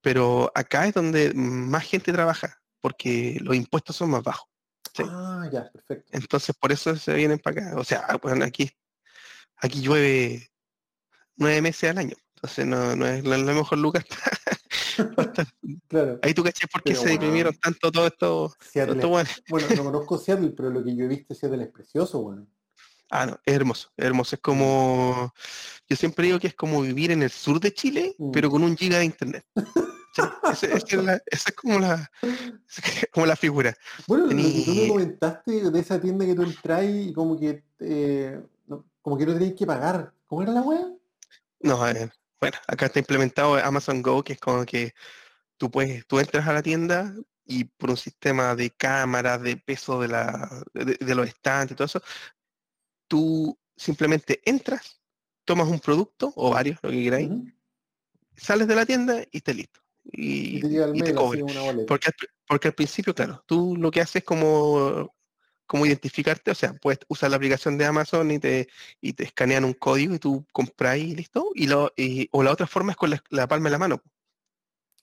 pero 0.00 0.52
acá 0.54 0.86
es 0.86 0.94
donde 0.94 1.32
más 1.34 1.84
gente 1.84 2.12
trabaja, 2.12 2.60
porque 2.80 3.38
los 3.40 3.56
impuestos 3.56 3.96
son 3.96 4.10
más 4.10 4.22
bajos. 4.22 4.48
Sí. 4.94 5.04
Ah, 5.06 5.48
ya, 5.52 5.70
perfecto. 5.70 6.08
Entonces 6.12 6.54
por 6.58 6.72
eso 6.72 6.96
se 6.96 7.14
vienen 7.14 7.38
para 7.38 7.68
acá. 7.68 7.78
O 7.78 7.84
sea, 7.84 8.18
bueno, 8.22 8.44
aquí, 8.44 8.70
aquí 9.56 9.80
llueve 9.80 10.50
nueve 11.36 11.62
meses 11.62 11.90
al 11.90 11.98
año. 11.98 12.16
Entonces 12.34 12.66
no, 12.66 12.96
no 12.96 13.06
es 13.06 13.24
la, 13.24 13.36
la 13.38 13.52
mejor 13.52 13.78
estar. 13.96 15.18
Claro. 15.88 16.18
Ahí 16.22 16.34
tú 16.34 16.42
caché 16.42 16.66
por 16.66 16.82
qué 16.82 16.92
Pero 16.92 17.02
se 17.02 17.08
deprimieron 17.10 17.52
bueno. 17.52 17.60
tanto 17.62 17.92
todo 17.92 18.06
esto. 18.06 18.54
todo 18.72 18.92
esto 18.92 19.08
bueno. 19.08 19.30
Bueno, 19.48 19.66
no 19.76 19.84
conozco 19.84 20.18
Seattle, 20.18 20.52
pero 20.56 20.70
lo 20.70 20.82
que 20.82 20.96
yo 20.96 21.04
he 21.04 21.08
visto 21.08 21.34
Seattle 21.34 21.64
es 21.64 21.70
precioso, 21.70 22.20
weón. 22.20 22.48
Ah, 23.10 23.26
no, 23.26 23.40
es 23.44 23.54
hermoso, 23.54 23.90
es 23.96 24.04
hermoso. 24.06 24.36
Es 24.36 24.40
como, 24.42 25.32
yo 25.88 25.96
siempre 25.96 26.26
digo 26.26 26.38
que 26.38 26.46
es 26.48 26.54
como 26.54 26.80
vivir 26.82 27.10
en 27.10 27.22
el 27.22 27.30
sur 27.30 27.58
de 27.60 27.74
Chile, 27.74 28.14
Mm. 28.18 28.30
pero 28.30 28.50
con 28.50 28.62
un 28.62 28.76
giga 28.76 28.98
de 28.98 29.04
internet. 29.04 29.44
Esa 30.52 30.66
es, 30.66 30.84
como 30.84 31.78
la, 31.78 32.10
es 32.22 32.72
como 33.12 33.26
la 33.26 33.36
figura. 33.36 33.74
Bueno, 34.06 34.24
lo 34.26 34.30
que 34.30 34.62
tú 34.64 34.74
me 34.74 34.88
comentaste 34.88 35.70
de 35.70 35.80
esa 35.80 36.00
tienda 36.00 36.26
que 36.26 36.34
tú 36.34 36.42
entras 36.42 36.84
y 36.84 37.12
como 37.12 37.38
que 37.38 37.62
eh, 37.80 38.40
como 39.02 39.16
que 39.16 39.26
no 39.26 39.34
tenías 39.34 39.54
que 39.54 39.66
pagar. 39.66 40.12
¿Cómo 40.26 40.42
era 40.42 40.52
la 40.52 40.62
weá? 40.62 40.86
No, 41.60 41.88
eh, 41.88 42.10
bueno, 42.40 42.56
acá 42.66 42.86
está 42.86 42.98
implementado 42.98 43.56
Amazon 43.56 44.02
Go, 44.02 44.22
que 44.22 44.34
es 44.34 44.40
como 44.40 44.64
que 44.64 44.94
tú 45.56 45.70
puedes, 45.70 46.06
tú 46.06 46.18
entras 46.18 46.46
a 46.46 46.52
la 46.52 46.62
tienda 46.62 47.14
y 47.44 47.64
por 47.64 47.90
un 47.90 47.96
sistema 47.96 48.54
de 48.54 48.70
cámaras, 48.70 49.40
de 49.42 49.56
peso 49.56 50.00
de, 50.00 50.08
la, 50.08 50.62
de, 50.74 50.96
de 51.00 51.14
los 51.14 51.26
estantes 51.26 51.72
y 51.72 51.76
todo 51.76 51.86
eso, 51.86 52.02
tú 53.10 53.58
simplemente 53.76 54.40
entras, 54.44 55.00
tomas 55.44 55.66
un 55.66 55.80
producto 55.80 56.32
o 56.36 56.50
varios, 56.50 56.78
lo 56.80 56.90
que 56.90 57.02
queráis, 57.02 57.28
sales 58.36 58.68
de 58.68 58.76
la 58.76 58.86
tienda 58.86 59.20
y 59.32 59.38
estás 59.38 59.56
listo. 59.56 59.80
Y 60.04 60.58
Y, 60.58 60.60
te 60.60 60.68
llega 60.68 60.84
el 60.86 60.96
y 60.96 61.02
te 61.02 61.12
cobran. 61.12 61.86
Porque 61.86 62.06
al, 62.06 62.14
porque 62.46 62.68
al 62.68 62.74
principio, 62.74 63.12
claro, 63.12 63.42
tú 63.46 63.76
lo 63.76 63.90
que 63.90 64.00
haces 64.00 64.16
es 64.16 64.24
como, 64.24 65.12
como 65.66 65.86
identificarte, 65.86 66.52
o 66.52 66.54
sea, 66.54 66.72
puedes 66.74 67.00
usar 67.08 67.30
la 67.30 67.36
aplicación 67.36 67.76
de 67.76 67.84
Amazon 67.84 68.30
y 68.30 68.38
te, 68.38 68.68
y 69.00 69.12
te 69.12 69.24
escanean 69.24 69.64
un 69.64 69.74
código 69.74 70.14
y 70.14 70.20
tú 70.20 70.46
compras 70.52 70.96
y 70.98 71.16
listo. 71.16 71.50
Y 71.56 71.66
lo, 71.66 71.92
y- 71.96 72.28
o 72.30 72.44
la 72.44 72.52
otra 72.52 72.68
forma 72.68 72.92
es 72.92 72.96
con 72.96 73.10
la, 73.10 73.22
la 73.30 73.48
palma 73.48 73.68
de 73.68 73.72
la 73.72 73.78
mano. 73.78 74.02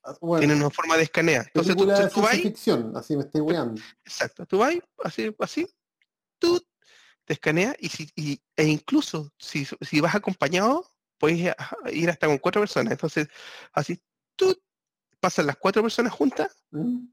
Ah, 0.03 0.15
Bueno, 0.21 0.39
Tienen 0.39 0.57
una 0.59 0.69
forma 0.69 0.95
de 0.95 1.03
escanear. 1.03 1.45
Entonces 1.47 1.75
tú, 1.75 1.85
tú 2.13 2.21
vas, 2.21 2.37
ficción, 2.39 2.95
así 2.95 3.17
me 3.17 3.23
estoy 3.23 3.41
weando. 3.41 3.81
exacto, 4.05 4.45
tú 4.45 4.59
vas, 4.59 4.75
así, 5.03 5.35
así, 5.39 5.67
tú 6.39 6.65
te 7.27 7.33
escaneas 7.33 7.75
y, 7.79 7.89
si, 7.89 8.09
y- 8.15 8.41
e 8.55 8.63
incluso 8.63 9.33
si, 9.37 9.65
si 9.81 9.99
vas 9.99 10.15
acompañado, 10.15 10.89
puedes 11.17 11.37
ir 11.39 11.49
a- 11.49 11.91
ir 11.91 12.09
hasta 12.09 12.25
con 12.25 12.37
cuatro 12.37 12.61
personas. 12.61 12.93
Entonces, 12.93 13.27
así, 13.73 14.01
tú 14.37 14.57
pasan 15.19 15.45
las 15.45 15.57
cuatro 15.57 15.81
personas 15.81 16.13
juntas 16.13 16.63
¿Mm? 16.71 17.05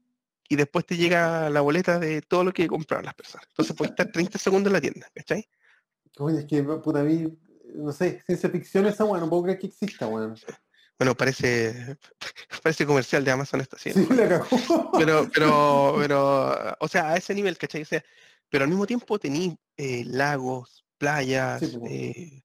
y 0.47 0.55
después 0.55 0.85
te 0.85 0.95
llega 0.95 1.49
la 1.49 1.59
boleta 1.59 1.99
de 1.99 2.21
todo 2.21 2.45
lo 2.45 2.53
que 2.53 2.65
compraron 2.65 3.03
las 3.05 3.13
personas. 3.15 3.45
Entonces 3.49 3.75
puedes 3.75 3.91
estar 3.91 4.09
30 4.09 4.39
segundos 4.39 4.69
en 4.69 4.73
la 4.73 4.81
tienda, 4.81 5.07
¿cachai? 5.13 5.49
Coño, 6.15 6.39
es 6.39 6.45
que 6.45 6.63
puta 6.63 7.01
a 7.01 7.03
mí, 7.03 7.37
no 7.75 7.91
sé, 7.91 8.21
ciencia 8.25 8.49
ficción 8.49 8.85
esa 8.85 9.03
weá, 9.03 9.19
no 9.19 9.29
puedo 9.29 9.43
creer 9.43 9.59
que 9.59 9.67
exista, 9.67 10.07
weón. 10.07 10.35
Bueno, 10.97 11.13
parece, 11.13 11.97
parece 12.63 12.85
comercial 12.85 13.25
de 13.25 13.31
Amazon 13.31 13.59
esta 13.59 13.77
sí. 13.77 13.91
Sí, 13.91 14.07
la 14.11 14.29
cagó. 14.29 14.91
Pero, 14.97 15.27
pero, 15.33 15.95
pero, 15.99 16.77
o 16.79 16.87
sea, 16.87 17.09
a 17.09 17.17
ese 17.17 17.35
nivel, 17.35 17.57
¿cachai? 17.57 17.81
O 17.81 17.85
sea, 17.85 18.01
pero 18.49 18.63
al 18.63 18.69
mismo 18.69 18.87
tiempo 18.87 19.19
tení 19.19 19.57
eh, 19.77 20.03
lagos, 20.05 20.85
playas, 20.97 21.61
Sí, 21.61 21.77
eh, 21.87 22.41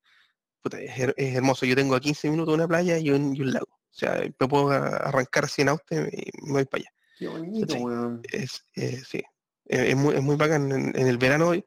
puta, 0.62 0.80
es, 0.80 0.90
her- 0.96 1.14
es 1.16 1.34
hermoso. 1.36 1.66
Yo 1.66 1.74
tengo 1.76 1.94
a 1.94 2.00
15 2.00 2.30
minutos 2.30 2.54
una 2.54 2.68
playa 2.68 2.98
y 2.98 3.10
un, 3.10 3.34
y 3.34 3.40
un 3.42 3.52
lago. 3.52 3.66
O 3.70 3.92
sea, 3.92 4.20
me 4.38 4.48
puedo 4.48 4.70
arrancar 4.70 5.44
así 5.44 5.62
en 5.62 5.68
auto 5.70 5.94
y 5.94 6.30
me 6.42 6.52
voy 6.52 6.64
para 6.64 6.82
allá. 6.82 6.92
Qué 7.18 7.26
bonito. 7.28 8.20
Es, 8.32 8.64
eh, 8.76 9.02
sí, 9.06 9.22
es 9.66 9.96
muy, 9.96 10.14
es 10.14 10.22
muy 10.22 10.36
bacán. 10.36 10.70
En, 10.72 10.96
en 10.96 11.06
el 11.06 11.18
verano, 11.18 11.52
de 11.52 11.62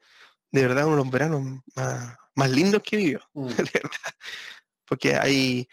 verdad, 0.52 0.86
uno 0.86 0.96
de 0.96 1.02
los 1.02 1.10
veranos 1.10 1.42
más, 1.76 2.16
más 2.34 2.50
lindos 2.50 2.82
que 2.82 2.96
vivió, 2.96 3.20
Mm. 3.34 3.48
de 3.48 3.54
verdad. 3.74 4.12
Porque 4.86 5.14
hay 5.16 5.68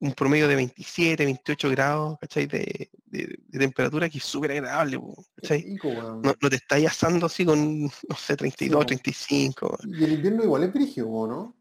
un 0.00 0.12
promedio 0.12 0.46
de 0.48 0.54
27, 0.56 1.24
28 1.24 1.70
grados, 1.70 2.18
¿cachai? 2.20 2.46
De, 2.46 2.90
de- 3.10 3.38
de 3.46 3.58
temperatura 3.58 4.08
que 4.08 4.18
es 4.18 4.24
súper 4.24 4.52
agradable. 4.52 4.98
No, 4.98 6.34
no 6.40 6.50
te 6.50 6.56
estás 6.56 6.84
asando 6.84 7.26
así 7.26 7.44
con, 7.44 7.84
no 7.84 8.16
sé, 8.16 8.36
32, 8.36 8.80
po. 8.80 8.86
35. 8.86 9.78
Y 9.86 10.04
el 10.04 10.12
invierno 10.14 10.44
igual 10.44 10.64
es 10.64 10.72
brígido, 10.72 11.08
¿o 11.10 11.26
¿no? 11.26 11.56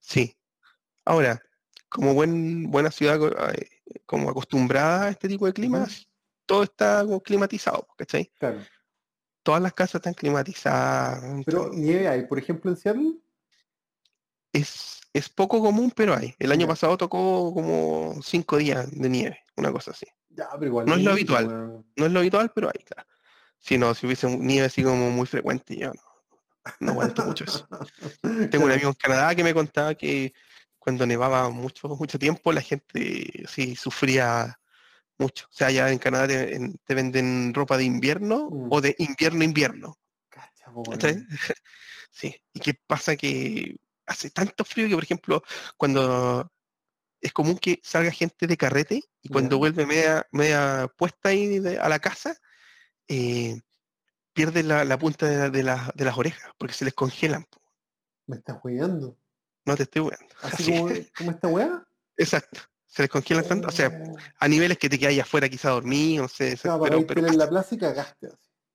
Sí. 0.00 0.36
Ahora, 1.04 1.40
como 1.88 2.14
buen, 2.14 2.70
buena 2.70 2.90
ciudad 2.90 3.18
eh, 3.54 3.68
como 4.06 4.30
acostumbrada 4.30 5.04
a 5.06 5.08
este 5.10 5.28
tipo 5.28 5.46
de 5.46 5.52
climas, 5.52 6.06
todo 6.46 6.62
está 6.62 7.02
como 7.04 7.20
climatizado, 7.22 7.86
¿cachai? 7.96 8.30
Claro. 8.38 8.60
Todas 9.42 9.62
las 9.62 9.72
casas 9.72 9.96
están 9.96 10.14
climatizadas. 10.14 11.42
Pero 11.46 11.64
todo. 11.64 11.72
nieve 11.74 12.08
hay, 12.08 12.26
por 12.26 12.38
ejemplo, 12.38 12.70
en 12.70 12.76
Seattle. 12.76 13.14
es, 14.52 15.00
es 15.12 15.28
poco 15.28 15.60
común, 15.60 15.90
pero 15.94 16.14
hay. 16.14 16.34
El 16.38 16.52
año 16.52 16.66
pasado 16.66 16.96
tocó 16.98 17.52
como 17.54 18.20
cinco 18.22 18.56
días 18.58 18.90
de 18.90 19.08
nieve, 19.08 19.40
una 19.56 19.72
cosa 19.72 19.92
así. 19.92 20.06
Ya, 20.38 20.48
pero 20.52 20.66
igual. 20.66 20.86
No 20.86 20.94
es 20.94 21.02
lo 21.02 21.10
habitual. 21.10 21.84
No 21.96 22.06
es 22.06 22.12
lo 22.12 22.20
habitual, 22.20 22.52
pero 22.54 22.68
hay, 22.68 22.84
claro. 22.84 23.08
Si 23.58 23.76
no, 23.76 23.92
si 23.94 24.06
hubiese 24.06 24.26
un 24.28 24.46
nieve 24.46 24.66
así 24.66 24.84
como 24.84 25.10
muy 25.10 25.26
frecuente, 25.26 25.76
yo 25.76 25.92
no, 25.92 26.02
no 26.78 26.92
aguanto 26.92 27.24
mucho 27.24 27.44
eso. 27.44 27.66
Tengo 28.52 28.64
un 28.66 28.70
amigo 28.70 28.88
en 28.90 28.94
Canadá 28.94 29.34
que 29.34 29.42
me 29.42 29.52
contaba 29.52 29.94
que 29.96 30.32
cuando 30.78 31.04
nevaba 31.06 31.50
mucho, 31.50 31.88
mucho 31.88 32.18
tiempo, 32.20 32.52
la 32.52 32.62
gente 32.62 33.44
sí 33.48 33.74
sufría 33.74 34.58
mucho. 35.18 35.46
O 35.46 35.52
sea, 35.52 35.66
allá 35.66 35.90
en 35.90 35.98
Canadá 35.98 36.28
te, 36.28 36.54
en- 36.54 36.78
te 36.84 36.94
venden 36.94 37.52
ropa 37.52 37.76
de 37.76 37.82
invierno 37.84 38.48
Mm. 38.48 38.68
o 38.70 38.80
de 38.80 38.94
invierno-invierno. 38.98 39.98
Sí. 42.10 42.34
¿Y 42.54 42.60
qué 42.60 42.74
pasa? 42.86 43.16
Que 43.16 43.76
hace 44.06 44.30
tanto 44.30 44.64
frío 44.64 44.88
que, 44.88 44.94
por 44.94 45.04
ejemplo, 45.04 45.42
cuando 45.76 46.50
es 47.20 47.32
común 47.32 47.58
que 47.58 47.80
salga 47.82 48.10
gente 48.10 48.46
de 48.46 48.56
carrete 48.56 49.02
y 49.22 49.28
cuando 49.28 49.58
vuelve 49.58 49.86
media, 49.86 50.26
media 50.30 50.90
puesta 50.96 51.30
ahí 51.30 51.58
de- 51.58 51.78
a 51.78 51.88
la 51.88 51.98
casa, 51.98 52.36
eh, 53.08 53.60
pierde 54.32 54.62
la, 54.62 54.84
la 54.84 54.98
punta 54.98 55.26
de, 55.26 55.50
de 55.50 55.62
la- 55.62 55.92
de 55.94 56.04
las 56.04 56.16
orejas 56.16 56.50
porque 56.58 56.74
se 56.74 56.84
les 56.84 56.94
congelan. 56.94 57.44
po. 57.44 57.60
Me 58.26 58.36
estás 58.36 58.58
weando. 58.62 59.18
No 59.64 59.76
te 59.76 59.82
estoy 59.84 60.02
weando. 60.02 60.34
Así 60.42 60.62
Así, 60.62 60.72
como, 60.78 60.94
como 61.16 61.30
esta 61.32 61.48
weá. 61.48 61.86
Exacto. 62.16 62.60
Se 62.86 63.02
les 63.02 63.10
congelan 63.10 63.46
tanto, 63.46 63.68
o 63.68 63.72
sea, 63.72 63.90
Oh. 64.06 64.16
a 64.38 64.48
niveles 64.48 64.78
que 64.78 64.88
te 64.88 64.98
quedas 64.98 65.18
afuera 65.18 65.48
quizá 65.48 65.70
dormir, 65.70 66.20
no 66.22 66.28
sé, 66.28 66.56
Claro, 66.56 66.80
pero, 66.82 67.06
pero 67.06 67.26
en 67.26 67.36
la 67.38 67.48
plaza 67.48 67.74
y 67.74 67.78
cagaste 67.78 68.28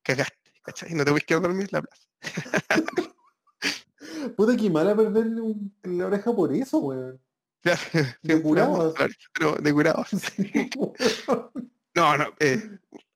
cagaste, 0.04 0.52
¿cachai? 0.62 0.94
No 0.94 1.04
te 1.06 1.12
puedes 1.12 1.26
quedar 1.26 1.42
dormir 1.42 1.64
en 1.64 1.70
la 1.72 1.82
plaza. 1.82 2.08
Puta 4.38 4.56
que 4.58 4.70
mala 4.70 4.96
perderle 4.96 5.42
un- 5.42 5.76
la 5.84 6.08
oreja 6.08 6.34
por 6.36 6.54
eso, 6.54 6.80
weón. 6.80 7.20
Claro, 7.64 7.80
De 8.22 8.42
curados. 8.42 8.94
pero 9.34 9.56
de 9.56 9.74
curados. 9.74 10.08
Sí. 10.36 10.70
No, 11.96 12.18
no, 12.18 12.26
eh, 12.40 12.60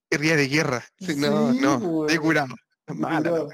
de 0.09 0.47
guerra. 0.47 0.83
Sí, 0.99 1.15
no, 1.15 1.51
Sí, 1.51 1.59
no, 1.59 2.03
de 2.05 2.19
curado. 2.19 2.55
De 2.85 2.93
Mala. 2.93 3.47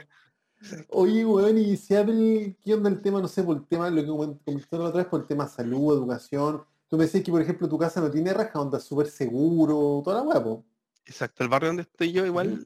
Oye, 0.90 1.26
weón, 1.26 1.58
y 1.58 1.78
si 1.78 1.96
Apple, 1.96 2.58
¿qué 2.62 2.74
onda 2.74 2.90
el 2.90 3.02
tema? 3.02 3.22
No 3.22 3.28
sé, 3.28 3.42
por 3.42 3.58
el 3.58 3.66
tema, 3.66 3.90
lo 3.90 4.02
que 4.02 4.08
comentaron 4.08 4.84
la 4.84 4.90
otra 4.90 5.02
vez, 5.02 5.08
por 5.08 5.22
el 5.22 5.28
tema 5.28 5.48
salud, 5.48 5.98
educación. 5.98 6.64
Tú 6.90 6.98
me 6.98 7.06
decías 7.06 7.24
que, 7.24 7.32
por 7.32 7.42
ejemplo, 7.42 7.68
tu 7.68 7.78
casa 7.78 8.02
no 8.02 8.12
tiene 8.12 8.34
raja, 8.34 8.60
onda 8.60 8.80
súper 8.80 9.08
seguro, 9.08 10.02
toda 10.04 10.24
la 10.24 10.44
po. 10.44 10.66
Exacto, 11.06 11.44
el 11.44 11.50
barrio 11.50 11.70
donde 11.70 11.84
estoy 11.84 12.12
yo 12.12 12.26
igual, 12.26 12.66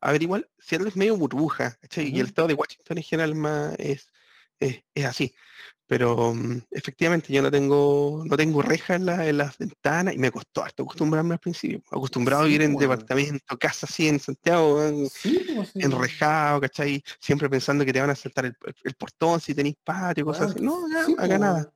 a 0.00 0.12
ver, 0.12 0.22
igual, 0.22 0.48
Seattle 0.58 0.88
es 0.88 0.96
medio 0.96 1.16
burbuja. 1.16 1.78
Y 1.96 2.20
el 2.20 2.26
estado 2.26 2.48
de 2.48 2.54
Washington 2.54 2.98
en 2.98 3.04
general 3.04 3.34
más 3.34 3.74
es, 3.78 4.06
es, 4.58 4.82
es 4.94 5.04
así. 5.04 5.34
Pero 5.90 6.32
mm, 6.32 6.58
efectivamente 6.70 7.32
yo 7.32 7.42
no 7.42 7.50
tengo, 7.50 8.22
no 8.24 8.36
tengo 8.36 8.62
rejas 8.62 8.98
en, 9.00 9.06
la- 9.06 9.26
en 9.28 9.36
las 9.38 9.58
ventanas 9.58 10.14
y 10.14 10.18
me 10.18 10.30
costó 10.30 10.62
harto 10.62 10.84
acostumbrarme 10.84 11.34
al 11.34 11.40
principio. 11.40 11.82
Acostumbrado 11.90 12.42
a 12.42 12.44
vivir 12.46 12.62
en 12.62 12.74
bueno. 12.74 12.88
departamento, 12.92 13.58
casa 13.58 13.86
así 13.90 14.06
en 14.06 14.20
Santiago, 14.20 14.76
weón, 14.76 15.08
Sí, 15.08 15.44
pues, 15.52 15.70
sí. 15.70 15.80
enrejado, 15.82 16.60
¿cachai? 16.60 17.02
Siempre 17.18 17.50
pensando 17.50 17.84
que 17.84 17.92
te 17.92 18.00
van 18.00 18.10
a 18.10 18.14
saltar 18.14 18.46
el, 18.46 18.54
el 18.84 18.94
portón 18.94 19.40
si 19.40 19.52
tenéis 19.52 19.74
patio, 19.82 20.24
cosas 20.26 20.50
así. 20.52 20.60
No, 20.60 20.86
acá, 20.86 21.04
sí, 21.06 21.12
acá 21.14 21.26
pues, 21.26 21.40
nada. 21.40 21.54
weón. 21.54 21.72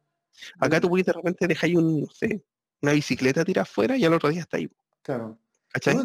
Acá 0.61 0.81
tú 0.81 0.89
puedes 0.89 1.07
de 1.07 1.13
repente 1.13 1.49
dejar 1.49 1.71
un, 1.75 2.03
no 2.03 2.07
sé, 2.07 2.45
una 2.83 2.93
bicicleta 2.93 3.45
tirada 3.45 3.65
afuera 3.65 3.97
y 3.97 4.05
al 4.05 4.15
otro 4.15 4.29
día 4.29 4.43
está 4.43 4.59
ahí, 4.59 4.71
Claro. 5.03 5.37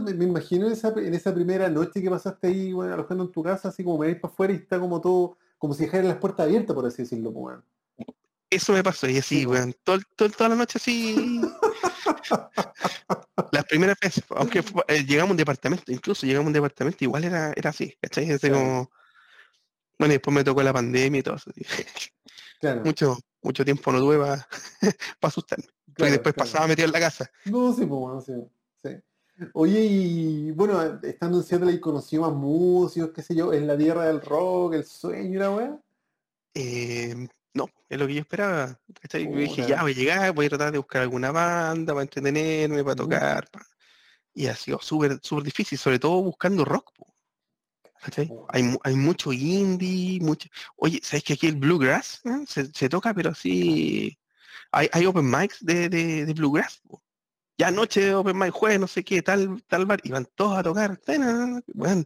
me, 0.03 0.13
me 0.15 0.25
imagino 0.25 0.65
en 0.65 0.73
esa, 0.73 0.87
en 0.97 1.13
esa 1.13 1.31
primera 1.31 1.69
noche 1.69 2.01
que 2.01 2.09
pasaste 2.09 2.47
ahí, 2.47 2.73
bueno, 2.73 2.91
alojando 2.95 3.25
en 3.25 3.31
tu 3.31 3.43
casa, 3.43 3.69
así 3.69 3.83
como 3.83 3.99
me 3.99 4.15
para 4.15 4.33
afuera 4.33 4.51
y 4.53 4.55
está 4.55 4.79
como 4.79 4.99
todo, 4.99 5.37
como 5.59 5.75
si 5.75 5.83
dejaran 5.85 6.07
las 6.07 6.17
puertas 6.17 6.47
abiertas, 6.47 6.73
por 6.73 6.87
así 6.87 7.03
decirlo, 7.03 7.31
pues, 7.31 7.45
weón. 7.45 7.63
Eso 8.51 8.73
me 8.73 8.81
pasó, 8.83 9.07
y 9.07 9.17
así, 9.19 9.45
weón, 9.45 9.75
todo, 9.83 9.99
todo- 10.15 10.29
toda 10.29 10.49
la 10.49 10.55
noche 10.55 10.79
así. 10.79 11.39
Las 13.51 13.65
primeras 13.65 13.97
veces, 13.99 14.23
aunque 14.29 14.63
eh, 14.87 15.05
llegamos 15.05 15.29
a 15.29 15.33
un 15.33 15.37
departamento, 15.37 15.91
incluso 15.91 16.25
llegamos 16.25 16.45
a 16.45 16.49
un 16.49 16.53
departamento, 16.53 17.03
igual 17.03 17.23
era, 17.25 17.53
era 17.55 17.69
así, 17.69 17.95
¿cachai? 18.01 18.31
Así 18.31 18.47
Claro. 18.49 18.55
como- 18.63 18.91
Bueno, 19.97 20.13
y 20.13 20.17
después 20.17 20.33
me 20.35 20.43
tocó 20.43 20.63
la 20.63 20.73
pandemia 20.73 21.19
y 21.19 21.23
todo 21.23 21.35
eso. 21.35 21.51
Claro. 22.59 22.81
Mucho, 22.83 23.17
mucho 23.41 23.63
tiempo 23.65 23.91
no 23.91 23.99
tuve 23.99 24.17
para 24.17 24.47
asustarme. 25.21 25.65
Porque 25.85 25.93
claro, 25.95 26.11
después 26.13 26.35
claro. 26.35 26.49
pasaba 26.51 26.67
metido 26.67 26.85
en 26.87 26.91
la 26.93 26.99
casa. 26.99 27.29
No, 27.45 27.71
sí, 27.73 27.85
pues, 27.85 27.99
bueno, 27.99 28.21
sí, 28.21 28.33
sí. 28.81 28.89
Oye, 29.53 29.81
y 29.81 30.51
bueno, 30.51 30.99
estando 31.03 31.37
en 31.37 31.43
Seattle 31.43 31.71
y 31.71 31.79
conocí 31.79 32.17
más 32.17 32.33
músicos, 32.33 33.11
qué 33.13 33.21
sé 33.21 33.35
yo, 33.35 33.53
en 33.53 33.67
la 33.67 33.77
tierra 33.77 34.05
del 34.05 34.21
rock, 34.21 34.73
el 34.75 34.85
sueño 34.85 35.35
y 35.35 35.39
la 35.39 35.51
weá. 35.51 35.79
Eh, 36.53 37.27
no, 37.53 37.69
es 37.89 37.97
lo 37.99 38.07
que 38.07 38.13
yo 38.15 38.21
esperaba. 38.21 38.79
¿cachai? 39.01 39.25
Yo 39.25 39.37
dije, 39.37 39.65
ya 39.67 39.81
voy 39.81 39.91
a 39.91 39.95
llegar, 39.95 40.31
voy 40.33 40.45
a 40.45 40.49
tratar 40.49 40.71
de 40.71 40.77
buscar 40.77 41.01
alguna 41.01 41.31
banda 41.31 41.93
para 41.93 42.03
entretenerme, 42.03 42.83
para 42.83 42.95
tocar. 42.95 43.49
pa- 43.49 43.65
Y 44.33 44.47
ha 44.47 44.55
sido 44.55 44.79
súper, 44.81 45.19
súper 45.21 45.43
difícil, 45.45 45.77
sobre 45.77 45.99
todo 45.99 46.21
buscando 46.21 46.63
rock. 46.65 46.91
¿cachai? 48.01 48.31
Hay, 48.49 48.77
hay 48.83 48.95
mucho 48.95 49.33
indie, 49.33 50.19
mucho... 50.21 50.47
Oye, 50.77 51.01
¿sabes 51.03 51.23
que 51.23 51.33
aquí 51.33 51.47
el 51.47 51.55
bluegrass 51.57 52.21
eh? 52.25 52.45
se, 52.47 52.65
se 52.73 52.87
toca, 52.89 53.13
pero 53.13 53.33
sí... 53.35 54.17
Hay, 54.71 54.87
hay 54.93 55.05
open 55.05 55.29
mics 55.29 55.57
de, 55.65 55.89
de, 55.89 56.25
de 56.25 56.33
bluegrass. 56.33 56.81
po. 56.87 57.01
Ya 57.57 57.67
anoche 57.67 58.13
open 58.13 58.37
mic, 58.37 58.51
jueves, 58.51 58.79
no 58.79 58.87
sé 58.87 59.03
qué, 59.03 59.21
tal, 59.21 59.61
tal 59.67 59.85
bar, 59.85 59.99
y 60.03 60.11
van 60.11 60.25
todos 60.35 60.57
a 60.57 60.63
tocar. 60.63 60.97
bueno, 61.73 62.05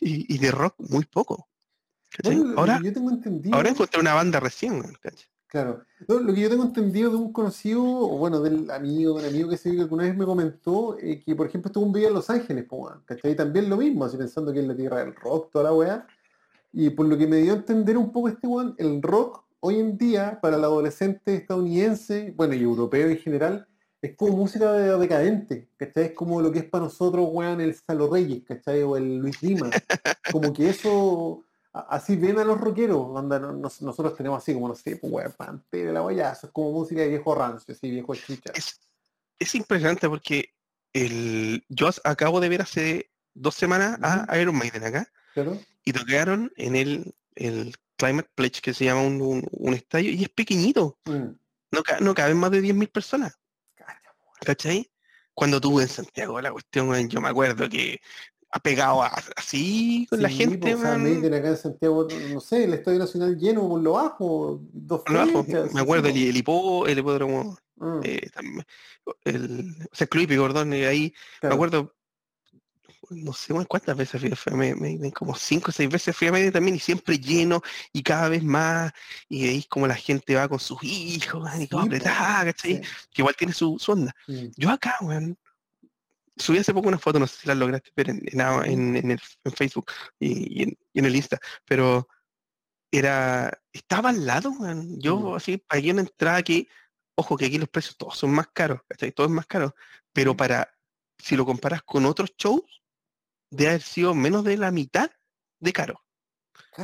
y, 0.00 0.34
y 0.34 0.38
de 0.38 0.50
rock 0.50 0.74
muy 0.78 1.04
poco. 1.04 1.48
Bueno, 2.22 2.54
ahora, 2.56 2.80
yo 2.82 2.92
tengo 2.92 3.10
entendido, 3.10 3.56
ahora 3.56 3.70
encontré 3.70 4.00
una 4.00 4.14
banda 4.14 4.40
recién, 4.40 4.82
¿cachai? 5.00 5.26
claro, 5.46 5.84
no, 6.08 6.18
lo 6.18 6.34
que 6.34 6.40
yo 6.40 6.50
tengo 6.50 6.64
entendido 6.64 7.10
de 7.10 7.16
un 7.16 7.32
conocido, 7.32 7.82
o 7.84 8.18
bueno, 8.18 8.40
del 8.40 8.68
amigo, 8.72 9.14
de 9.14 9.28
un 9.28 9.32
amigo 9.32 9.48
que 9.50 9.56
sé 9.56 9.70
que 9.70 9.82
alguna 9.82 10.02
vez 10.02 10.16
me 10.16 10.24
comentó, 10.24 10.98
eh, 10.98 11.22
que 11.24 11.36
por 11.36 11.46
ejemplo 11.46 11.68
estuvo 11.68 11.84
un 11.86 11.92
video 11.92 12.08
en 12.08 12.14
Los 12.14 12.28
Ángeles, 12.28 12.66
¿cachai? 13.04 13.36
También 13.36 13.70
lo 13.70 13.76
mismo, 13.76 14.04
así 14.04 14.16
pensando 14.16 14.52
que 14.52 14.60
es 14.60 14.66
la 14.66 14.74
tierra 14.74 14.98
del 14.98 15.14
rock, 15.14 15.52
toda 15.52 15.64
la 15.64 15.72
weá. 15.72 16.06
Y 16.72 16.90
por 16.90 17.06
lo 17.06 17.16
que 17.16 17.28
me 17.28 17.36
dio 17.36 17.52
a 17.52 17.56
entender 17.56 17.96
un 17.96 18.10
poco 18.10 18.28
este 18.28 18.48
weón, 18.48 18.74
el 18.78 19.00
rock 19.00 19.44
hoy 19.60 19.78
en 19.78 19.96
día, 19.96 20.40
para 20.42 20.56
el 20.56 20.64
adolescente 20.64 21.36
estadounidense, 21.36 22.34
bueno, 22.36 22.54
y 22.54 22.62
europeo 22.62 23.08
en 23.08 23.18
general, 23.18 23.68
es 24.02 24.16
como 24.16 24.36
música 24.36 24.72
de- 24.72 24.98
decadente, 24.98 25.68
¿cachai? 25.76 26.06
Es 26.06 26.12
como 26.14 26.42
lo 26.42 26.50
que 26.50 26.58
es 26.58 26.64
para 26.64 26.84
nosotros, 26.84 27.28
weón, 27.30 27.60
el 27.60 27.74
Salo 27.74 28.10
Reyes, 28.12 28.42
¿cachai? 28.44 28.82
O 28.82 28.96
el 28.96 29.18
Luis 29.18 29.40
Lima. 29.40 29.70
Como 30.32 30.52
que 30.52 30.68
eso, 30.68 31.44
así 31.74 32.16
ven 32.16 32.38
a 32.38 32.44
los 32.44 32.60
rockeros, 32.60 33.16
anda, 33.16 33.38
no- 33.38 33.52
nos- 33.52 33.82
nosotros 33.82 34.16
tenemos 34.16 34.42
así 34.42 34.54
como, 34.54 34.68
no 34.68 34.74
sé, 34.74 34.96
pues, 34.96 35.12
weón, 35.12 35.32
Pantera, 35.32 35.92
la 35.92 36.02
weá, 36.02 36.30
eso 36.32 36.46
es 36.46 36.52
como 36.52 36.72
música 36.72 37.00
de 37.00 37.08
viejo 37.08 37.34
rancio, 37.34 37.74
así, 37.74 37.90
viejo 37.90 38.14
chicha. 38.14 38.52
Es, 38.54 38.80
es 39.38 39.54
impresionante 39.54 40.08
porque 40.08 40.54
el, 40.92 41.64
yo 41.68 41.90
acabo 42.04 42.40
de 42.40 42.48
ver 42.48 42.62
hace 42.62 43.10
dos 43.34 43.54
semanas 43.56 43.98
a 44.02 44.38
Iron 44.38 44.56
Maiden 44.56 44.84
acá 44.84 45.10
¿Claro? 45.34 45.58
y 45.84 45.92
tocaron 45.92 46.52
en 46.56 46.76
el, 46.76 47.14
el 47.34 47.74
Climate 47.96 48.30
Pledge 48.36 48.60
que 48.60 48.72
se 48.72 48.84
llama 48.84 49.02
un, 49.02 49.20
un- 49.20 49.48
un 49.50 49.74
estadio 49.74 50.10
y 50.12 50.22
es 50.22 50.28
pequeñito, 50.28 50.98
Mm. 51.06 51.30
no, 51.72 51.82
ca- 51.82 51.98
no 52.00 52.14
caben 52.14 52.36
más 52.36 52.52
de 52.52 52.60
10.000 52.60 52.88
personas, 52.88 53.36
Cacha. 53.74 54.00
¿cachai? 54.44 54.90
Cuando 55.34 55.60
tuve 55.60 55.82
en 55.82 55.88
Santiago 55.88 56.40
la 56.40 56.52
cuestión, 56.52 57.08
yo 57.08 57.20
me 57.20 57.28
acuerdo 57.28 57.68
que 57.68 58.00
ha 58.54 58.60
pegado 58.60 59.02
a- 59.02 59.12
así 59.34 60.06
con 60.08 60.22
la 60.22 60.28
gente, 60.28 60.58
pues, 60.58 60.78
Maiden 60.78 61.34
acá 61.34 61.48
en 61.48 61.56
Santiago, 61.56 62.06
no 62.30 62.40
sé, 62.40 62.62
el 62.64 62.74
Estadio 62.74 63.00
Nacional 63.00 63.36
lleno 63.36 63.68
por 63.68 63.82
lo 63.82 63.92
bajo, 63.94 64.60
dos 64.72 65.02
fechas, 65.04 65.74
me 65.74 65.80
acuerdo 65.80 66.08
el, 66.08 66.16
el, 66.16 66.36
hipo- 66.36 66.86
el 66.88 66.98
hipódromo. 67.00 67.58
Mm, 67.76 68.00
eh, 68.04 68.30
el, 69.24 69.76
o 69.90 69.94
sea, 69.96 70.06
Club 70.06 70.32
Gordón, 70.36 70.72
eh, 70.72 70.86
ahí 70.86 71.12
claro. 71.40 71.54
Me 71.54 71.54
acuerdo, 71.56 71.94
no 73.10 73.32
sé 73.32 73.52
cuántas 73.66 73.96
veces 73.96 74.20
fui, 74.20 74.30
a 74.52 74.56
Med- 74.56 74.76
Maiden, 74.76 75.10
como 75.10 75.34
cinco 75.34 75.70
o 75.70 75.72
seis 75.72 75.90
veces 75.90 76.16
fui 76.16 76.28
a 76.28 76.32
Maiden 76.32 76.52
también 76.52 76.76
y 76.76 76.78
siempre 76.78 77.18
lleno 77.18 77.60
y 77.92 78.04
cada 78.04 78.28
vez 78.28 78.44
más 78.44 78.92
y 79.28 79.46
veis 79.48 79.66
como 79.66 79.88
la 79.88 79.96
gente 79.96 80.36
va 80.36 80.48
con 80.48 80.60
sus 80.60 80.78
hijos 80.84 81.42
man, 81.42 81.60
y 81.60 81.66
todo 81.66 81.82
Sí, 81.82 81.88
po, 81.88 81.96
apretada, 81.96 82.44
¿cachai? 82.44 82.76
sí. 82.76 82.80
Que 83.12 83.22
igual 83.22 83.34
tiene 83.36 83.52
su, 83.52 83.76
su 83.80 83.90
onda. 83.90 84.14
Mm. 84.28 84.46
Yo 84.56 84.70
acá, 84.70 84.94
weón, 85.00 85.36
subí 86.36 86.58
hace 86.58 86.74
poco 86.74 86.88
una 86.88 86.98
foto, 86.98 87.18
no 87.18 87.26
sé 87.26 87.36
si 87.42 87.48
la 87.48 87.54
lograste 87.54 87.90
ver 87.96 88.10
en, 88.10 88.22
en, 88.26 88.40
en- 88.40 88.96
en 88.96 89.10
el- 89.12 89.20
en 89.44 89.52
Facebook 89.52 89.86
y, 90.18 90.60
y 90.60 90.62
en, 90.64 90.78
y 90.92 90.98
en 90.98 91.04
el 91.04 91.16
Insta, 91.16 91.38
pero 91.64 92.08
era, 92.92 93.50
estaba 93.72 94.10
al 94.10 94.24
lado. 94.26 94.52
Yo 94.98 95.18
Mm. 95.18 95.34
así 95.34 95.56
pagué 95.58 95.92
una 95.92 96.02
entrada 96.02 96.42
que, 96.42 96.68
ojo 97.16 97.36
que 97.36 97.46
aquí 97.46 97.58
los 97.58 97.68
precios 97.68 97.96
todos 97.96 98.16
son 98.18 98.30
más 98.32 98.48
caros, 98.52 98.80
¿cachai? 98.88 99.12
Todo 99.12 99.26
es 99.26 99.32
más 99.32 99.46
caro, 99.46 99.74
pero 100.12 100.34
Mm. 100.34 100.36
para, 100.36 100.74
si 101.18 101.36
lo 101.36 101.44
comparas 101.44 101.82
con 101.82 102.06
otros 102.06 102.32
shows, 102.36 102.82
de 103.50 103.68
haber 103.68 103.82
sido 103.82 104.14
menos 104.14 104.44
de 104.44 104.56
la 104.56 104.70
mitad 104.70 105.10
de 105.60 105.72
caro. 105.72 106.00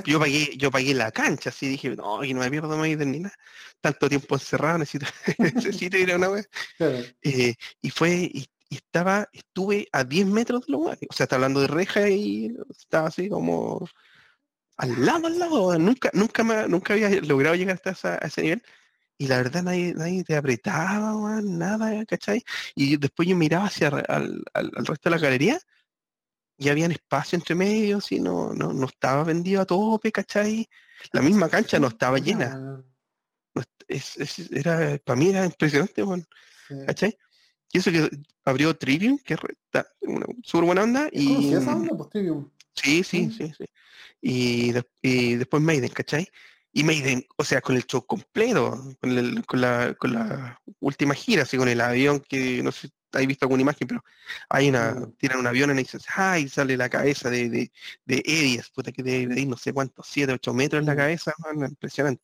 Yo 0.05 0.21
pagué, 0.21 0.57
yo 0.57 0.71
pagué 0.71 0.95
la 0.95 1.11
cancha, 1.11 1.51
así 1.51 1.67
dije, 1.67 1.91
no, 1.97 2.23
y 2.23 2.33
no 2.33 2.41
me 2.41 2.51
pierdo 2.51 2.77
más 2.77 2.89
ni 2.89 3.21
nada. 3.21 3.35
Tanto 3.81 4.09
tiempo 4.09 4.37
encerrado, 4.37 4.79
necesito, 4.79 5.07
necesito 5.39 5.97
ir 5.97 6.13
a 6.13 6.17
una. 6.17 6.29
Claro. 6.79 6.99
Eh, 7.23 7.55
y 7.83 7.91
fue, 7.91 8.31
y, 8.33 8.49
y 8.71 8.77
estaba, 8.77 9.29
estuve 9.33 9.89
a 9.93 10.05
10 10.05 10.27
metros 10.27 10.65
de 10.67 10.73
lugar. 10.73 10.97
O 11.09 11.13
sea, 11.13 11.25
está 11.25 11.37
hablando 11.37 11.61
de 11.61 11.67
reja 11.67 12.09
y 12.09 12.57
estaba 12.71 13.09
así 13.09 13.29
como 13.29 13.87
al 14.77 15.05
lado, 15.05 15.27
al 15.27 15.39
lado. 15.39 15.79
Nunca, 15.79 16.09
nunca, 16.15 16.43
me- 16.45 16.69
nunca 16.69 16.95
había 16.95 17.11
logrado 17.21 17.57
llegar 17.57 17.75
hasta 17.75 17.91
esa- 17.91 18.15
a 18.15 18.27
ese 18.29 18.43
nivel. 18.43 18.63
Y 19.19 19.27
la 19.27 19.37
verdad 19.39 19.63
nadie, 19.65 19.93
nadie 19.95 20.25
te 20.25 20.37
apretaba, 20.37 21.41
nada, 21.43 22.07
¿cachai? 22.07 22.43
Y 22.75 22.97
después 22.97 23.29
yo 23.29 23.37
miraba 23.37 23.67
hacia 23.67 23.89
al, 23.89 24.05
al- 24.55 24.73
al 24.75 24.87
resto 24.87 25.11
de 25.11 25.17
la 25.17 25.19
galería 25.21 25.59
y 26.57 26.69
habían 26.69 26.93
espacio 26.93 27.37
entre 27.37 27.55
medios 27.55 28.13
y 28.13 28.21
no, 28.21 28.53
no, 28.55 28.73
no 28.73 28.87
estaba 28.87 29.25
vendido 29.25 29.61
a 29.63 29.67
tope, 29.67 30.13
¿cachai? 30.13 30.69
La 31.13 31.23
misma 31.23 31.49
cancha 31.49 31.79
no 31.79 31.89
estaba 31.89 32.19
llena. 32.19 32.47
weón. 32.57 32.87
No 33.55 33.63
est- 33.63 33.83
es- 33.89 34.17
es- 34.39 34.53
era, 34.53 34.97
para 35.05 35.17
mí 35.19 35.29
era 35.31 35.45
impresionante. 35.45 36.03
Sí. 36.69 36.75
¿Cachai? 36.87 37.19
Y 37.73 37.79
eso 37.79 37.91
que 37.91 38.11
abrió 38.45 38.77
Trivium, 38.77 39.19
que 39.19 39.35
es 39.35 39.41
una 40.03 40.27
súper 40.43 40.65
buena 40.65 40.83
onda. 40.83 41.07
¿Es 41.13 41.23
Y, 41.23 41.27
conocida 41.29 41.59
esa 41.59 41.77
onda, 41.77 41.97
pues, 41.97 42.11
Trivium? 42.11 42.51
sí, 42.75 43.05
sí, 43.05 43.23
Mm. 43.27 43.31
sí, 43.33 43.53
sí. 43.57 43.65
Y, 44.21 44.73
de- 44.73 44.89
y 45.03 45.35
después 45.37 45.63
Maiden, 45.63 45.91
¿cachai? 45.91 46.29
Y 46.73 46.85
Maiden, 46.85 47.25
o 47.37 47.45
sea, 47.45 47.61
con 47.61 47.77
el 47.77 47.85
show 47.85 48.05
completo, 48.07 48.97
con, 49.01 49.11
el- 49.19 49.45
con 49.47 49.61
la, 49.61 49.95
con 49.95 50.13
la 50.13 50.61
última 50.81 51.15
gira, 51.15 51.43
así 51.43 51.57
con 51.57 51.69
el 51.69 51.81
avión, 51.81 52.21
que 52.21 52.63
no 52.63 52.71
sé 52.73 52.89
si 52.89 52.93
habéis 53.13 53.29
visto 53.29 53.45
alguna 53.45 53.63
imagen, 53.63 53.89
pero 53.89 54.05
hay 54.49 54.69
una, 54.69 54.93
Mm. 54.95 55.13
tiran 55.17 55.39
un 55.41 55.47
avión 55.47 55.71
y 55.71 55.75
dices, 55.83 56.05
¡ay! 56.15 56.49
sale 56.49 56.77
la 56.77 56.89
cabeza 56.89 57.29
de, 57.31 57.49
de, 57.51 57.73
de 58.05 58.23
Eddie, 58.25 58.63
puta 58.75 58.93
que 58.93 59.03
debe 59.03 59.35
de 59.35 59.41
ir 59.41 59.49
no 59.49 59.57
sé 59.57 59.73
cuántos, 59.73 60.07
7, 60.09 60.33
8 60.33 60.55
metros 60.55 60.81
en 60.81 60.87
la 60.87 60.95
Mm. 60.95 60.97
cabeza, 60.97 61.35
man, 61.39 61.69
impresionante. 61.71 62.23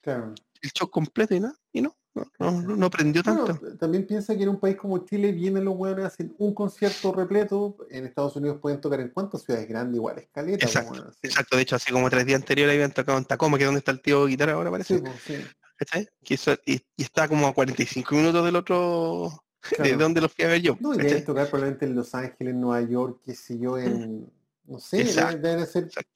Claro. 0.00 0.34
El 0.62 0.70
show 0.72 0.88
completo 0.90 1.34
y 1.34 1.40
nada, 1.40 1.54
y 1.72 1.82
no, 1.82 1.94
no, 2.14 2.24
no, 2.38 2.50
no, 2.62 2.76
no 2.76 2.90
prendió 2.90 3.22
tanto. 3.22 3.54
Bueno, 3.60 3.76
también 3.78 4.06
piensa 4.06 4.36
que 4.36 4.42
en 4.42 4.50
un 4.50 4.60
país 4.60 4.76
como 4.76 4.98
Chile 5.06 5.32
vienen 5.32 5.64
los 5.64 5.74
hueones, 5.76 6.04
hacen 6.04 6.34
un 6.38 6.52
concierto 6.54 7.12
repleto. 7.12 7.76
En 7.90 8.04
Estados 8.04 8.36
Unidos 8.36 8.58
pueden 8.60 8.80
tocar 8.80 9.00
en 9.00 9.08
cuántas 9.08 9.42
ciudades 9.42 9.66
grandes, 9.68 9.96
igual, 9.96 10.18
escaleta. 10.18 10.66
Exacto, 10.66 11.10
sí. 11.12 11.18
Exacto, 11.28 11.56
de 11.56 11.62
hecho, 11.62 11.76
así 11.76 11.90
como 11.92 12.10
tres 12.10 12.26
días 12.26 12.40
anteriores 12.40 12.74
habían 12.74 12.92
tocado 12.92 13.16
en 13.18 13.24
Tacoma, 13.24 13.56
que 13.56 13.64
es 13.64 13.68
donde 13.68 13.78
está 13.78 13.92
el 13.92 14.02
tío 14.02 14.26
guitarra 14.26 14.52
ahora 14.52 14.68
Sí, 14.68 14.72
parece. 14.72 14.98
pues, 15.00 15.14
sí. 15.26 15.34
¿cachai? 15.76 16.08
Que 16.22 16.34
eso- 16.34 16.56
y, 16.66 16.74
y 16.96 17.02
está 17.02 17.26
como 17.28 17.46
a 17.46 17.54
45 17.54 18.14
minutos 18.14 18.44
del 18.44 18.56
otro 18.56 19.30
de 19.70 19.76
Claro. 19.76 19.98
dónde 19.98 20.20
los 20.20 20.32
fui 20.32 20.44
a 20.44 20.48
ver 20.48 20.60
yo. 20.60 20.76
No, 20.80 20.94
y 20.94 20.98
deben 20.98 21.24
tocar 21.24 21.48
probablemente 21.48 21.86
en 21.86 21.94
Los 21.94 22.14
Ángeles, 22.14 22.52
en 22.54 22.60
Nueva 22.60 22.82
York, 22.88 23.20
qué 23.24 23.34
sé 23.34 23.58
yo, 23.58 23.78
en, 23.78 24.30
no 24.66 24.78
sé, 24.78 24.98
deben- 24.98 25.08
Exacto, 25.08 25.38
deben 25.48 25.66
ser, 25.66 25.84
exacto. 25.84 26.10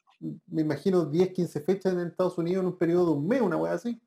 me 0.49 0.61
imagino, 0.63 1.05
10, 1.07 1.31
15 1.33 1.61
fechas 1.61 1.93
en 1.95 2.01
Estados 2.01 2.37
Unidos 2.39 2.61
en 2.63 2.67
un 2.67 2.77
periodo 2.77 3.07
de 3.07 3.13
un 3.13 3.27
mes, 3.27 3.41
una 3.41 3.57
wea 3.57 3.73
así. 3.73 3.99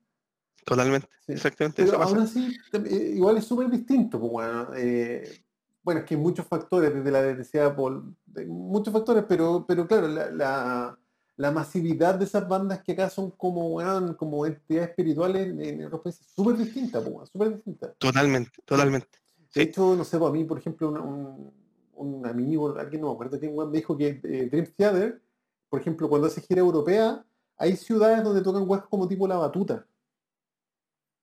Totalmente, 0.70 1.08
exactamente 1.28 1.82
Pero 1.84 1.90
eso 1.94 2.00
pasa. 2.00 2.12
aún 2.16 2.24
así, 2.24 2.56
eh, 2.74 3.14
igual 3.16 3.38
es 3.38 3.46
súper 3.46 3.70
distinto, 3.70 4.20
pues 4.20 4.32
bueno, 4.32 4.68
eh, 4.76 5.44
bueno, 5.82 6.02
es 6.02 6.06
que 6.06 6.14
hay 6.16 6.22
muchos 6.22 6.46
factores, 6.46 6.94
desde 6.94 7.10
la 7.10 7.24
necesidad 7.24 7.76
por 7.76 8.04
de 8.28 8.46
muchos 8.46 8.94
factores, 8.94 9.24
pero, 9.28 9.66
pero 9.68 9.88
claro, 9.88 10.08
la, 10.08 10.30
la- 10.30 11.00
la 11.38 11.52
masividad 11.52 12.16
de 12.16 12.26
esas 12.26 12.46
bandas 12.50 12.84
que 12.84 12.92
acá 12.92 13.10
son 13.10 13.32
como, 13.32 13.70
weón, 13.76 14.14
como 14.16 14.46
entidades 14.46 14.90
espirituales 14.90 15.48
en, 15.58 15.86
otros 15.86 16.02
países, 16.02 16.28
súper 16.36 16.58
distinta, 16.58 17.02
pues, 17.02 17.30
súper 17.30 17.56
distinta. 17.56 17.94
Totalmente, 17.98 18.52
totalmente. 18.66 19.18
De 19.56 19.62
hecho, 19.62 19.96
no 19.96 20.04
sé, 20.04 20.20
pues 20.20 20.30
a 20.30 20.34
mí, 20.34 20.44
por 20.44 20.58
ejemplo, 20.60 20.90
una- 20.90 21.02
un, 21.02 21.52
un 21.94 22.28
amigo, 22.28 22.78
alguien 22.78 23.02
no 23.02 23.08
me 23.08 23.14
acuerdo 23.14 23.40
quién 23.40 23.56
me 23.56 23.66
dijo 23.72 23.96
que 23.98 24.20
eh, 24.22 24.50
Dream 24.52 24.68
Theater, 24.76 25.22
por 25.70 25.80
ejemplo, 25.80 26.10
cuando 26.10 26.28
hace 26.28 26.42
gira 26.42 26.60
europea, 26.60 27.26
hay 27.58 27.76
ciudades 27.78 28.22
donde 28.24 28.42
tocan 28.42 28.70
weas 28.70 28.84
como 28.88 29.08
tipo 29.08 29.26
la 29.28 29.38
batuta. 29.38 29.86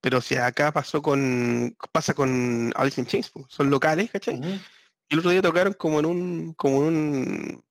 Pero 0.07 0.21
si 0.21 0.37
acá 0.37 0.71
pasó 0.71 1.03
con, 1.03 1.77
pasa 1.91 2.15
con 2.15 2.73
Alice 2.77 3.01
in 3.01 3.09
Chains, 3.09 3.33
son 3.49 3.69
locales, 3.71 4.09
¿cachai? 4.09 4.37
Ujú. 4.39 4.51
Y 5.09 5.15
el 5.15 5.19
otro 5.19 5.33
día 5.33 5.43
tocaron 5.43 5.73
como 5.73 5.99
en 5.99 6.07
un, 6.07 6.55
como 6.55 6.77
en 6.83 6.85
un, 6.85 7.65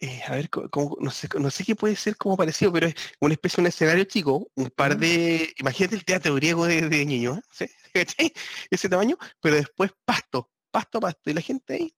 eh, 0.00 0.20
a 0.28 0.32
ver, 0.32 0.50
como- 0.50 0.98
no 1.00 1.10
sé, 1.10 1.30
no 1.38 1.50
sé 1.50 1.64
qué 1.64 1.74
puede 1.74 1.96
ser 1.96 2.18
como 2.18 2.36
parecido, 2.36 2.70
pero 2.74 2.88
es 2.88 2.94
una 3.20 3.32
especie 3.32 3.56
de 3.56 3.60
un 3.62 3.66
escenario 3.68 4.04
chico, 4.04 4.50
un 4.54 4.68
par 4.68 4.98
de, 4.98 5.54
imagínate 5.56 5.96
el 5.96 6.04
teatro 6.04 6.34
griego 6.34 6.66
de, 6.66 6.90
de 6.90 7.06
niño, 7.06 7.36
¿eh? 7.38 7.42
¿Sí? 7.50 7.66
¿Cachai? 7.94 8.34
Ese 8.68 8.90
tamaño, 8.90 9.16
pero 9.40 9.56
después 9.56 9.92
pasto, 10.04 10.50
pasto, 10.70 11.00
pasto, 11.00 11.30
y 11.30 11.32
la 11.32 11.40
gente 11.40 11.72
ahí 11.72 11.94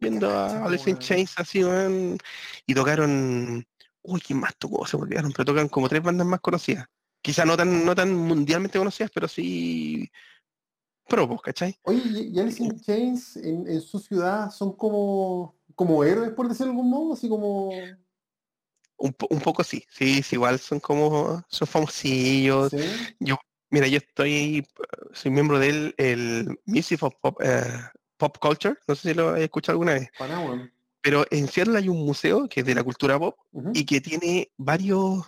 viendo 0.00 0.30
a 0.30 0.64
Alice 0.64 0.88
in. 0.88 0.96
Chains 0.96 1.34
así, 1.36 1.62
weón, 1.62 2.16
y 2.66 2.72
tocaron, 2.72 3.62
uy, 4.00 4.20
¿quién 4.22 4.40
más 4.40 4.56
tocó? 4.56 4.86
Se 4.86 4.96
me 4.96 5.02
olvidaron, 5.02 5.32
pero 5.32 5.44
tocan 5.44 5.68
como 5.68 5.86
tres 5.86 6.02
bandas 6.02 6.26
más 6.26 6.40
conocidas. 6.40 6.86
Quizá 7.26 7.44
no 7.44 7.56
tan, 7.56 7.84
no 7.84 7.92
tan 7.92 8.14
mundialmente 8.14 8.78
conocidas, 8.78 9.10
pero 9.12 9.26
sí 9.26 10.08
propos, 11.08 11.42
¿cachai? 11.42 11.76
Oye, 11.82 12.30
y, 12.32 12.38
Alice 12.38 12.62
in 12.62 12.80
Chains 12.80 13.36
en, 13.38 13.66
en 13.66 13.80
su 13.80 13.98
ciudad 13.98 14.48
son 14.52 14.76
como, 14.76 15.56
como 15.74 16.04
héroes, 16.04 16.30
por 16.30 16.46
decirlo 16.46 16.66
de 16.66 16.78
algún 16.78 16.88
modo, 16.88 17.14
así 17.14 17.28
como... 17.28 17.70
Un, 18.96 19.12
po- 19.12 19.26
un 19.28 19.40
poco 19.40 19.64
sí, 19.64 19.84
sí, 19.90 20.22
sí, 20.22 20.36
igual 20.36 20.60
son 20.60 20.78
como, 20.78 21.44
son 21.48 21.66
famosillos. 21.66 22.70
¿sí? 22.70 22.78
Yo, 23.18 23.36
mira, 23.70 23.88
yo 23.88 23.96
estoy, 23.98 24.64
soy 25.12 25.32
miembro 25.32 25.58
del 25.58 25.96
el 25.98 26.60
Music 26.64 27.02
of 27.02 27.12
Pop, 27.20 27.40
eh, 27.42 27.64
Pop 28.18 28.38
Culture, 28.40 28.76
no 28.86 28.94
sé 28.94 29.08
si 29.08 29.14
lo 29.14 29.34
he 29.34 29.42
escuchado 29.42 29.72
alguna 29.72 29.94
vez, 29.94 30.10
weón. 30.20 30.72
pero 31.00 31.26
en 31.32 31.48
Seattle 31.48 31.76
hay 31.76 31.88
un 31.88 32.06
museo 32.06 32.48
que 32.48 32.60
es 32.60 32.66
de 32.66 32.74
la 32.76 32.84
cultura 32.84 33.18
pop 33.18 33.36
y 33.74 33.84
que 33.84 34.00
tiene 34.00 34.52
varios, 34.56 35.26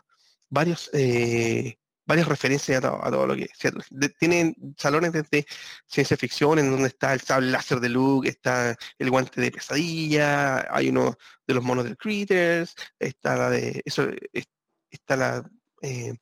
varios, 0.49 0.91
eh, 0.93 1.77
varias 2.09 2.27
referencias 2.27 2.79
a 2.79 2.81
todo, 2.81 3.05
a 3.05 3.11
todo 3.11 3.27
lo 3.27 3.37
que. 3.37 3.49
De- 3.91 4.09
tienen 4.09 4.57
salones 4.77 5.13
desde 5.13 5.47
ciencia 5.87 6.17
ficción, 6.17 6.59
en 6.59 6.71
donde 6.71 6.89
está 6.89 7.13
el 7.13 7.21
sable 7.21 7.51
láser 7.53 7.79
de 7.79 7.91
Luke, 7.91 8.29
está 8.29 8.77
el 8.99 9.11
guante 9.11 9.41
de 9.41 9.53
pesadilla, 9.53 10.67
hay 10.75 10.89
uno 10.89 11.17
de 11.47 11.55
los 11.55 11.63
monos 11.63 11.85
del 11.85 11.97
Critters, 11.97 12.75
está 12.99 13.37
la 13.37 13.51
de, 13.51 13.83
eso, 13.85 14.09
es- 14.33 14.49
está 14.91 15.17
la, 15.17 15.49
eh, 15.83 16.15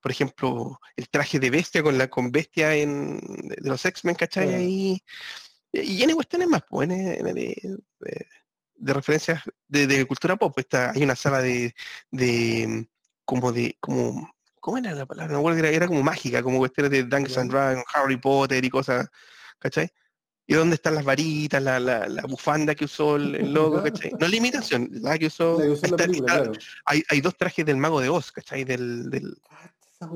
por 0.00 0.10
ejemplo, 0.10 0.80
el 0.96 1.08
traje 1.08 1.38
de 1.38 1.50
bestia 1.50 1.82
con 1.82 1.98
la 1.98 2.08
con 2.08 2.32
bestia 2.32 2.74
en, 2.74 3.18
de, 3.18 3.56
de 3.60 3.68
los 3.68 3.84
X-Men, 3.84 4.14
¿cachai? 4.14 4.46
Claro. 4.48 4.62
Ahí, 4.62 5.02
y 5.72 5.96
tiene 5.98 6.14
cuestiones 6.14 6.48
más, 6.48 6.62
pues, 6.68 6.88
de, 6.88 7.76
referencias 8.94 9.42
de, 9.68 9.86
de 9.86 10.04
cultura 10.06 10.36
pop. 10.36 10.58
Está, 10.58 10.92
hay 10.92 11.02
una 11.02 11.16
sala 11.16 11.42
de, 11.42 11.74
de 12.10 12.88
como 13.24 13.52
de, 13.52 13.76
como, 13.80 14.32
¿cómo 14.66 14.78
era 14.78 14.92
la 14.92 15.06
palabra? 15.06 15.28
No, 15.32 15.34
me 15.34 15.38
acuerdo 15.42 15.62
que 15.62 15.68
era, 15.68 15.76
era 15.76 15.86
como 15.86 16.02
mágica, 16.02 16.42
como 16.42 16.58
cuestiones 16.58 16.90
de 16.90 17.04
Dungeons 17.04 17.38
and. 17.38 17.52
Dragons, 17.52 17.84
Harry 17.94 18.16
Potter 18.16 18.64
y 18.64 18.68
cosas, 18.68 19.08
¿cachai? 19.60 19.88
¿Y 20.48 20.54
dónde 20.54 20.74
están 20.74 20.96
las 20.96 21.04
varitas, 21.04 21.62
la, 21.62 21.78
la, 21.78 22.08
la 22.08 22.22
bufanda 22.22 22.74
que 22.74 22.84
usó 22.86 23.14
el, 23.14 23.36
el 23.36 23.52
loco, 23.54 23.76
Ya. 23.84 23.92
¿cachai? 23.92 24.10
No 24.18 24.26
es 24.26 25.02
la 25.02 25.18
que 25.18 25.26
usó. 25.28 25.58
La 25.60 25.64
que 25.66 25.70
usó 25.70 25.84
está- 25.86 25.96
película, 25.96 26.32
está- 26.34 26.44
claro. 26.50 26.60
hay, 26.84 27.02
hay 27.08 27.20
dos 27.20 27.36
trajes 27.36 27.64
del 27.64 27.76
mago 27.76 28.00
de 28.00 28.08
Oz, 28.08 28.32
¿cachai? 28.32 28.64
Del, 28.64 29.08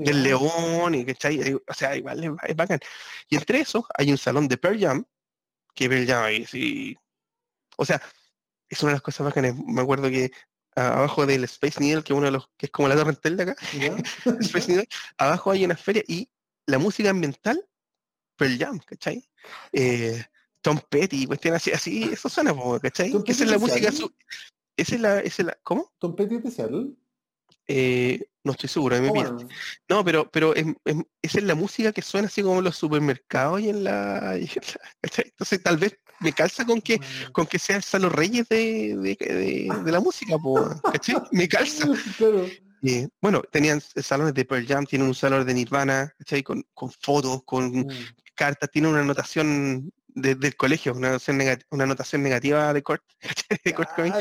león, 0.04 0.94
y, 0.94 1.04
¿cachai? 1.04 1.54
O 1.54 1.74
sea, 1.74 1.96
igual 1.96 2.24
es, 2.24 2.30
es 2.48 2.56
bacán. 2.56 2.80
Y 3.28 3.36
entre 3.36 3.60
esos 3.60 3.84
hay 3.96 4.10
un 4.10 4.18
salón 4.18 4.48
de 4.48 4.56
Pearl 4.58 4.78
Jam, 4.80 5.04
que 5.74 5.88
Pearl 5.88 6.06
Jam 6.06 6.24
ahí 6.24 6.44
sí. 6.44 6.96
O 7.76 7.84
sea, 7.84 8.00
es 8.68 8.82
una 8.82 8.90
de 8.90 8.96
las 8.96 9.02
cosas 9.02 9.24
bacanas. 9.26 9.54
Me 9.56 9.80
acuerdo 9.80 10.08
que 10.10 10.30
abajo 10.74 11.26
del 11.26 11.44
Space 11.44 11.80
Needle, 11.80 12.02
que 12.02 12.12
es 12.12 12.16
uno 12.16 12.26
de 12.26 12.32
los, 12.32 12.48
que 12.56 12.66
es 12.66 12.72
como 12.72 12.88
la 12.88 12.96
torre 12.96 13.16
de 13.22 13.42
acá, 13.42 13.56
¿Ya? 13.78 13.96
Space 14.40 14.68
Needle, 14.68 14.88
abajo 15.18 15.50
hay 15.50 15.64
una 15.64 15.76
feria 15.76 16.02
y 16.06 16.28
la 16.66 16.78
música 16.78 17.10
ambiental, 17.10 17.66
Pearl 18.36 18.58
Jam, 18.58 18.78
¿cachai? 18.78 19.28
Eh, 19.72 20.22
Tom 20.60 20.78
Petty, 20.88 21.26
cuestiones 21.26 21.62
así, 21.62 21.72
así, 21.72 22.02
eso 22.12 22.28
suena, 22.28 22.54
¿cachai? 22.80 23.12
Esa 23.26 23.44
es 23.44 23.50
la 23.50 23.58
música, 23.58 23.90
su- 23.92 24.14
esa 24.76 24.94
es 24.94 25.00
la, 25.00 25.20
esa 25.20 25.42
es 25.42 25.46
la, 25.46 25.58
¿cómo? 25.62 25.92
Tom 25.98 26.14
Petty 26.14 26.36
es 26.36 26.42
de 26.44 26.50
Seattle. 26.50 26.90
Eh, 27.66 28.29
no 28.44 28.52
estoy 28.52 28.68
seguro, 28.68 29.00
me 29.00 29.08
Oh, 29.08 29.12
bueno. 29.14 29.38
No, 29.88 30.04
pero, 30.04 30.30
pero 30.30 30.56
em- 30.56 30.74
esa 31.22 31.38
es 31.38 31.44
la 31.44 31.54
música 31.54 31.92
que 31.92 32.02
suena 32.02 32.28
así 32.28 32.42
como 32.42 32.58
en 32.58 32.64
los 32.64 32.76
supermercados 32.76 33.60
y 33.60 33.68
en 33.68 33.84
la, 33.84 34.36
y 34.40 34.44
en 34.44 34.48
la-. 34.54 35.22
Entonces 35.24 35.62
tal 35.62 35.76
vez 35.76 35.98
me 36.20 36.32
calza 36.32 36.64
con 36.64 36.80
que, 36.80 36.96
Bueno. 36.98 37.32
con 37.32 37.46
que 37.46 37.58
sea 37.58 37.76
el 37.76 37.82
Salo 37.82 38.08
Reyes 38.08 38.48
de, 38.48 38.96
de, 38.96 39.16
de- 39.18 39.82
de 39.84 39.92
la 39.92 40.00
música, 40.00 40.36
po. 40.38 40.68
Me 41.32 41.48
calza. 41.48 41.88
Claro. 42.18 42.46
Eh, 42.82 43.08
bueno, 43.20 43.42
tenían 43.42 43.80
salones 43.80 44.32
de 44.32 44.44
Pearl 44.46 44.66
Jam, 44.66 44.86
tienen 44.86 45.06
un 45.08 45.14
salón 45.14 45.46
de 45.46 45.52
Nirvana, 45.52 46.14
¿cachai? 46.18 46.42
Con, 46.42 46.64
con 46.72 46.90
fotos, 46.90 47.42
con 47.44 47.70
Mm. 47.70 47.88
cartas, 48.34 48.70
tiene 48.70 48.88
una 48.88 49.00
anotación 49.00 49.92
de- 50.08 50.34
del 50.34 50.56
colegio, 50.56 50.94
una 50.94 51.08
anotación, 51.08 51.38
negati- 51.38 51.66
una 51.70 51.84
anotación 51.84 52.22
negativa 52.22 52.72
de 52.72 52.82
Kurt. 52.82 53.02
De 53.64 53.74
Kurt 53.74 53.90
Cobain 53.94 54.14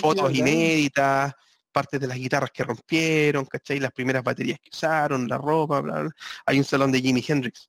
fotos 0.00 0.32
inéditas, 0.34 1.34
partes 1.70 2.00
de 2.00 2.06
las 2.06 2.16
guitarras 2.18 2.50
que 2.50 2.64
rompieron, 2.64 3.44
¿cachai? 3.46 3.78
Las 3.80 3.92
primeras 3.92 4.22
baterías 4.22 4.58
que 4.60 4.70
usaron, 4.72 5.28
la 5.28 5.38
ropa, 5.38 5.80
bla, 5.80 6.00
bla. 6.00 6.10
Hay 6.46 6.58
un 6.58 6.64
salón 6.64 6.92
de 6.92 7.00
Jimi 7.00 7.24
Hendrix. 7.26 7.68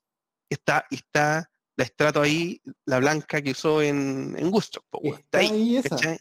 Está, 0.50 0.86
está 0.92 1.50
la 1.78 1.84
estrato 1.86 2.22
ahí, 2.22 2.62
la 2.86 3.00
blanca 3.00 3.42
que 3.42 3.52
usó 3.52 3.82
en, 3.82 4.36
en 4.38 4.52
Gusto. 4.52 4.84
Está 5.02 5.40
ahí 5.40 5.78
esa. 5.78 5.90
¿cachai? 5.90 6.20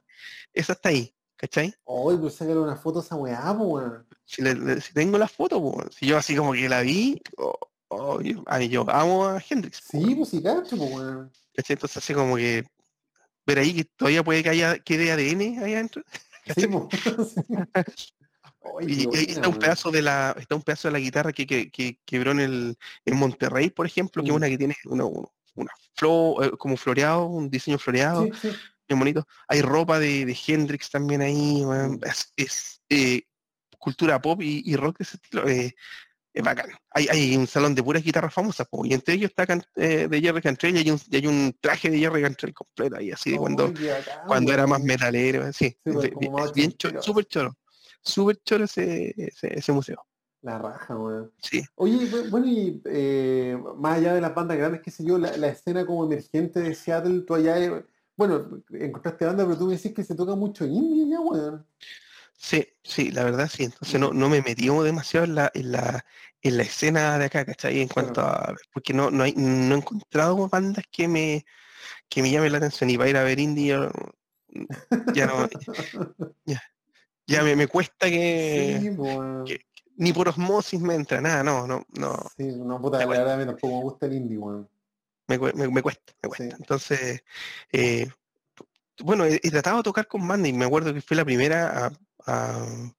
Esa 0.55 0.72
está 0.74 0.89
ahí, 0.91 1.14
¿cachai? 1.37 1.66
Ay, 1.87 2.16
pues 2.20 2.35
sácale 2.35 2.61
una 2.61 2.76
foto 2.76 3.01
a 3.01 3.03
esa 3.03 3.16
weá, 3.16 3.51
weón. 3.53 4.07
Si, 4.24 4.43
le- 4.43 4.55
le- 4.55 4.81
si 4.81 4.93
tengo 4.95 5.18
la 5.18 5.26
foto, 5.28 5.61
po, 5.61 5.85
si 5.91 6.07
yo 6.07 6.16
así 6.16 6.37
como 6.37 6.53
que 6.53 6.68
la 6.68 6.83
vi, 6.83 7.20
oh, 7.39 7.59
oh, 7.89 8.20
yo, 8.20 8.43
ay, 8.47 8.68
yo 8.68 8.85
amo 8.89 9.26
a 9.26 9.43
Hendrix. 9.49 9.81
po, 9.91 9.99
Sí, 9.99 10.14
pues 10.14 10.28
sí, 10.28 10.43
cacho, 10.43 10.76
weón. 10.76 11.31
¿cachai? 11.55 11.74
Entonces 11.74 11.97
así 11.97 12.14
como 12.14 12.37
que 12.37 12.64
ver 13.47 13.59
ahí 13.59 13.74
que 13.74 13.85
todavía 13.85 14.22
puede 14.22 14.43
que 14.45 14.51
haya 14.51 14.78
quede 14.78 15.11
ADN 15.11 15.41
ahí 15.64 15.74
adentro. 15.74 16.03
Sí, 16.57 16.66
Y, 18.86 19.07
buena, 19.07 19.22
está 19.22 19.49
un 19.49 19.59
pedazo 19.59 19.91
de 19.91 20.03
la, 20.03 20.34
está 20.38 20.55
un 20.55 20.62
pedazo 20.62 20.88
de 20.88 20.93
la 20.93 20.99
guitarra 20.99 21.32
que, 21.32 21.47
que, 21.47 21.70
que 21.70 21.99
quebró 22.05 22.32
en 22.32 22.41
el 22.41 22.78
en 23.05 23.16
Monterrey, 23.16 23.70
por 23.70 23.86
ejemplo, 23.86 24.22
que 24.22 24.28
es 24.28 24.32
Mm. 24.32 24.36
una 24.36 24.49
que 24.49 24.59
tiene 24.59 24.76
una, 24.84 25.05
una- 25.05 25.28
flor, 25.95 26.45
eh, 26.45 26.51
como 26.59 26.76
floreado, 26.76 27.26
un 27.26 27.51
diseño 27.51 27.78
floreado, 27.78 28.24
Sí, 28.26 28.32
sí. 28.51 28.57
bien 28.88 28.99
bonito. 28.99 29.26
Hay 29.49 29.62
ropa 29.62 29.99
de, 29.99 30.24
de 30.24 30.38
Hendrix 30.47 30.91
también 30.91 31.22
ahí. 31.22 31.62
Mm. 31.64 32.01
es, 32.05 32.32
es, 32.36 32.82
eh, 32.88 33.22
cultura 33.78 34.20
pop 34.20 34.41
y, 34.43 34.62
y 34.64 34.76
rock 34.76 34.99
de 34.99 35.05
ese 35.05 35.16
estilo. 35.16 35.49
eh, 35.49 35.74
es 36.33 36.43
bacán. 36.45 36.70
Hay, 36.91 37.07
hay 37.09 37.37
un 37.37 37.47
salón 37.47 37.74
de 37.74 37.83
puras 37.83 38.03
guitarras 38.03 38.33
famosas, 38.33 38.66
po, 38.68 38.85
y 38.85 38.93
entre 38.95 39.14
ellos 39.14 39.31
está 39.31 39.47
Can- 39.47 39.64
eh, 39.76 40.07
de 40.09 40.20
Jerry 40.20 40.41
Cantrell 40.41 40.76
y 40.76 40.78
hay 40.81 40.91
un, 40.91 41.01
y 41.11 41.16
hay 41.16 41.26
un 41.26 41.57
traje 41.61 41.91
de 41.91 41.99
Jerry 41.99 42.22
Cantrell 42.22 42.55
completo 42.55 42.97
ahí, 42.97 43.11
así 43.11 43.33
de 43.33 43.39
cuando, 43.39 43.72
qué 43.74 43.91
bacán, 43.91 44.26
cuando 44.26 44.53
era 44.53 44.66
más 44.66 44.81
metalero, 44.81 45.53
sí, 45.53 45.76
pues, 45.83 46.05
es- 46.05 46.11
como 46.12 46.31
más 46.33 46.47
es 46.47 46.53
bien 46.53 46.68
ochentero, 46.68 46.76
choro, 46.76 46.99
así. 47.01 47.07
súper 47.07 47.24
choro, 47.26 47.57
súper 48.03 48.37
choro 48.45 48.64
ese, 48.64 49.14
ese, 49.16 49.59
ese 49.59 49.72
museo, 49.72 50.05
La 50.43 50.59
raja, 50.59 50.97
weón. 50.97 51.33
sí. 51.43 51.62
Oye, 51.74 51.97
bu- 52.11 52.28
bueno, 52.31 52.47
y 52.47 52.81
eh, 52.85 53.59
más 53.76 53.99
allá 53.99 54.14
de 54.14 54.20
las 54.20 54.35
bandas 54.35 54.57
grandes, 54.57 54.81
qué 54.83 54.91
sé 54.91 55.05
yo, 55.05 55.18
la, 55.18 55.37
la 55.37 55.49
escena 55.49 55.85
como 55.85 56.05
emergente 56.05 56.61
de 56.61 56.74
Seattle, 56.74 57.22
tú 57.22 57.35
allá, 57.35 57.59
eh, 57.59 57.85
bueno, 58.16 58.62
encontraste 58.70 59.24
banda, 59.24 59.45
pero 59.45 59.57
tú 59.59 59.66
me 59.66 59.76
decís 59.76 59.95
que 59.95 60.05
se 60.05 60.14
toca 60.14 60.35
mucho 60.35 60.64
indie 60.66 61.09
ya, 61.09 61.20
weón. 61.20 61.66
Sí, 62.43 62.66
sí, 62.82 63.11
la 63.11 63.22
verdad 63.24 63.51
sí. 63.53 63.64
Entonces 63.64 64.01
no, 64.01 64.12
no 64.14 64.30
me 64.30 64.41
metí 64.41 64.66
como 64.68 64.82
demasiado 64.82 65.26
en 65.26 65.34
la, 65.34 65.51
en 65.53 65.72
la, 65.72 66.07
en 66.41 66.57
la 66.57 66.62
escena 66.62 67.18
de 67.18 67.26
acá, 67.26 67.45
¿cachai? 67.45 67.80
En 67.82 67.88
cuanto 67.88 68.22
a, 68.22 68.55
porque 68.72 68.95
no, 68.95 69.11
no 69.11 69.24
hay, 69.24 69.34
no 69.36 69.74
he 69.74 69.78
encontrado 69.78 70.49
bandas 70.49 70.84
que 70.91 71.07
me, 71.07 71.45
que 72.09 72.22
me 72.22 72.30
llamen 72.30 72.53
la 72.53 72.59
atención 72.59 72.88
y 72.88 72.97
para 72.97 73.11
ir 73.11 73.16
a 73.18 73.24
ver 73.24 73.38
indie 73.38 73.68
yo, 73.68 73.91
ya 75.12 75.26
no, 75.26 75.47
ya, 76.47 76.62
ya 77.26 77.43
me, 77.43 77.57
me 77.57 77.66
cuesta 77.66 78.09
que, 78.09 78.78
Sí, 78.80 78.91
po, 78.97 79.18
weón. 79.18 79.45
que- 79.45 79.61
ni 79.97 80.14
por 80.14 80.30
osmosis 80.30 80.80
me 80.80 80.95
entra, 80.95 81.20
nada, 81.20 81.45
no, 81.45 81.66
no, 81.66 81.84
no, 81.91 82.16
Sí, 82.38 82.47
no, 82.57 82.80
puta, 82.80 83.01
la 83.01 83.05
bueno. 83.05 83.20
verdad 83.22 83.38
mí 83.38 83.45
tampoco 83.45 83.76
me 83.76 83.82
gusta 83.82 84.07
el 84.07 84.14
indie, 84.14 84.38
weón. 84.38 84.66
me, 85.28 85.38
me- 85.38 85.68
me 85.68 85.82
cuesta, 85.82 86.14
me 86.22 86.28
cuesta. 86.30 86.45
Sí. 86.57 86.57
Entonces, 86.59 87.24
eh, 87.70 88.09
bueno, 89.03 89.26
he, 89.26 89.34
he 89.43 89.51
tratado 89.51 89.76
de 89.78 89.82
tocar 89.82 90.07
con 90.09 90.26
banda 90.26 90.49
y 90.49 90.55
me 90.55 90.64
acuerdo 90.64 90.95
que 90.95 91.03
fui 91.03 91.18
la 91.18 91.24
primera 91.26 91.86
a, 91.86 91.93
a- 92.27 92.93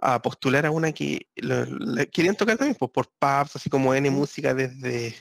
a 0.00 0.22
postular 0.22 0.64
a 0.66 0.70
una 0.70 0.92
que 0.92 1.26
lo- 1.36 1.64
la 1.64 2.06
querían 2.06 2.36
tocar 2.36 2.56
también 2.56 2.76
pues, 2.78 2.90
por 2.90 3.08
pubs, 3.18 3.56
así 3.56 3.68
como 3.68 3.92
N 3.94 4.10
música 4.10 4.54
desde, 4.54 5.14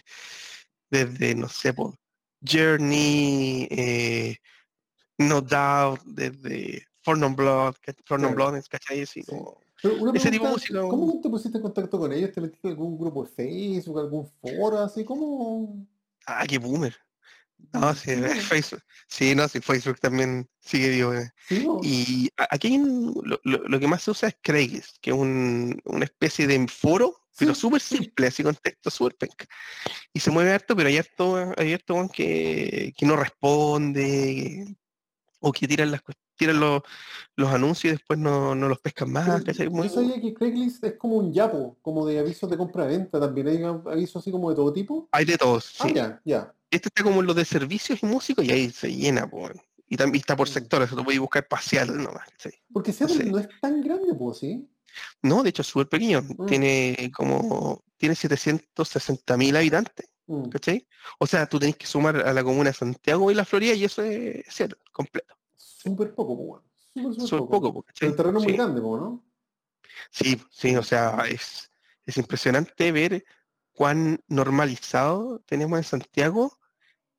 desde 0.89 1.36
no 1.36 1.49
sé, 1.49 1.74
por 1.74 1.95
Journey, 2.47 3.68
eh, 3.72 4.38
No 5.18 5.41
Doubt, 5.41 6.01
desde 6.05 6.86
For 7.01 7.18
Non 7.18 7.36
Blood, 7.36 7.76
ca- 7.82 7.93
For 8.05 8.20
Non 8.20 8.36
Claro. 8.36 8.51
Blood, 8.51 8.64
¿cachai? 8.70 9.01
Así 9.01 9.22
Sí. 9.24 9.26
como- 9.32 9.60
Pero 9.82 9.95
una 9.95 10.12
Ese 10.12 10.32
tipo 10.32 10.45
de 10.47 10.53
pregunta, 10.53 10.82
música, 10.82 10.82
¿cómo 10.89 11.22
te 11.22 11.30
pusiste 11.30 11.58
en 11.58 11.62
contacto 11.62 11.99
con 11.99 12.12
ellos? 12.12 12.32
¿Te 12.32 12.41
metiste 12.41 12.68
en 12.68 12.74
algún 12.74 12.97
grupo 12.99 13.24
de 13.24 13.30
Facebook, 13.30 13.99
algún 13.99 14.28
foro, 14.41 14.80
así? 14.80 15.03
¿Cómo? 15.05 15.88
Ah, 16.26 16.45
qué 16.47 16.58
boomer. 16.58 16.95
No, 17.74 17.93
sí, 17.93 18.12
Facebook. 18.49 18.82
Sí, 19.08 19.36
no, 19.36 19.47
sí, 19.47 19.60
Facebook 19.62 19.99
también 19.99 20.49
sigue 20.60 20.89
vivo. 20.89 21.14
eh. 21.14 21.32
Y 21.84 22.30
aquí 22.49 22.78
lo, 22.78 23.39
lo- 23.43 23.68
lo 23.68 23.80
que 23.80 23.88
más 23.88 24.03
se 24.03 24.12
usa 24.12 24.30
es 24.30 24.38
Craigslist, 24.41 24.97
que 25.01 25.12
es 25.12 25.16
un- 25.16 25.80
una 25.86 26.05
especie 26.05 26.47
de 26.47 26.68
foro, 26.68 27.16
pero 27.38 27.53
súper 27.53 27.82
simple, 27.82 28.28
así 28.28 28.41
con 28.43 28.55
texto 28.55 28.89
súper 28.89 29.16
penca. 29.16 29.45
Y 30.14 30.20
se 30.20 30.32
mueve 30.32 30.51
harto, 30.53 30.76
pero 30.76 30.89
hay 30.89 30.97
harto, 30.97 31.53
hay 31.58 31.74
harto 31.74 32.10
que, 32.12 32.93
que 32.97 33.05
no 33.05 33.16
responde, 33.16 34.76
o 35.39 35.51
que 35.51 35.68
tiran 35.68 35.91
las 35.91 36.01
tiran 36.36 36.60
los, 36.60 36.82
los 37.36 37.49
anuncios 37.51 37.93
y 37.93 37.97
después 37.97 38.20
no, 38.20 38.53
no 38.53 38.68
los 38.70 38.80
pescan 38.80 39.12
Pero 39.12 39.26
más, 39.26 39.43
yo 39.43 39.70
Muy- 39.72 39.89
sabía 39.89 40.22
que 40.22 40.34
Craigslist 40.36 40.84
es 40.84 40.93
como 40.93 41.16
un 41.16 41.34
Yapo, 41.34 41.78
como 41.82 42.05
de 42.05 42.20
avisos 42.20 42.47
de 42.49 42.58
compra-venta 42.58 43.20
también. 43.20 43.47
¿Hay 43.47 43.64
avisos 43.64 44.18
así 44.22 44.32
como 44.32 44.49
de 44.51 44.55
todo 44.55 44.72
tipo? 44.72 45.10
hay 45.12 45.26
de 45.26 45.38
todos, 45.38 45.76
Ah, 45.80 45.88
sí. 45.88 45.93
ya, 45.95 46.22
ya. 46.26 46.53
Este 46.70 46.89
está 46.89 47.03
como 47.03 47.22
en 47.22 47.28
los 47.28 47.36
de 47.36 47.45
servicios 47.45 47.99
y 48.03 48.05
músicos 48.05 48.43
y 48.45 48.51
ahí 48.51 48.70
se 48.72 48.93
llena, 48.93 49.30
po. 49.30 49.49
Y 49.88 49.95
también 49.95 50.20
está 50.22 50.36
por 50.36 50.49
sectores, 50.49 50.89
tú 50.89 51.03
puedes 51.03 51.20
buscar 51.20 51.47
parcial 51.47 51.95
nomás, 51.95 52.30
¿cachai? 52.32 52.53
Porque 52.74 52.91
Seattle 52.91 53.24
Sí. 53.24 53.30
no 53.32 53.39
es 53.39 53.47
tan 53.61 53.82
grande, 53.82 54.13
pues, 54.13 54.39
¿sí? 54.39 54.70
No, 55.22 55.43
de 55.43 55.49
hecho 55.49 55.61
es 55.61 55.68
súper 55.70 55.88
pequeño. 55.88 56.22
Mm. 56.24 56.45
Tiene 56.45 57.11
como, 57.15 57.84
tiene 57.95 58.15
760 58.15 59.38
mil 59.38 59.55
habitantes, 59.55 60.09
Mm. 60.26 60.49
¿cachai? 60.49 60.86
O 61.20 61.26
sea, 61.28 61.45
tú 61.47 61.57
tenés 61.57 61.78
que 61.78 61.88
sumar 61.88 62.18
a 62.18 62.34
la 62.34 62.43
comuna 62.43 62.70
de 62.72 62.74
Santiago 62.76 63.32
y 63.32 63.36
la 63.36 63.45
Florida 63.45 63.74
y 63.74 63.86
eso 63.86 64.01
es 64.03 64.45
Seattle, 64.53 64.80
completo. 64.91 65.36
Súper 65.55 66.13
poco, 66.13 66.36
pues. 66.38 66.63
Súper, 66.93 67.13
súper 67.28 67.39
poco. 67.39 67.49
poco, 67.49 67.74
po, 67.76 67.86
el 68.01 68.15
terreno 68.15 68.39
es 68.39 68.43
muy 68.43 68.51
Sí, 68.53 68.57
grande, 68.57 68.82
pues, 68.82 69.01
¿no? 69.01 69.24
sí, 70.11 70.41
sí, 70.51 70.76
o 70.76 70.84
sea, 70.84 71.24
es, 71.30 71.72
es 72.05 72.18
impresionante 72.18 72.91
ver 72.91 73.24
cuán 73.78 74.19
normalizado 74.28 75.39
tenemos 75.45 75.78
en 75.78 75.84
Santiago 75.84 76.57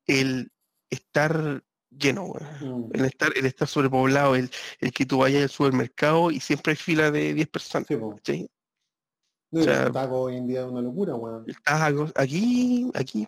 el 0.05 0.51
estar 0.89 1.63
lleno. 1.89 2.33
Mm. 2.59 2.89
El 2.95 3.05
estar, 3.05 3.31
el 3.33 3.45
estar 3.45 3.65
sobrepoblado, 3.65 4.35
el, 4.35 4.51
el 4.81 4.91
que 4.91 5.05
tú 5.05 5.19
vayas 5.19 5.43
al 5.43 5.49
supermercado 5.49 6.31
y 6.31 6.41
siempre 6.41 6.71
hay 6.71 6.75
fila 6.75 7.11
de 7.11 7.33
10 7.33 7.47
personas, 7.47 7.87
Sí. 7.87 7.95
¿cachai? 7.97 8.51
No, 9.51 9.61
O 9.61 9.63
sea, 9.63 9.83
el 9.83 9.93
taco 9.93 10.19
hoy 10.19 10.35
en 10.35 10.47
día 10.47 10.59
es 10.59 10.67
una 10.67 10.81
locura, 10.81 11.15
weón. 11.15 11.45
Aquí, 12.15 12.91
aquí, 12.93 13.25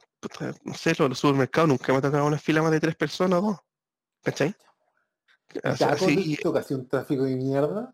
no 0.66 0.74
sé, 0.74 0.90
los, 1.00 1.08
los 1.08 1.20
supermercados 1.20 1.70
nunca 1.70 1.94
me 1.94 2.00
ha 2.00 2.02
tocado 2.02 2.26
una 2.26 2.38
fila 2.38 2.62
más 2.62 2.72
de 2.72 2.82
tres 2.82 2.98
personas 2.98 3.40
o 3.40 3.44
dos. 3.44 3.58
¿Cachai? 4.24 4.54
Taco 5.80 6.06
sí, 6.06 6.38
toca 6.44 6.60
así 6.60 6.74
un 6.74 6.86
tráfico 6.86 7.24
de 7.24 7.38
mierda. 7.38 7.94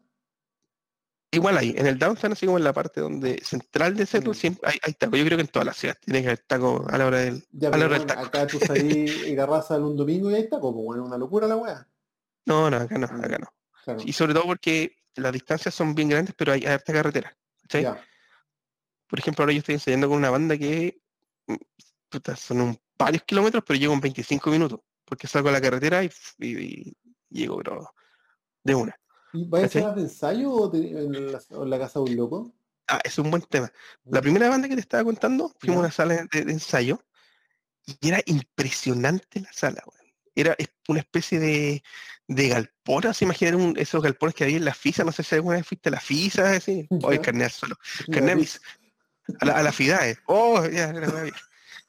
Igual 1.37 1.57
hay, 1.57 1.73
en 1.77 1.87
el 1.87 1.97
downtown, 1.97 2.33
así 2.33 2.45
como 2.45 2.57
en 2.57 2.63
la 2.63 2.73
parte 2.73 3.01
donde 3.01 3.39
central 3.43 3.95
de 3.95 4.05
Seattle, 4.05 4.31
Mm. 4.31 4.35
siempre 4.35 4.69
hay, 4.71 4.79
hay 4.83 4.93
taco. 4.93 5.15
Yo 5.15 5.25
creo 5.25 5.37
que 5.37 5.41
en 5.43 5.47
todas 5.47 5.65
las 5.65 5.77
ciudades 5.77 6.01
tiene 6.01 6.21
que 6.21 6.27
haber 6.27 6.39
taco 6.39 6.85
a 6.89 6.97
la 6.97 7.05
hora 7.07 7.17
del, 7.19 7.45
Ya, 7.51 7.69
a 7.69 7.71
la 7.77 7.85
hora 7.85 7.97
del 7.97 8.05
bueno, 8.05 8.13
taco. 8.21 8.27
acá 8.27 8.47
tú 8.47 8.59
salís 8.59 9.27
y 9.31 9.35
garraza 9.35 9.77
un 9.77 9.95
domingo 9.95 10.29
y 10.31 10.35
hay 10.35 10.49
taco, 10.49 10.73
pues, 10.73 10.85
bueno, 10.85 11.05
una 11.05 11.17
locura 11.17 11.47
la 11.47 11.55
weá. 11.55 11.87
No, 12.45 12.69
no, 12.69 12.77
acá 12.77 12.97
no, 12.97 13.07
Mm. 13.07 13.23
acá 13.23 13.37
no. 13.39 13.47
Claro. 13.83 13.99
Y 14.05 14.13
sobre 14.13 14.33
todo 14.33 14.43
porque 14.43 14.95
las 15.15 15.31
distancias 15.33 15.73
son 15.73 15.95
bien 15.95 16.09
grandes, 16.09 16.35
pero 16.37 16.51
hay 16.53 16.65
harta 16.65 16.91
carretera. 16.93 17.35
Por 19.09 19.19
ejemplo, 19.19 19.43
ahora 19.43 19.53
yo 19.53 19.59
estoy 19.59 19.75
ensayando 19.75 20.09
con 20.09 20.17
una 20.17 20.29
banda 20.29 20.57
que 20.57 21.01
mm, 21.47 21.55
puta, 22.09 22.35
son 22.35 22.61
un 22.61 22.79
varios 22.97 23.23
kilómetros, 23.23 23.63
pero 23.65 23.79
llego 23.79 23.93
en 23.93 24.01
25 24.01 24.49
minutos, 24.49 24.79
porque 25.05 25.27
salgo 25.27 25.49
a 25.49 25.51
la 25.53 25.61
carretera 25.61 26.03
y, 26.03 26.09
y- 26.39 26.55
y 26.59 26.97
llego 27.29 27.57
pero 27.57 27.93
de 28.63 28.75
una. 28.75 28.95
¿Y 29.37 29.45
vais 29.45 29.75
a 29.75 29.91
de 29.93 30.01
ensayo 30.01 30.51
o 30.51 30.69
te- 30.69 30.77
en 30.89 31.31
la, 31.31 31.41
o 31.51 31.63
en 31.63 31.69
la 31.69 31.79
casa 31.79 31.99
de 31.99 32.05
un 32.05 32.15
loco? 32.15 32.53
Ah, 32.87 32.99
es 33.03 33.17
un 33.19 33.29
buen 33.29 33.43
tema. 33.43 33.71
La 34.05 34.21
primera 34.21 34.49
banda 34.49 34.67
que 34.69 34.75
te 34.75 34.81
estaba 34.81 35.03
contando, 35.03 35.53
fuimos 35.59 35.77
a 35.77 35.79
una 35.81 35.91
sala 35.91 36.25
de, 36.31 36.45
de 36.45 36.51
ensayo 36.51 36.99
y 37.85 38.07
era 38.07 38.21
impresionante 38.25 39.41
la 39.41 39.51
sala, 39.53 39.83
weón. 39.85 40.07
Era 40.35 40.55
una 40.87 40.99
especie 40.99 41.39
de, 41.39 41.83
de 42.27 42.47
galpón, 42.49 43.07
así 43.07 43.25
imaginar 43.25 43.55
esos 43.77 44.03
galpones 44.03 44.35
que 44.35 44.43
había 44.43 44.57
en 44.57 44.65
la 44.65 44.73
FISA, 44.73 45.03
no 45.03 45.11
sé 45.11 45.23
si 45.23 45.33
alguna 45.35 45.57
vez 45.57 45.65
fuiste 45.67 45.89
a 45.89 45.93
la 45.93 45.99
FISA, 45.99 46.51
así, 46.51 46.87
o 47.01 47.11
el 47.11 47.21
carnet 47.21 47.51
Una 47.61 48.15
carnet 48.15 48.33
a 48.33 48.35
vez. 48.35 48.37
mis- 48.37 48.61
a 49.39 49.45
la, 49.45 49.53
a 49.57 49.63
la 49.63 49.71
FIDAE. 49.73 50.17
Oh, 50.27 50.65
ya, 50.67 50.89
era. 50.89 51.07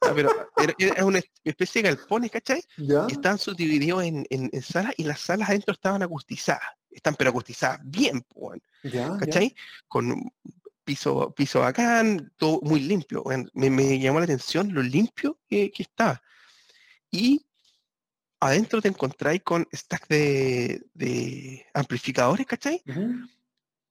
Ah, 0.01 0.12
pero 0.14 0.30
era, 0.57 0.74
era 0.78 1.05
una 1.05 1.20
especie 1.44 1.82
de 1.82 1.88
galpones, 1.88 2.30
¿cachai? 2.30 2.62
¿Ya? 2.76 3.07
Y 3.09 3.12
estaban 3.12 3.38
subdivididos 3.38 4.05
en, 4.05 4.26
en, 4.30 4.49
en 4.53 4.62
salas 4.62 4.94
y 4.96 5.05
las 5.05 5.20
salas 5.20 5.49
adentro 5.49 5.72
estaban 5.72 6.03
acustizadas. 6.03 6.62
Están 6.90 7.14
pero 7.16 7.30
acustizadas 7.30 7.80
bien, 7.84 8.22
pues. 8.22 8.61
¿cachai? 9.18 9.55
Con 9.88 10.32
piso, 10.84 11.34
piso 11.34 11.61
bacán, 11.61 12.32
todo 12.36 12.61
muy 12.62 12.80
limpio. 12.80 13.24
Me, 13.55 13.70
me 13.70 13.99
llamó 13.99 14.20
la 14.20 14.24
atención 14.24 14.72
lo 14.72 14.82
limpio 14.82 15.38
que, 15.49 15.70
que 15.70 15.82
estaba. 15.82 16.22
Y 17.11 17.44
adentro 18.40 18.80
te 18.80 18.88
encontráis 18.88 19.42
con 19.42 19.66
stacks 19.74 20.09
de, 20.09 20.82
de 20.94 21.66
amplificadores, 21.74 22.46
¿cachai? 22.46 22.82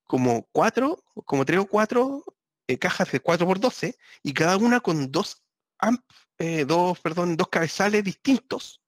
Como 0.06 0.48
cuatro, 0.52 1.04
como 1.26 1.46
tres 1.46 1.60
o 1.60 1.66
cuatro 1.66 2.24
eh, 2.68 2.78
cajas 2.78 3.12
de 3.12 3.22
4x12 3.22 3.96
y 4.24 4.34
cada 4.34 4.58
una 4.58 4.80
con 4.80 5.12
dos 5.12 5.44
amp, 5.80 6.02
eh, 6.38 6.66
dos, 6.66 7.00
perdón, 7.00 7.36
dos 7.38 7.48
cabezales 7.50 8.04
distintos 8.04 8.82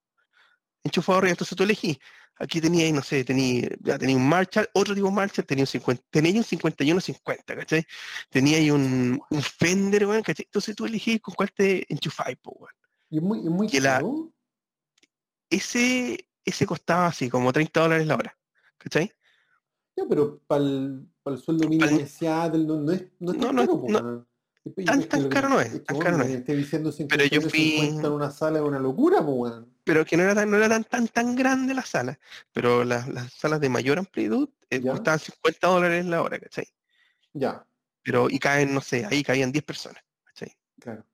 enchufados 0.84 1.18
arriba. 1.20 1.32
Entonces 1.32 1.56
tú 1.56 1.62
elegís. 1.64 1.98
Aquí 2.42 2.58
tenía, 2.58 2.90
no 2.90 3.02
sé, 3.02 3.22
tenía, 3.22 3.68
ya 3.80 3.98
tenía 3.98 4.16
un 4.16 4.26
Marshall, 4.26 4.66
otro 4.72 4.94
tipo 4.94 5.10
Marshall, 5.10 5.44
tenía 5.44 5.64
un 5.64 5.66
50, 5.66 6.02
tenía 6.08 6.32
un 6.32 6.42
51-50, 6.44 7.54
¿cachai? 7.54 7.84
Tenía 8.30 8.56
ahí 8.56 8.70
un, 8.70 9.20
un 9.28 9.42
Fender, 9.42 10.06
weón, 10.06 10.22
¿cachai? 10.22 10.46
Entonces 10.46 10.74
tú 10.74 10.86
elegís 10.86 11.20
con 11.20 11.34
cuál 11.34 11.52
te 11.52 11.84
enchufáis, 11.92 12.38
po, 12.38 12.52
weón. 12.52 12.72
Y 13.10 13.18
es 13.18 13.22
muy, 13.22 13.38
es 13.40 13.44
muy 13.44 13.66
Que 13.68 13.78
la- 13.80 13.96
caro. 13.98 14.32
Ese, 15.50 16.30
ese 16.44 16.64
costaba 16.64 17.08
así, 17.08 17.28
como 17.28 17.52
30 17.52 17.80
dólares 17.80 18.06
la 18.06 18.14
hora, 18.14 18.38
¿cachai? 18.78 19.12
Ya, 19.96 20.04
pero 20.08 20.38
para 20.46 20.62
el, 20.64 21.06
sueldo 21.44 21.68
mínimo 21.68 21.98
de 21.98 22.06
Seattle 22.06 22.64
no, 22.64 22.76
no 22.80 22.92
es, 22.92 23.04
no 23.18 23.32
es 23.32 23.38
No, 23.38 23.46
tan 23.48 23.56
no 23.56 23.62
caro, 23.66 23.80
po, 23.80 23.88
no- 23.90 24.26
tan- 24.84 25.08
tan 25.08 25.28
caro 25.28 25.48
no 25.48 25.60
es, 25.60 25.84
tan 25.84 25.96
weón, 25.96 26.04
caro 26.04 26.18
no 26.18 26.24
es. 26.24 26.46
diciendo 26.46 26.90
Pero 27.08 27.24
yo 27.24 27.40
50, 27.40 27.50
fui- 27.50 27.70
50 27.70 28.06
en 28.08 28.12
una 28.12 28.30
sala 28.30 28.58
es 28.58 28.64
una 28.64 28.78
locura, 28.78 29.20
weón. 29.20 29.72
Pero 29.84 30.04
que 30.04 30.16
no 30.16 30.22
era 30.24 30.34
tan, 30.34 30.50
no 30.50 30.56
era 30.56 30.68
tan, 30.68 30.84
tan, 30.84 31.08
tan 31.08 31.34
grande 31.34 31.74
la 31.74 31.82
sala. 31.84 32.18
Pero 32.52 32.84
las, 32.84 33.08
las 33.08 33.32
salas 33.32 33.60
de 33.60 33.68
mayor 33.68 33.98
amplitud 33.98 34.48
eh, 34.68 34.80
costaban 34.82 35.18
50 35.18 35.66
dólares 35.66 36.04
la 36.06 36.22
hora, 36.22 36.38
¿cachai? 36.38 36.66
Ya, 37.32 37.66
Pero, 38.02 38.28
y 38.28 38.38
caen, 38.38 38.74
no 38.74 38.80
sé, 38.80 39.06
ahí 39.06 39.22
caían 39.22 39.52
10 39.52 39.64
personas, 39.64 40.02
¿cachai? 40.24 40.56
claro. 40.80 41.04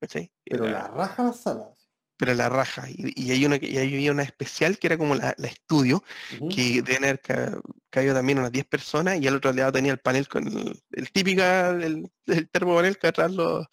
¿cachai? 0.00 0.30
Pero 0.44 0.64
Era- 0.66 0.82
la 0.82 0.88
raja 0.88 1.22
las 1.24 1.36
salas. 1.40 1.79
Pero 2.20 2.34
la 2.34 2.48
raja. 2.50 2.84
Y, 2.88 3.12
y 3.20 3.32
hay 3.32 3.44
una 3.46 3.56
y 3.56 3.78
había 3.78 4.12
una 4.12 4.22
especial 4.22 4.78
que 4.78 4.86
era 4.88 4.98
como 4.98 5.14
la, 5.14 5.34
la 5.38 5.48
estudio, 5.48 6.04
Ujú. 6.38 6.50
que 6.50 6.82
deben 6.82 7.04
haber 7.04 7.20
ca- 7.20 7.58
caído 7.88 8.14
también 8.14 8.38
unas 8.38 8.52
10 8.52 8.66
personas, 8.66 9.18
y 9.20 9.26
al 9.26 9.36
otro 9.36 9.52
lado 9.52 9.72
tenía 9.72 9.92
el 9.92 9.98
panel 9.98 10.28
con 10.28 10.46
el, 10.46 10.80
el 10.92 11.10
típica, 11.10 11.70
el, 11.70 12.08
el 12.26 12.48
termopanel 12.50 12.98
que 12.98 13.06
atrás 13.08 13.32
los, 13.32 13.66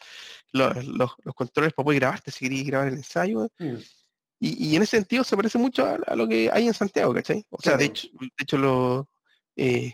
los, 0.54 0.86
los- 0.86 1.12
los 1.24 1.36
controles 1.36 1.74
para 1.74 1.84
poder 1.84 2.00
grabarte 2.00 2.32
si 2.32 2.46
querías 2.46 2.66
grabar 2.68 2.88
el 2.88 2.96
ensayo. 2.96 3.52
Mm. 3.60 3.76
Y, 4.40 4.70
y 4.70 4.76
en 4.76 4.84
ese 4.84 4.98
sentido 4.98 5.24
se 5.24 5.36
parece 5.36 5.58
mucho 5.58 5.86
a, 5.86 5.98
a 6.08 6.16
lo 6.16 6.28
que 6.28 6.50
hay 6.54 6.68
en 6.68 6.74
Santiago, 6.74 7.14
¿cachai? 7.14 7.46
O 7.50 7.62
sea, 7.62 7.76
de 7.76 7.86
hecho, 7.86 8.08
de 8.20 8.30
hecho 8.44 8.58
lo, 8.58 9.10
eh, 9.56 9.94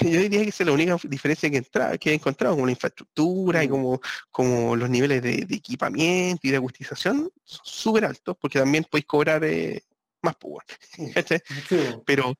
yo 0.02 0.20
diría 0.20 0.42
que 0.42 0.48
esa 0.50 0.62
es 0.62 0.66
la 0.66 0.72
única 0.72 0.96
diferencia 1.04 1.50
que, 1.50 1.56
entra, 1.58 1.96
que 1.98 2.10
he 2.10 2.14
encontrado, 2.14 2.54
como 2.54 2.66
la 2.66 2.72
infraestructura 2.72 3.62
y 3.64 3.68
Mm. 3.68 3.70
como, 3.70 4.00
como 4.30 4.76
los 4.76 4.88
niveles 4.90 5.22
de, 5.22 5.44
de 5.44 5.54
equipamiento 5.56 6.46
y 6.46 6.50
de 6.50 6.56
acustización 6.56 7.30
son 7.44 7.60
súper 7.64 8.04
altos, 8.04 8.36
porque 8.40 8.58
también 8.58 8.84
podéis 8.84 9.06
cobrar 9.06 9.44
eh, 9.44 9.82
más, 10.22 10.36
pues, 10.40 10.64
Mm. 10.98 11.10
¿cachai? 11.14 11.42
Sí, 11.68 11.76
po. 11.76 12.02
Pero 12.04 12.34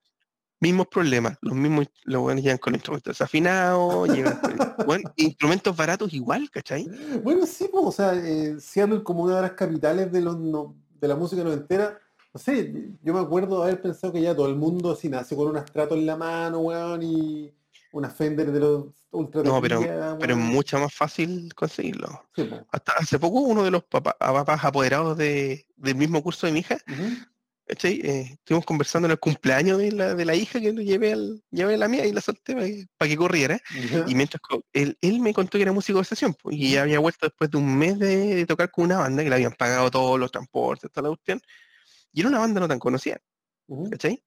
mismos 0.59 0.87
problemas, 0.89 1.37
los 1.43 1.55
mismos, 1.55 1.87
los 2.05 2.23
buenos 2.23 2.43
llegan 2.43 2.59
con 2.59 2.75
instrumentos 2.75 3.13
desafinados, 3.13 4.09
llegan 4.17 4.39
con 4.41 4.59
weón, 4.87 5.03
instrumentos 5.17 5.77
baratos 5.77 6.13
igual, 6.15 6.51
¿cachai? 6.51 6.87
Bueno, 7.23 7.45
sí, 7.47 7.69
po, 7.71 7.83
o 7.87 7.93
sea, 7.93 8.15
eh, 8.15 8.57
Seattle 8.61 9.03
como 9.03 9.23
una 9.25 9.37
de 9.37 9.43
las 9.43 9.53
capitales 9.53 10.11
de, 10.11 10.21
los 10.23 10.39
no- 10.39 10.75
de 10.99 11.09
la 11.09 11.15
música 11.17 11.45
noventera, 11.45 12.01
no 12.37 12.39
sé, 12.39 12.71
yo 13.03 13.15
me 13.15 13.21
acuerdo 13.21 13.63
haber 13.63 13.81
pensado 13.81 14.13
que 14.13 14.21
ya 14.21 14.37
todo 14.37 14.47
el 14.47 14.57
mundo 14.57 14.93
así 14.93 15.09
nace 15.09 15.35
con 15.35 15.49
un 15.49 15.57
estrato 15.57 15.95
en 15.95 16.05
la 16.05 16.19
mano, 16.19 16.59
weón, 16.59 17.03
y 17.03 17.51
una 17.93 18.11
Fender 18.11 18.53
de 18.53 18.61
los 18.61 18.85
ultra 19.11 19.43
No, 19.43 19.59
pero, 19.63 19.81
pero 20.21 20.35
es 20.35 20.39
mucho 20.39 20.79
más 20.79 20.93
fácil 20.93 21.55
conseguirlo. 21.55 22.29
Sí. 22.37 22.47
Hasta 22.71 22.93
hace 22.93 23.19
poco 23.19 23.41
uno 23.41 23.65
de 23.65 23.71
los 23.71 23.85
papás 23.85 24.15
apoderados 24.63 25.17
de, 25.17 25.65
del 25.77 25.95
mismo 25.95 26.23
curso 26.23 26.47
de 26.47 26.53
mi 26.53 26.59
hija. 26.59 26.77
Eh, 27.69 28.29
estuvimos 28.33 28.67
conversando 28.67 29.07
en 29.07 29.13
el 29.13 29.19
cumpleaños 29.19 29.79
de 29.79 29.93
la, 29.93 30.15
de 30.15 30.25
la 30.27 30.35
hija 30.35 30.61
que 30.61 30.75
lo 30.75 30.83
llevé, 30.83 31.15
al, 31.15 31.43
llevé 31.51 31.75
a 31.77 31.79
la 31.79 31.89
mía 31.89 32.05
y 32.05 32.13
la 32.13 32.21
solté 32.21 32.53
para 32.53 32.67
que, 32.67 32.87
para 32.99 33.09
que 33.09 33.17
corriera. 33.17 33.59
Y 34.07 34.15
mientras 34.15 34.43
él, 34.75 34.99
él 35.01 35.21
me 35.21 35.33
contó 35.33 35.57
que 35.57 35.63
era 35.63 35.73
músico 35.73 36.01
de 36.01 36.05
sesión 36.05 36.35
po, 36.35 36.53
y 36.53 36.77
había 36.77 36.99
vuelto 36.99 37.25
después 37.25 37.51
de 37.51 37.57
un 37.57 37.79
mes 37.79 37.99
de, 37.99 38.35
de 38.35 38.45
tocar 38.45 38.71
con 38.71 38.85
una 38.85 38.99
banda 38.99 39.25
que 39.25 39.31
le 39.31 39.37
habían 39.37 39.53
pagado 39.53 39.91
todos 39.91 40.21
los 40.21 40.31
transportes, 40.31 40.93
toda 40.93 41.09
la 41.09 41.17
cuestión. 41.17 41.41
Y 42.17 42.21
era 42.21 42.31
una 42.31 42.39
banda 42.39 42.61
no 42.61 42.67
tan 42.69 42.79
conocida. 42.79 43.21
¿cachai? 43.91 44.25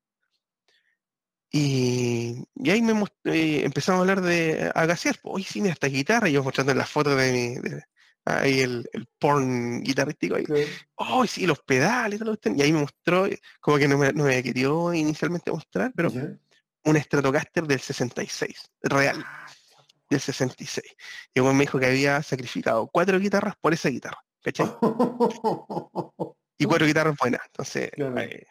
Y, 1.52 2.46
y 2.54 2.70
ahí 2.70 2.84
me 2.84 2.94
eh, 3.24 3.62
empezamos 3.66 3.98
a 3.98 4.02
hablar 4.02 4.22
de 4.22 4.72
pues, 4.74 5.20
oye, 5.24 5.46
sí, 5.46 5.60
mira 5.60 5.74
esta 5.74 5.88
guitarra, 5.88 6.30
y 6.30 6.34
yo 6.34 6.44
mostrando 6.44 6.72
las 6.76 6.88
fotos 6.88 7.18
de 7.18 7.32
mi, 7.32 7.56
de- 7.56 7.84
ahí 8.26 8.60
el, 8.60 8.88
el 8.94 9.08
porn 9.18 9.82
guitarrístico 9.82 10.36
ahí, 10.36 10.44
Claro. 10.44 10.62
oh, 10.98 11.26
sí, 11.26 11.48
los 11.48 11.60
pedales, 11.64 12.20
la 12.20 12.28
cuestión", 12.28 12.60
y 12.60 12.62
ahí 12.62 12.72
me 12.72 12.82
mostró, 12.82 13.28
como 13.60 13.80
que 13.80 13.88
no 13.88 13.98
me, 13.98 14.14
no 14.14 14.26
me 14.26 14.44
quería 14.44 14.68
inicialmente 14.94 15.52
mostrar, 15.52 15.92
pero 15.96 16.12
un 16.84 16.96
Stratocaster 17.02 17.64
del 17.66 17.80
66, 17.80 18.70
real, 18.84 19.26
del 20.12 20.20
66. 20.20 20.86
Y 21.34 21.40
luego 21.40 21.56
me 21.56 21.62
dijo 21.64 21.80
que 21.80 21.88
había 21.88 22.22
sacrificado 22.22 22.88
cuatro 22.94 23.20
guitarras 23.20 23.56
por 23.60 23.74
esa 23.74 23.90
guitarra, 23.90 24.24
¿cachai? 24.44 24.68
Y 26.60 26.66
cuatro 26.66 26.86
guitarras 26.86 27.16
buenas, 27.18 27.42
entonces, 27.48 27.90
Claro. 27.92 28.20
eh, 28.20 28.46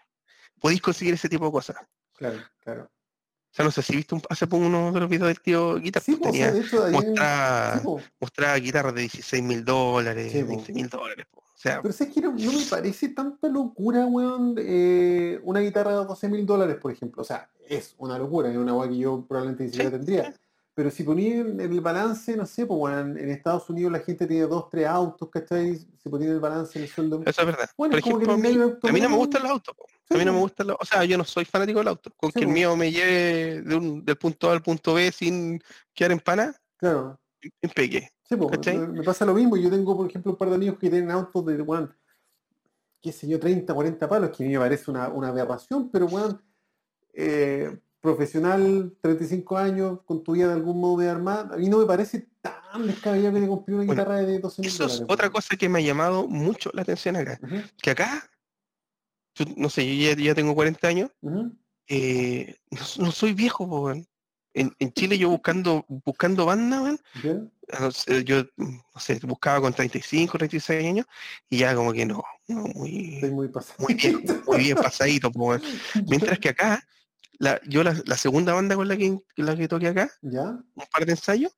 podéis 0.61 0.81
conseguir 0.81 1.15
ese 1.15 1.29
tipo 1.29 1.45
de 1.47 1.53
cosas. 1.53 1.77
Claro, 2.17 2.39
claro. 2.65 2.83
O 2.85 3.51
sea, 3.55 3.65
no 3.65 3.71
sé 3.71 3.83
si 3.83 3.97
viste 3.97 4.15
un- 4.15 4.23
hace 4.29 4.47
poco 4.47 4.65
uno 4.67 4.93
de 4.93 5.01
los 5.01 5.09
videos 5.09 5.29
del 5.29 5.41
tío 5.41 5.77
Guitar, 5.77 6.03
Sí, 6.03 6.17
pues, 6.17 6.23
po, 6.23 6.29
o 6.31 6.33
sea, 6.33 6.53
tenía, 6.53 6.91
mostraba, 6.91 7.79
sí, 7.79 7.89
mostraba 8.21 8.57
guitarras 8.57 8.95
de 8.95 9.01
16 9.03 9.43
mil 9.43 9.65
dólares, 9.65 10.33
Sí, 10.33 10.43
po. 10.43 10.49
20 10.49 10.73
mil 10.73 10.89
dólares. 10.89 11.27
po. 11.31 11.39
O 11.41 11.61
sea, 11.61 11.83
Pero 11.83 11.91
es 11.93 12.07
que 12.15 12.21
no, 12.21 12.33
no 12.33 12.53
me 12.53 12.65
parece 12.71 13.09
tanta 13.09 13.49
locura, 13.49 14.07
weón, 14.07 14.55
eh, 14.59 15.41
una 15.43 15.61
guitarra 15.61 15.91
de 15.91 15.97
12 16.07 16.29
mil 16.29 16.47
dólares, 16.47 16.77
por 16.81 16.93
ejemplo. 16.93 17.23
O 17.23 17.25
sea, 17.25 17.51
es 17.69 17.95
una 17.99 18.17
locura, 18.19 18.49
es 18.51 18.57
una 18.57 18.75
weá 18.75 18.89
que 18.89 18.99
yo 18.99 19.25
probablemente 19.27 19.65
ni 19.65 19.71
siquiera 19.71 19.91
tendría. 19.91 20.35
Pero 20.79 20.93
si 20.93 21.03
ponía 21.03 21.41
en 21.41 21.61
el 21.61 21.81
balance, 21.81 22.37
no 22.37 22.47
sé, 22.47 22.65
pues 22.65 22.79
bueno, 22.79 23.19
en, 23.19 23.31
Estados 23.31 23.69
Unidos 23.69 23.91
la 23.91 23.99
gente 23.99 24.29
tiene 24.29 24.47
dos, 24.47 24.71
tres 24.71 24.87
autos, 24.87 25.29
¿cachai? 25.29 25.75
Si 25.77 26.09
ponía 26.09 26.31
el 26.31 26.39
balance 26.39 26.79
en 26.79 26.85
el 26.85 26.89
sueldo. 26.89 27.21
eso 27.27 27.41
es 27.41 27.47
verdad. 27.49 27.69
Bueno, 27.77 27.95
Por 27.95 28.03
como 28.03 28.19
que 28.21 28.31
a 28.31 28.37
mí, 28.37 28.49
a 28.51 28.93
mí 28.93 29.01
no 29.01 29.09
me 29.09 29.17
gustan 29.17 29.43
los 29.43 29.51
autos. 29.51 29.75
Sí, 30.09 30.15
A 30.15 30.19
mí 30.19 30.25
no 30.25 30.35
me 30.35 30.39
gustan 30.39 30.69
los 30.69 30.77
O 30.79 30.85
sea, 30.85 31.05
yo 31.05 31.19
no 31.19 31.25
soy 31.25 31.45
fanático 31.47 31.81
del 31.81 31.89
auto. 31.89 32.13
Con 32.17 32.31
Sí, 32.31 32.39
que 32.39 32.45
el 32.45 32.53
mío 32.53 32.77
me 32.77 32.93
lleve 32.93 33.63
de 33.63 33.75
un- 33.75 34.05
del 34.05 34.17
punto 34.17 34.51
A 34.51 34.53
al 34.53 34.63
punto 34.63 34.95
B 34.95 35.11
sin 35.11 35.61
quedar 35.93 36.13
en 36.13 36.21
pana, 36.21 36.55
Claro. 36.77 37.19
impeque. 37.61 38.13
Sí, 38.23 38.37
pues, 38.37 38.89
me 38.89 39.03
pasa 39.03 39.25
lo 39.25 39.35
mismo. 39.35 39.57
Yo 39.57 39.71
tengo, 39.71 39.97
por 39.97 40.09
ejemplo, 40.09 40.31
un 40.31 40.39
par 40.39 40.49
de 40.49 40.55
amigos 40.55 40.79
que 40.79 40.91
tienen 40.91 41.11
autos 41.11 41.45
de, 41.45 41.61
bueno, 41.61 41.93
qué 43.03 43.11
sé 43.11 43.27
yo, 43.27 43.41
30, 43.41 43.75
40 43.75 44.09
palos, 44.09 44.31
que 44.31 44.45
a 44.45 44.47
mí 44.47 44.53
me 44.53 44.61
parece 44.61 44.93
una, 44.93 45.09
una 45.09 45.27
aberración, 45.27 45.91
pero 45.91 46.07
bueno, 46.07 46.41
eh, 47.15 47.77
profesional, 48.01 48.95
35 49.01 49.57
años, 49.57 50.01
con 50.05 50.23
tu 50.23 50.33
vida 50.33 50.49
de 50.49 50.55
algún 50.55 50.81
modo 50.81 50.99
de 50.99 51.09
armar, 51.09 51.53
a 51.53 51.57
mí 51.57 51.69
no 51.69 51.79
me 51.79 51.87
parece 51.87 52.29
tan 52.41 52.87
descabellado 52.87 53.35
que 53.35 53.41
te 53.41 53.49
compré 53.49 53.75
una 53.75 53.85
Bueno, 53.85 54.03
guitarra 54.03 54.17
de 54.23 54.39
12 54.39 54.63
mil 54.63 54.71
Eso 54.71 54.87
es 54.87 55.03
otra 55.09 55.31
cosa 55.31 55.57
que 55.57 55.69
me 55.69 55.79
ha 55.81 55.83
llamado 55.83 56.27
mucho 56.29 56.71
la 56.75 56.83
atención 56.83 57.17
acá. 57.17 57.39
Ujú, 57.43 57.57
Que 57.83 57.91
acá, 57.91 58.31
yo 59.35 59.45
no 59.57 59.69
sé, 59.69 59.87
yo 59.87 60.11
ya, 60.15 60.23
ya 60.23 60.35
tengo 60.35 60.55
40 60.55 60.89
años, 60.89 61.11
ujú, 61.21 61.57
eh, 61.89 62.57
no, 62.71 63.07
no 63.07 63.13
soy 63.13 63.33
viejo. 63.33 63.91
En, 63.91 64.75
en 64.79 64.93
Chile 64.93 65.19
yo 65.19 65.29
buscando, 65.29 65.85
buscando 65.89 66.47
banda, 66.47 66.97
sé, 67.93 68.25
yo, 68.25 68.45
no 68.57 68.83
sé, 68.99 69.21
buscaba 69.25 69.61
con 69.61 69.73
35, 69.73 70.39
36 70.39 70.87
años 70.87 71.07
y 71.51 71.59
ya 71.59 71.75
como 71.75 71.93
que 71.93 72.07
no, 72.07 72.23
no, 72.49 72.63
muy, 72.75 73.17
Estoy 73.17 73.31
muy 73.31 73.49
pasado. 73.49 73.77
muy 73.81 73.95
viejo, 73.95 74.21
muy 74.47 74.59
bien 74.59 74.77
pasadito. 74.83 75.31
weón. 75.35 75.61
Mientras 76.07 76.39
que 76.39 76.49
acá, 76.49 76.83
la, 77.39 77.61
yo 77.65 77.83
la, 77.83 77.97
la 78.05 78.17
segunda 78.17 78.53
banda 78.53 78.75
con 78.77 78.89
la 78.89 78.97
que, 78.97 79.19
la 79.37 79.57
que 79.57 79.69
toqué 79.69 79.89
acá, 79.89 80.11
¿Ya? 80.23 80.43
un 80.43 80.85
par 80.93 81.07
de 81.07 81.13
ensayos, 81.13 81.53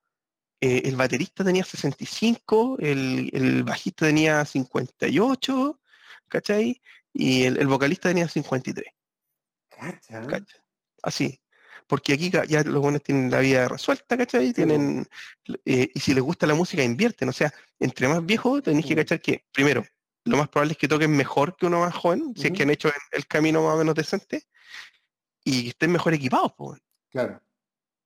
eh, 0.61 0.83
el 0.85 0.97
baterista 0.97 1.43
tenía 1.43 1.65
65, 1.65 2.77
el, 2.81 3.31
el 3.33 3.65
bajista 3.65 4.07
tenía 4.07 4.45
58, 4.45 5.81
¿cachai? 6.29 6.83
Y 7.13 7.45
el, 7.45 7.57
el 7.57 7.67
vocalista 7.67 8.11
tenía 8.11 8.29
53, 8.29 8.87
Cacha. 9.71 10.27
¿cachai? 10.27 10.61
Así. 11.03 11.41
Porque 11.87 12.13
aquí 12.13 12.31
ya 12.31 12.63
los 12.63 12.81
buenos 12.81 13.03
tienen 13.03 13.33
la 13.33 13.41
vida 13.41 13.67
resuelta, 13.67 14.17
¿cachai? 14.17 14.53
Tienen, 14.53 15.09
eh, 15.65 15.91
y 15.93 15.99
si 15.99 16.15
les 16.15 16.23
gusta 16.23 16.47
la 16.47 16.55
música, 16.55 16.85
invierten. 16.85 17.29
O 17.29 17.33
sea, 17.33 17.53
entre 17.81 18.07
más 18.07 18.25
viejos 18.25 18.63
tenéis 18.63 18.87
que 18.87 18.95
cachar 18.95 19.21
que, 19.21 19.45
primero, 19.51 19.85
lo 20.25 20.37
más 20.37 20.49
probable 20.49 20.73
es 20.73 20.79
que 20.79 20.87
toquen 20.87 21.11
mejor 21.17 21.57
que 21.57 21.67
uno 21.67 21.81
más 21.81 21.95
joven, 21.95 22.33
si 22.37 22.47
es 22.47 22.53
que 22.53 22.63
han 22.63 22.71
hecho 22.71 22.89
el, 22.89 22.95
el 23.11 23.27
camino 23.27 23.65
más 23.65 23.75
o 23.75 23.79
menos 23.79 23.97
decente, 23.97 24.47
y 25.51 25.63
que 25.65 25.69
estén 25.71 25.93
mejor 25.93 26.15
equipados, 26.15 26.53
weón. 26.59 26.81
Claro. 27.11 27.41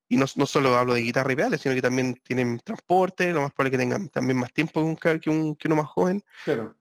Y 0.09 0.17
no, 0.17 0.27
no 0.37 0.47
solo 0.47 0.77
hablo 0.77 0.95
de 0.95 1.01
guitarra 1.01 1.33
y 1.33 1.37
pedales, 1.37 1.61
sino 1.61 1.75
que 1.75 1.83
también 1.83 2.15
tienen 2.23 2.59
transporte, 2.61 3.33
lo 3.33 3.41
más 3.43 3.53
probable 3.53 3.71
que 3.73 3.79
tengan 3.79 4.09
también 4.11 4.39
más 4.39 4.53
tiempo 4.53 4.81
que, 4.81 4.87
un, 4.87 5.19
que, 5.21 5.31
un- 5.31 5.57
que 5.57 5.69
uno 5.69 5.77
más 5.77 5.87
joven. 5.89 6.23
Claro. 6.45 6.77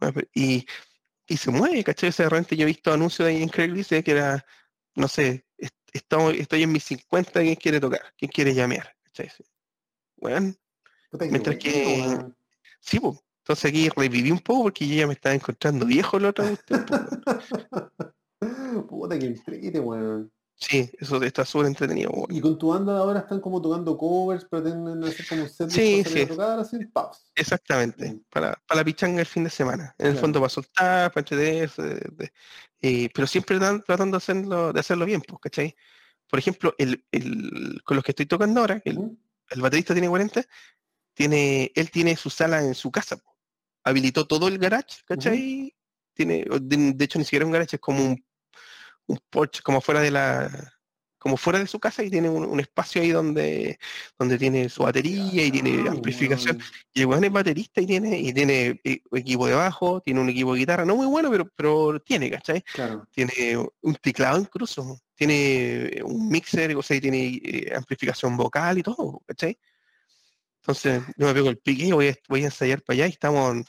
Ah, 0.00 0.12
Y, 0.34 0.66
y 1.26 1.36
se 1.36 1.50
mueve, 1.50 1.82
¿cachai? 1.82 2.10
O 2.10 2.12
sea, 2.12 2.24
de 2.26 2.30
repente 2.30 2.56
yo 2.56 2.64
he 2.64 2.66
visto 2.66 2.92
anuncios 2.92 3.26
ahí 3.28 3.42
en 3.42 3.48
Craigslist 3.48 3.92
que 4.04 4.10
era, 4.10 4.44
no 4.94 5.08
sé, 5.08 5.46
est- 5.56 5.74
estoy 5.92 6.62
en 6.62 6.72
mis 6.72 6.84
50, 6.84 7.40
¿quién 7.40 7.54
quiere 7.56 7.80
tocar? 7.80 8.02
¿Quién 8.18 8.30
quiere 8.30 8.52
llamear? 8.54 8.94
¿Cachai? 9.04 9.30
Bueno, 10.16 10.54
Mientras 11.30 11.56
que- 11.56 12.26
sí, 12.80 13.00
pues. 13.00 13.18
Entonces 13.38 13.70
aquí 13.70 13.88
reviví 13.94 14.30
un 14.30 14.38
poco 14.40 14.64
porque 14.64 14.86
yo 14.88 14.94
ya 14.96 15.06
me 15.06 15.12
estaba 15.12 15.34
encontrando 15.34 15.84
viejo 15.86 16.18
la 16.18 16.30
otra 16.30 16.44
weón. 16.46 16.58
Puta 18.88 19.18
que 19.18 19.26
entrete, 19.26 19.80
weón. 19.80 20.30
Sí, 20.56 20.88
eso 21.00 21.20
está 21.22 21.44
súper 21.44 21.66
entretenido. 21.66 22.10
weón. 22.10 22.26
Y 22.30 22.40
con 22.40 22.56
tu 22.58 22.68
banda 22.68 22.92
de 22.94 22.98
ahora 23.00 23.20
están 23.20 23.40
como 23.40 23.60
tocando 23.60 23.96
covers, 23.98 24.44
pretenden 24.44 25.02
hacer 25.04 25.26
como 25.28 25.42
un 25.42 25.48
set 25.48 25.70
Sí, 25.70 26.04
sí. 26.04 26.26
tocar 26.26 26.60
así, 26.60 26.78
paus. 26.86 27.30
Exactamente, 27.34 28.12
Mm. 28.12 28.20
para, 28.30 28.52
para 28.66 28.80
la 28.80 28.84
pichanga 28.84 29.20
el 29.20 29.26
fin 29.26 29.44
de 29.44 29.50
semana. 29.50 29.94
En 29.98 30.06
el 30.06 30.12
Claro. 30.12 30.20
fondo 30.22 30.40
para 30.40 30.48
soltar, 30.50 31.10
para 31.12 31.20
entretenerse, 31.22 31.82
de- 31.82 32.08
de- 32.12 32.32
eh, 32.80 33.10
pero 33.12 33.26
siempre 33.26 33.58
dan- 33.58 33.82
tratando 33.82 34.16
de 34.16 34.18
hacerlo, 34.18 34.72
de 34.72 34.80
hacerlo 34.80 35.06
bien, 35.06 35.20
pues, 35.22 35.40
¿cachai? 35.42 35.74
Por 36.30 36.38
ejemplo, 36.38 36.74
el, 36.78 37.04
el- 37.10 37.82
con 37.84 37.96
los 37.96 38.04
que 38.04 38.12
estoy 38.12 38.26
tocando 38.26 38.60
ahora, 38.60 38.80
el, 38.84 38.98
Ujú. 38.98 39.18
el 39.50 39.60
baterista 39.60 39.92
tiene 39.92 40.08
40, 40.08 40.44
tiene, 41.14 41.72
él 41.74 41.90
tiene 41.90 42.16
su 42.16 42.30
sala 42.30 42.62
en 42.62 42.74
su 42.74 42.90
casa, 42.90 43.16
po. 43.16 43.34
habilitó 43.86 44.26
todo 44.26 44.48
el 44.48 44.56
garage, 44.58 45.02
¿cachai? 45.04 45.74
Tiene, 46.14 46.44
de, 46.60 46.92
de 46.94 47.04
hecho 47.04 47.18
ni 47.18 47.24
siquiera 47.24 47.44
un 47.44 47.52
garage, 47.52 47.76
es 47.76 47.80
como 47.80 48.02
un, 48.02 48.24
un 49.06 49.18
porche, 49.30 49.62
como 49.62 49.80
fuera 49.80 50.00
de 50.00 50.10
la 50.10 50.74
como 51.24 51.38
fuera 51.38 51.58
de 51.58 51.66
su 51.66 51.80
casa 51.80 52.02
y 52.02 52.10
tiene 52.10 52.28
un, 52.28 52.44
un 52.44 52.60
espacio 52.60 53.00
ahí 53.00 53.08
donde, 53.10 53.78
donde 54.18 54.36
tiene 54.36 54.68
su 54.68 54.82
batería 54.82 55.42
y 55.42 55.50
tiene 55.50 55.88
Ah, 55.88 55.92
amplificación. 55.92 56.60
Y 56.92 57.00
el 57.00 57.06
weón 57.06 57.24
es 57.24 57.32
baterista 57.32 57.80
y 57.80 57.86
tiene, 57.86 58.18
y 58.18 58.30
tiene 58.34 58.78
eh, 58.84 59.00
equipo 59.10 59.46
de 59.46 59.54
bajo, 59.54 60.02
tiene 60.02 60.20
un 60.20 60.28
equipo 60.28 60.52
de 60.52 60.58
guitarra, 60.60 60.84
no 60.84 60.96
muy 60.96 61.06
bueno, 61.06 61.30
pero, 61.30 61.48
pero 61.56 61.98
tiene, 62.00 62.30
¿cachai? 62.30 62.60
Claro. 62.60 63.08
Tiene 63.10 63.32
un 63.80 63.94
teclado 63.94 64.38
incluso, 64.38 65.00
tiene 65.14 66.02
un 66.04 66.28
mixer, 66.28 66.76
o 66.76 66.82
sea, 66.82 66.98
y 66.98 67.00
tiene 67.00 67.40
eh, 67.42 67.72
amplificación 67.74 68.36
vocal 68.36 68.76
y 68.76 68.82
todo, 68.82 69.22
¿cachai? 69.26 69.58
Entonces 70.60 71.02
yo 71.16 71.26
me 71.26 71.32
pego 71.32 71.48
el 71.48 71.56
pique 71.56 71.86
y 71.86 71.92
voy 71.92 72.08
a, 72.08 72.16
voy 72.28 72.42
a 72.42 72.46
ensayar 72.46 72.82
para 72.82 72.96
allá 72.96 73.06
y 73.06 73.12
estamos, 73.12 73.64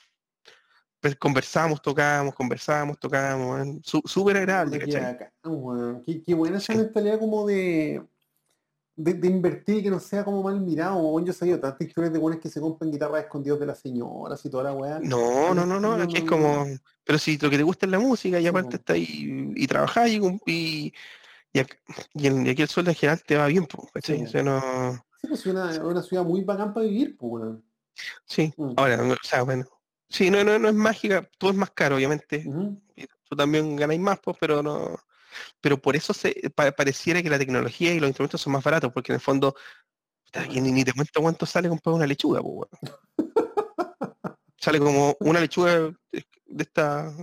conversamos, 1.19 1.81
tocamos, 1.81 2.34
conversamos, 2.34 2.99
tocamos, 2.99 3.55
weón. 3.55 3.81
Sú- 3.84 4.01
súper 4.05 4.38
agradable, 4.38 4.80
Puta, 4.80 4.85
qué 4.85 4.91
¿cachai? 4.93 5.13
bacán, 5.13 5.31
weón. 5.43 6.01
Qué, 6.03 6.22
qué 6.22 6.34
buena 6.34 6.57
esa 6.57 6.73
Sí. 6.73 6.80
mentalidad 6.80 7.19
como 7.19 7.45
de, 7.45 8.01
de, 8.95 9.13
de 9.13 9.27
invertir 9.27 9.77
y 9.77 9.84
que 9.84 9.89
no 9.89 9.99
sea 9.99 10.23
como 10.23 10.41
mal 10.41 10.59
mirado. 10.61 11.19
Yo 11.19 11.31
he 11.31 11.34
sabido 11.34 11.59
tantas 11.59 11.88
historias 11.88 12.13
de 12.13 12.19
buenos 12.19 12.41
que 12.41 12.49
se 12.49 12.61
compran 12.61 12.91
guitarras 12.91 13.23
escondidas 13.23 13.59
de 13.59 13.65
las 13.65 13.80
señoras 13.80 14.43
y 14.45 14.49
toda 14.49 14.63
la 14.63 14.73
weá. 14.73 14.99
No, 14.99 15.53
no, 15.53 15.65
no, 15.65 15.80
no, 15.80 15.97
No, 15.97 16.03
aquí 16.03 16.17
es 16.17 16.23
como, 16.23 16.65
pero 17.03 17.19
si 17.19 17.38
lo 17.38 17.49
que 17.49 17.57
te 17.57 17.63
gusta 17.63 17.85
es 17.85 17.91
la 17.91 17.99
música 17.99 18.39
y 18.39 18.47
aparte 18.47 18.77
está 18.77 18.93
ahí 18.93 19.53
y 19.55 19.67
trabajas 19.67 20.09
y, 20.09 20.93
y, 21.53 21.59
aquí 21.59 22.61
el 22.61 22.67
sueldo 22.67 22.91
en 22.91 22.95
general 22.95 23.22
te 23.23 23.35
va 23.38 23.47
bien, 23.47 23.65
po. 23.65 23.88
Sí. 24.03 24.23
O 24.23 24.27
sea, 24.27 24.43
no, 24.43 24.61
Sí, 25.22 25.27
pues 25.27 25.39
es 25.41 25.45
una, 25.47 25.84
una 25.84 26.01
ciudad 26.01 26.23
muy 26.23 26.43
bacán 26.43 26.73
para 26.73 26.85
vivir, 26.85 27.17
pues, 27.17 27.55
sí, 28.26 28.53
Mm. 28.57 28.73
ahora, 28.76 29.01
o 29.01 29.15
sea, 29.23 29.43
bueno, 29.43 29.65
sí, 30.10 30.30
no, 30.30 30.44
no, 30.44 30.57
no 30.60 30.69
es 30.69 30.76
mágica, 30.76 31.30
todo 31.38 31.52
es 31.52 31.57
más 31.57 31.72
caro, 31.72 31.95
obviamente, 31.95 32.44
tú 33.27 33.36
también 33.36 33.76
ganáis 33.76 33.99
más, 33.99 34.19
pues, 34.19 34.38
pero 34.40 34.61
no, 34.64 34.98
pero 35.61 35.82
por 35.82 35.95
eso 35.95 36.14
se, 36.14 36.34
pa- 36.56 36.72
pareciera 36.72 37.22
que 37.22 37.30
la 37.30 37.38
tecnología 37.40 37.94
y 37.94 37.99
los 37.99 38.07
instrumentos 38.10 38.41
son 38.41 38.53
más 38.53 38.64
baratos, 38.64 38.91
porque 38.94 39.11
en 39.11 39.15
el 39.15 39.22
fondo, 39.22 39.56
ni, 40.52 40.61
ni 40.72 40.84
te 40.84 40.94
cuento 40.94 41.22
cuánto 41.22 41.45
sale 41.45 41.69
comprar 41.69 41.95
una 41.95 42.07
lechuga, 42.07 42.41
pues. 42.41 42.69
Sale 44.57 44.80
como 44.80 45.15
una 45.19 45.40
lechuga 45.40 45.94
de, 46.11 46.26
esta, 46.57 47.14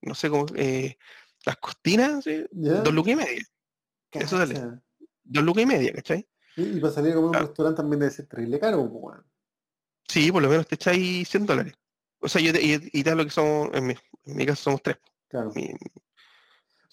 no 0.00 0.14
sé 0.14 0.30
cómo, 0.30 0.46
eh, 0.54 0.96
las 1.44 1.56
costinas, 1.58 2.24
dos 2.52 2.94
lucas 2.94 3.12
y 3.12 3.16
media, 3.16 3.42
Eso 4.12 4.38
sale. 4.38 4.80
Dos 5.22 5.44
lucas 5.44 5.64
y 5.64 5.66
media, 5.66 5.92
¿cachai? 5.92 6.26
Y, 6.56 6.78
y 6.78 6.80
para 6.80 6.92
salir 6.94 7.12
a 7.12 7.16
comer 7.16 7.24
a 7.24 7.26
un 7.26 7.32
Claro. 7.32 7.46
restaurante 7.48 7.76
también 7.82 8.00
debe 8.00 8.12
ser 8.12 8.26
terrible 8.26 8.58
caro, 8.58 8.90
pues. 8.90 9.18
Sí, 10.08 10.32
por 10.32 10.40
lo 10.42 10.48
menos 10.48 10.66
te 10.66 10.76
echáis 10.76 11.28
100 11.28 11.44
dólares. 11.44 11.74
O 12.26 12.28
sea, 12.28 12.42
yo 12.42 12.50
y, 12.58 13.08
hablo 13.08 13.22
que 13.24 13.30
somos, 13.30 13.70
en 13.72 13.86
mi, 13.86 13.94
en 14.24 14.36
mi 14.36 14.44
caso 14.44 14.64
somos 14.64 14.82
tres. 14.82 14.96
Claro. 15.28 15.52
Mi- 15.54 15.72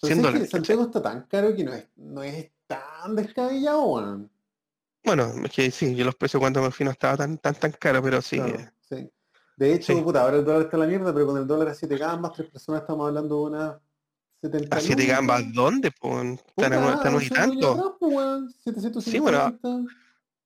100 0.00 0.22
¿sabes 0.22 0.40
que. 0.42 0.46
Santiago 0.46 0.84
está 0.84 1.02
tan 1.02 1.22
caro 1.26 1.54
que 1.56 1.64
no 1.64 1.72
es, 1.74 1.88
no 1.96 2.22
es 2.22 2.52
tan 2.68 3.16
descabellado, 3.16 3.82
weón. 3.84 4.30
Bueno, 5.02 5.32
es 5.44 5.50
que 5.50 5.70
sí, 5.72 5.96
yo 5.96 6.04
los 6.04 6.14
precios 6.14 6.40
cuando 6.40 6.62
me 6.62 6.70
fui 6.70 6.84
no 6.84 6.92
estaba 6.92 7.16
tan, 7.16 7.38
tan, 7.38 7.54
tan 7.56 7.72
caro, 7.72 8.00
pero 8.00 8.22
sí. 8.22 8.36
Claro, 8.36 8.54
eh, 8.60 8.70
sí. 8.88 9.10
De 9.56 9.74
hecho, 9.74 9.92
Sí. 9.92 10.00
puta, 10.02 10.22
ahora 10.22 10.36
el 10.36 10.44
dólar 10.44 10.62
está 10.62 10.76
en 10.76 10.80
la 10.82 10.86
mierda, 10.86 11.12
pero 11.12 11.26
con 11.26 11.36
el 11.38 11.46
dólar 11.48 11.68
a 11.68 11.74
7 11.74 11.96
gambas, 11.96 12.32
tres 12.32 12.50
personas 12.50 12.82
estamos 12.82 13.08
hablando 13.08 13.34
de 13.36 13.42
unas 13.42 13.76
70 14.40 14.76
¿A 14.76 14.80
siete 14.80 15.02
lucas. 15.02 15.16
gambas 15.16 15.52
dónde? 15.52 15.90
Pues, 16.00 16.14
están 16.56 16.72
están 16.74 17.50
tanto. 17.50 17.72
atrás, 17.72 17.86
pues, 17.98 18.12
weón, 18.14 18.50
750. 18.50 19.10
Sí, 19.10 19.18
bueno, 19.18 19.58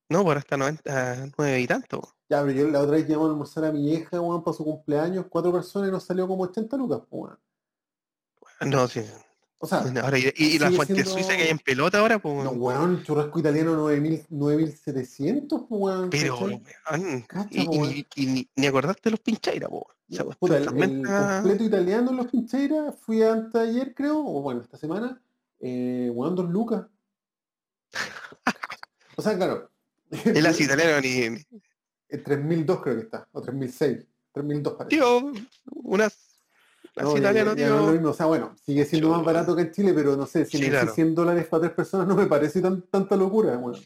No, 0.09 0.24
por 0.24 0.39
hasta 0.39 0.56
90, 0.56 1.28
9 1.36 1.60
y 1.60 1.66
tanto. 1.66 2.01
Ya, 2.30 2.40
pero 2.43 2.52
yo 2.52 2.68
la 2.68 2.80
otra 2.80 2.93
vez 2.97 3.06
llamamos 3.06 3.28
a 3.28 3.32
almorzar 3.32 3.64
a 3.66 3.72
mi 3.72 3.82
vieja, 3.85 4.20
weón, 4.20 4.43
para 4.43 4.56
su 4.56 4.64
cumpleaños, 4.64 5.26
cuatro 5.28 5.52
personas 5.52 5.89
y 5.89 5.93
nos 5.93 6.05
salió 6.05 6.26
como 6.26 6.44
80 6.44 6.76
lucas, 6.76 7.01
pues, 7.09 7.22
weón. 8.60 8.70
No, 8.70 8.89
sí. 8.89 9.02
O 9.59 9.66
sea, 9.66 9.78
Ahora, 10.05 10.18
y, 10.18 10.32
y 10.36 10.59
la 10.59 10.70
fuente 10.70 10.94
siendo- 10.94 11.10
suiza 11.10 11.36
que 11.36 11.43
hay 11.43 11.48
en 11.48 11.59
pelota 11.59 11.98
ahora, 11.98 12.18
pues. 12.18 12.43
no, 12.44 12.51
weón, 12.52 13.02
churrasco 13.02 13.39
italiano 13.39 13.74
9000 13.74 14.26
9700, 14.30 15.60
pues, 15.68 15.80
weón. 15.82 16.10
pero, 16.10 16.39
weón, 16.39 17.22
Cacha, 17.26 17.48
y, 17.51 17.62
y- 17.62 17.68
weón. 17.78 17.94
y 18.16 18.48
ni, 18.56 18.66
acordarte 18.66 19.02
de 19.05 19.10
los 19.10 19.20
pinchairas, 19.20 19.68
po. 19.68 19.86
Esa 20.09 20.24
Puta, 20.24 20.36
cuestión 20.39 20.78
el, 20.82 21.02
completo 21.06 21.64
italiano 21.64 22.10
en 22.12 22.16
los 22.16 22.26
pincheiras, 22.28 22.94
fui 23.01 23.22
antes 23.22 23.60
ayer, 23.60 23.94
creo, 23.94 24.18
o 24.20 24.40
bueno, 24.40 24.62
esta 24.62 24.78
semana, 24.78 25.20
eh, 25.60 26.10
weón, 26.14 26.35
dos 26.35 26.48
lucas. 26.48 26.86
O 29.16 29.22
sea, 29.22 29.36
claro. 29.36 29.68
El 30.24 30.47
así 30.47 30.64
italiano 30.64 31.01
ni, 31.01 31.44
En 32.10 32.22
3002 32.24 32.82
creo 32.82 32.97
que 32.97 33.02
está, 33.02 33.28
o 33.32 33.40
3006. 33.43 34.06
3002 34.32 34.74
parece. 34.74 34.97
Tío, 34.97 35.32
unas. 35.82 36.16
No, 36.97 37.16
ya- 37.16 37.32
no 37.44 37.52
es 37.52 37.68
lo 37.68 37.93
mismo. 37.93 38.09
O 38.10 38.14
sea, 38.14 38.26
bueno, 38.26 38.55
sigue 38.64 38.85
siendo 38.85 39.10
más 39.10 39.24
barato 39.24 39.55
que 39.55 39.62
en 39.62 39.70
Chile, 39.72 39.93
pero 39.94 40.16
no 40.16 40.26
sé, 40.26 40.44
si 40.44 40.59
Sí, 40.59 40.68
claro. 40.68 40.93
100 40.93 41.14
dólares 41.14 41.47
para 41.47 41.60
tres 41.62 41.72
personas 41.72 42.09
no 42.09 42.16
me 42.16 42.26
parece 42.26 42.60
tan, 42.60 42.82
tanta 42.82 43.16
locura, 43.16 43.56
bueno. 43.56 43.78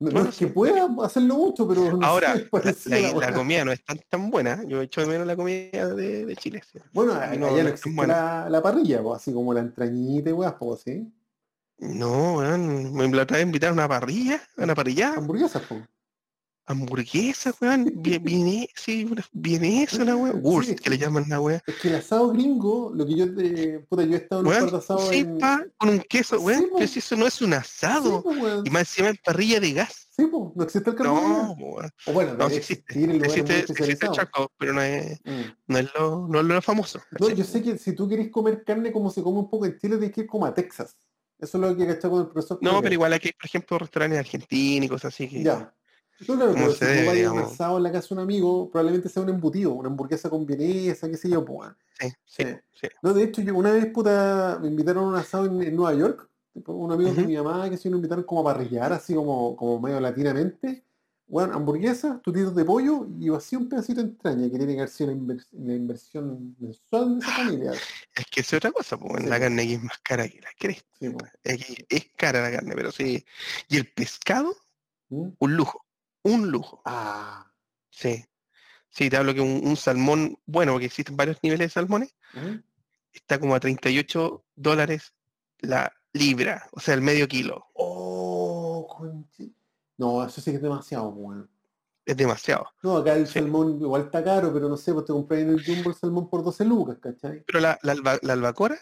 No, 0.00 0.22
es 0.26 0.36
que 0.38 0.46
pueda 0.46 0.88
hacerlo 1.04 1.34
mucho, 1.36 1.68
pero 1.68 1.94
no 1.94 2.04
Ahora, 2.06 2.34
sé, 2.74 3.12
la, 3.12 3.34
comida 3.34 3.66
no 3.66 3.70
es 3.70 3.84
tan 3.84 4.00
tan 4.08 4.30
buena. 4.30 4.64
Yo 4.66 4.80
echo 4.80 5.02
de 5.02 5.06
menos 5.06 5.26
la 5.26 5.36
comida 5.36 5.94
de, 5.94 6.24
de 6.24 6.36
Chile. 6.36 6.62
sí. 6.72 6.78
Bueno, 6.94 7.12
allá 7.12 7.36
no- 7.36 7.50
no, 7.50 7.58
es 7.58 7.66
existe 7.66 8.06
la 8.06 8.62
parrilla, 8.62 9.02
pues, 9.02 9.20
así 9.20 9.32
como 9.32 9.52
la 9.52 9.60
entrañita 9.60 10.30
y 10.30 10.32
weas, 10.32 10.54
pues, 10.58 10.80
¿sí? 10.80 11.06
No, 11.80 12.34
weón. 12.34 12.92
Me 12.94 13.08
la 13.08 13.22
otra 13.22 13.38
vez 13.38 13.46
invitaron 13.46 13.78
a 13.78 13.84
una 13.84 13.88
parrilla, 13.88 14.40
a 14.58 14.64
una 14.64 14.74
parrilla, 14.74 15.14
Hamburguesas, 15.16 15.62
pues. 15.68 15.82
hamburguesa, 16.66 17.52
weón. 17.60 17.90
Bien, 17.96 18.22
bien, 18.24 18.68
sí, 18.76 19.08
bien 19.32 19.64
eso, 19.64 20.04
la 20.04 20.14
weón. 20.14 20.36
Sí, 20.36 20.40
Wurst, 20.42 20.80
que 20.80 20.90
le 20.90 20.98
llaman 20.98 21.24
la 21.28 21.40
weón. 21.40 21.60
Es 21.66 21.74
que 21.76 21.88
el 21.88 21.94
asado 21.96 22.30
gringo, 22.32 22.92
lo 22.94 23.06
que 23.06 23.14
yo 23.16 23.34
te... 23.34 23.80
Puta, 23.88 24.04
yo 24.04 24.12
he 24.14 24.16
estado 24.16 24.40
en 24.42 24.46
un 24.46 24.52
par 24.52 24.70
de 24.70 25.16
en... 25.16 25.72
con 25.78 25.88
un 25.88 26.00
queso, 26.00 26.36
Sí, 26.38 26.44
weón. 26.44 26.68
po. 26.70 26.76
Pero 26.76 26.88
si 26.88 26.98
eso 27.00 27.16
no 27.16 27.26
es 27.26 27.40
un 27.42 27.50
Sí, 27.50 27.54
asado. 27.56 28.24
Y 28.64 28.70
más 28.70 28.82
encima 28.82 29.08
en 29.08 29.18
parrilla 29.24 29.58
de 29.58 29.72
gas. 29.72 30.06
Sí, 30.10 30.26
pues, 30.26 30.50
no 30.54 30.62
existe 30.64 30.90
el 30.90 30.96
carbón. 30.96 31.22
No, 31.22 31.52
weón. 31.58 31.90
O 32.06 32.12
bueno, 32.12 32.34
No, 32.34 32.48
sí 32.50 32.56
existe. 32.56 32.98
muy 32.98 33.16
Existe, 33.16 33.58
existe 33.60 34.06
el 34.06 34.12
charcoal, 34.12 34.48
pero 34.58 34.74
no 34.74 34.82
es, 34.82 35.18
Mm. 35.24 35.40
no 35.68 35.78
es 35.78 35.88
lo, 35.98 36.28
no 36.28 36.40
es 36.40 36.44
lo 36.46 36.62
famoso. 36.62 37.00
No, 37.18 37.30
yo 37.30 37.42
sé 37.44 37.62
que 37.62 37.78
si 37.78 37.94
tú 37.94 38.06
querés 38.06 38.30
comer 38.30 38.62
carne 38.64 38.92
como 38.92 39.10
se 39.10 39.22
come 39.22 39.38
un 39.38 39.48
poco 39.50 39.64
en 39.66 39.78
Chile, 39.78 39.96
tienes 39.96 40.14
que 40.14 40.20
ir 40.22 40.26
como 40.26 40.44
a 40.46 40.54
Texas. 40.54 40.94
Eso 41.40 41.56
es 41.56 41.60
lo 41.62 41.76
que 41.76 41.86
cachado 41.86 42.12
con 42.12 42.20
el 42.22 42.28
profesor. 42.28 42.58
No, 42.60 42.82
pero 42.82 42.92
igual 42.92 43.12
aquí, 43.12 43.30
por 43.32 43.46
ejemplo, 43.46 43.78
restaurantes 43.78 44.18
argentinos 44.18 44.86
y 44.86 44.88
cosas 44.88 45.14
así 45.14 45.28
que. 45.28 45.42
Ya. 45.42 45.74
No, 46.28 46.36
claro, 46.36 46.52
¿Cómo 46.52 46.66
pero 46.66 46.74
se 46.74 46.86
si 46.86 47.00
debe, 47.00 47.28
un 47.30 47.38
asado 47.38 47.78
en 47.78 47.82
la 47.82 47.92
casa 47.92 48.08
de 48.08 48.14
un 48.14 48.20
amigo, 48.20 48.70
probablemente 48.70 49.08
sea 49.08 49.22
un 49.22 49.30
embutido, 49.30 49.72
una 49.72 49.88
hamburguesa 49.88 50.28
con 50.28 50.44
vienesa, 50.44 51.08
qué 51.08 51.16
sé 51.16 51.30
yo, 51.30 51.42
pues. 51.44 51.70
Sí, 52.26 52.44
sí. 52.72 52.88
No, 53.02 53.14
de 53.14 53.24
hecho, 53.24 53.40
yo 53.40 53.54
una 53.54 53.72
vez, 53.72 53.86
puta, 53.86 54.58
me 54.60 54.68
invitaron 54.68 55.04
a 55.04 55.08
un 55.08 55.16
asado 55.16 55.46
en, 55.46 55.62
en 55.62 55.74
Nueva 55.74 55.94
York, 55.94 56.28
un 56.66 56.92
amigo 56.92 57.10
de 57.12 57.20
Ujú. 57.20 57.28
mi 57.28 57.36
mamá, 57.36 57.70
que 57.70 57.78
sí, 57.78 57.88
nos 57.88 57.96
invitaron 57.96 58.24
como 58.24 58.42
a 58.42 58.52
parrillar, 58.52 58.92
así 58.92 59.14
como, 59.14 59.56
como 59.56 59.80
medio 59.80 59.98
latinamente. 59.98 60.84
Bueno, 61.30 61.54
hamburguesa, 61.54 62.20
tutitos 62.24 62.56
de 62.56 62.64
pollo 62.64 63.06
y 63.20 63.28
vacío 63.28 63.60
un 63.60 63.68
pedacito 63.68 64.02
de 64.02 64.08
entraña, 64.08 64.50
que 64.50 64.58
tiene 64.58 64.72
que 64.74 64.80
haber 64.80 64.88
sido 64.90 65.10
la, 65.10 65.16
invers- 65.16 65.46
la 65.52 65.74
inversión 65.74 66.56
mensual 66.58 67.20
de 67.20 67.24
esa 67.24 67.36
familia. 67.36 67.72
Es 68.16 68.26
que 68.26 68.40
es 68.40 68.52
otra 68.52 68.72
cosa, 68.72 68.96
pues, 68.98 69.22
Sí, 69.22 69.28
la 69.28 69.38
carne 69.38 69.62
aquí 69.62 69.74
es 69.74 69.82
más 69.82 69.98
cara 70.02 70.28
que 70.28 70.40
la 70.40 70.50
cresta. 70.58 70.88
Sí, 70.98 71.08
pues. 71.10 71.30
Aquí 71.54 71.86
es 71.88 72.06
cara 72.16 72.42
la 72.42 72.50
carne, 72.50 72.74
pero 72.74 72.90
sí. 72.90 73.24
Y 73.68 73.76
el 73.76 73.86
pescado, 73.92 74.56
¿Mm? 75.08 75.28
un 75.38 75.56
lujo. 75.56 75.86
Un 76.24 76.50
lujo. 76.50 76.82
Ah. 76.84 77.50
Sí. 77.90 78.24
Sí, 78.88 79.08
te 79.08 79.16
hablo 79.16 79.32
que 79.32 79.40
un, 79.40 79.60
un 79.64 79.76
salmón, 79.76 80.36
bueno, 80.46 80.72
porque 80.72 80.86
existen 80.86 81.16
varios 81.16 81.38
niveles 81.44 81.68
de 81.68 81.72
salmones, 81.74 82.12
¿Mm? 82.34 82.56
está 83.12 83.38
como 83.38 83.54
a 83.54 83.60
38 83.60 84.44
dólares 84.56 85.14
la 85.60 85.92
libra, 86.12 86.68
o 86.72 86.80
sea, 86.80 86.94
el 86.94 87.02
medio 87.02 87.28
kilo. 87.28 87.66
Oh, 87.74 88.84
conche. 88.90 89.52
No, 90.00 90.24
eso 90.24 90.40
sí 90.40 90.50
que 90.50 90.56
es 90.56 90.62
demasiado, 90.62 91.10
weón. 91.10 91.46
Es 92.06 92.16
demasiado. 92.16 92.66
No, 92.82 92.96
acá 92.96 93.14
el 93.14 93.26
Sí. 93.26 93.34
salmón 93.34 93.78
igual 93.78 94.04
está 94.04 94.24
caro, 94.24 94.50
pero 94.50 94.66
no 94.66 94.78
sé, 94.78 94.94
pues 94.94 95.04
te 95.04 95.12
compré 95.12 95.42
en 95.42 95.50
el 95.50 95.62
Jumbo 95.64 95.90
el 95.90 95.94
salmón 95.96 96.30
por 96.30 96.42
12 96.42 96.64
lucas, 96.64 96.96
¿cachai? 96.98 97.44
Pero 97.46 97.60
la, 97.60 97.78
la, 97.82 97.92
alba- 97.92 98.18
la 98.22 98.32
albacora, 98.32 98.78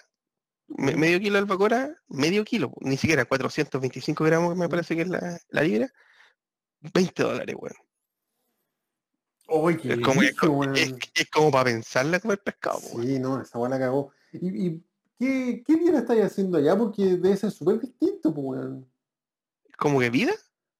me- 0.68 0.94
medio 0.94 1.18
kilo 1.18 1.32
de 1.34 1.38
albacora, 1.40 2.00
medio 2.06 2.44
kilo, 2.44 2.72
ni 2.82 2.96
siquiera 2.96 3.24
425 3.24 4.22
gramos 4.22 4.54
me 4.56 4.68
parece 4.68 4.94
que 4.94 5.02
es 5.02 5.08
la, 5.08 5.40
la 5.48 5.62
libra, 5.62 5.92
20 6.94 7.20
dólares, 7.24 7.56
weón. 7.58 7.74
¡Uy, 9.48 9.76
qué 9.76 9.94
Es 9.94 10.00
como, 10.00 10.22
es, 10.22 10.36
brillo, 10.36 10.52
co- 10.52 10.58
weón! 10.60 10.76
es- 10.76 10.94
es 11.14 11.30
como 11.30 11.50
para 11.50 11.64
pensarla 11.64 12.20
comer 12.20 12.38
pescado. 12.40 12.78
Sí, 12.78 13.18
no, 13.18 13.42
esa 13.42 13.58
la 13.58 13.76
cagó. 13.78 14.12
¿Y, 14.32 14.66
y 14.68 14.84
qué, 15.18 15.64
qué 15.66 15.74
dieta 15.76 15.98
estáis 15.98 16.22
haciendo 16.26 16.58
allá? 16.58 16.78
Porque 16.78 17.02
debe 17.16 17.36
ser 17.36 17.50
súper 17.50 17.80
distinto, 17.80 18.32
pues, 18.32 18.46
weón. 18.60 18.88
¿Como 19.76 19.98
que 19.98 20.10
vida? 20.10 20.32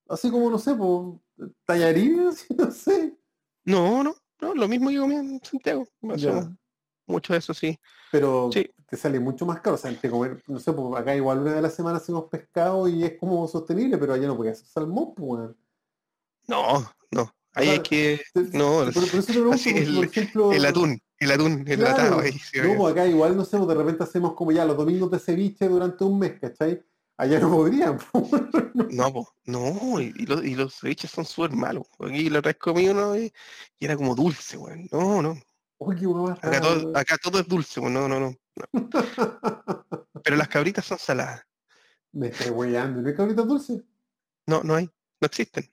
Así 0.08 0.30
como, 0.30 0.50
no 0.50 0.58
sé, 0.58 0.74
pues, 0.74 1.50
tallarines, 1.66 2.46
no 2.56 2.70
sé. 2.70 3.16
No, 3.64 4.02
no, 4.02 4.14
no, 4.40 4.54
lo 4.54 4.68
mismo 4.68 4.88
que 4.90 4.98
comí 4.98 5.14
en 5.14 5.40
Santiago. 5.44 5.86
Mucho 7.06 7.32
de 7.32 7.38
eso 7.38 7.54
sí. 7.54 7.78
Pero 8.12 8.50
Sí. 8.52 8.70
te 8.88 8.96
sale 8.96 9.18
mucho 9.20 9.46
más 9.46 9.60
caro. 9.60 9.76
O 9.76 9.78
sea, 9.78 9.90
entre 9.90 10.10
comer, 10.10 10.42
no 10.46 10.58
sé, 10.58 10.72
pues 10.72 11.00
acá 11.00 11.14
igual 11.14 11.40
una 11.40 11.54
de 11.54 11.62
las 11.62 11.74
semanas 11.74 12.02
hacemos 12.02 12.24
pescado 12.30 12.86
y 12.88 13.02
es 13.04 13.18
como 13.18 13.46
sostenible, 13.48 13.96
pero 13.98 14.12
allá 14.14 14.26
no 14.26 14.36
podía 14.36 14.52
hacer 14.52 14.66
salmón, 14.66 15.14
pues. 15.14 15.50
No, 16.46 16.90
no. 17.10 17.34
Ahí 17.54 17.64
sea, 17.66 17.72
hay 17.74 17.80
que. 17.80 18.20
Te- 18.32 18.42
No, 18.58 18.84
por, 18.92 19.04
eso 19.04 19.50
así 19.52 19.70
el- 19.70 19.94
por 19.96 20.04
ejemplo, 20.04 20.52
el 20.52 20.64
atún, 20.66 20.98
el 21.18 21.32
atún, 21.32 21.64
el 21.66 21.78
Claro, 21.78 22.20
ahí. 22.20 22.32
sí, 22.32 22.58
No, 22.62 22.86
acá 22.86 23.06
igual, 23.06 23.36
no 23.36 23.44
sé, 23.44 23.58
de 23.58 23.74
repente 23.74 24.04
hacemos 24.04 24.34
como 24.34 24.52
ya 24.52 24.64
los 24.64 24.76
domingos 24.76 25.10
de 25.10 25.18
ceviche 25.18 25.66
durante 25.68 26.04
un 26.04 26.18
mes, 26.18 26.38
¿cachai? 26.40 26.82
Allá 27.18 27.40
no 27.40 27.50
podrían. 27.50 27.98
No, 28.90 29.12
po, 29.12 29.28
no, 29.44 30.00
y, 30.00 30.14
y 30.16 30.26
los, 30.26 30.44
y 30.44 30.54
los 30.54 30.74
ceviches 30.78 31.10
son 31.10 31.24
súper 31.24 31.50
malos. 31.50 31.86
Aquí 31.98 32.30
la 32.30 32.38
otra 32.38 32.50
vez 32.50 32.58
comí 32.58 32.88
uno 32.88 33.16
y, 33.18 33.32
y 33.78 33.84
era 33.84 33.96
como 33.96 34.14
dulce, 34.14 34.56
weón. 34.56 34.88
No, 34.92 35.20
no. 35.20 35.36
Uy, 35.78 35.96
qué 35.96 36.06
hueá 36.06 36.30
más 36.30 36.38
Acá 36.38 36.48
rara, 36.48 36.60
todo, 36.60 36.78
weón. 36.84 36.96
acá 36.96 37.16
todo 37.18 37.40
es 37.40 37.48
dulce, 37.48 37.80
weón. 37.80 37.94
No, 37.94 38.08
no, 38.08 38.20
no. 38.20 38.34
no. 38.54 38.64
Pero 40.24 40.36
las 40.36 40.48
cabritas 40.48 40.84
son 40.84 40.98
saladas. 40.98 41.44
Me 42.12 42.28
estoy 42.28 42.50
weyando, 42.50 43.02
¿no 43.02 43.08
hay 43.08 43.14
cabritas 43.14 43.46
dulces? 43.46 43.82
No, 44.46 44.62
no 44.62 44.76
hay. 44.76 44.86
No 45.20 45.26
existen. 45.26 45.68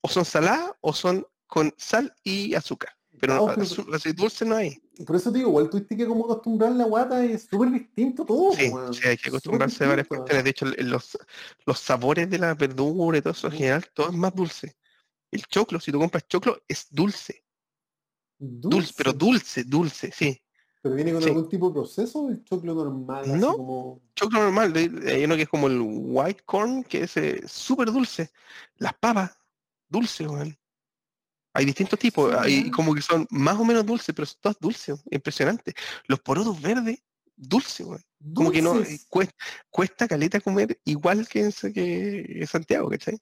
O 0.00 0.08
son 0.08 0.24
saladas 0.24 0.72
o 0.80 0.92
son 0.92 1.24
con 1.46 1.72
sal 1.78 2.14
y 2.24 2.54
azúcar. 2.54 2.92
Pero 3.22 3.36
no, 3.36 3.94
así 3.94 4.12
dulce 4.12 4.44
no 4.44 4.56
hay. 4.56 4.82
Por 5.06 5.14
eso 5.14 5.30
te 5.30 5.38
digo, 5.38 5.50
igual 5.50 5.70
tuviste 5.70 5.96
que 5.96 6.08
como 6.08 6.24
acostumbrar 6.24 6.72
la 6.72 6.86
guata 6.86 7.24
es 7.24 7.46
súper 7.48 7.70
distinto 7.70 8.26
todo, 8.26 8.50
Sí, 8.50 8.72
hay 9.06 9.16
que 9.16 9.28
acostumbrarse 9.28 9.84
a 9.84 9.90
varias 9.90 10.08
cuestiones. 10.08 10.42
De 10.42 10.50
hecho, 10.50 10.66
los, 10.66 11.16
los 11.64 11.78
sabores 11.78 12.28
de 12.28 12.38
la 12.40 12.54
verdura 12.54 13.18
y 13.18 13.22
todo 13.22 13.32
eso 13.32 13.46
en 13.46 13.52
general, 13.52 13.86
todo 13.94 14.08
es 14.08 14.16
más 14.16 14.34
dulce. 14.34 14.76
El 15.30 15.44
choclo, 15.46 15.78
si 15.78 15.92
tú 15.92 16.00
compras 16.00 16.26
choclo, 16.26 16.64
es 16.66 16.88
dulce. 16.90 17.44
Dulce, 18.40 18.92
pero 18.96 19.12
dulce, 19.12 19.62
dulce, 19.62 20.10
sí. 20.12 20.42
¿Pero 20.82 20.96
viene 20.96 21.12
con 21.12 21.22
sí. 21.22 21.28
algún 21.28 21.48
tipo 21.48 21.68
de 21.68 21.74
proceso 21.74 22.28
el 22.28 22.42
choclo 22.42 22.74
normal? 22.74 23.38
No. 23.40 23.56
como... 23.56 24.02
Choclo 24.16 24.40
normal, 24.40 24.72
hay 24.74 25.24
uno 25.24 25.36
que 25.36 25.42
es 25.42 25.48
como 25.48 25.68
el 25.68 25.80
white 25.80 26.42
corn, 26.44 26.82
que 26.82 27.04
es 27.04 27.16
eh, 27.18 27.40
súper 27.46 27.92
dulce. 27.92 28.32
Las 28.78 28.94
papas, 28.94 29.30
dulce. 29.88 30.26
Hay 31.54 31.64
distintos 31.64 31.98
tipos, 31.98 32.34
hay 32.34 32.70
como 32.70 32.94
que 32.94 33.02
son 33.02 33.26
más 33.30 33.58
o 33.58 33.64
menos 33.64 33.84
dulces, 33.84 34.14
pero 34.14 34.26
son 34.26 34.38
todas 34.40 34.56
dulces, 34.58 35.00
impresionante. 35.10 35.74
Los 36.06 36.20
porotos 36.20 36.60
verdes, 36.60 37.02
dulce, 37.36 37.84
weón. 37.84 38.02
Como 38.34 38.50
que 38.52 38.62
no, 38.62 38.74
eh, 38.74 38.78
Dulces. 38.78 39.06
cuesta, 39.08 39.34
cuesta 39.68 40.08
caleta 40.08 40.40
comer 40.40 40.80
igual 40.84 41.26
que 41.26 41.40
en, 41.44 41.52
que 41.72 42.46
Santiago, 42.46 42.88
¿cachai? 42.88 43.18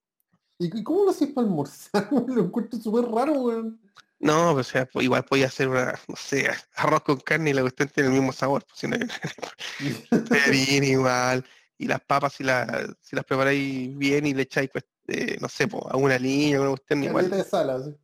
¿Y 0.59 0.83
cómo 0.85 1.05
lo 1.05 1.11
haces 1.11 1.29
para 1.29 1.47
almorzar? 1.47 2.09
Lo 2.29 2.45
encuentro 2.45 2.79
súper 2.79 3.11
raro, 3.11 3.33
weón. 3.33 3.81
No, 4.19 4.53
o 4.53 4.63
sea, 4.63 4.87
igual 4.97 5.25
podía 5.25 5.47
hacer 5.47 5.69
una, 5.69 5.99
no 6.07 6.15
sé, 6.15 6.51
arroz 6.75 7.03
con 7.03 7.17
carne 7.17 7.51
y 7.51 7.53
la 7.55 7.63
cuestión 7.63 7.89
tiene 7.89 8.11
el 8.11 8.15
mismo 8.15 8.33
sabor, 8.33 8.67
pues, 8.67 8.93
igual. 10.83 11.45
Y 11.79 11.87
las 11.87 12.01
papas, 12.03 12.35
si, 12.35 12.45
las 12.45 12.69
si 13.01 13.17
las 13.17 13.25
preparáis 13.25 13.97
bien 13.97 14.27
y 14.27 14.35
le 14.35 14.43
echáis 14.43 14.69
pues, 14.71 14.85
de, 15.05 15.39
no 15.41 15.49
sé, 15.49 15.67
po, 15.67 15.91
a 15.91 15.97
una 15.97 16.19
línea, 16.19 16.59
a 16.59 16.61
una 16.61 16.71
cuestión 16.73 17.03
igual. 17.03 17.31
de 17.31 17.43
sal, 17.43 17.71
así. 17.71 17.97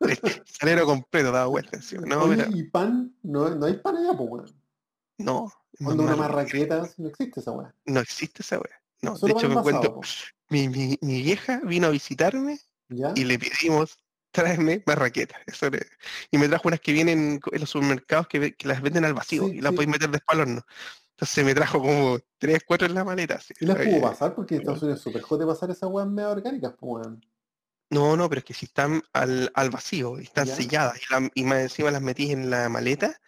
El 0.00 0.42
salero 0.46 0.86
completo 0.86 1.32
daba 1.32 1.46
vuelta 1.46 1.76
encima. 1.76 2.06
No, 2.06 2.22
Oye, 2.24 2.36
pero- 2.36 2.56
y 2.56 2.62
pan, 2.64 3.14
no, 3.22 3.48
no 3.54 3.66
hay 3.66 3.74
pan 3.78 3.96
allá, 3.96 4.16
pues, 4.16 4.30
weón. 4.30 4.62
no, 5.18 5.52
Cuando 5.82 6.04
una 6.04 6.16
marraqueta, 6.16 6.88
no 6.98 7.08
existe 7.08 7.40
esa 7.40 7.50
weá. 7.52 7.74
No 7.84 8.00
existe 8.00 8.42
esa 8.42 8.56
wea. 8.58 8.82
No, 9.02 9.12
de 9.12 9.18
Solo 9.18 9.32
hecho 9.38 9.48
me 9.48 9.54
envasado, 9.54 9.80
cuento, 9.80 9.94
po. 9.94 10.00
mi, 10.48 10.68
mi, 10.68 10.98
mi 11.02 11.22
vieja 11.22 11.60
vino 11.64 11.88
a 11.88 11.90
visitarme 11.90 12.58
¿Ya? 12.88 13.12
y 13.14 13.24
le 13.24 13.38
pedimos 13.38 13.98
traerme 14.30 14.82
marraquetas. 14.86 15.40
Eso 15.46 15.68
le- 15.70 15.86
y 16.30 16.38
me 16.38 16.48
trajo 16.48 16.68
unas 16.68 16.80
que 16.80 16.92
vienen 16.92 17.40
en 17.52 17.60
los 17.60 17.68
supermercados 17.70 18.26
que, 18.28 18.54
las 18.64 18.80
venden 18.80 19.04
al 19.04 19.14
vacío 19.14 19.48
Sí, 19.48 19.56
y 19.56 19.60
las 19.60 19.70
sí. 19.70 19.76
podéis 19.76 19.90
meter 19.92 20.10
después 20.10 20.34
al 20.34 20.40
horno. 20.42 20.62
Entonces 21.10 21.44
me 21.44 21.54
trajo 21.54 21.78
como 21.80 22.18
tres, 22.38 22.60
cuatro 22.66 22.86
en 22.86 22.94
la 22.94 23.04
maleta. 23.04 23.34
así. 23.36 23.54
¿Y 23.60 23.66
las 23.66 23.76
pudo 23.78 24.00
pasar? 24.02 24.34
Porque 24.34 24.54
en 24.56 24.60
Estados 24.62 24.82
Unidos 24.82 24.98
es 24.98 25.04
súper 25.04 25.22
jote 25.22 25.46
pasar 25.46 25.70
esas 25.70 25.88
weas 25.90 26.08
medio 26.08 26.30
orgánicas, 26.30 26.74
pues, 26.78 27.06
weón. 27.06 27.24
No, 27.90 28.16
no, 28.16 28.28
pero 28.28 28.40
es 28.40 28.44
que 28.44 28.54
si 28.54 28.66
están 28.66 29.02
al, 29.12 29.50
al 29.54 29.70
vacío 29.70 30.18
están 30.18 30.46
Ya. 30.46 30.56
selladas 30.56 30.98
y, 30.98 31.12
la- 31.12 31.30
y 31.34 31.44
más 31.44 31.58
encima 31.60 31.90
las 31.90 32.02
metís 32.02 32.30
en 32.30 32.50
la 32.50 32.68
maleta, 32.68 33.20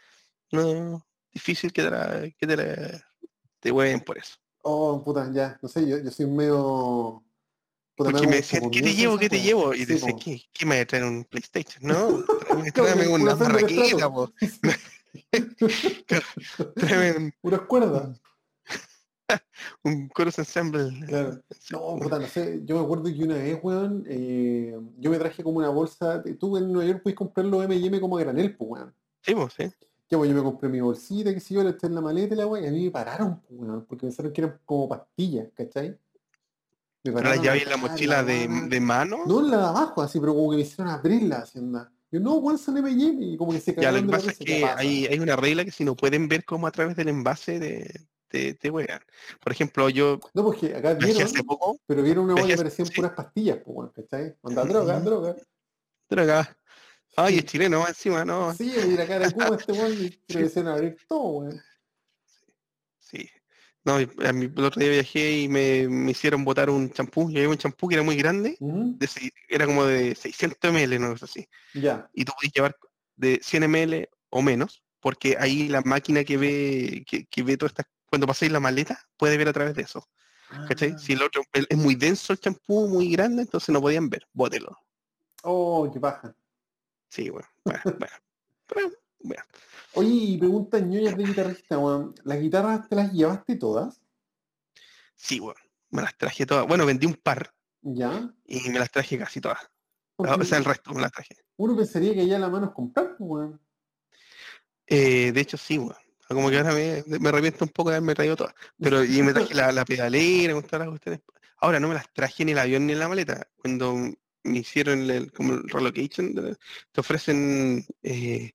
no, 0.51 1.07
difícil 1.33 1.73
que 1.73 1.83
te 1.83 1.91
la, 1.91 2.29
que 2.37 2.47
te 2.47 2.57
la- 2.57 3.05
te 3.61 3.71
hueven 3.71 4.01
por 4.01 4.19
eso. 4.19 4.35
Oh, 4.63 5.03
puta, 5.05 5.31
ya. 5.33 5.59
No 5.63 5.69
sé, 5.69 5.87
yo, 5.89 5.99
yo 5.99 6.11
soy 6.11 6.27
medio... 6.27 7.23
puta, 7.95 8.11
Porque 8.11 8.27
me 8.27 8.37
decían, 8.37 8.69
¿qué 8.71 8.83
te 8.83 8.95
llevo? 8.95 9.17
¿Qué 9.19 9.29
te 9.29 9.41
llevo? 9.41 9.75
Y 9.75 9.79
Sí, 9.87 9.95
decía, 9.95 10.13
po. 10.13 10.19
¿qué? 10.23 10.43
¿Qué 10.53 10.67
me 10.67 10.77
va 10.77 10.83
a 10.83 10.87
traer 10.87 11.05
un 11.05 11.25
PlayStation? 11.25 11.85
No, 11.87 12.25
tráeme, 12.75 13.07
una 13.09 13.37
marraqueta, 13.37 14.11
po. 14.11 14.33
Tráeme 16.77 17.17
un, 17.17 17.33
Puras 17.41 17.61
cuerdas. 17.63 18.21
un 19.85 20.11
chorus 20.11 20.39
ensemble. 20.39 20.91
Claro. 21.07 21.41
No, 21.71 21.97
puta, 21.99 22.19
no 22.19 22.27
sé. 22.27 22.63
Yo 22.65 22.77
me 22.77 22.85
acuerdo 22.85 23.05
que 23.05 23.23
una 23.23 23.35
vez, 23.35 23.59
weón, 23.63 24.05
eh, 24.09 24.79
yo 24.99 25.11
me 25.11 25.19
traje 25.19 25.43
como 25.43 25.59
una 25.59 25.69
bolsa. 25.69 26.23
Tú 26.39 26.57
en 26.57 26.73
Nueva 26.73 26.91
York 26.91 27.03
puedes 27.03 27.17
comprar 27.17 27.47
los 27.47 27.65
M&M 27.65 28.01
como 28.01 28.17
a 28.19 28.21
granel, 28.21 28.57
pues, 28.57 28.71
weón. 28.71 28.95
Sí, 29.23 29.35
po, 29.35 29.49
sí. 29.51 29.65
Ya, 30.11 30.17
pues 30.17 30.31
yo 30.31 30.37
me 30.37 30.43
compré 30.43 30.69
mi 30.71 30.81
bolsita, 30.81 31.35
que 31.35 31.41
sé 31.41 31.55
yo, 31.55 31.63
la 31.63 31.71
eché 31.71 31.87
en 31.87 31.95
la 31.95 32.01
maleta 32.01 32.35
la 32.35 32.47
weá, 32.47 32.63
y 32.63 32.67
a 32.67 32.71
mí 32.71 32.85
me 32.85 32.91
pararon, 32.91 33.41
pues, 33.41 33.61
weón, 33.61 33.85
porque 33.85 34.07
pensaron 34.07 34.33
que 34.33 34.41
eran 34.41 34.59
como 34.65 34.89
pastillas, 34.89 35.49
¿cachai? 35.55 35.91
Me 35.91 35.99
Pero 37.13 37.17
la 37.17 37.23
pararon 37.23 37.45
llave 37.45 37.63
en 37.63 37.69
la 37.69 37.77
mochila 37.77 38.23
de, 38.23 38.49
de 38.69 38.81
mano. 38.81 39.19
No 39.27 39.41
en 39.41 39.51
la 39.51 39.59
de 39.59 39.65
abajo, 39.65 40.01
así, 40.01 40.19
pero 40.19 40.35
como 40.35 40.51
que 40.51 40.57
me 40.57 40.63
hicieron 40.63 40.89
abrirla, 40.89 41.41
así 41.41 41.59
anda. 41.59 41.93
Yo, 42.11 42.21
no, 42.21 42.37
weón, 42.37 42.57
son 42.57 42.79
M&M, 42.79 43.23
y 43.23 43.37
como 43.37 43.53
que 43.53 43.61
se 43.61 43.75
Ya, 43.75 43.93
lo 43.93 43.99
cagaron 43.99 44.07
que 44.07 44.13
pasa 44.13 44.31
es 44.31 44.39
risa, 44.39 44.45
¿qué 44.47 44.61
que 44.61 44.65
hay, 44.65 45.07
hay 45.07 45.19
una 45.21 45.37
regla 45.37 45.63
que 45.63 45.73
si 45.73 45.85
no 45.85 45.95
pueden 45.95 46.27
ver 46.27 46.47
como 46.47 46.67
a 46.67 46.71
través 46.71 46.97
del 46.97 47.09
envase 47.09 47.59
de, 47.59 48.09
de, 48.31 48.55
te 48.55 48.71
huean. 48.71 49.01
Por 49.41 49.53
ejemplo, 49.53 49.89
yo 49.89 50.19
No, 50.35 50.45
porque 50.45 50.75
acá 50.75 50.95
vieron, 50.95 51.23
hace 51.23 51.43
poco, 51.45 51.79
pero 51.87 52.03
vieron 52.03 52.25
una 52.25 52.35
weá 52.35 52.47
que 52.47 52.57
parecían 52.57 52.87
sí. 52.89 52.95
puras 52.95 53.13
pastillas, 53.13 53.59
pues, 53.65 53.91
¿cachai? 53.93 54.37
Onda, 54.43 54.65
droga, 54.65 55.01
droga. 55.01 55.37
droga. 56.09 56.57
Ay, 57.17 57.35
Sí. 57.35 57.39
es 57.41 57.45
chileno 57.47 57.87
encima, 57.89 58.25
no. 58.25 58.55
Sí, 58.55 58.73
y 58.73 58.97
la 58.97 59.07
cara 59.07 59.27
de 59.27 59.33
Cuba 59.35 59.57
este 59.59 59.73
weón, 59.73 59.93
y 60.29 60.33
lo 60.35 60.41
hicieron 60.47 60.73
abrir 60.73 60.97
todo, 61.09 61.23
weón. 61.41 61.61
Sí. 62.99 63.29
No, 63.85 63.95
a 63.95 64.33
mí, 64.33 64.45
el 64.55 64.65
otro 64.65 64.81
día 64.81 64.91
viajé 64.91 65.39
y 65.41 65.49
me, 65.49 65.89
me 65.89 66.11
hicieron 66.11 66.45
botar 66.45 66.69
un 66.69 66.91
champú. 66.91 67.31
Yo 67.31 67.37
llevé 67.37 67.49
un 67.49 67.57
champú 67.57 67.89
que 67.89 67.95
era 67.95 68.05
muy 68.05 68.17
grande, 68.17 68.57
Ujú, 68.61 68.97
de 68.99 69.07
seis- 69.07 69.33
era 69.49 69.65
como 69.67 69.85
de 69.87 70.15
600 70.15 70.71
ml, 70.73 70.99
no 71.01 71.13
es 71.13 71.23
así. 71.23 71.49
Ya. 71.75 72.11
Y 72.13 72.25
tú 72.25 72.33
podías 72.37 72.53
llevar 72.53 72.77
de 73.17 73.41
100 73.43 73.63
ml 73.71 74.09
o 74.31 74.43
menos, 74.43 74.83
porque 75.01 75.37
ahí 75.41 75.69
la 75.69 75.81
máquina 75.81 76.23
que 76.25 76.37
ve, 76.37 77.05
que, 77.07 77.25
que 77.25 77.43
ve 77.43 77.57
todas 77.57 77.71
estas, 77.73 77.87
cuando 78.09 78.27
pasáis 78.27 78.51
la 78.53 78.61
maleta, 78.61 79.07
puede 79.17 79.37
ver 79.37 79.49
a 79.49 79.53
través 79.53 79.75
de 79.75 79.83
eso. 79.83 80.09
¿Cachai? 80.67 80.93
Ah. 80.95 80.99
Si 80.99 81.13
el 81.13 81.23
otro 81.23 81.43
el- 81.53 81.67
es 81.69 81.77
muy 81.77 81.95
denso 81.95 82.33
el 82.33 82.41
champú, 82.41 82.89
muy 82.89 83.11
grande, 83.13 83.43
entonces 83.43 83.69
no 83.71 83.81
podían 83.81 84.09
ver. 84.09 84.27
Bótelo. 84.33 84.77
Oh, 85.43 85.91
qué 85.93 86.01
paja. 86.01 86.35
Sí, 87.09 87.29
bueno, 87.31 87.49
bueno, 87.65 87.81
bueno. 87.85 88.15
Pero, 88.67 88.91
bueno. 89.21 89.43
Oye, 89.95 90.09
y 90.09 90.39
preguntas 90.39 90.83
ñoñas 90.83 91.17
de 91.17 91.25
guitarrista, 91.25 91.79
weón. 91.79 92.15
¿Las 92.25 92.41
guitarras 92.41 92.89
te 92.89 92.97
las 92.97 93.13
llevaste 93.13 93.57
todas? 93.57 94.01
Sí, 95.15 95.39
bueno. 95.39 95.61
Me 95.91 96.03
las 96.03 96.17
traje 96.17 96.45
todas. 96.45 96.67
Bueno, 96.67 96.85
vendí 96.85 97.07
un 97.07 97.15
par 97.15 97.55
¿Ya? 97.83 98.31
y 98.45 98.69
me 98.71 98.79
las 98.79 98.91
traje 98.91 99.19
casi 99.19 99.41
todas. 99.41 99.59
O 100.17 100.45
sea, 100.45 100.59
el 100.59 100.65
resto 100.65 100.93
me 100.93 101.01
las 101.01 101.13
traje. 101.13 101.37
uno 101.57 101.77
pensaría 101.77 102.13
que 102.15 102.27
ya 102.27 102.39
la 102.39 102.49
mano 102.49 102.67
es 102.67 102.73
comprar, 102.73 103.17
pues, 103.17 103.31
weón. 103.31 103.61
Eh, 104.87 105.33
de 105.33 105.41
hecho, 105.41 105.57
sí, 105.57 105.79
bueno. 105.79 105.97
Como 106.29 106.51
que 106.51 106.59
ahora 106.59 106.75
me, 106.75 107.03
me 107.07 107.29
arrepiento 107.29 107.65
un 107.65 107.71
poco 107.71 107.91
de 107.91 107.97
haberme 107.97 108.15
traído 108.15 108.37
todas. 108.37 108.55
Pero 108.79 109.03
y 109.05 109.23
me 109.23 109.33
traje 109.33 109.55
la, 109.55 109.73
la 109.73 109.85
pedalera, 109.85 110.53
con 110.53 110.63
todas 110.63 110.81
las 110.81 110.89
cuestiones. 110.91 111.21
Ahora 111.57 111.81
no 111.81 111.89
me 111.89 111.95
las 111.95 112.13
traje 112.13 112.45
ni 112.45 112.53
en 112.53 112.59
el 112.59 112.63
avión 112.63 112.87
ni 112.87 112.93
en 112.93 112.99
la 112.99 113.09
maleta. 113.09 113.49
Cuando 113.57 113.95
me 113.95 114.59
hicieron 114.59 115.11
el, 115.11 115.33
como 115.33 115.55
el 115.55 115.69
relocation, 115.69 116.35
te 116.93 117.01
ofrecen 117.01 117.85
eh, 118.03 118.53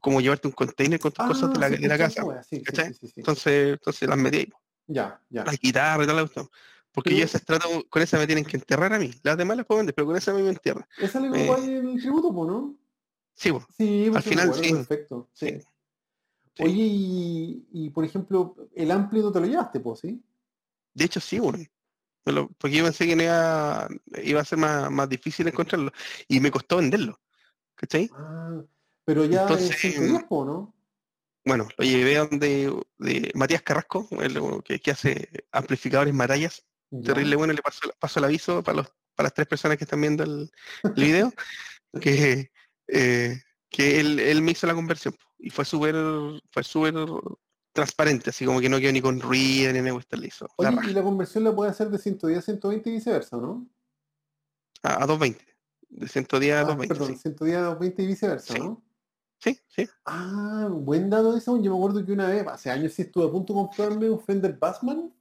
como 0.00 0.20
llevarte 0.20 0.48
un 0.48 0.52
container 0.52 0.98
con 1.00 1.12
tus 1.12 1.26
cosas 1.26 1.52
de 1.52 1.58
la, 1.58 1.68
sí, 1.68 1.76
de 1.76 1.88
la 1.88 1.98
casa. 1.98 2.22
Entonces, 2.50 3.72
entonces 3.72 4.08
las 4.08 4.18
metí 4.18 4.38
ahí. 4.38 4.52
Ya, 4.86 5.20
ya. 5.28 5.44
las 5.44 5.58
guitarras 5.58 6.04
y 6.04 6.06
toda 6.06 6.22
la 6.22 6.22
cuestión. 6.22 6.48
Porque 6.92 7.14
yo 7.14 7.24
esas 7.24 7.44
trato, 7.44 7.68
con 7.90 8.02
esa 8.02 8.18
me 8.18 8.26
tienen 8.26 8.44
que 8.44 8.56
enterrar 8.56 8.92
a 8.92 8.98
mí. 8.98 9.10
Las 9.22 9.36
demás 9.36 9.56
las 9.56 9.66
puedo 9.66 9.78
vender, 9.78 9.94
pero 9.94 10.06
con 10.06 10.16
esa 10.16 10.30
a 10.30 10.34
mí 10.34 10.42
me 10.42 10.48
entierran. 10.48 10.86
Esa 10.98 11.20
le 11.20 11.28
eh, 11.28 11.78
el 11.78 12.00
tributo, 12.00 12.32
pues, 12.32 12.48
¿no? 12.48 12.74
Sí, 13.34 13.52
Sí, 13.76 14.10
al 14.12 14.22
final 14.22 14.54
sí. 14.54 14.72
Perfecto. 14.72 15.28
Sí. 15.32 15.60
Sí. 16.58 16.64
Oye, 16.64 16.84
y, 16.84 17.68
y, 17.72 17.90
por 17.90 18.04
ejemplo, 18.04 18.54
el 18.74 18.90
amplio 18.90 19.22
no 19.22 19.32
te 19.32 19.40
lo 19.40 19.46
llevaste, 19.46 19.80
pues, 19.80 20.00
¿sí? 20.00 20.22
De 20.92 21.04
hecho, 21.04 21.20
sí, 21.20 21.38
bueno. 21.38 21.64
Porque 22.58 22.76
yo 22.76 22.84
pensé 22.84 23.06
que 23.06 23.12
iba, 23.12 23.88
iba 24.22 24.40
a 24.40 24.44
ser 24.44 24.58
más, 24.58 24.90
más 24.90 25.08
difícil 25.08 25.48
encontrarlo. 25.48 25.92
Y 26.26 26.40
me 26.40 26.50
costó 26.50 26.76
venderlo. 26.76 27.18
¿Cachai? 27.74 28.10
Ah, 28.12 28.60
pero 29.04 29.24
ya 29.24 29.42
Entonces, 29.42 30.00
¿no? 30.00 30.74
Bueno, 31.44 31.68
lo 31.78 31.84
llevé 31.84 32.18
a 32.18 32.26
donde 32.26 32.70
de 32.98 33.30
Matías 33.34 33.62
Carrasco, 33.62 34.06
el 34.20 34.38
que, 34.64 34.80
que 34.80 34.90
hace 34.90 35.46
amplificadores 35.52 36.12
marallas. 36.12 36.66
Ya. 36.90 37.14
Terrible 37.14 37.36
bueno, 37.36 37.52
le 37.52 37.62
paso, 37.62 37.90
paso 37.98 38.18
el 38.18 38.24
aviso 38.24 38.62
para, 38.62 38.78
los, 38.78 38.88
para 39.14 39.28
las 39.28 39.34
tres 39.34 39.46
personas 39.46 39.78
que 39.78 39.84
están 39.84 40.00
viendo 40.00 40.24
el, 40.24 40.50
el 40.82 41.04
video, 41.04 41.32
que, 42.00 42.50
eh, 42.88 43.40
que 43.70 44.00
él, 44.00 44.18
él 44.18 44.42
me 44.42 44.52
hizo 44.52 44.66
la 44.66 44.74
conversión. 44.74 45.14
Y 45.38 45.50
fue 45.50 45.64
súper 45.64 45.94
fue 46.50 46.64
súper 46.64 46.94
transparente, 47.72 48.30
así 48.30 48.44
como 48.44 48.60
que 48.60 48.68
no 48.68 48.78
quedó 48.78 48.92
ni 48.92 49.00
con 49.00 49.20
ruido 49.20 49.72
ni 49.72 49.80
me 49.80 49.92
gusta, 49.92 50.16
le 50.16 50.26
hizo 50.28 50.48
Oye, 50.56 50.76
y 50.88 50.92
la 50.92 51.02
conversión 51.02 51.44
la 51.44 51.54
puede 51.54 51.70
hacer 51.70 51.88
de 51.90 51.98
110 51.98 52.38
a 52.38 52.42
120 52.42 52.90
y 52.90 52.92
viceversa, 52.94 53.36
¿no? 53.36 53.68
a, 54.82 55.02
a 55.02 55.06
220. 55.06 55.44
De 55.90 56.08
110 56.08 56.54
a 56.54 56.60
Ah, 56.60 56.64
220. 56.64 56.94
perdón, 56.94 57.14
sí. 57.14 57.22
110 57.22 57.56
a 57.56 57.60
220 57.62 58.02
y 58.02 58.06
viceversa, 58.06 58.54
Sí. 58.54 58.60
¿no? 58.60 58.82
sí, 59.38 59.58
sí. 59.68 59.88
Ah, 60.04 60.68
buen 60.70 61.08
dato 61.08 61.36
ese, 61.36 61.46
yo 61.46 61.70
me 61.72 61.76
acuerdo 61.76 62.04
que 62.04 62.12
una 62.12 62.28
vez, 62.28 62.46
hace 62.48 62.70
años 62.70 62.92
sí 62.94 63.02
estuve 63.02 63.26
a 63.26 63.30
punto 63.30 63.52
de 63.52 63.60
comprarme 63.60 64.10
un 64.10 64.20
Fender 64.20 64.58
Bassman, 64.58 65.12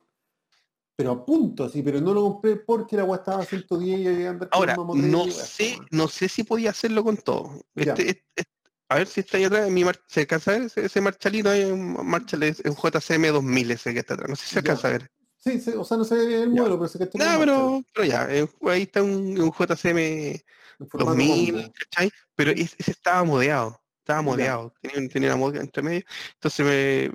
pero 0.95 1.11
a 1.11 1.25
punto, 1.25 1.69
sí, 1.69 1.83
pero 1.83 2.01
no 2.01 2.11
lo 2.13 2.23
compré 2.23 2.55
porque 2.55 2.95
la 2.95 3.03
agua 3.03 3.17
estaba 3.17 3.43
a 3.43 3.45
110 3.45 3.99
y 3.99 4.07
había 4.07 4.39
Ahora, 4.51 4.75
no 4.75 5.27
sé, 5.29 5.77
no 5.91 6.07
sé 6.07 6.27
si 6.27 6.43
podía 6.43 6.71
hacerlo 6.71 7.03
con 7.03 7.17
todo. 7.17 7.61
Este- 7.75 8.09
este- 8.09 8.43
a 8.89 8.95
ver 8.95 9.07
si 9.07 9.19
está 9.21 9.37
ahí 9.37 9.43
atrás, 9.45 9.69
mi 9.69 9.83
mar- 9.83 9.99
¿se 10.07 10.21
alcanza 10.21 10.51
a 10.51 10.53
ver 10.55 10.63
ese, 10.67 10.85
ese 10.85 11.01
marchalito? 11.01 11.49
Hay 11.49 11.65
un 11.65 12.05
marchal, 12.07 12.43
es 12.43 12.61
un 12.65 12.75
JCM 12.75 13.27
2000 13.29 13.71
ese 13.71 13.93
que 13.93 13.99
está 13.99 14.13
atrás, 14.13 14.29
no 14.29 14.35
sé 14.35 14.43
si 14.43 14.49
se 14.49 14.55
Ya. 14.55 14.59
alcanza 14.61 14.87
a 14.87 14.91
ver. 14.91 15.11
Sí, 15.37 15.59
sí, 15.59 15.71
o 15.77 15.83
sea, 15.83 15.97
no 15.97 16.03
sé 16.03 16.15
el 16.43 16.53
Ya. 16.53 16.61
modelo, 16.61 16.77
pero 16.77 16.87
sé 16.87 16.97
que 16.97 17.03
está 17.05 17.17
No, 17.17 17.39
pero, 17.39 17.81
pero 17.93 18.05
ya, 18.05 18.27
eh, 18.29 18.47
ahí 18.63 18.83
está 18.83 19.03
un, 19.03 19.39
un 19.39 19.51
JCM 19.51 20.43
2000, 20.79 21.71
¿cachai? 21.73 22.11
Pero 22.35 22.51
ese, 22.51 22.75
estaba 22.91 23.23
modeado, 23.23 23.81
estaba 23.99 24.21
modeado, 24.21 24.73
tenía, 24.81 25.09
tenía 25.09 25.29
una 25.29 25.37
moda 25.37 25.59
entre 25.59 25.83
medio, 25.83 26.03
entonces 26.33 26.65
me, 26.65 27.11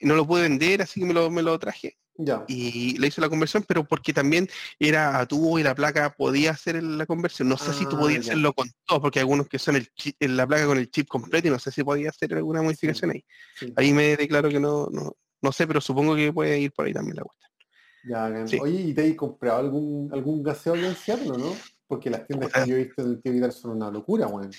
no 0.00 0.14
lo 0.14 0.26
pude 0.26 0.42
vender, 0.42 0.82
así 0.82 1.00
que 1.00 1.06
me 1.06 1.14
lo, 1.14 1.30
me 1.30 1.42
lo 1.42 1.58
traje 1.58 1.98
Ya. 2.16 2.44
y 2.46 2.96
le 2.98 3.08
hice 3.08 3.20
la 3.20 3.28
conversión, 3.28 3.64
pero 3.66 3.82
porque 3.84 4.12
también 4.12 4.48
era 4.78 5.18
a 5.18 5.26
tubo 5.26 5.58
y 5.58 5.64
la 5.64 5.74
placa 5.74 6.14
podía 6.14 6.52
hacer 6.52 6.80
la 6.82 7.06
conversión. 7.06 7.48
No 7.48 7.56
sé 7.58 7.72
si 7.72 7.86
tú 7.86 7.96
Ah, 7.96 8.00
podías 8.00 8.24
ya. 8.26 8.30
hacerlo 8.32 8.52
con 8.52 8.68
todo, 8.86 9.00
porque 9.00 9.18
hay 9.18 9.22
algunos 9.22 9.48
que 9.48 9.58
son 9.58 9.74
el 9.76 9.88
chi- 9.94 10.14
en 10.20 10.36
la 10.36 10.46
placa 10.46 10.66
con 10.66 10.78
el 10.78 10.90
chip 10.90 11.08
completo 11.08 11.48
y 11.48 11.50
no 11.50 11.58
sé 11.58 11.72
si 11.72 11.82
podía 11.82 12.10
hacer 12.10 12.32
alguna 12.34 12.62
modificación 12.62 13.10
ahí. 13.10 13.24
sí. 13.58 13.72
Ahí 13.76 13.92
me 13.92 14.16
declaro 14.16 14.48
que 14.48 14.60
no, 14.60 14.86
no, 14.92 15.16
no 15.42 15.52
sé, 15.52 15.66
pero 15.66 15.80
supongo 15.80 16.14
que 16.14 16.32
puede 16.32 16.58
ir 16.60 16.70
por 16.72 16.86
ahí 16.86 16.92
también 16.92 17.16
la 17.16 17.22
cuestión. 17.24 17.50
Ya, 18.04 18.18
bacán. 18.28 18.48
Sí. 18.48 18.58
Oye, 18.60 18.80
¿y 18.80 18.94
te 18.94 19.08
has 19.10 19.14
comprado 19.16 19.58
algún, 19.58 20.10
algún 20.12 20.42
gaseo 20.42 20.76
en 20.76 20.94
Seattle, 20.94 21.32
no? 21.38 21.56
Porque 21.88 22.10
las 22.10 22.26
tiendas 22.26 22.50
Puta. 22.50 22.64
que 22.64 22.70
yo 22.70 22.76
he 22.76 22.84
visto 22.84 23.02
del 23.02 23.20
tío 23.20 23.32
Vidal 23.32 23.52
son 23.52 23.72
una 23.72 23.90
locura, 23.90 24.26
weón. 24.28 24.50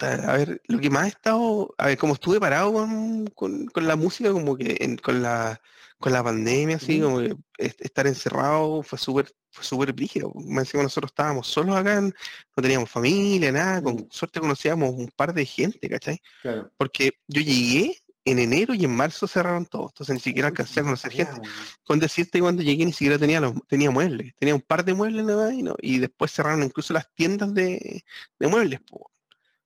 A 0.00 0.36
ver, 0.36 0.60
lo 0.66 0.78
que 0.78 0.90
más 0.90 1.06
he 1.06 1.08
estado, 1.08 1.74
a 1.78 1.86
ver, 1.86 1.96
como 1.98 2.12
estuve 2.12 2.38
parado 2.38 2.72
con, 2.74 3.26
con- 3.28 3.66
con 3.66 3.86
la 3.88 3.96
música, 3.96 4.30
como 4.30 4.54
que 4.56 4.76
en- 4.80 4.98
con 4.98 5.22
la 5.22 5.58
con 5.98 6.12
la 6.12 6.22
pandemia, 6.22 6.76
así, 6.76 7.00
como 7.00 7.20
est- 7.20 7.80
estar 7.80 8.06
encerrado 8.06 8.82
fue 8.82 8.98
súper 8.98 9.30
fue 9.50 9.64
súper 9.64 9.92
brígido. 9.92 10.30
Más 10.34 10.64
encima 10.66 10.82
nosotros 10.84 11.10
estábamos 11.10 11.46
solos 11.48 11.74
acá, 11.74 12.00
no 12.00 12.12
teníamos 12.54 12.88
familia, 12.90 13.50
nada, 13.50 13.82
con 13.82 13.94
Mm. 13.96 14.06
suerte 14.10 14.38
conocíamos 14.40 14.90
un 14.90 15.08
par 15.16 15.32
de 15.34 15.44
gente, 15.44 15.88
¿cachai? 15.88 16.20
Claro. 16.42 16.70
Porque 16.76 17.12
yo 17.26 17.40
llegué 17.40 17.98
en 18.24 18.38
enero 18.38 18.74
y 18.74 18.84
en 18.84 18.94
marzo 18.94 19.26
cerraron 19.26 19.64
todo. 19.64 19.88
Entonces 19.88 20.14
ni 20.14 20.20
siquiera 20.20 20.48
alcancé 20.48 20.80
a 20.80 20.82
conocer 20.84 21.10
gente. 21.10 21.40
Con 21.82 21.98
decirte 21.98 22.40
cuando 22.40 22.62
llegué 22.62 22.84
ni 22.84 22.92
siquiera 22.92 23.18
tenía 23.18 23.40
los, 23.40 23.54
tenía 23.66 23.90
muebles. 23.90 24.34
Tenía 24.38 24.54
un 24.54 24.60
par 24.60 24.84
de 24.84 24.92
muebles 24.94 25.24
nada 25.24 25.46
más 25.46 25.54
y, 25.54 25.62
no- 25.62 25.76
y 25.80 25.98
después 25.98 26.30
cerraron 26.30 26.62
incluso 26.62 26.92
las 26.92 27.12
tiendas 27.14 27.52
de, 27.54 28.04
de 28.38 28.46
muebles. 28.46 28.80
po. 28.82 29.10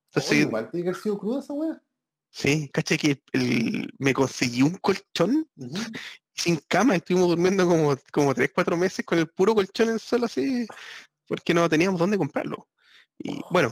Entonces, 0.07 0.45
Oye, 0.47 0.69
que 0.71 0.79
haber 0.81 0.95
sido 0.95 1.17
cruda 1.19 1.41
esa 1.41 1.53
weá. 1.53 1.81
sí, 2.29 2.69
caché 2.71 2.97
que 2.97 3.21
el- 3.33 3.93
me 3.99 4.13
conseguí 4.13 4.61
un 4.61 4.75
colchón. 4.77 5.45
Sin 6.33 6.57
cama. 6.67 6.95
Estuvimos 6.95 7.29
durmiendo 7.29 7.67
como, 7.67 7.95
como 8.11 8.33
3, 8.33 8.51
4 8.53 8.77
meses 8.77 9.05
con 9.05 9.17
el 9.19 9.27
puro 9.27 9.53
colchón 9.55 9.87
en 9.89 9.93
el 9.95 9.99
suelo 9.99 10.25
así, 10.25 10.65
porque 11.27 11.53
no 11.53 11.67
teníamos 11.69 11.99
dónde 11.99 12.17
comprarlo. 12.17 12.67
Y 13.19 13.39
bueno, 13.51 13.71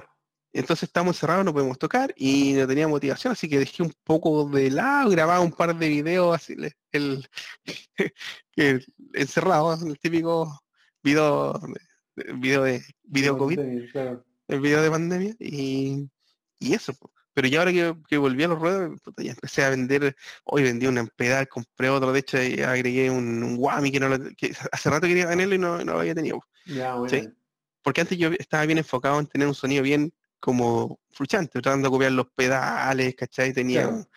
entonces 0.53 0.83
estábamos 0.83 1.15
encerrados, 1.15 1.45
no 1.45 1.53
podemos 1.53 1.77
tocar 1.79 2.13
y 2.17 2.53
no 2.53 2.67
tenía 2.67 2.87
motivación, 2.87 3.31
así 3.33 3.47
que 3.49 3.59
dejé 3.59 3.83
un 3.83 3.93
poco 4.03 4.49
de 4.49 4.69
lado, 4.69 5.09
grababa 5.09 5.39
un 5.39 5.51
par 5.51 5.75
de 5.77 5.87
videos 5.89 6.35
así, 6.35 6.55
el, 6.91 7.27
el- 8.57 8.85
encerrado, 9.13 9.73
el 9.73 9.97
típico 9.99 10.61
video, 11.01 11.53
de- 12.15 12.33
video 12.33 12.63
de 12.63 12.83
video 13.03 13.37
COVID, 13.37 13.59
el 14.49 14.59
video 14.59 14.81
de 14.81 14.91
pandemia 14.91 15.35
y, 15.39 16.09
y 16.59 16.73
eso. 16.73 16.93
po. 16.93 17.11
Pero 17.41 17.49
ya 17.49 17.57
ahora 17.59 17.71
que, 17.71 17.95
que 18.07 18.17
volví 18.19 18.43
a 18.43 18.49
los 18.49 18.59
ruedos, 18.59 19.01
puta, 19.01 19.23
ya 19.23 19.31
empecé 19.31 19.63
a 19.63 19.71
vender, 19.71 20.15
hoy 20.43 20.61
vendí 20.61 20.85
un 20.85 21.09
pedal, 21.15 21.47
compré 21.47 21.89
otro, 21.89 22.13
de 22.13 22.19
hecho 22.19 22.37
agregué 22.37 23.09
un, 23.09 23.41
un 23.41 23.55
Wami 23.57 23.91
que, 23.91 23.99
no 23.99 24.09
lo- 24.09 24.19
que 24.37 24.55
hace 24.71 24.89
rato 24.91 25.07
quería 25.07 25.27
tenerlo 25.27 25.55
y 25.55 25.57
no, 25.57 25.83
no 25.83 25.93
lo 25.93 25.99
había 26.01 26.13
tenido. 26.13 26.39
Ya, 26.67 26.93
bueno. 26.93 27.09
Sí. 27.09 27.27
Porque 27.81 28.01
antes 28.01 28.15
yo 28.15 28.29
estaba 28.37 28.63
bien 28.67 28.77
enfocado 28.77 29.19
en 29.19 29.25
tener 29.25 29.47
un 29.47 29.55
sonido 29.55 29.81
bien 29.81 30.13
como 30.39 30.99
fruchante, 31.09 31.53
tratando 31.59 31.87
de 31.87 31.91
copiar 31.91 32.11
los 32.11 32.27
pedales, 32.35 33.15
¿cachai? 33.15 33.53
Tenía 33.53 33.87
Claro. 33.87 34.07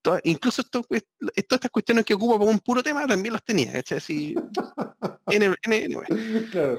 toda- 0.00 0.20
incluso 0.22 0.62
esto, 0.62 0.86
es- 0.90 1.06
todas 1.18 1.32
estas 1.58 1.70
cuestiones 1.72 2.04
que 2.04 2.14
ocupo 2.14 2.38
para 2.38 2.52
un 2.52 2.60
puro 2.60 2.84
tema 2.84 3.04
también 3.04 3.32
los 3.32 3.42
tenía, 3.44 3.72
¿cachai? 3.72 3.98
Así, 3.98 4.36
Claro. 6.52 6.78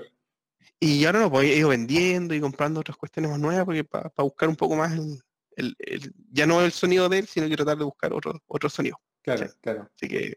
y 0.79 1.03
ahora 1.03 1.19
no, 1.19 1.29
pues 1.29 1.49
he 1.49 1.57
ido 1.57 1.67
vendiendo 1.67 2.33
y 2.33 2.39
comprando 2.39 2.79
otras 2.79 2.95
cuestiones 2.95 3.29
más 3.31 3.41
nuevas 3.41 3.65
porque 3.65 3.83
para 3.83 4.09
buscar 4.19 4.47
un 4.47 4.55
poco 4.55 4.77
más 4.77 4.93
el, 4.93 5.19
el- 5.59 5.75
el- 5.79 6.13
ya 6.31 6.45
no 6.45 6.61
el 6.61 6.71
sonido 6.71 7.09
de 7.09 7.19
él, 7.19 7.27
sino 7.27 7.47
que 7.47 7.55
tratar 7.55 7.77
de 7.77 7.83
buscar 7.83 8.13
otro, 8.13 8.41
otro 8.47 8.69
sonido. 8.69 8.97
Claro, 9.21 9.47
Sí. 9.47 9.53
claro. 9.61 9.89
Así 9.95 10.07
que, 10.07 10.33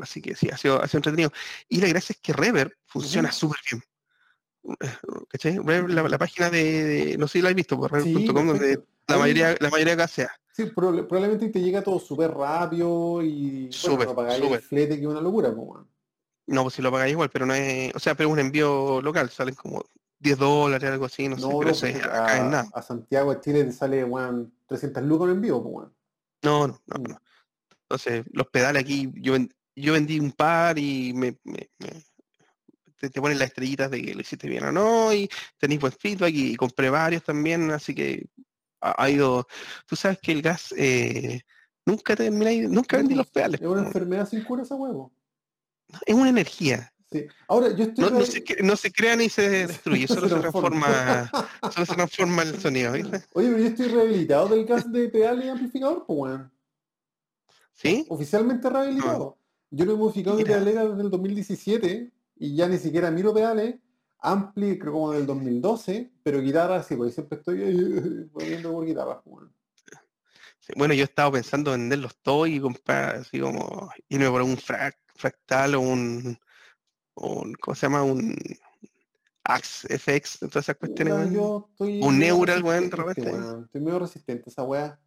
así 0.00 0.22
que 0.22 0.34
sí, 0.34 0.48
ha 0.50 0.56
sido, 0.56 0.82
ha 0.82 0.86
sido 0.88 0.98
entretenido. 0.98 1.32
Y 1.68 1.80
la 1.80 1.88
gracia 1.88 2.12
es 2.14 2.20
que 2.20 2.32
Reverb 2.32 2.72
funciona 2.86 3.30
súper 3.32 3.58
bien. 3.70 3.82
¿Cachai? 5.28 5.58
Reverb, 5.58 5.88
la, 5.88 6.02
la 6.08 6.18
página 6.18 6.50
de, 6.50 6.84
de- 6.84 7.18
no 7.18 7.28
sé 7.28 7.38
si 7.38 7.42
la 7.42 7.50
has 7.50 7.54
visto, 7.54 7.76
por 7.78 7.90
Sí, 8.02 8.12
reverb.com, 8.14 8.46
donde 8.48 8.82
la 9.06 9.18
mayoría, 9.18 9.54
la 9.60 9.70
mayoría 9.70 9.92
acá 9.94 10.08
sea. 10.08 10.30
Sí, 10.52 10.64
proba- 10.66 11.06
probablemente 11.06 11.48
te 11.50 11.60
llega 11.60 11.82
todo 11.82 11.98
súper 11.98 12.30
rápido 12.32 13.20
y 13.22 13.62
bueno, 13.64 13.72
Súper, 13.72 14.06
no 14.06 14.14
pagáis 14.14 14.42
el 14.42 14.60
flete 14.60 14.96
que 14.96 15.02
es 15.02 15.06
una 15.08 15.20
locura, 15.20 15.52
pues. 15.54 15.84
No, 16.46 16.62
pues 16.62 16.74
si 16.74 16.82
lo 16.82 16.92
pagáis 16.92 17.12
igual, 17.12 17.30
pero 17.30 17.44
no 17.46 17.54
es, 17.54 17.94
o 17.94 17.98
sea, 17.98 18.14
pero 18.14 18.28
es 18.28 18.32
un 18.34 18.38
envío 18.38 19.00
local, 19.02 19.30
salen 19.30 19.54
como 19.54 19.84
10 20.18 20.38
dólares, 20.38 20.90
algo 20.90 21.06
así, 21.06 21.28
no, 21.28 21.36
sé, 21.36 21.42
pero 21.42 21.58
pues, 21.58 21.82
acá 21.96 22.34
es 22.36 22.40
a, 22.40 22.44
nada. 22.44 22.68
a 22.72 22.82
Santiago 22.82 23.34
de 23.34 23.40
Chile 23.40 23.64
te 23.64 23.72
sale, 23.72 24.04
weón, 24.04 24.53
300 24.66 25.02
lucas 25.04 25.28
en 25.30 25.40
vivo, 25.40 25.62
pues, 25.62 25.74
weón. 25.74 25.96
No, 26.42 26.66
no, 26.68 26.80
no, 26.86 26.98
Mm. 26.98 27.02
no. 27.12 27.20
Entonces, 27.82 28.24
los 28.32 28.46
pedales 28.48 28.82
aquí, 28.82 29.10
yo, 29.16 29.34
yo 29.76 29.92
vendí 29.92 30.18
un 30.18 30.32
par 30.32 30.78
y 30.78 31.12
me, 31.14 31.38
me- 31.44 31.70
me- 31.78 32.02
te, 32.98 33.10
te 33.10 33.20
ponen 33.20 33.38
las 33.38 33.48
estrellitas 33.48 33.90
de 33.90 34.02
que 34.02 34.14
lo 34.14 34.20
hiciste 34.22 34.48
bien 34.48 34.64
o 34.64 34.72
no, 34.72 35.12
y 35.12 35.28
tenéis 35.58 35.80
buen 35.80 35.92
feedback 35.92 36.32
y, 36.32 36.52
y 36.52 36.56
compré 36.56 36.88
varios 36.90 37.22
también, 37.22 37.70
así 37.70 37.94
que 37.94 38.26
ha, 38.80 39.02
ha 39.02 39.10
ido. 39.10 39.46
Tú 39.86 39.96
sabes 39.96 40.18
que 40.20 40.32
el 40.32 40.40
gas 40.42 40.72
eh, 40.76 41.42
nunca 41.84 42.16
termináis, 42.16 42.68
nunca 42.70 42.96
vendí 42.96 43.14
los 43.14 43.30
pedales. 43.30 43.60
Es 43.60 43.66
una 43.66 43.82
enfermedad 43.82 44.26
sin 44.28 44.42
cura 44.44 44.62
esa 44.62 44.74
huevo. 44.76 45.12
Es 46.06 46.14
una 46.14 46.30
energía. 46.30 46.93
Sí. 47.10 47.26
Ahora, 47.48 47.70
yo 47.74 47.84
estoy... 47.84 48.10
No, 48.10 48.24
se, 48.24 48.44
cre- 48.44 48.62
no 48.62 48.76
se 48.76 48.90
crea 48.92 49.14
ni 49.16 49.28
se 49.28 49.48
destruye, 49.48 50.06
solo 50.08 50.28
se 50.28 50.34
transforma. 50.40 50.86
transforma, 51.30 51.70
solo 51.72 51.86
se 51.86 51.94
transforma 51.94 52.42
el 52.42 52.60
sonido, 52.60 52.92
¿viste? 52.92 53.24
Oye, 53.34 53.48
pero 53.48 53.58
yo 53.58 53.66
estoy 53.66 53.86
rehabilitado 53.88 54.48
del 54.48 54.64
gas 54.64 54.90
de 54.90 55.08
pedal 55.08 55.44
y 55.44 55.48
amplificador, 55.48 56.04
pues, 56.06 56.18
weón. 56.18 56.52
¿Sí? 57.72 58.06
Oficialmente 58.08 58.68
rehabilitado. 58.70 59.38
Yo 59.70 59.84
lo 59.84 59.92
he 59.94 59.96
modificado 59.96 60.36
mi 60.36 60.42
Mira. 60.44 60.54
pedalera 60.56 60.84
desde 60.88 61.02
el 61.02 61.10
2017 61.10 62.12
y 62.36 62.56
ya 62.56 62.68
ni 62.68 62.78
siquiera 62.78 63.10
miro 63.10 63.34
pedales. 63.34 63.76
Ampli, 64.20 64.78
creo 64.78 64.92
como 64.94 65.12
del 65.12 65.26
2012, 65.26 66.10
pero 66.22 66.40
guitarra 66.40 66.82
sí, 66.82 66.96
porque 66.96 67.12
siempre 67.12 67.38
estoy 67.38 68.28
moviendo 68.32 68.72
por 68.72 68.86
guitarra. 68.86 69.20
pues, 69.22 69.36
weón. 69.36 69.54
Sí, 70.60 70.72
Bueno, 70.76 70.94
yo 70.94 71.02
he 71.02 71.04
estado 71.04 71.30
pensando 71.32 71.74
en 71.74 71.80
venderlos 71.82 72.16
todos 72.22 72.48
y 72.48 72.58
comprar 72.58 73.16
así 73.16 73.38
como 73.38 73.90
irme 74.08 74.30
por 74.30 74.40
un 74.42 74.56
frac- 74.56 74.96
fractal 75.14 75.74
o 75.74 75.80
un, 75.80 76.38
un- 77.16 77.54
¿cómo 77.54 77.74
se 77.74 77.86
llama? 77.86 78.02
Un 78.02 78.36
Axe 79.44 79.98
FX, 79.98 80.38
todas 80.40 80.56
esas 80.64 80.76
cuestiones. 80.76 81.30
Yo 81.32 81.68
estoy 81.70 82.00
Un 82.00 82.18
Neural, 82.18 82.62
weón, 82.62 82.88
de 82.90 82.96
repente. 82.96 83.30
weón. 83.32 83.64
Estoy 83.64 83.80
medio 83.80 83.98
resistente 83.98 84.44
a 84.46 84.50
esa 84.50 84.62
weá. 84.64 85.00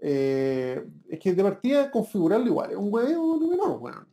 Eh, 0.00 0.84
es 1.08 1.18
que 1.20 1.32
de 1.32 1.42
partida 1.42 1.90
configurarlo 1.90 2.46
igual, 2.46 2.70
es 2.70 2.76
un 2.76 2.92
huevo 2.92 3.36
no 3.40 3.48
menor, 3.48 3.78
weón. 3.80 4.08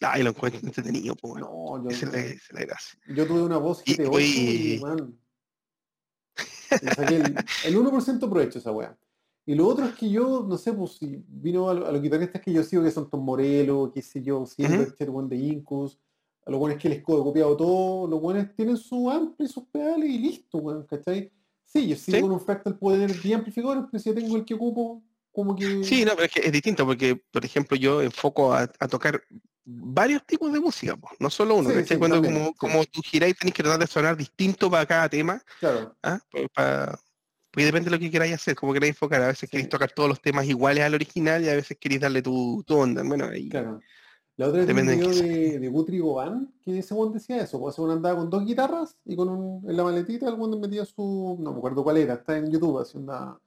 Ay, 0.00 0.22
lo 0.22 0.30
encuentro 0.30 0.60
entretenido, 0.62 1.14
pues. 1.14 1.34
No, 1.36 1.82
yo, 1.82 1.88
Esa 1.88 2.06
es 2.06 2.12
la, 2.12 2.18
esa 2.20 2.34
es 2.34 2.52
la 2.52 2.60
gracia. 2.60 3.00
yo 3.14 3.26
tuve 3.26 3.42
una 3.42 3.56
voz 3.58 3.82
Y, 3.86 3.94
GT8 3.94 4.04
y, 4.04 4.08
oye, 4.08 4.80
weón, 4.82 5.18
el, 7.08 7.34
el 7.64 7.76
1% 7.76 8.18
provecho 8.30 8.58
esa 8.58 8.72
weá. 8.72 8.96
Y 9.46 9.54
lo 9.54 9.66
otro 9.68 9.84
es 9.86 9.94
que 9.94 10.10
yo, 10.10 10.44
no 10.48 10.56
sé, 10.56 10.72
pues 10.72 10.92
si 10.96 11.22
vino 11.28 11.68
a, 11.68 11.72
a 11.72 11.92
los 11.92 12.00
guitarristas 12.02 12.40
que 12.40 12.52
yo 12.52 12.62
sigo, 12.62 12.82
que 12.82 12.90
son 12.90 13.08
Tom 13.10 13.22
Morello, 13.24 13.90
qué 13.92 14.00
sé 14.02 14.22
yo, 14.22 14.44
Silverchair, 14.46 15.10
weón 15.10 15.28
de 15.28 15.36
Incus, 15.36 15.98
a 16.46 16.50
los 16.50 16.60
buenos 16.60 16.78
que 16.80 16.88
les 16.88 16.98
he 16.98 17.02
copiado 17.02 17.56
todo, 17.56 18.06
los 18.06 18.20
buenos 18.20 18.54
tienen 18.54 18.76
su 18.76 19.10
ampli, 19.10 19.46
sus 19.48 19.64
pedales 19.64 20.08
y 20.10 20.18
listo, 20.18 20.58
weón, 20.58 20.84
¿cachai? 20.86 21.30
Sí, 21.64 21.88
yo 21.88 21.96
sigo 21.96 22.16
Sí. 22.16 22.22
con 22.22 22.32
un 22.32 22.40
fractal 22.40 22.78
puedo 22.78 22.98
tener 22.98 23.20
10 23.20 23.36
amplificadores, 23.36 23.84
pero 23.90 24.02
si 24.02 24.10
yo 24.10 24.14
tengo 24.14 24.36
el 24.36 24.44
que 24.44 24.54
ocupo, 24.54 25.02
como 25.32 25.56
que... 25.56 25.82
Sí, 25.82 26.04
no, 26.04 26.12
pero 26.12 26.26
es 26.26 26.32
que 26.32 26.40
es 26.40 26.52
distinto 26.52 26.84
porque, 26.86 27.16
por 27.30 27.44
ejemplo, 27.44 27.76
yo 27.76 28.02
enfoco 28.02 28.52
a, 28.52 28.62
a 28.78 28.88
tocar 28.88 29.20
varios 29.64 30.24
tipos 30.26 30.52
de 30.52 30.60
música, 30.60 30.96
po, 30.96 31.08
no 31.18 31.30
solo 31.30 31.56
uno. 31.56 31.70
Sí, 31.70 31.96
Cuando 31.96 32.16
también, 32.20 32.34
como, 32.34 32.46
sí. 32.48 32.54
como 32.58 32.84
tú 32.84 33.00
giráis 33.02 33.36
tenéis 33.36 33.54
que 33.54 33.62
tratar 33.62 33.80
de 33.80 33.86
sonar 33.86 34.16
distinto 34.16 34.70
para 34.70 34.84
cada 34.86 35.08
tema, 35.08 35.42
Claro, 35.58 35.96
¿ah? 36.02 36.20
Pa- 36.30 36.48
pa- 36.54 37.00
porque 37.50 37.66
depende 37.66 37.88
de 37.88 37.96
lo 37.96 38.00
que 38.00 38.10
queráis 38.10 38.34
hacer, 38.34 38.56
como 38.56 38.72
queráis 38.72 38.90
enfocar. 38.94 39.22
A 39.22 39.28
veces 39.28 39.48
queréis 39.48 39.68
tocar 39.68 39.90
todos 39.92 40.08
los 40.08 40.20
temas 40.20 40.44
iguales 40.44 40.82
al 40.84 40.92
original 40.94 41.42
y 41.44 41.48
a 41.48 41.54
veces 41.54 41.76
queréis 41.80 42.00
darle 42.00 42.20
tu, 42.20 42.62
tu 42.66 42.76
onda. 42.76 43.02
Bueno, 43.04 43.26
ahí 43.26 43.48
claro. 43.48 43.80
La 44.36 44.48
otra 44.48 44.64
vez 44.64 44.74
video 44.74 45.10
de, 45.10 45.60
de 45.60 45.68
Guthrie 45.68 46.00
Govan, 46.00 46.52
que 46.60 46.78
ese 46.78 46.92
weón 46.92 47.12
decía 47.12 47.40
eso, 47.40 47.60
pues 47.60 47.78
ese 47.78 47.84
andaba 47.84 48.18
con 48.18 48.30
dos 48.30 48.44
guitarras 48.44 48.96
y 49.04 49.14
con 49.14 49.28
un, 49.28 49.70
en 49.70 49.76
la 49.76 49.84
maletita 49.84 50.28
el 50.28 50.34
weón 50.34 50.60
metía 50.60 50.84
su, 50.84 51.36
no 51.40 51.52
me 51.52 51.58
acuerdo 51.58 51.84
cuál 51.84 51.98
era, 51.98 52.14
está 52.14 52.36
en 52.36 52.50
YouTube, 52.50 52.84
una 52.94 53.38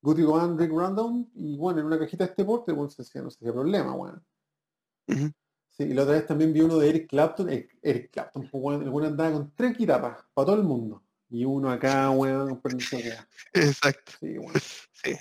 Guthrie 0.00 0.26
Govan 0.26 0.58
Rick 0.58 0.70
Rundown, 0.70 1.30
y 1.36 1.56
bueno, 1.56 1.78
en 1.78 1.86
una 1.86 1.98
cajita 1.98 2.24
de 2.24 2.30
este 2.30 2.44
porte, 2.44 2.72
el 2.72 2.76
weón 2.76 2.90
se 2.90 3.02
hacía, 3.02 3.22
no 3.22 3.28
qué 3.30 3.52
problema, 3.52 3.94
weón. 3.94 4.22
Ujú. 5.06 5.30
Sí, 5.70 5.84
y 5.84 5.94
la 5.94 6.02
otra 6.02 6.14
vez 6.14 6.26
también 6.26 6.52
vi 6.52 6.60
uno 6.60 6.76
de 6.76 6.88
Eric 6.88 7.08
Clapton, 7.08 7.48
Eric, 7.48 7.78
Eric 7.80 8.10
Clapton, 8.10 8.48
pues, 8.50 8.62
weón, 8.64 8.82
el 8.82 8.88
weón 8.88 9.06
andaba 9.10 9.32
con 9.32 9.52
tres 9.54 9.78
guitarras, 9.78 10.24
para 10.34 10.46
todo 10.46 10.56
el 10.56 10.64
mundo. 10.64 11.04
Y 11.30 11.44
uno 11.44 11.70
acá, 11.70 12.10
weón, 12.10 12.60
weón. 12.62 12.78
Exacto. 13.54 14.12
Sí, 14.18 14.38
weón. 14.38 14.52
Sí. 14.92 15.14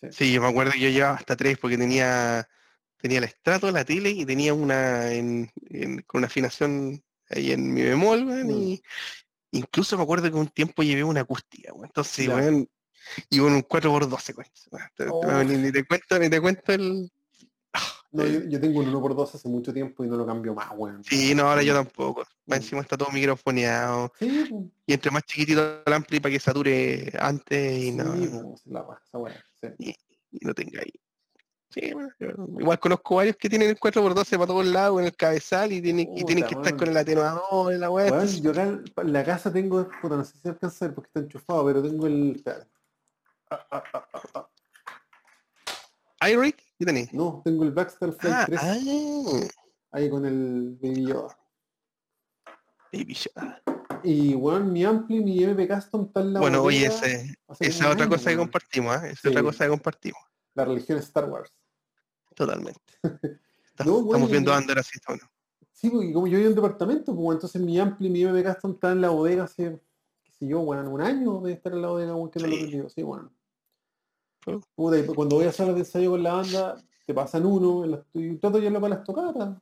Sí. 0.00 0.08
Sí, 0.12 0.32
yo 0.32 0.40
me 0.40 0.48
acuerdo 0.48 0.72
que 0.72 0.80
yo 0.80 0.88
llevaba 0.88 1.16
hasta 1.16 1.34
tres 1.34 1.58
porque 1.58 1.76
tenía, 1.76 2.48
tenía 3.00 3.18
el 3.18 3.24
estrato, 3.24 3.70
la 3.70 3.84
tele 3.84 4.10
y 4.10 4.24
tenía 4.26 4.52
una 4.54 5.12
en, 5.12 5.50
en- 5.70 6.02
con 6.02 6.18
una 6.18 6.26
afinación 6.26 7.02
ahí 7.30 7.52
en 7.52 7.72
mi 7.72 7.82
bemol, 7.82 8.24
Mm. 8.24 8.50
y 8.50 8.82
incluso 9.52 9.96
me 9.96 10.02
acuerdo 10.02 10.30
que 10.30 10.36
un 10.36 10.48
tiempo 10.48 10.82
llevé 10.82 11.04
una 11.04 11.20
acústica, 11.22 11.72
weón. 11.72 11.86
Entonces, 11.86 12.28
weón, 12.28 12.68
iba 13.30 13.46
en 13.48 13.54
un 13.54 13.62
4x12, 13.62 14.34
weón. 14.36 14.50
Weón, 14.70 14.88
te- 14.96 15.04
te- 15.04 15.10
Oh. 15.10 15.44
ni, 15.44 15.56
ni 15.56 15.72
te 15.72 15.84
cuento, 15.86 16.18
ni 16.18 16.28
te 16.28 16.40
cuento 16.40 16.72
el. 16.72 17.10
No, 18.10 18.24
yo, 18.26 18.40
yo 18.48 18.58
tengo 18.58 18.80
un 18.80 18.86
1x2 18.90 19.34
hace 19.34 19.48
mucho 19.50 19.70
tiempo 19.70 20.02
y 20.02 20.08
no 20.08 20.16
lo 20.16 20.24
cambio 20.24 20.54
más, 20.54 20.70
weón. 20.74 21.04
Sí, 21.04 21.34
no, 21.34 21.42
ahora 21.50 21.62
yo 21.62 21.74
tampoco. 21.74 22.22
Mm. 22.22 22.50
Más 22.50 22.58
encima 22.60 22.80
está 22.80 22.96
todo 22.96 23.10
microfoneado. 23.12 24.10
Sí, 24.18 24.48
Y 24.86 24.92
entre 24.94 25.10
más 25.10 25.24
chiquitito 25.24 25.82
el 25.84 25.92
ampli 25.92 26.18
para 26.18 26.32
que 26.32 26.40
sature 26.40 27.12
antes 27.20 27.82
y 27.84 27.92
no, 27.92 28.14
sí, 28.16 28.30
la 28.64 28.86
sí. 29.78 29.94
y 30.32 30.38
no 30.46 30.54
tenga 30.54 30.80
ahí. 30.80 30.92
Sí, 31.70 31.92
bueno, 31.92 32.10
igual 32.58 32.78
conozco 32.78 33.16
varios 33.16 33.36
que 33.36 33.50
tienen 33.50 33.68
el 33.68 33.78
4x12 33.78 34.30
para 34.30 34.46
todos 34.46 34.66
lados 34.66 35.00
en 35.00 35.06
el 35.06 35.14
cabezal 35.14 35.70
y 35.70 35.82
tienen, 35.82 36.16
y 36.16 36.24
tienen 36.24 36.46
que 36.46 36.54
estar 36.54 36.74
con 36.76 36.88
el 36.88 36.96
atenuador 36.96 37.74
en 37.74 37.80
la 37.80 37.90
web. 37.90 38.10
Weón, 38.10 38.26
yo 38.26 38.50
acá 38.52 38.62
en 38.62 39.12
la 39.12 39.22
casa 39.22 39.52
tengo, 39.52 39.86
puta, 40.00 40.16
no 40.16 40.24
sé 40.24 40.38
si 40.38 40.48
alcanza 40.48 40.84
a 40.84 40.88
ver 40.88 40.94
porque 40.94 41.08
está 41.08 41.20
enchufado, 41.20 41.66
pero 41.66 41.82
tengo 41.82 42.06
el. 42.06 42.42
Ah, 43.50 43.66
ah, 43.70 43.82
ah, 43.92 44.08
ah, 44.14 44.48
ah. 46.20 46.30
iRig, 46.30 46.56
¿qué 46.78 46.86
tenés? 46.86 47.12
No, 47.12 47.42
tengo 47.44 47.64
el 47.64 47.72
Baxter 47.72 48.12
Flight 48.12 48.34
Ah, 48.34 48.44
3 48.46 48.60
ah, 48.62 48.76
ahí 49.92 50.08
con 50.08 50.24
el 50.24 50.78
Baby 50.80 51.06
Yoda. 51.06 51.38
Baby 52.90 53.14
Yoda. 53.14 53.62
Y 54.04 54.34
weón, 54.34 54.72
mi 54.72 54.84
Ampli, 54.84 55.20
mi 55.20 55.42
MP 55.42 55.68
Custom 55.68 56.06
está 56.06 56.20
en 56.20 56.32
la 56.32 56.40
Bueno, 56.40 56.62
oye, 56.62 56.86
esa 56.86 57.06
es 57.60 57.82
otra 57.82 58.08
cosa 58.08 58.30
que 58.30 58.36
compartimos, 58.38 58.96
¿eh? 58.96 59.10
Esa 59.10 59.12
es 59.12 59.26
otra 59.26 59.42
cosa 59.42 59.64
que 59.64 59.70
compartimos. 59.70 60.20
La 60.54 60.64
religión 60.64 60.98
Star 60.98 61.28
Wars. 61.28 61.52
Totalmente. 62.38 62.80
No, 63.84 63.92
bueno, 63.92 64.06
Estamos 64.08 64.30
viendo 64.32 64.50
y- 64.50 64.54
Andor 64.54 64.78
así, 64.80 64.98
bueno. 65.06 65.22
Sí, 65.72 65.88
porque 65.88 66.12
como 66.12 66.26
yo 66.26 66.32
vivo 66.38 66.46
en 66.46 66.48
un 66.48 66.54
departamento, 66.56 67.14
pues 67.14 67.36
entonces 67.36 67.62
mi 67.62 67.78
ampli 67.78 68.08
y 68.08 68.10
mi 68.10 68.24
MB 68.24 68.42
Custom 68.44 68.72
está 68.72 68.90
en 68.90 69.00
la 69.02 69.10
bodega 69.10 69.44
hace, 69.44 69.78
qué 70.24 70.32
sé 70.32 70.48
yo, 70.48 70.58
bueno, 70.62 70.90
un 70.90 71.00
año 71.00 71.40
de 71.42 71.52
estar 71.52 71.72
en 71.72 71.82
la 71.82 71.88
bodega, 71.88 72.12
weón, 72.16 72.28
que 72.28 72.40
no 72.40 72.48
lo 72.48 72.56
Sí. 72.56 72.62
vendido. 72.62 72.88
Sí, 72.88 73.02
bueno. 73.04 73.30
Fue- 74.40 74.58
Puta, 74.74 74.98
y 74.98 75.06
cuando 75.06 75.36
voy 75.36 75.44
a 75.46 75.52
salas 75.52 75.74
de 75.76 75.82
ensayo 75.82 76.10
con 76.10 76.22
la 76.24 76.32
banda, 76.32 76.82
te 77.06 77.14
pasan 77.14 77.46
uno, 77.46 77.84
en 77.84 77.92
las- 77.92 78.00
y 78.14 78.34
trato 78.38 78.56
de 78.58 78.64
llevarlo 78.68 79.04
para 79.06 79.32
las. 79.32 79.56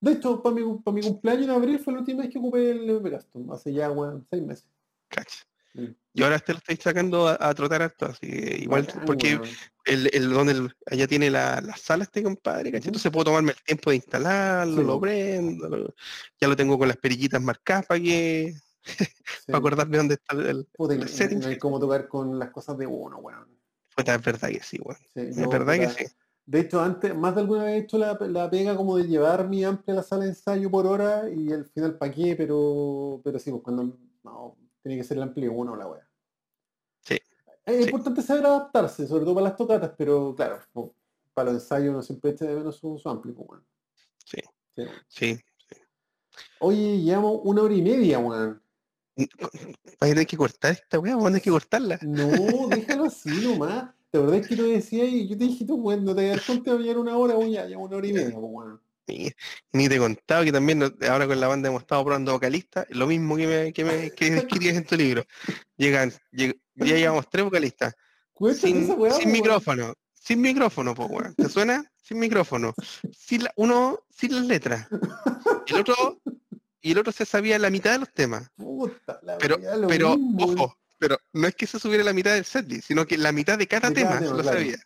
De 0.00 0.12
hecho, 0.12 0.42
para 0.42 0.54
mi, 0.54 0.78
para 0.78 0.94
mi 0.94 1.02
cumpleaños 1.02 1.44
en 1.44 1.50
abril 1.50 1.78
fue 1.80 1.92
la 1.92 1.98
última 1.98 2.22
vez 2.22 2.32
que 2.32 2.38
ocupé 2.38 2.70
el 2.70 3.02
Custom, 3.02 3.52
hace 3.52 3.74
ya, 3.74 3.90
weón, 3.90 4.26
seis 4.30 4.42
meses. 4.42 4.66
Cacha. 5.08 5.44
Mm. 5.74 5.84
Y 6.14 6.22
ahora 6.22 6.38
te 6.38 6.52
lo 6.54 6.58
estoy 6.60 6.76
sacando 6.76 7.28
a, 7.28 7.36
a 7.38 7.52
trotar 7.52 7.82
harto, 7.82 8.06
así 8.06 8.26
que 8.26 8.56
igual, 8.62 8.84
Bacán, 8.86 9.04
porque. 9.04 9.38
El, 9.84 10.10
el 10.12 10.30
donde 10.30 10.52
el- 10.52 10.76
allá 10.86 11.06
tiene 11.06 11.30
la, 11.30 11.60
la 11.60 11.76
sala 11.76 12.04
este 12.04 12.22
compadre, 12.22 12.72
¿cachai? 12.72 12.88
Entonces 12.88 13.10
puedo 13.12 13.24
tomarme 13.26 13.52
el 13.52 13.62
tiempo 13.62 13.90
de 13.90 13.96
instalarlo, 13.96 14.80
Sí, 14.80 14.86
lo 14.86 15.00
prendo, 15.00 15.68
lo- 15.68 15.94
ya 16.40 16.48
lo 16.48 16.56
tengo 16.56 16.78
con 16.78 16.88
las 16.88 16.96
perillitas 16.96 17.42
marcadas 17.42 17.86
para 17.86 18.00
que, 18.00 18.54
Sí. 18.84 19.46
para 19.46 19.58
acordarme 19.58 19.96
dónde 19.96 20.14
está 20.14 20.36
el, 20.36 20.66
Puta, 20.76 21.08
setting. 21.08 21.40
no 21.40 21.46
hay 21.48 21.58
cómo 21.58 21.80
tocar 21.80 22.08
con 22.08 22.38
las 22.38 22.50
cosas 22.50 22.76
de 22.78 22.86
uno, 22.86 23.18
weón. 23.18 23.48
Puta, 23.96 24.14
es 24.14 24.22
verdad 24.22 24.48
que 24.48 24.60
sí, 24.62 24.78
weón. 24.82 24.98
Sí, 25.14 25.20
Es 25.40 25.48
verdad 25.48 25.74
que 25.76 25.88
sí. 25.88 26.04
De 26.46 26.60
hecho, 26.60 26.82
antes, 26.82 27.14
más 27.14 27.34
de 27.34 27.40
alguna 27.40 27.64
vez 27.64 27.72
he 27.74 27.78
hecho 27.78 27.96
la, 27.96 28.18
la 28.28 28.50
pega 28.50 28.76
como 28.76 28.98
de 28.98 29.04
llevar 29.04 29.48
mi 29.48 29.64
amplia 29.64 29.94
la 29.94 30.02
sala 30.02 30.24
de 30.24 30.30
ensayo 30.30 30.70
por 30.70 30.86
hora 30.86 31.30
y 31.30 31.50
al 31.50 31.64
final 31.64 31.96
pa' 31.96 32.10
qué, 32.10 32.36
pero, 32.36 33.20
pero 33.24 33.38
sí, 33.38 33.50
pues 33.50 33.62
cuando 33.62 33.96
no, 34.22 34.56
tiene 34.82 34.98
que 34.98 35.04
ser 35.04 35.16
el 35.16 35.22
amplio 35.22 35.52
uno 35.54 35.74
la 35.74 35.86
wea. 35.86 36.06
Es 37.66 37.76
sí. 37.76 37.82
importante 37.84 38.22
saber 38.22 38.46
adaptarse, 38.46 39.06
sobre 39.06 39.24
todo 39.24 39.34
para 39.34 39.48
las 39.48 39.56
tocatas, 39.56 39.92
pero 39.96 40.34
claro, 40.34 40.60
para 41.32 41.52
los 41.52 41.62
ensayos 41.62 41.90
uno 41.90 42.02
siempre 42.02 42.32
echa 42.32 42.44
de 42.44 42.54
menos 42.56 42.76
su, 42.76 42.98
su 42.98 43.08
ampli, 43.08 43.32
pues, 43.32 43.48
weón. 43.48 43.64
Sí. 44.24 44.38
Sí. 44.76 44.84
Sí. 45.08 45.40
Oye, 46.60 47.00
llevamos 47.00 47.40
una 47.44 47.62
hora 47.62 47.74
y 47.74 47.82
media, 47.82 48.18
weón. 48.18 48.62
Vas 49.16 50.00
a 50.00 50.06
tener 50.06 50.26
que 50.26 50.36
cortar 50.36 50.72
esta 50.72 50.98
weá, 50.98 51.14
vamos 51.14 51.26
a 51.26 51.30
tener 51.30 51.42
que 51.42 51.50
cortarla. 51.50 51.98
No, 52.02 52.68
déjalo 52.68 53.04
así 53.04 53.30
nomás. 53.30 53.94
¿Te 54.10 54.18
acordás 54.18 54.46
que 54.46 54.56
te 54.56 54.62
decía 54.62 55.04
y 55.04 55.28
yo 55.28 55.38
te 55.38 55.44
dije, 55.44 55.64
tú, 55.64 55.76
weón, 55.76 56.04
no 56.04 56.14
te 56.14 56.28
das 56.28 56.42
cuenta 56.44 56.76
de 56.76 56.96
una 56.96 57.16
hora, 57.16 57.36
weón, 57.36 57.50
ya, 57.50 57.66
lleva 57.66 57.82
una 57.82 57.96
hora 57.96 58.06
y 58.06 58.12
media, 58.12 58.36
weón. 58.36 58.80
Ni, 59.06 59.30
ni 59.72 59.88
te 59.88 59.96
he 59.96 59.98
contado 59.98 60.44
que 60.44 60.52
también 60.52 60.82
ahora 60.82 61.26
con 61.26 61.38
la 61.38 61.46
banda 61.46 61.68
hemos 61.68 61.82
estado 61.82 62.04
probando 62.04 62.32
vocalistas, 62.32 62.86
lo 62.88 63.06
mismo 63.06 63.36
que 63.36 63.46
me, 63.46 63.72
que 63.72 63.84
me 63.84 64.10
que 64.10 64.28
escribías 64.28 64.76
en 64.76 64.86
tu 64.86 64.96
libro. 64.96 65.24
Llegan, 65.76 66.10
lleg- 66.32 66.58
ya 66.76 66.96
llevamos 66.96 67.28
tres 67.30 67.44
vocalistas, 67.44 67.94
sin, 68.58 68.84
esa 68.84 68.94
weá, 68.94 69.12
sin 69.12 69.26
weón. 69.26 69.32
micrófono, 69.32 69.94
sin 70.12 70.40
micrófono, 70.40 70.94
pues 70.94 71.08
weón. 71.10 71.34
¿Te 71.34 71.48
suena? 71.48 71.84
Sin 72.02 72.18
micrófono. 72.18 72.74
Sin 73.16 73.44
la- 73.44 73.52
uno 73.56 74.00
sin 74.10 74.34
las 74.34 74.44
letras. 74.46 74.86
El 75.66 75.76
otro, 75.80 76.20
y 76.80 76.92
el 76.92 76.98
otro 76.98 77.12
se 77.12 77.24
sabía 77.24 77.58
la 77.58 77.70
mitad 77.70 77.92
de 77.92 77.98
los 78.00 78.12
temas. 78.12 78.50
Puta, 78.56 79.18
la 79.22 79.38
Pero, 79.38 79.56
lo 79.76 79.88
pero, 79.88 80.16
mismo, 80.16 80.44
ojo, 80.44 80.76
pero 80.98 81.16
no 81.32 81.46
es 81.48 81.54
que 81.54 81.66
se 81.66 81.78
subiera 81.78 82.04
la 82.04 82.12
mitad 82.12 82.34
del 82.34 82.44
setlist, 82.44 82.88
sino 82.88 83.06
que 83.06 83.16
la 83.18 83.32
mitad 83.32 83.56
de 83.58 83.66
cada 83.66 83.88
De 83.90 83.94
cada 84.02 84.18
tema, 84.18 84.20
tema, 84.20 84.36
lo 84.36 84.42
claro. 84.42 84.58
sabía. 84.58 84.76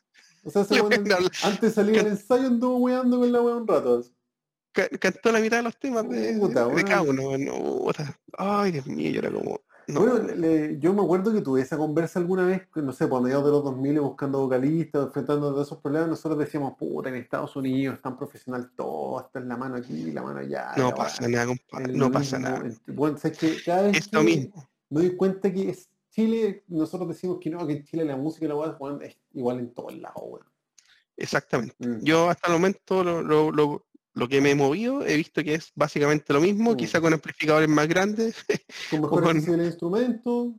O 0.44 0.50
sea, 0.50 0.62
antes 1.42 1.60
de 1.60 1.70
salir 1.72 1.98
al 2.00 2.06
ensayo 2.06 2.46
anduvo 2.46 2.76
weando 2.78 3.18
con 3.18 3.32
la 3.32 3.40
weá 3.40 3.56
un 3.56 3.66
rato. 3.66 4.04
cantó 5.00 5.32
la 5.32 5.40
mitad 5.40 5.56
de 5.58 5.62
los 5.64 5.76
temas 5.78 6.08
de, 6.08 6.34
Puta, 6.38 6.66
de 6.68 6.84
cada 6.84 7.02
weón. 7.02 7.18
uno. 7.18 7.36
No. 7.38 7.90
Ay, 8.38 8.72
Dios 8.72 8.86
mío, 8.86 9.10
yo 9.10 9.18
era 9.20 9.30
como. 9.32 9.60
No, 9.88 10.00
Bueno, 10.00 10.18
le- 10.18 10.36
le- 10.36 10.78
yo 10.78 10.92
me 10.92 11.00
acuerdo 11.02 11.32
que 11.32 11.40
tuve 11.40 11.62
esa 11.62 11.78
conversa 11.78 12.18
alguna 12.18 12.44
vez, 12.44 12.62
no 12.74 12.92
sé, 12.92 13.06
por 13.08 13.22
mediados 13.22 13.46
de 13.46 13.50
los 13.52 13.64
2000 13.64 13.98
buscando 14.00 14.38
vocalistas, 14.40 15.06
enfrentando 15.06 15.50
todos 15.50 15.66
esos 15.66 15.78
problemas, 15.78 16.10
nosotros 16.10 16.38
decíamos, 16.38 16.74
puta, 16.78 17.08
en 17.08 17.14
Estados 17.14 17.56
Unidos 17.56 17.96
es 17.96 18.02
tan 18.02 18.18
profesional 18.18 18.70
todo, 18.76 19.20
está 19.22 19.38
en 19.38 19.48
la 19.48 19.56
mano 19.56 19.76
aquí, 19.76 20.12
la 20.12 20.22
mano 20.22 20.40
allá. 20.40 20.72
no 20.76 20.94
pasa 20.94 21.26
nada, 21.26 21.46
compadre. 21.46 21.92
es 21.92 21.98
No 21.98 22.12
pasa 22.12 22.38
nada. 22.38 22.66
es- 22.68 22.82
Bueno, 22.86 23.16
sabes 23.16 23.38
que 23.38 23.56
cada 23.64 23.82
vez 23.84 23.96
Es 23.96 24.12
lo 24.12 24.20
que 24.20 24.26
mismo. 24.26 24.68
me 24.90 25.00
doy 25.00 25.16
cuenta 25.16 25.50
que 25.50 25.70
es 25.70 25.88
Chile, 26.10 26.64
nosotros 26.68 27.08
decimos 27.08 27.38
que 27.40 27.48
no, 27.48 27.66
que 27.66 27.72
en 27.74 27.84
Chile 27.84 28.04
la 28.04 28.16
música 28.18 28.44
y 28.44 28.48
la 28.48 28.56
weá 28.56 28.76
es 29.02 29.16
igual 29.32 29.58
en 29.60 29.72
todos 29.72 29.96
lados, 29.96 30.20
weón. 30.22 30.44
Exactamente. 31.16 31.74
Mm. 31.78 32.00
Yo 32.04 32.28
hasta 32.30 32.46
el 32.48 32.52
momento 32.52 33.02
lo, 33.02 33.22
lo, 33.22 33.50
lo- 33.50 33.86
lo 34.18 34.28
que 34.28 34.40
me 34.40 34.50
he 34.50 34.54
movido 34.54 35.04
he 35.06 35.16
visto 35.16 35.42
que 35.44 35.54
es 35.54 35.70
básicamente 35.74 36.32
lo 36.32 36.40
mismo, 36.40 36.72
Mm. 36.72 36.76
quizá 36.76 37.00
con 37.00 37.12
amplificadores 37.14 37.68
más 37.68 37.86
grandes, 37.88 38.34
Con 38.90 39.00
mejores 39.02 39.24
con- 39.26 39.36
accesibles 39.36 39.66
instrumentos, 39.68 40.54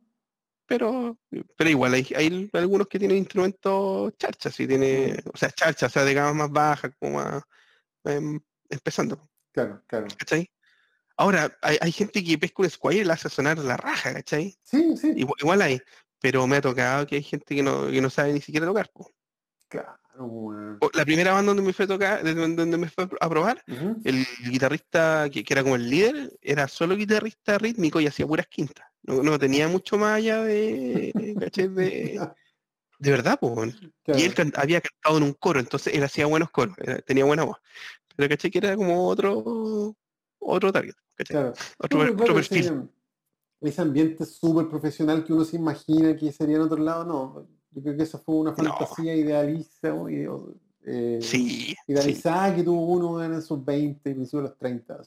pero, 0.65 1.17
pero 1.57 1.69
igual 1.69 1.93
hay, 1.95 2.07
hay 2.15 2.49
algunos 2.53 2.87
que 2.87 2.99
tienen 2.99 3.17
instrumentos 3.17 4.13
charchas, 4.17 4.59
y 4.59 4.67
tiene, 4.67 5.13
Mm. 5.25 5.29
o 5.33 5.37
sea, 5.37 5.51
charchas, 5.51 5.91
o 5.91 5.93
sea, 5.93 6.03
de 6.05 6.13
gama 6.13 6.33
más 6.33 6.51
baja, 6.51 6.89
como 6.99 7.15
más, 7.15 7.43
em, 8.05 8.39
empezando, 8.69 9.29
claro, 9.51 9.83
claro. 9.87 10.07
¿cachai? 10.17 10.49
Ahora, 11.17 11.57
hay, 11.61 11.77
hay 11.81 11.91
gente 11.91 12.23
que 12.23 12.37
pesca 12.37 12.61
un 12.63 12.69
Squire 12.69 13.01
y 13.01 13.03
la 13.03 13.15
hace 13.15 13.29
sonar 13.29 13.57
la 13.57 13.75
raja, 13.75 14.13
¿cachai? 14.13 14.55
Sí, 14.63 14.95
sí, 14.95 15.11
Igual, 15.17 15.35
igual 15.41 15.61
hay, 15.63 15.81
pero 16.21 16.47
me 16.47 16.57
ha 16.57 16.61
tocado 16.61 17.05
que 17.07 17.15
hay 17.17 17.23
gente 17.23 17.55
que 17.55 17.63
no, 17.63 17.87
que 17.91 17.99
no 17.99 18.09
sabe 18.09 18.31
ni 18.31 18.39
siquiera 18.41 18.65
tocar. 18.67 18.89
po. 18.93 19.11
Claro, 19.69 19.97
La 20.93 21.05
primera 21.05 21.31
banda 21.33 21.51
donde 21.51 21.63
me 21.63 21.71
fue 21.73 21.85
a 21.85 21.87
tocar, 21.87 22.23
de 22.23 22.33
donde 22.33 22.77
me 22.77 22.89
fue 22.89 23.07
a 23.21 23.29
probar, 23.29 23.63
el 24.03 24.25
guitarrista 24.49 25.29
que, 25.31 25.43
que 25.43 25.53
era 25.53 25.63
como 25.63 25.75
el 25.75 25.89
líder, 25.89 26.37
era 26.41 26.67
solo 26.67 26.95
guitarrista 26.95 27.57
rítmico 27.57 28.01
y 28.01 28.07
hacía 28.07 28.27
puras 28.27 28.47
quintas. 28.47 28.85
No, 29.03 29.23
no 29.23 29.39
tenía 29.39 29.67
mucho 29.67 29.97
más 29.97 30.17
allá 30.17 30.43
de, 30.43 31.11
de, 31.13 32.19
de 32.99 33.11
verdad. 33.11 33.39
Claro. 33.39 34.19
Y 34.19 34.23
él 34.23 34.33
can- 34.33 34.51
había 34.55 34.81
cantado 34.81 35.17
en 35.17 35.23
un 35.23 35.33
coro, 35.33 35.59
entonces 35.59 35.93
él 35.93 36.03
hacía 36.03 36.25
buenos 36.25 36.49
coros, 36.51 36.75
era- 36.79 36.99
tenía 37.01 37.23
buena 37.23 37.43
voz. 37.45 37.57
Pero 38.15 38.27
caché 38.27 38.51
que 38.51 38.57
era 38.57 38.75
como 38.75 39.07
otro 39.07 39.95
otro 40.39 40.71
target. 40.73 40.95
Claro. 41.15 41.53
Otro, 41.77 42.05
No, 42.05 42.11
otro 42.23 42.33
perfil. 42.33 42.59
ese, 42.59 42.73
ese 43.61 43.81
ambiente 43.81 44.25
súper 44.25 44.67
profesional 44.67 45.23
que 45.23 45.33
uno 45.33 45.45
se 45.45 45.55
imagina 45.57 46.15
que 46.15 46.31
sería 46.31 46.55
en 46.57 46.61
otro 46.63 46.81
lado, 46.83 47.05
no. 47.05 47.47
Yo 47.71 47.81
creo 47.83 47.97
que 47.97 48.03
eso 48.03 48.19
fue 48.19 48.35
una 48.35 48.53
fantasía 48.53 49.15
idealiza, 49.15 49.89
y, 50.09 50.25
eh, 50.85 51.19
Sí, 51.21 51.49
sí, 51.49 51.75
idealizada 51.87 52.55
que 52.55 52.63
tuvo 52.63 52.83
uno 52.85 53.23
en 53.23 53.41
sus 53.41 53.63
20, 53.63 54.01
principios 54.01 54.31
de 54.43 54.49
los 54.49 54.57
30. 54.57 55.01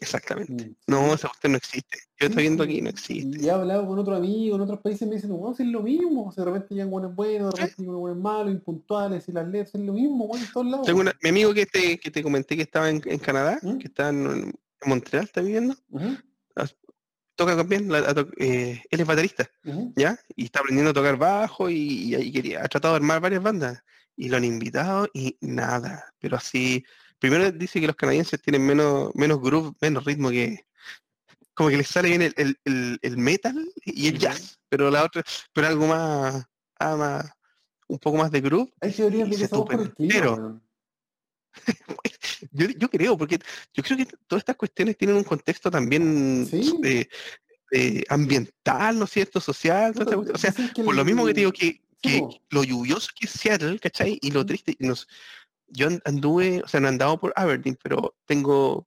exactamente. 0.00 0.66
Mm, 0.66 0.74
No, 0.86 1.14
esa 1.14 1.28
cuestión 1.28 1.52
no 1.52 1.58
existe. 1.58 1.98
Yo 2.20 2.26
estoy 2.28 2.42
viendo 2.44 2.62
aquí, 2.64 2.80
no 2.80 2.90
existe. 2.90 3.42
Y 3.42 3.46
he 3.46 3.50
hablado 3.50 3.86
con 3.86 3.98
otros 3.98 4.16
amigos 4.18 4.56
en 4.56 4.62
otros 4.62 4.80
países 4.80 5.02
y 5.02 5.06
me 5.06 5.16
dicen, 5.16 5.30
no, 5.30 5.54
si 5.54 5.62
es 5.64 5.68
lo 5.68 5.82
mismo. 5.82 6.26
O 6.28 6.32
sea, 6.32 6.44
de 6.44 6.50
repente 6.52 6.74
llegan 6.74 6.90
buenos 6.90 7.14
buenos, 7.14 7.52
de 7.52 7.60
repente 7.60 7.82
llegan 7.82 8.00
buenos 8.00 8.18
malos, 8.22 8.52
impuntuales, 8.52 9.28
y 9.28 9.32
las 9.32 9.46
letras 9.48 9.74
es 9.74 9.80
lo 9.80 9.92
mismo, 9.92 10.26
bueno, 10.28 10.44
en 10.44 10.52
todos 10.52 10.66
lados. 10.66 10.86
Tengo 10.86 11.00
una- 11.00 11.14
mi 11.22 11.28
amigo 11.30 11.52
que 11.54 11.66
te, 11.66 11.98
que 11.98 12.10
te 12.10 12.22
comenté 12.22 12.56
que 12.56 12.62
estaba 12.62 12.88
en, 12.90 13.02
en 13.04 13.18
Canadá, 13.18 13.58
¿Mm? 13.62 13.78
que 13.78 13.88
está 13.88 14.08
en, 14.10 14.26
en 14.26 14.54
Montreal, 14.86 15.24
está 15.24 15.40
viviendo, 15.40 15.74
toca 17.34 17.56
también, 17.56 17.90
la- 17.90 18.00
la 18.00 18.14
to- 18.14 18.28
eh, 18.38 18.82
él 18.90 19.00
es 19.00 19.06
baterista. 19.06 19.48
¿ya? 19.96 20.18
Y 20.36 20.44
está 20.46 20.60
aprendiendo 20.60 20.90
a 20.90 20.94
tocar 20.94 21.16
bajo 21.16 21.68
y, 21.70 22.14
y 22.14 22.32
quería, 22.32 22.62
ha 22.64 22.68
tratado 22.68 22.94
de 22.94 22.98
armar 22.98 23.20
varias 23.20 23.42
bandas. 23.42 23.82
Y 24.16 24.28
lo 24.28 24.36
han 24.36 24.44
invitado 24.44 25.08
y 25.12 25.36
nada. 25.40 26.04
Pero 26.20 26.36
así, 26.36 26.84
primero 27.18 27.50
dice 27.50 27.80
que 27.80 27.86
los 27.88 27.96
canadienses 27.96 28.40
tienen 28.40 28.64
menos, 28.64 29.10
menos 29.14 29.40
groove, 29.40 29.74
menos 29.80 30.04
ritmo 30.04 30.30
que. 30.30 30.64
Como 31.54 31.68
que 31.68 31.76
les 31.76 31.86
sale 31.88 32.08
bien 32.08 32.22
el, 32.22 32.34
el- 32.36 32.58
el- 32.64 32.98
el 33.02 33.16
metal 33.16 33.56
y 33.84 34.08
el 34.08 34.18
jazz, 34.18 34.58
pero 34.68 34.90
la 34.90 35.04
otra, 35.04 35.22
pero 35.52 35.68
algo 35.68 35.86
más, 35.86 36.44
ah, 36.80 36.96
más, 36.96 37.30
un 37.86 37.98
poco 37.98 38.16
más 38.18 38.30
de 38.32 38.40
groove. 38.40 38.72
Hay 38.80 38.92
teorías 38.92 39.28
y 39.28 39.30
que 39.36 39.48
por 39.48 39.72
el 39.74 39.88
estupen. 39.88 40.60
Yo, 42.52 42.66
yo 42.68 42.88
creo, 42.90 43.16
porque 43.16 43.38
yo 43.72 43.82
creo 43.82 43.96
que 43.98 44.06
todas 44.26 44.40
estas 44.42 44.56
cuestiones 44.56 44.96
tienen 44.96 45.16
un 45.16 45.24
contexto 45.24 45.70
también 45.70 46.46
Sí. 46.48 46.72
eh, 46.84 47.08
eh, 47.72 48.04
ambiental, 48.08 48.98
¿no 48.98 49.04
es 49.06 49.10
cierto? 49.10 49.40
Social, 49.40 49.92
o 49.96 50.38
sea, 50.38 50.54
por 50.84 50.94
lo 50.94 51.04
mismo 51.04 51.26
que 51.26 51.34
te 51.34 51.40
digo 51.40 51.52
que, 51.52 51.80
que 52.00 52.22
lo 52.50 52.62
lluvioso 52.64 53.08
que 53.18 53.26
es 53.26 53.32
Seattle, 53.32 53.78
¿cachai? 53.80 54.18
Y 54.22 54.30
lo 54.30 54.44
triste, 54.46 54.76
y 54.78 54.86
nos, 54.86 55.08
yo 55.68 55.88
an- 55.88 56.02
anduve, 56.04 56.62
o 56.62 56.68
sea, 56.68 56.80
no 56.80 56.86
he 56.86 56.90
andado 56.90 57.18
por 57.18 57.32
Aberdeen, 57.36 57.78
pero 57.82 58.14
tengo 58.26 58.86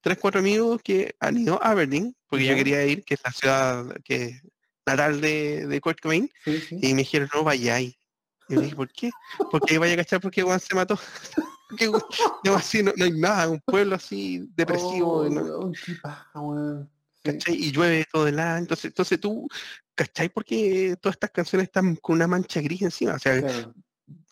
tres, 0.00 0.18
cuatro 0.18 0.40
amigos 0.40 0.80
que 0.82 1.14
han 1.20 1.36
ido 1.38 1.62
a 1.62 1.70
Aberdeen, 1.70 2.16
porque 2.26 2.46
yo 2.46 2.54
quería 2.56 2.84
ir, 2.86 3.04
que 3.04 3.14
es 3.14 3.20
la 3.24 3.32
ciudad 3.32 3.96
que 4.02 4.24
es 4.24 4.42
natal 4.86 5.20
de, 5.20 5.66
de 5.66 5.80
Kurt 5.80 6.00
Cobain, 6.00 6.30
y 6.82 6.92
me 6.94 7.02
dijeron, 7.02 7.28
no 7.34 7.44
vayáis. 7.44 7.96
Y 8.48 8.54
yo 8.54 8.60
dije, 8.60 8.76
¿por 8.76 8.90
qué? 8.90 9.10
Porque 9.50 9.74
ahí 9.74 9.78
vaya 9.78 9.94
a 9.94 9.98
cachar 9.98 10.20
porque 10.20 10.42
Juan 10.42 10.58
se 10.60 10.74
mató. 10.74 10.98
Porque, 11.90 11.90
no, 12.44 12.54
así 12.54 12.82
no, 12.82 12.92
no 12.96 13.04
hay 13.04 13.12
nada, 13.12 13.48
un 13.48 13.60
pueblo 13.60 13.94
así 13.96 14.48
depresivo, 14.54 15.18
Oh, 15.18 15.28
¿no? 15.28 15.42
weón, 15.42 15.72
qué 15.84 15.94
paja, 16.02 16.40
weón. 16.40 16.90
Sí. 17.22 17.30
¿cachai? 17.32 17.54
Y 17.54 17.72
llueve 17.72 18.04
todo 18.12 18.26
el 18.28 18.38
año. 18.38 18.58
Entonces, 18.58 18.86
entonces 18.86 19.18
tú, 19.20 19.48
¿cachai? 19.94 20.28
Porque 20.28 20.96
todas 21.00 21.14
estas 21.16 21.30
canciones 21.30 21.68
están 21.68 21.96
con 21.96 22.16
una 22.16 22.26
mancha 22.26 22.60
gris 22.60 22.82
encima. 22.82 23.14
O 23.14 23.18
sea, 23.18 23.40
Claro. 23.40 23.74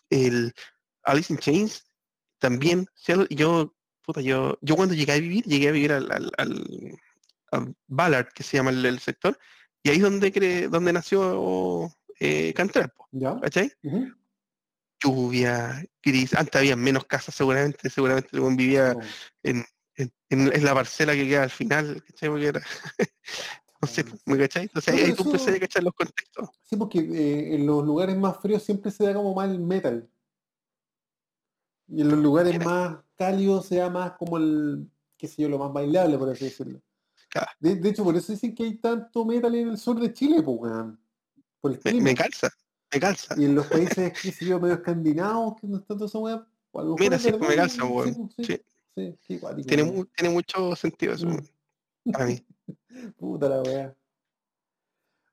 el 0.09 0.53
Alice 1.03 1.33
in 1.33 1.39
Chains 1.39 1.83
también. 2.39 2.85
Yo, 3.31 3.73
puta, 4.03 4.21
yo, 4.21 4.57
yo 4.61 4.75
cuando 4.75 4.93
llegué 4.93 5.13
a 5.13 5.19
vivir, 5.19 5.43
llegué 5.45 5.69
a 5.69 5.71
vivir 5.71 5.91
al, 5.91 6.11
al, 6.11 6.31
al- 6.37 6.99
a 7.51 7.65
Ballard, 7.87 8.27
que 8.33 8.43
se 8.43 8.57
llama 8.57 8.69
el, 8.71 8.85
el 8.85 8.99
sector, 8.99 9.37
y 9.83 9.89
ahí 9.89 9.97
es 9.97 10.01
donde, 10.03 10.31
cre- 10.33 10.69
donde 10.69 10.93
nació 10.93 11.91
eh. 12.19 12.53
¿cachai? 12.55 13.71
Lluvia, 15.03 15.83
gris. 16.01 16.33
Antes 16.33 16.55
había 16.55 16.75
menos 16.75 17.05
casas 17.05 17.35
seguramente, 17.35 17.89
seguramente 17.89 18.29
el 18.31 18.55
vivía 18.55 18.95
en, 19.43 19.63
en- 19.95 20.63
la 20.63 20.73
parcela 20.73 21.13
que 21.13 21.27
queda 21.27 21.43
al 21.43 21.49
final, 21.49 22.03
¿cachai? 22.07 22.29
Porque 22.29 22.47
era, 22.47 22.61
no 23.81 23.87
sé, 23.87 24.05
¿me 24.25 24.37
cachai? 24.37 24.63
Entonces 24.63 24.93
ahí 24.93 25.13
tú 25.13 25.23
empecé 25.23 25.55
a 25.55 25.59
cachar 25.59 25.83
los 25.83 25.93
contextos. 25.93 26.49
Sí, 26.63 26.75
porque 26.77 26.99
eh, 26.99 27.55
en 27.55 27.65
los 27.67 27.83
lugares 27.85 28.17
más 28.17 28.37
fríos 28.41 28.63
siempre 28.63 28.91
se 28.91 29.03
da 29.05 29.13
como 29.13 29.35
más 29.35 29.49
el 29.49 29.59
metal. 29.59 30.09
Y 31.87 32.01
en 32.01 32.09
los 32.09 32.19
lugares 32.19 32.53
Mira. 32.53 32.65
más 32.65 32.97
cálidos 33.15 33.67
se 33.67 33.75
da 33.75 33.89
más 33.89 34.13
como 34.13 34.37
el, 34.37 34.89
qué 35.17 35.27
sé 35.27 35.41
yo, 35.43 35.49
lo 35.49 35.59
más 35.59 35.71
bailable, 35.71 36.17
por 36.17 36.29
así 36.29 36.45
decirlo. 36.45 36.81
De, 37.59 37.75
de 37.75 37.89
hecho, 37.89 38.03
por 38.03 38.15
eso 38.15 38.31
dicen 38.31 38.53
que 38.55 38.63
hay 38.63 38.75
tanto 38.77 39.25
metal 39.25 39.53
en 39.55 39.69
el 39.69 39.77
sur 39.77 39.99
de 39.99 40.13
Chile, 40.13 40.41
pues, 40.41 40.57
weón. 40.59 40.99
Por 41.59 41.71
el 41.71 41.79
Me, 41.93 42.01
me 42.01 42.15
calza, 42.15 42.49
me 42.93 42.99
calza. 42.99 43.35
Y 43.37 43.45
en 43.45 43.55
los 43.55 43.67
países, 43.67 44.17
sé 44.17 44.45
yo, 44.45 44.59
medio 44.59 44.75
escandinavos, 44.75 45.59
que 45.59 45.67
no 45.67 45.77
está 45.77 45.93
toda 45.95 46.05
esa 46.07 46.19
weá, 46.19 46.47
Mira, 46.99 47.15
es 47.17 47.21
sí, 47.21 47.31
pues, 47.31 47.49
me 47.49 47.55
calza, 47.55 47.85
weón. 47.85 48.29
sí, 48.37 48.59
Sí. 48.95 49.15
sí, 49.27 49.39
cuático, 49.39 49.67
Tiene, 49.67 49.83
mu- 49.83 50.05
tiene 50.05 50.33
mucho 50.33 50.75
sentido 50.75 51.13
eso, 51.13 51.27
Mm. 51.27 52.11
para 52.11 52.25
mí. 52.25 52.45
Puta 53.17 53.49
la 53.49 53.61
weá. 53.61 53.95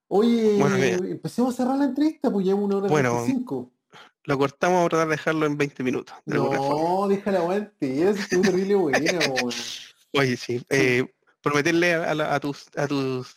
Oye, 0.08 0.56
Bueno, 0.58 0.76
empecemos 0.76 1.54
a 1.54 1.56
cerrar 1.56 1.78
la 1.78 1.84
entrevista, 1.84 2.30
pues 2.32 2.44
llevamos 2.44 2.66
una 2.66 2.76
hora 2.78 2.88
Bueno, 2.88 3.14
25. 3.22 3.70
Lo 4.24 4.38
cortamos, 4.38 4.74
vamos 4.76 4.86
a 4.86 4.90
tratar 4.90 5.08
de 5.08 5.12
dejarlo 5.12 5.46
en 5.46 5.56
20 5.56 5.82
minutos. 5.82 6.14
de. 6.26 6.34
No, 6.36 7.06
déjala 7.08 7.38
aguante, 7.38 8.10
es 8.10 8.26
que 8.28 8.36
terrible 8.38 8.74
buena, 8.74 8.98
weón. 9.44 9.54
Oye, 10.12 10.36
sí. 10.36 10.62
eh, 10.68 11.06
prometerle 11.42 11.94
a, 11.94 12.10
a 12.10 12.14
la- 12.14 12.34
a 12.34 12.40
tus, 12.40 12.66
a 12.76 12.86
tus 12.86 13.34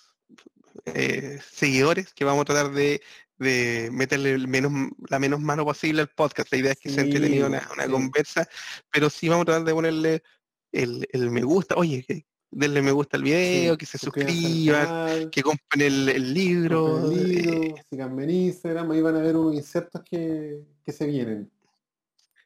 eh, 0.86 1.40
seguidores 1.52 2.14
que 2.14 2.26
vamos 2.26 2.42
a 2.42 2.46
tratar 2.46 2.72
de, 2.74 3.02
de 3.44 3.90
meterle 3.92 4.34
el 4.34 4.48
menos, 4.48 4.72
la 5.10 5.20
menos 5.20 5.40
mano 5.42 5.64
posible 5.66 6.02
al 6.02 6.10
podcast. 6.10 6.52
La 6.52 6.58
idea 6.58 6.72
es 6.72 6.80
que 6.80 6.90
sea 6.90 7.04
Sí, 7.04 7.10
entretenido 7.10 7.48
una, 7.48 7.70
una 7.74 7.86
sí. 7.86 7.92
conversa, 7.92 8.48
pero 8.92 9.10
sí 9.10 9.30
vamos 9.30 9.44
a 9.44 9.46
tratar 9.46 9.66
de 9.66 9.74
ponerle 9.74 10.24
el, 10.72 11.08
el 11.12 11.30
me 11.30 11.44
gusta. 11.44 11.76
Oye, 11.76 12.04
que 12.08 12.26
denle 12.50 12.82
me 12.82 12.92
gusta 12.92 13.18
al 13.18 13.24
video, 13.24 13.74
Sí, 13.74 13.78
que 13.78 13.86
se 13.86 13.98
suscriban, 13.98 15.30
que 15.32 15.42
compren 15.44 15.82
el, 15.82 16.10
el 16.10 16.34
libro. 16.34 17.12
el 17.12 17.20
eh, 17.20 17.26
libro, 17.26 17.76
síganme 17.90 18.24
en 18.26 18.30
Instagram, 18.30 18.92
ahí 18.92 19.02
van 19.02 19.16
a 19.16 19.22
ver 19.22 19.36
unos 19.36 19.56
insectos 19.56 20.02
que, 20.04 20.62
que 20.84 20.92
se 20.92 21.06
vienen. 21.08 21.52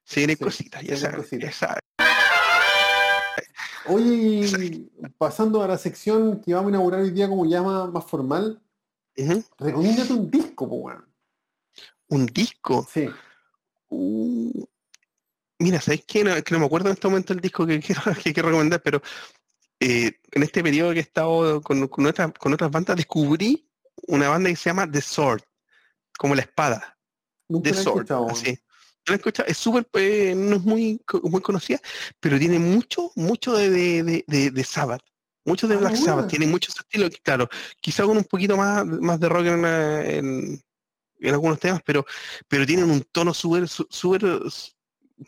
se 0.03 0.21
vienen 0.21 0.37
cositas, 0.37 0.81
ya 0.83 0.95
saben, 0.97 1.17
cositas. 1.21 1.49
ya 1.49 1.51
saben. 1.67 1.81
Oye, 3.89 4.89
pasando 5.17 5.61
a 5.63 5.67
la 5.67 5.77
sección 5.77 6.41
que 6.41 6.53
vamos 6.53 6.67
a 6.67 6.71
inaugurar 6.71 7.01
hoy 7.01 7.11
día 7.11 7.29
como 7.29 7.45
ya 7.45 7.61
más, 7.61 7.89
más 7.91 8.03
recomiéndate 9.57 10.13
un 10.13 10.29
disco, 10.31 10.69
pues. 10.69 10.97
Un 12.09 12.25
disco. 12.27 12.87
Sí. 12.91 13.09
Uh, 13.89 14.65
mira, 15.59 15.81
¿sabes 15.81 16.03
qué? 16.05 16.23
No, 16.23 16.41
que 16.43 16.53
no 16.53 16.59
me 16.59 16.65
acuerdo 16.65 16.87
en 16.89 16.93
este 16.93 17.07
momento 17.07 17.33
el 17.33 17.39
disco 17.41 17.65
que 17.67 17.79
quiero, 17.79 18.01
que 18.23 18.33
quiero 18.33 18.49
recomendar, 18.49 18.81
pero 18.81 19.01
eh, 19.79 20.19
en 20.31 20.43
este 20.43 20.63
periodo 20.63 20.91
que 20.93 20.99
he 20.99 21.01
estado 21.01 21.61
con, 21.61 21.87
con, 21.87 22.05
otras, 22.05 22.31
con 22.39 22.53
otras 22.53 22.71
bandas, 22.71 22.95
descubrí 22.97 23.69
una 24.07 24.29
banda 24.29 24.49
que 24.49 24.55
se 24.55 24.69
llama 24.69 24.89
The 24.89 25.01
Sword, 25.01 25.41
como 26.17 26.35
la 26.35 26.41
espada, 26.41 26.97
Nunca 27.49 27.71
The 27.71 27.75
Sword, 27.83 28.11
así. 28.29 28.51
¿No 28.51 29.11
la 29.11 29.13
he 29.13 29.17
escuchado? 29.17 29.47
Es 29.47 29.57
súper, 29.57 29.87
eh, 29.93 30.33
no 30.35 30.57
es 30.57 30.61
muy, 30.63 31.01
muy 31.23 31.41
conocida, 31.41 31.79
pero 32.19 32.37
tiene 32.37 32.59
mucho, 32.59 33.11
mucho 33.15 33.53
de, 33.55 33.69
de, 33.69 34.03
de, 34.03 34.23
de- 34.27 34.51
de 34.51 34.63
Sabbath, 34.65 35.01
mucho 35.47 35.67
de 35.67 35.75
Ah, 35.75 35.79
Black 35.79 35.95
Sabbath, 35.95 36.13
buena. 36.15 36.27
tiene 36.27 36.47
mucho 36.47 36.71
ese 36.71 36.81
estilo, 36.81 37.09
que, 37.09 37.17
claro, 37.17 37.49
quizá 37.81 38.03
con 38.03 38.17
un 38.17 38.25
poquito 38.25 38.57
más, 38.57 38.85
más 38.85 39.19
de 39.19 39.29
rock 39.29 39.45
en, 39.45 39.65
en, 39.65 40.63
en 41.19 41.33
algunos 41.33 41.59
temas, 41.59 41.81
pero, 41.85 42.05
pero 42.47 42.65
tienen 42.65 42.89
un 42.89 43.01
tono 43.11 43.33
súper, 43.33 43.67
súper, 43.67 44.39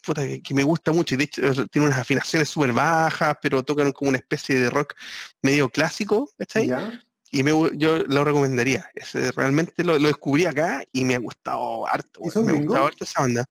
puta, 0.05 0.21
que, 0.43 0.53
me 0.53 0.63
gusta 0.63 0.91
mucho, 0.91 1.15
y 1.15 1.17
de 1.17 1.23
hecho 1.23 1.41
eh, 1.41 1.67
tiene 1.71 1.87
unas 1.87 1.99
afinaciones 1.99 2.49
súper 2.49 2.73
bajas, 2.73 3.37
pero 3.41 3.63
tocan 3.63 3.91
como 3.91 4.09
una 4.09 4.17
especie 4.17 4.59
de 4.59 4.69
rock 4.69 4.93
medio 5.41 5.69
clásico, 5.69 6.29
¿cachai? 6.37 6.67
¿Ya? 6.67 7.01
Y 7.31 7.43
me, 7.43 7.51
yo 7.77 7.99
lo 7.99 8.23
recomendaría, 8.23 8.89
es, 8.95 9.13
realmente 9.35 9.83
lo, 9.83 9.99
lo 9.99 10.07
descubrí 10.07 10.45
acá 10.45 10.83
y 10.91 11.05
me 11.05 11.15
ha 11.15 11.19
gustado 11.19 11.87
harto, 11.87 12.19
¿Y 12.19 12.23
weón, 12.23 12.33
son 12.33 12.45
me 12.45 12.51
ha 12.51 12.55
gustado 12.55 12.85
harto 12.87 13.03
esa 13.03 13.21
banda. 13.21 13.45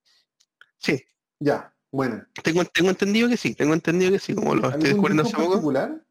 Sí, 0.78 1.02
Ya, 1.40 1.72
bueno. 1.90 2.24
tengo, 2.42 2.64
tengo 2.66 2.90
entendido 2.90 3.28
que 3.28 3.36
sí, 3.36 3.54
tengo 3.54 3.74
entendido 3.74 4.12
que 4.12 4.18
sí, 4.18 4.34
como 4.34 4.54
lo 4.54 4.68
estoy 4.68 4.72
¿Algún 4.72 4.88
descubriendo 4.88 5.22
hace 5.22 5.32
poco. 5.36 5.48
particular? 5.50 6.04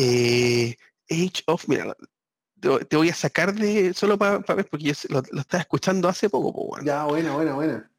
Eh, 0.00 0.76
Age 1.10 1.42
of, 1.46 1.66
mira, 1.66 1.96
te, 2.60 2.84
te 2.84 2.96
voy 2.96 3.08
a 3.08 3.14
sacar 3.14 3.52
de, 3.52 3.92
solo 3.94 4.16
para 4.16 4.38
ver, 4.38 4.68
porque 4.68 4.84
yo 4.84 4.92
lo, 5.08 5.22
lo 5.32 5.40
estaba 5.40 5.62
escuchando 5.62 6.08
hace 6.08 6.30
poco, 6.30 6.52
po, 6.52 6.62
weón. 6.66 6.84
Ya, 6.86 7.04
buena, 7.04 7.34
buena, 7.34 7.54
buena. 7.54 7.90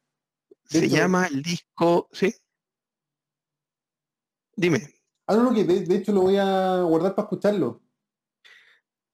Se 0.64 0.78
hecho- 0.86 0.96
llama 0.96 1.26
el 1.26 1.42
disco, 1.42 2.08
¿sí? 2.12 2.34
Dime, 4.56 4.94
Ah, 5.26 5.36
no, 5.36 5.44
no, 5.44 5.54
que 5.54 5.64
de, 5.64 5.82
de 5.84 5.96
hecho 5.96 6.12
lo 6.12 6.22
voy 6.22 6.36
a 6.38 6.80
guardar 6.82 7.14
para 7.14 7.26
escucharlo. 7.26 7.82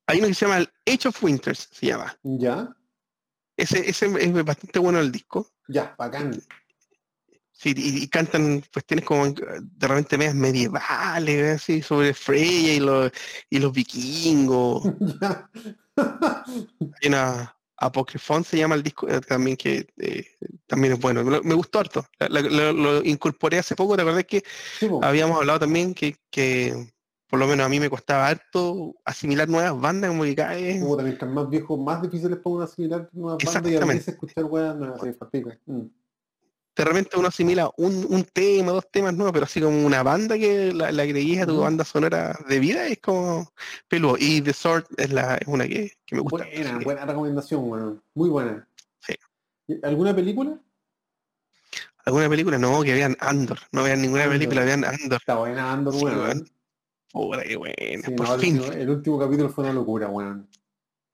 hay 0.07 0.19
uno 0.19 0.29
que 0.29 0.35
se 0.35 0.47
llama 0.47 0.59
el 0.59 0.71
Age 0.87 1.09
of 1.09 1.23
Winters, 1.25 1.69
se 1.73 1.87
llama. 1.87 2.17
Ya, 2.23 2.75
Ese, 3.57 3.89
ese 3.91 4.07
es 4.07 4.45
bastante 4.45 4.79
bueno 4.79 5.01
el 5.01 5.11
disco. 5.11 5.51
ya, 5.69 5.95
bacán. 5.99 6.41
Sí, 7.59 7.73
y, 7.75 8.03
y 8.05 8.09
cantan 8.09 8.63
cuestiones 8.73 9.05
como 9.07 9.25
eh, 9.27 9.35
de 9.61 9.89
repente 9.89 10.19
medias 10.19 10.35
medievales, 10.35 11.57
así, 11.63 11.81
sobre 11.81 12.13
Freya 12.13 12.75
y 12.75 12.81
los, 12.81 13.11
y 13.49 13.59
los 13.59 13.73
vikingos. 13.73 14.83
Hay 15.97 17.09
una 17.09 17.53
Apocrifón 17.79 18.43
se 18.43 18.57
llama 18.57 18.75
el 18.75 18.83
disco 18.83 19.07
eh, 19.09 19.21
también 19.21 19.57
que 19.57 19.87
eh, 19.99 20.25
también 20.67 20.95
es 20.95 21.01
bueno. 21.01 21.23
Me, 21.25 21.41
me 21.43 21.55
gustó 21.55 21.79
harto. 21.81 22.07
La- 22.19 22.29
la- 22.29 22.41
lo, 22.41 22.73
lo 22.73 23.05
incorporé 23.05 23.59
hace 23.59 23.77
poco, 23.77 23.97
¿te 23.97 24.03
acordás 24.03 24.25
que 24.25 24.43
Sí, 24.81 24.89
habíamos 25.03 25.37
hablado 25.39 25.59
también 25.61 25.93
que, 25.93 26.17
que 26.31 26.91
por 27.29 27.39
lo 27.39 27.47
menos 27.47 27.67
a 27.67 27.69
mí 27.69 27.79
me 27.79 27.91
costaba 27.91 28.29
harto 28.29 28.95
asimilar 29.05 29.49
nuevas 29.49 29.79
bandas, 29.79 30.11
como 30.11 30.23
que 30.23 30.35
Como 30.35 30.97
también 30.97 31.05
mientras 31.05 31.31
más 31.31 31.51
viejos, 31.51 31.79
más 31.79 32.01
difíciles 32.01 32.39
para 32.39 32.55
uno 32.55 32.65
asimilar 32.65 33.11
nuevas 33.13 33.45
bandas 33.45 33.73
y 33.73 33.77
a 33.77 33.81
veces 33.85 34.09
escuchar 34.09 34.45
weas 34.45 34.75
nuevas, 34.77 35.01
sí. 35.31 35.43
Mm. 35.67 35.83
De 36.77 36.85
repente 36.85 37.17
uno 37.17 37.29
asimila 37.29 37.71
un, 37.79 38.07
un 38.11 38.25
tema, 38.25 38.73
dos 38.73 38.91
temas 38.91 39.15
nuevos, 39.15 39.33
pero 39.33 39.47
así 39.47 39.61
como 39.61 39.85
una 39.87 40.03
banda 40.03 40.37
que 40.39 40.73
la, 40.75 40.93
la 40.93 41.03
agregues 41.05 41.43
a 41.43 41.47
tu 41.47 41.59
banda 41.61 41.85
sonora 41.85 42.39
de 42.49 42.59
vida 42.61 42.87
es 42.87 42.99
como 43.01 43.51
peludo. 43.89 44.17
Y 44.19 44.43
The 44.43 44.53
Sword 44.53 44.85
es, 44.99 45.11
la, 45.11 45.37
es 45.37 45.49
una 45.49 45.67
que, 45.67 45.93
que 46.05 46.17
me 46.17 46.21
gusta. 46.21 46.45
Buena, 46.45 46.79
que- 46.79 46.85
buena 46.85 47.07
recomendación, 47.07 47.71
weón. 47.71 48.03
Muy 48.15 48.29
buena. 48.29 48.69
Sí. 49.01 49.15
¿Y 49.69 49.85
¿Alguna 49.87 50.15
película? 50.15 50.59
¿Alguna 52.05 52.29
película? 52.29 52.59
No, 52.59 52.83
que 52.83 52.93
vean 52.95 53.17
Andor. 53.21 53.59
No 53.73 53.83
vean 53.83 54.01
ninguna 54.03 54.25
Andor. 54.25 54.39
película, 54.39 54.65
vean 54.65 54.85
Andor. 54.85 55.19
Está 55.21 55.37
buena, 55.37 55.73
Andor, 55.73 55.95
Sí, 55.95 56.01
qué 56.01 57.57
buena. 57.57 58.03
Sí, 58.05 58.13
Por 58.15 58.29
no, 58.29 58.39
fin, 58.39 58.63
el 58.75 58.91
último 58.91 59.19
capítulo 59.19 59.49
fue 59.49 59.65
una 59.65 59.73
locura, 59.73 60.09
weón. 60.09 60.47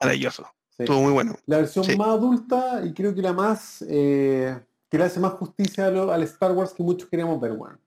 maravilloso. 0.01 0.43
Sí. 0.77 0.83
Estuvo 0.83 1.01
muy 1.03 1.13
bueno. 1.13 1.37
La 1.47 1.59
versión 1.59 1.87
más 1.97 2.09
adulta 2.09 2.83
y 2.85 2.93
creo 2.93 3.15
que 3.15 3.23
la 3.23 3.33
más 3.33 3.85
eh, 3.89 4.59
que 4.93 4.99
le 4.99 5.05
hace 5.05 5.19
más 5.19 5.33
justicia 5.33 5.87
al 5.87 6.23
Star 6.25 6.53
Wars 6.53 6.75
que 6.75 6.83
muchos 6.83 7.09
queríamos 7.09 7.41
ver, 7.41 7.53
weón. 7.53 7.81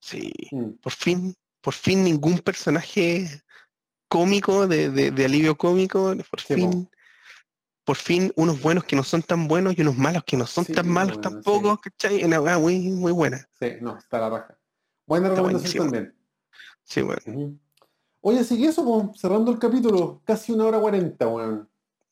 Sí. 0.00 0.30
Mm. 0.52 0.72
Por 0.82 0.92
fin, 0.92 1.34
por 1.62 1.72
fin 1.72 2.04
ningún 2.04 2.40
personaje 2.40 3.26
cómico, 4.06 4.66
de, 4.68 4.90
de- 4.90 5.10
de 5.12 5.24
alivio 5.24 5.56
cómico, 5.56 6.14
por 6.30 6.40
Sí, 6.42 6.54
po. 6.54 6.60
fin, 6.70 6.90
por 7.84 7.96
fin 7.96 8.32
unos 8.36 8.60
buenos 8.60 8.84
que 8.84 8.96
no 8.96 9.02
son 9.02 9.22
tan 9.22 9.48
buenos 9.48 9.78
y 9.78 9.80
unos 9.80 9.96
malos 9.96 10.24
que 10.24 10.36
no 10.36 10.46
son 10.46 10.66
Sí, 10.66 10.74
tan 10.74 10.86
malos 10.90 11.22
tampoco, 11.22 11.78
¿cachai? 11.78 12.22
Una 12.22 12.38
weá 12.38 12.58
muy, 12.58 12.80
muy 12.90 13.12
buena. 13.12 13.48
Sí, 13.58 13.68
no, 13.80 13.96
está 13.96 14.18
la 14.20 14.28
raja. 14.28 14.58
Buena 15.06 15.28
Está 15.28 15.36
recomendación 15.40 15.84
también. 15.86 16.14
Sí, 16.84 17.00
bueno. 17.00 17.58
Oye, 18.20 18.40
así 18.40 18.58
que 18.60 18.66
eso, 18.66 19.10
cerrando 19.16 19.50
el 19.52 19.58
capítulo, 19.58 20.20
casi 20.26 20.52
una 20.52 20.66
hora 20.66 20.78
cuarenta, 20.80 21.28
weón. 21.28 21.66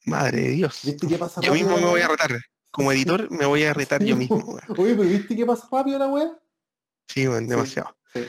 Madre 0.07 0.41
de 0.41 0.49
Dios. 0.53 0.81
¿Viste 0.83 1.07
qué 1.09 1.19
pasa 1.19 1.43
Yo 1.43 1.53
mismo 1.53 1.77
me 1.77 1.85
voy 1.85 2.01
a 2.01 2.09
retar. 2.09 2.31
Como 2.75 2.91
editor 2.91 3.31
me 3.31 3.47
voy 3.47 3.63
a 3.63 3.73
retar 3.73 4.03
yo 4.03 4.17
mismo. 4.17 4.37
Oye, 4.77 4.95
pero 4.97 5.03
¿viste 5.09 5.37
qué 5.37 5.47
pasa 5.47 5.69
rápido 5.71 5.99
la 5.99 6.09
weá? 6.09 6.37
Sí, 7.07 7.27
bueno, 7.27 7.47
demasiado. 7.49 7.95
Sí. 8.13 8.21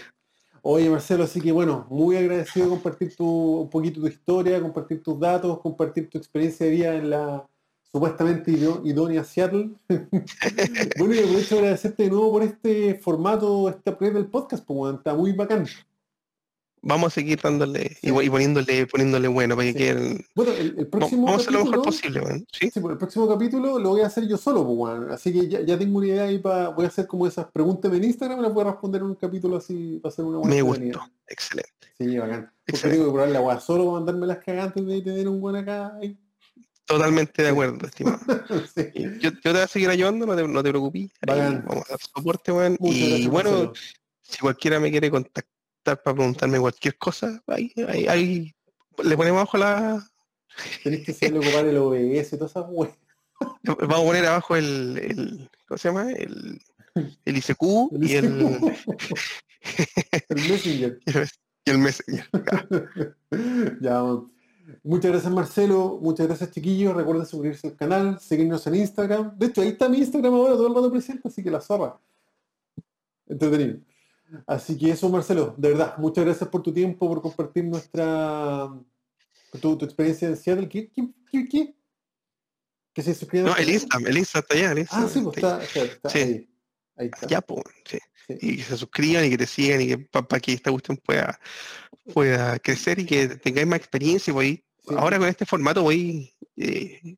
Oye, 0.62 0.90
Marcelo, 0.90 1.24
así 1.24 1.42
que 1.42 1.52
bueno, 1.52 1.88
muy 1.90 2.16
agradecido 2.16 2.66
de 2.68 2.70
compartir 2.72 3.16
tu, 3.16 3.26
un 3.62 3.70
poquito 3.70 4.02
tu 4.02 4.08
historia, 4.08 4.62
compartir 4.62 5.02
tus 5.02 5.20
datos, 5.20 5.60
compartir 5.60 6.10
tu 6.10 6.18
experiencia 6.18 6.66
de 6.66 6.72
vida 6.72 6.96
en 6.96 7.10
la 7.10 7.48
supuestamente 7.92 8.52
idó- 8.52 8.82
idónea 8.86 9.24
Seattle. 9.24 9.72
bueno, 10.98 11.14
y 11.16 11.20
aprovecho 11.20 11.56
de 11.56 11.62
agradecerte 11.62 12.04
de 12.04 12.10
nuevo 12.10 12.32
por 12.32 12.44
este 12.44 12.96
formato, 12.96 13.70
este 13.70 13.90
upgrade 13.90 14.14
del 14.14 14.28
podcast, 14.28 14.64
weón, 14.68 14.96
está 14.98 15.14
muy 15.16 15.32
bacán. 15.34 15.66
Vamos 16.88 17.08
a 17.12 17.16
seguir 17.16 17.40
dándole 17.42 17.98
y, 18.04 18.10
Sí. 18.10 18.16
y 18.22 18.30
poniéndole, 18.30 18.86
poniéndole 18.86 19.28
bueno 19.28 19.56
para 19.56 19.66
que 19.66 19.72
Sí. 19.74 19.78
queden. 19.80 20.26
Bueno, 20.36 20.52
el, 20.54 20.76
el 20.78 20.88
próximo 20.88 21.26
vamos 21.26 21.40
a 21.40 21.42
hacer 21.42 21.54
lo 21.54 21.66
mejor 21.66 21.84
capítulo- 21.84 22.22
posible. 22.22 22.46
¿Sí? 22.52 22.70
Sí, 22.72 22.80
pues 22.80 22.92
el 22.94 22.98
próximo 23.00 23.28
capítulo 23.28 23.80
lo 23.80 23.90
voy 23.90 24.02
a 24.02 24.06
hacer 24.08 24.28
yo 24.28 24.38
solo, 24.38 24.66
pues. 24.66 25.12
Así 25.12 25.34
que 25.34 25.48
ya, 25.50 25.62
ya 25.62 25.78
tengo 25.80 25.98
una 25.98 26.08
idea 26.08 26.24
ahí 26.26 26.38
para. 26.38 26.70
Voy 26.70 26.86
a 26.86 26.90
hacer 26.90 27.08
como 27.08 27.26
esas 27.28 27.48
preguntas 27.52 27.92
en 27.92 28.04
Instagram 28.04 28.40
y 28.40 28.42
las 28.44 28.54
voy 28.54 28.62
a 28.66 28.72
responder 28.72 29.02
en 29.02 29.08
un 29.08 29.16
capítulo 29.16 29.58
así 29.58 30.00
para 30.02 30.14
hacer 30.14 30.24
una 30.26 30.38
buena 30.38 30.54
Me 30.56 30.62
gustó. 30.62 31.02
Excelente. 31.28 31.72
Sí, 31.98 32.18
bacán. 32.18 32.42
Porque 32.42 32.54
Excelente. 32.68 32.98
tengo 33.00 33.10
que 33.12 33.14
probar 33.16 33.30
la 33.32 33.42
weá 33.42 33.60
solo 33.60 33.86
para 33.86 33.94
mandarme 33.98 34.28
las 34.28 34.38
cagantes 34.44 34.86
de 34.86 35.02
tener 35.02 35.28
un 35.28 35.42
buen 35.42 35.56
acá. 35.56 35.92
ahí. 36.00 36.18
Totalmente 36.86 37.42
de 37.42 37.50
acuerdo, 37.50 37.88
estimado. 37.88 38.20
Sí. 38.76 38.84
Y 38.94 39.04
Yo, 39.20 39.32
yo 39.32 39.40
te 39.42 39.52
voy 39.52 39.62
a 39.62 39.68
seguir 39.68 39.90
ayudando, 39.90 40.28
no 40.28 40.36
te, 40.36 40.48
no 40.48 40.62
te 40.62 40.70
preocupes. 40.70 41.10
Ahí 41.28 41.40
vamos 41.66 41.84
a 41.88 41.94
dar 41.94 42.00
soporte, 42.00 42.52
weón. 42.52 42.78
Muchas 42.80 42.96
Y 43.00 43.10
gracias, 43.10 43.30
bueno, 43.32 43.50
Marcelo. 43.50 43.74
si 44.22 44.40
cualquiera 44.40 44.80
me 44.80 44.92
quiere 44.92 45.10
contactar 45.10 45.46
para 45.86 46.16
preguntarme 46.16 46.60
cualquier 46.60 46.98
cosa, 46.98 47.42
ahí, 47.48 47.72
ahí, 47.88 48.08
ahí 48.08 48.56
le 49.04 49.18
ponemos 49.18 49.40
abajo 49.40 49.58
la. 49.58 50.08
Tenés 50.84 51.06
que 51.06 51.14
saberle 51.14 51.40
ocupar 51.40 51.66
el 51.66 51.78
OBS 51.78 52.34
y 52.34 52.38
todas 52.38 52.52
esas 52.52 52.66
weas. 52.70 52.94
Vamos 53.64 54.00
a 54.00 54.06
poner 54.06 54.26
abajo 54.26 54.56
el, 54.56 54.98
el 54.98 55.50
¿cómo 55.68 55.78
se 55.78 55.90
llama? 55.90 56.12
El, 56.12 56.62
el 57.26 57.38
ICQ 57.38 57.64
y 58.02 58.14
el, 58.14 58.26
el 60.30 60.50
Messenger. 60.50 61.00
y 61.66 61.70
el 61.70 61.78
Messenger. 61.78 62.26
Ya, 63.82 64.02
bueno. 64.02 64.32
Muchas 64.84 65.12
gracias 65.12 65.32
Marcelo, 65.32 66.00
muchas 66.02 66.26
gracias 66.26 66.50
chiquillos, 66.50 66.96
recuerden 66.96 67.28
suscribirse 67.28 67.68
al 67.68 67.76
canal, 67.76 68.20
seguirnos 68.20 68.66
en 68.66 68.76
Instagram. 68.76 69.38
De 69.38 69.48
hecho, 69.48 69.62
ahí 69.62 69.70
está 69.70 69.88
mi 69.90 70.00
Instagram 70.00 70.34
ahora 70.34 70.54
todo 70.54 70.68
el 70.68 70.74
rato 70.74 70.92
presente, 70.92 71.28
así 71.28 71.44
que 71.44 71.52
la 71.52 71.62
zorra. 71.62 72.00
Entretenido. 73.28 73.80
Así 74.48 74.78
que 74.78 74.92
eso 74.92 75.10
Marcelo, 75.10 75.54
de 75.58 75.70
verdad, 75.70 75.98
muchas 75.98 76.26
gracias 76.26 76.50
por 76.50 76.62
tu 76.64 76.74
tiempo, 76.74 77.08
por 77.08 77.22
compartir 77.22 77.64
nuestra 77.66 78.70
tu, 79.62 79.78
tu 79.78 79.86
experiencia 79.86 80.28
en 80.28 80.36
Seattle. 80.38 80.68
¿Qué? 80.68 80.90
¿Qué? 80.90 81.10
¿Qué? 81.32 81.48
qué? 81.48 81.76
Que 82.94 83.02
se 83.02 83.14
suscriban. 83.14 83.48
No, 83.52 83.56
el 83.58 83.70
Insta, 83.70 83.98
el 84.06 84.18
Insta 84.18 84.40
está 84.40 84.54
allá, 84.56 84.72
el 84.72 84.80
Insta 84.80 84.98
Ah, 85.02 85.08
sí, 85.08 85.22
pues 85.22 85.38
está 85.38 85.64
está, 85.64 85.84
está, 85.84 86.10
Sí. 86.10 86.20
ahí. 86.20 86.50
Ahí 86.98 87.06
está. 87.14 87.26
allá, 87.28 87.42
pues, 87.42 87.64
sí. 87.86 87.98
Sí. 88.28 88.38
y 88.42 88.58
que 88.58 88.64
se 88.64 88.78
suscriban 88.78 89.26
y 89.26 89.30
que 89.30 89.38
te 89.38 89.46
sigan 89.46 89.82
y 89.82 89.88
que 89.88 89.98
para 90.00 90.40
que 90.40 90.54
esta 90.54 90.72
cuestión 90.72 90.98
pueda, 90.98 91.40
pueda 92.14 92.58
crecer 92.60 92.98
y 93.00 93.06
que 93.06 93.28
tengáis 93.28 93.68
más 93.68 93.80
experiencia. 93.80 94.34
Voy, 94.34 94.62
Sí. 94.88 94.94
Ahora 94.96 95.18
con 95.18 95.28
este 95.28 95.48
formato 95.48 95.82
voy 95.82 96.32
eh, 96.58 97.18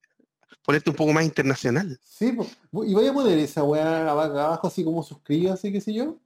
ponerte 0.64 0.90
un 0.90 0.96
poco 0.96 1.12
más 1.12 1.26
internacional. 1.26 2.00
Sí, 2.02 2.32
pues. 2.32 2.50
y 2.88 2.94
voy 2.94 3.06
a 3.08 3.14
poner 3.14 3.38
esa 3.40 3.62
weá 3.64 4.10
aba- 4.10 4.24
abajo 4.26 4.68
así 4.68 4.86
como 4.86 5.04
suscríbase, 5.04 5.70
qué 5.72 5.82
sé 5.82 5.94
yo. 5.94 6.18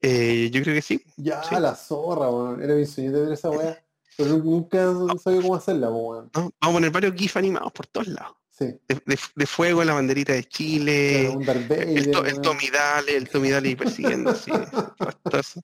Eh, 0.00 0.50
yo 0.52 0.62
creo 0.62 0.74
que 0.74 0.82
sí. 0.82 1.02
Ya, 1.16 1.42
Sí. 1.42 1.54
la 1.58 1.74
zorra, 1.74 2.28
weón. 2.30 2.62
Era 2.62 2.74
mi 2.74 2.86
sueño 2.86 3.12
de 3.12 3.20
ver 3.22 3.32
esa 3.32 3.50
weá. 3.50 3.82
Pero 4.16 4.30
nu- 4.30 4.44
nunca 4.44 4.78
sabía 5.22 5.40
cómo 5.42 5.54
hacerla, 5.54 5.90
weón. 5.90 6.30
¿no? 6.34 6.40
Vamos 6.42 6.52
a 6.60 6.72
poner 6.72 6.90
varios 6.90 7.14
GIF 7.14 7.36
animados 7.36 7.72
por 7.72 7.86
todos 7.86 8.08
lados. 8.08 8.36
Sí. 8.50 8.66
De, 8.88 9.00
de- 9.06 9.18
de 9.36 9.46
fuego, 9.46 9.84
la 9.84 9.94
banderita 9.94 10.32
de 10.32 10.42
Chile, 10.44 11.32
Claro, 11.44 11.60
el, 11.70 12.10
to- 12.10 12.24
el 12.24 12.32
weón. 12.32 12.42
Tommy 12.42 12.68
Dale, 12.70 13.16
el 13.16 13.28
Tommy 13.28 13.50
Dale 13.50 13.76
persiguiendo 13.76 14.30
así, 14.30 14.50
todo- 14.50 15.38
eso. 15.40 15.60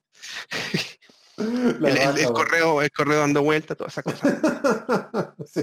El, 1.37 2.27
correo, 2.33 2.81
el 2.81 2.91
correo 2.91 3.19
dando 3.19 3.43
vueltas, 3.43 3.75
todas 3.77 3.93
esas 3.97 4.03
cosas. 4.05 4.33
Sí. 5.45 5.61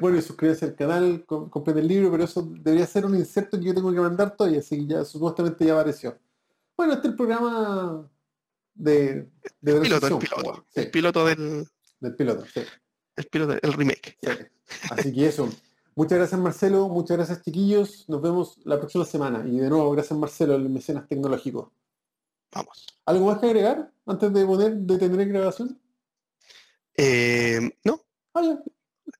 Bueno, 0.00 0.16
y 0.18 0.22
suscríbanse 0.22 0.64
al 0.64 0.74
canal, 0.76 1.24
com- 1.26 1.50
compren 1.50 1.78
el 1.78 1.88
libro, 1.88 2.10
pero 2.12 2.22
eso 2.24 2.42
debería 2.60 2.86
ser 2.86 3.04
un 3.04 3.16
inserto 3.16 3.58
que 3.58 3.64
yo 3.66 3.74
tengo 3.74 3.92
que 3.92 3.98
mandar 4.00 4.36
todavía, 4.36 4.60
así 4.60 4.78
que 4.78 4.86
ya 4.94 5.04
supuestamente 5.04 5.64
ya 5.66 5.74
apareció. 5.74 6.16
Bueno, 6.76 6.92
este 6.94 7.08
es 7.08 7.10
el 7.12 7.16
programa 7.16 8.10
de, 8.74 9.30
de 9.60 9.72
El 9.76 9.80
piloto, 9.82 10.06
el 10.06 10.18
piloto. 10.18 10.42
weón. 10.42 10.64
Sí, 10.68 10.80
El 10.80 10.90
piloto 10.90 11.24
del, 11.26 11.66
del 12.00 12.16
piloto, 12.16 12.44
sí. 12.52 12.60
el 13.16 13.24
piloto, 13.26 13.52
el 13.62 13.72
remake. 13.72 14.18
Sí. 14.22 14.28
Así 14.90 15.12
que 15.14 15.26
eso. 15.26 15.48
Muchas 15.94 16.18
gracias 16.18 16.38
Marcelo, 16.40 16.88
muchas 16.88 17.16
gracias 17.16 17.42
chiquillos. 17.42 18.06
Nos 18.08 18.20
vemos 18.20 18.58
la 18.64 18.78
próxima 18.78 19.04
semana. 19.06 19.42
Y 19.48 19.58
de 19.58 19.70
nuevo, 19.70 19.90
gracias 19.92 20.18
Marcelo, 20.18 20.54
el 20.54 20.68
mecenas 20.68 21.08
tecnológico. 21.08 21.72
Vamos. 22.52 22.86
¿Algo 23.06 23.26
más 23.26 23.38
que 23.38 23.46
agregar 23.46 23.90
antes 24.04 24.32
de 24.32 24.44
poner, 24.44 24.74
de 24.76 24.98
tener 24.98 25.28
grabación? 25.28 25.80
Eh, 26.98 27.60
no, 27.84 28.02
Ah, 28.34 28.42
ya, 28.42 28.62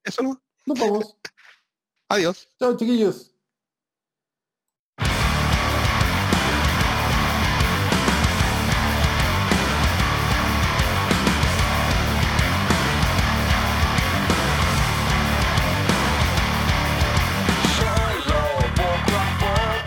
eso 0.05 0.23
no. 0.23 0.43
nos 0.67 0.79
vamos. 0.79 1.17
Adiós. 2.09 2.49
Chao 2.59 2.77
chiquillos. 2.77 3.33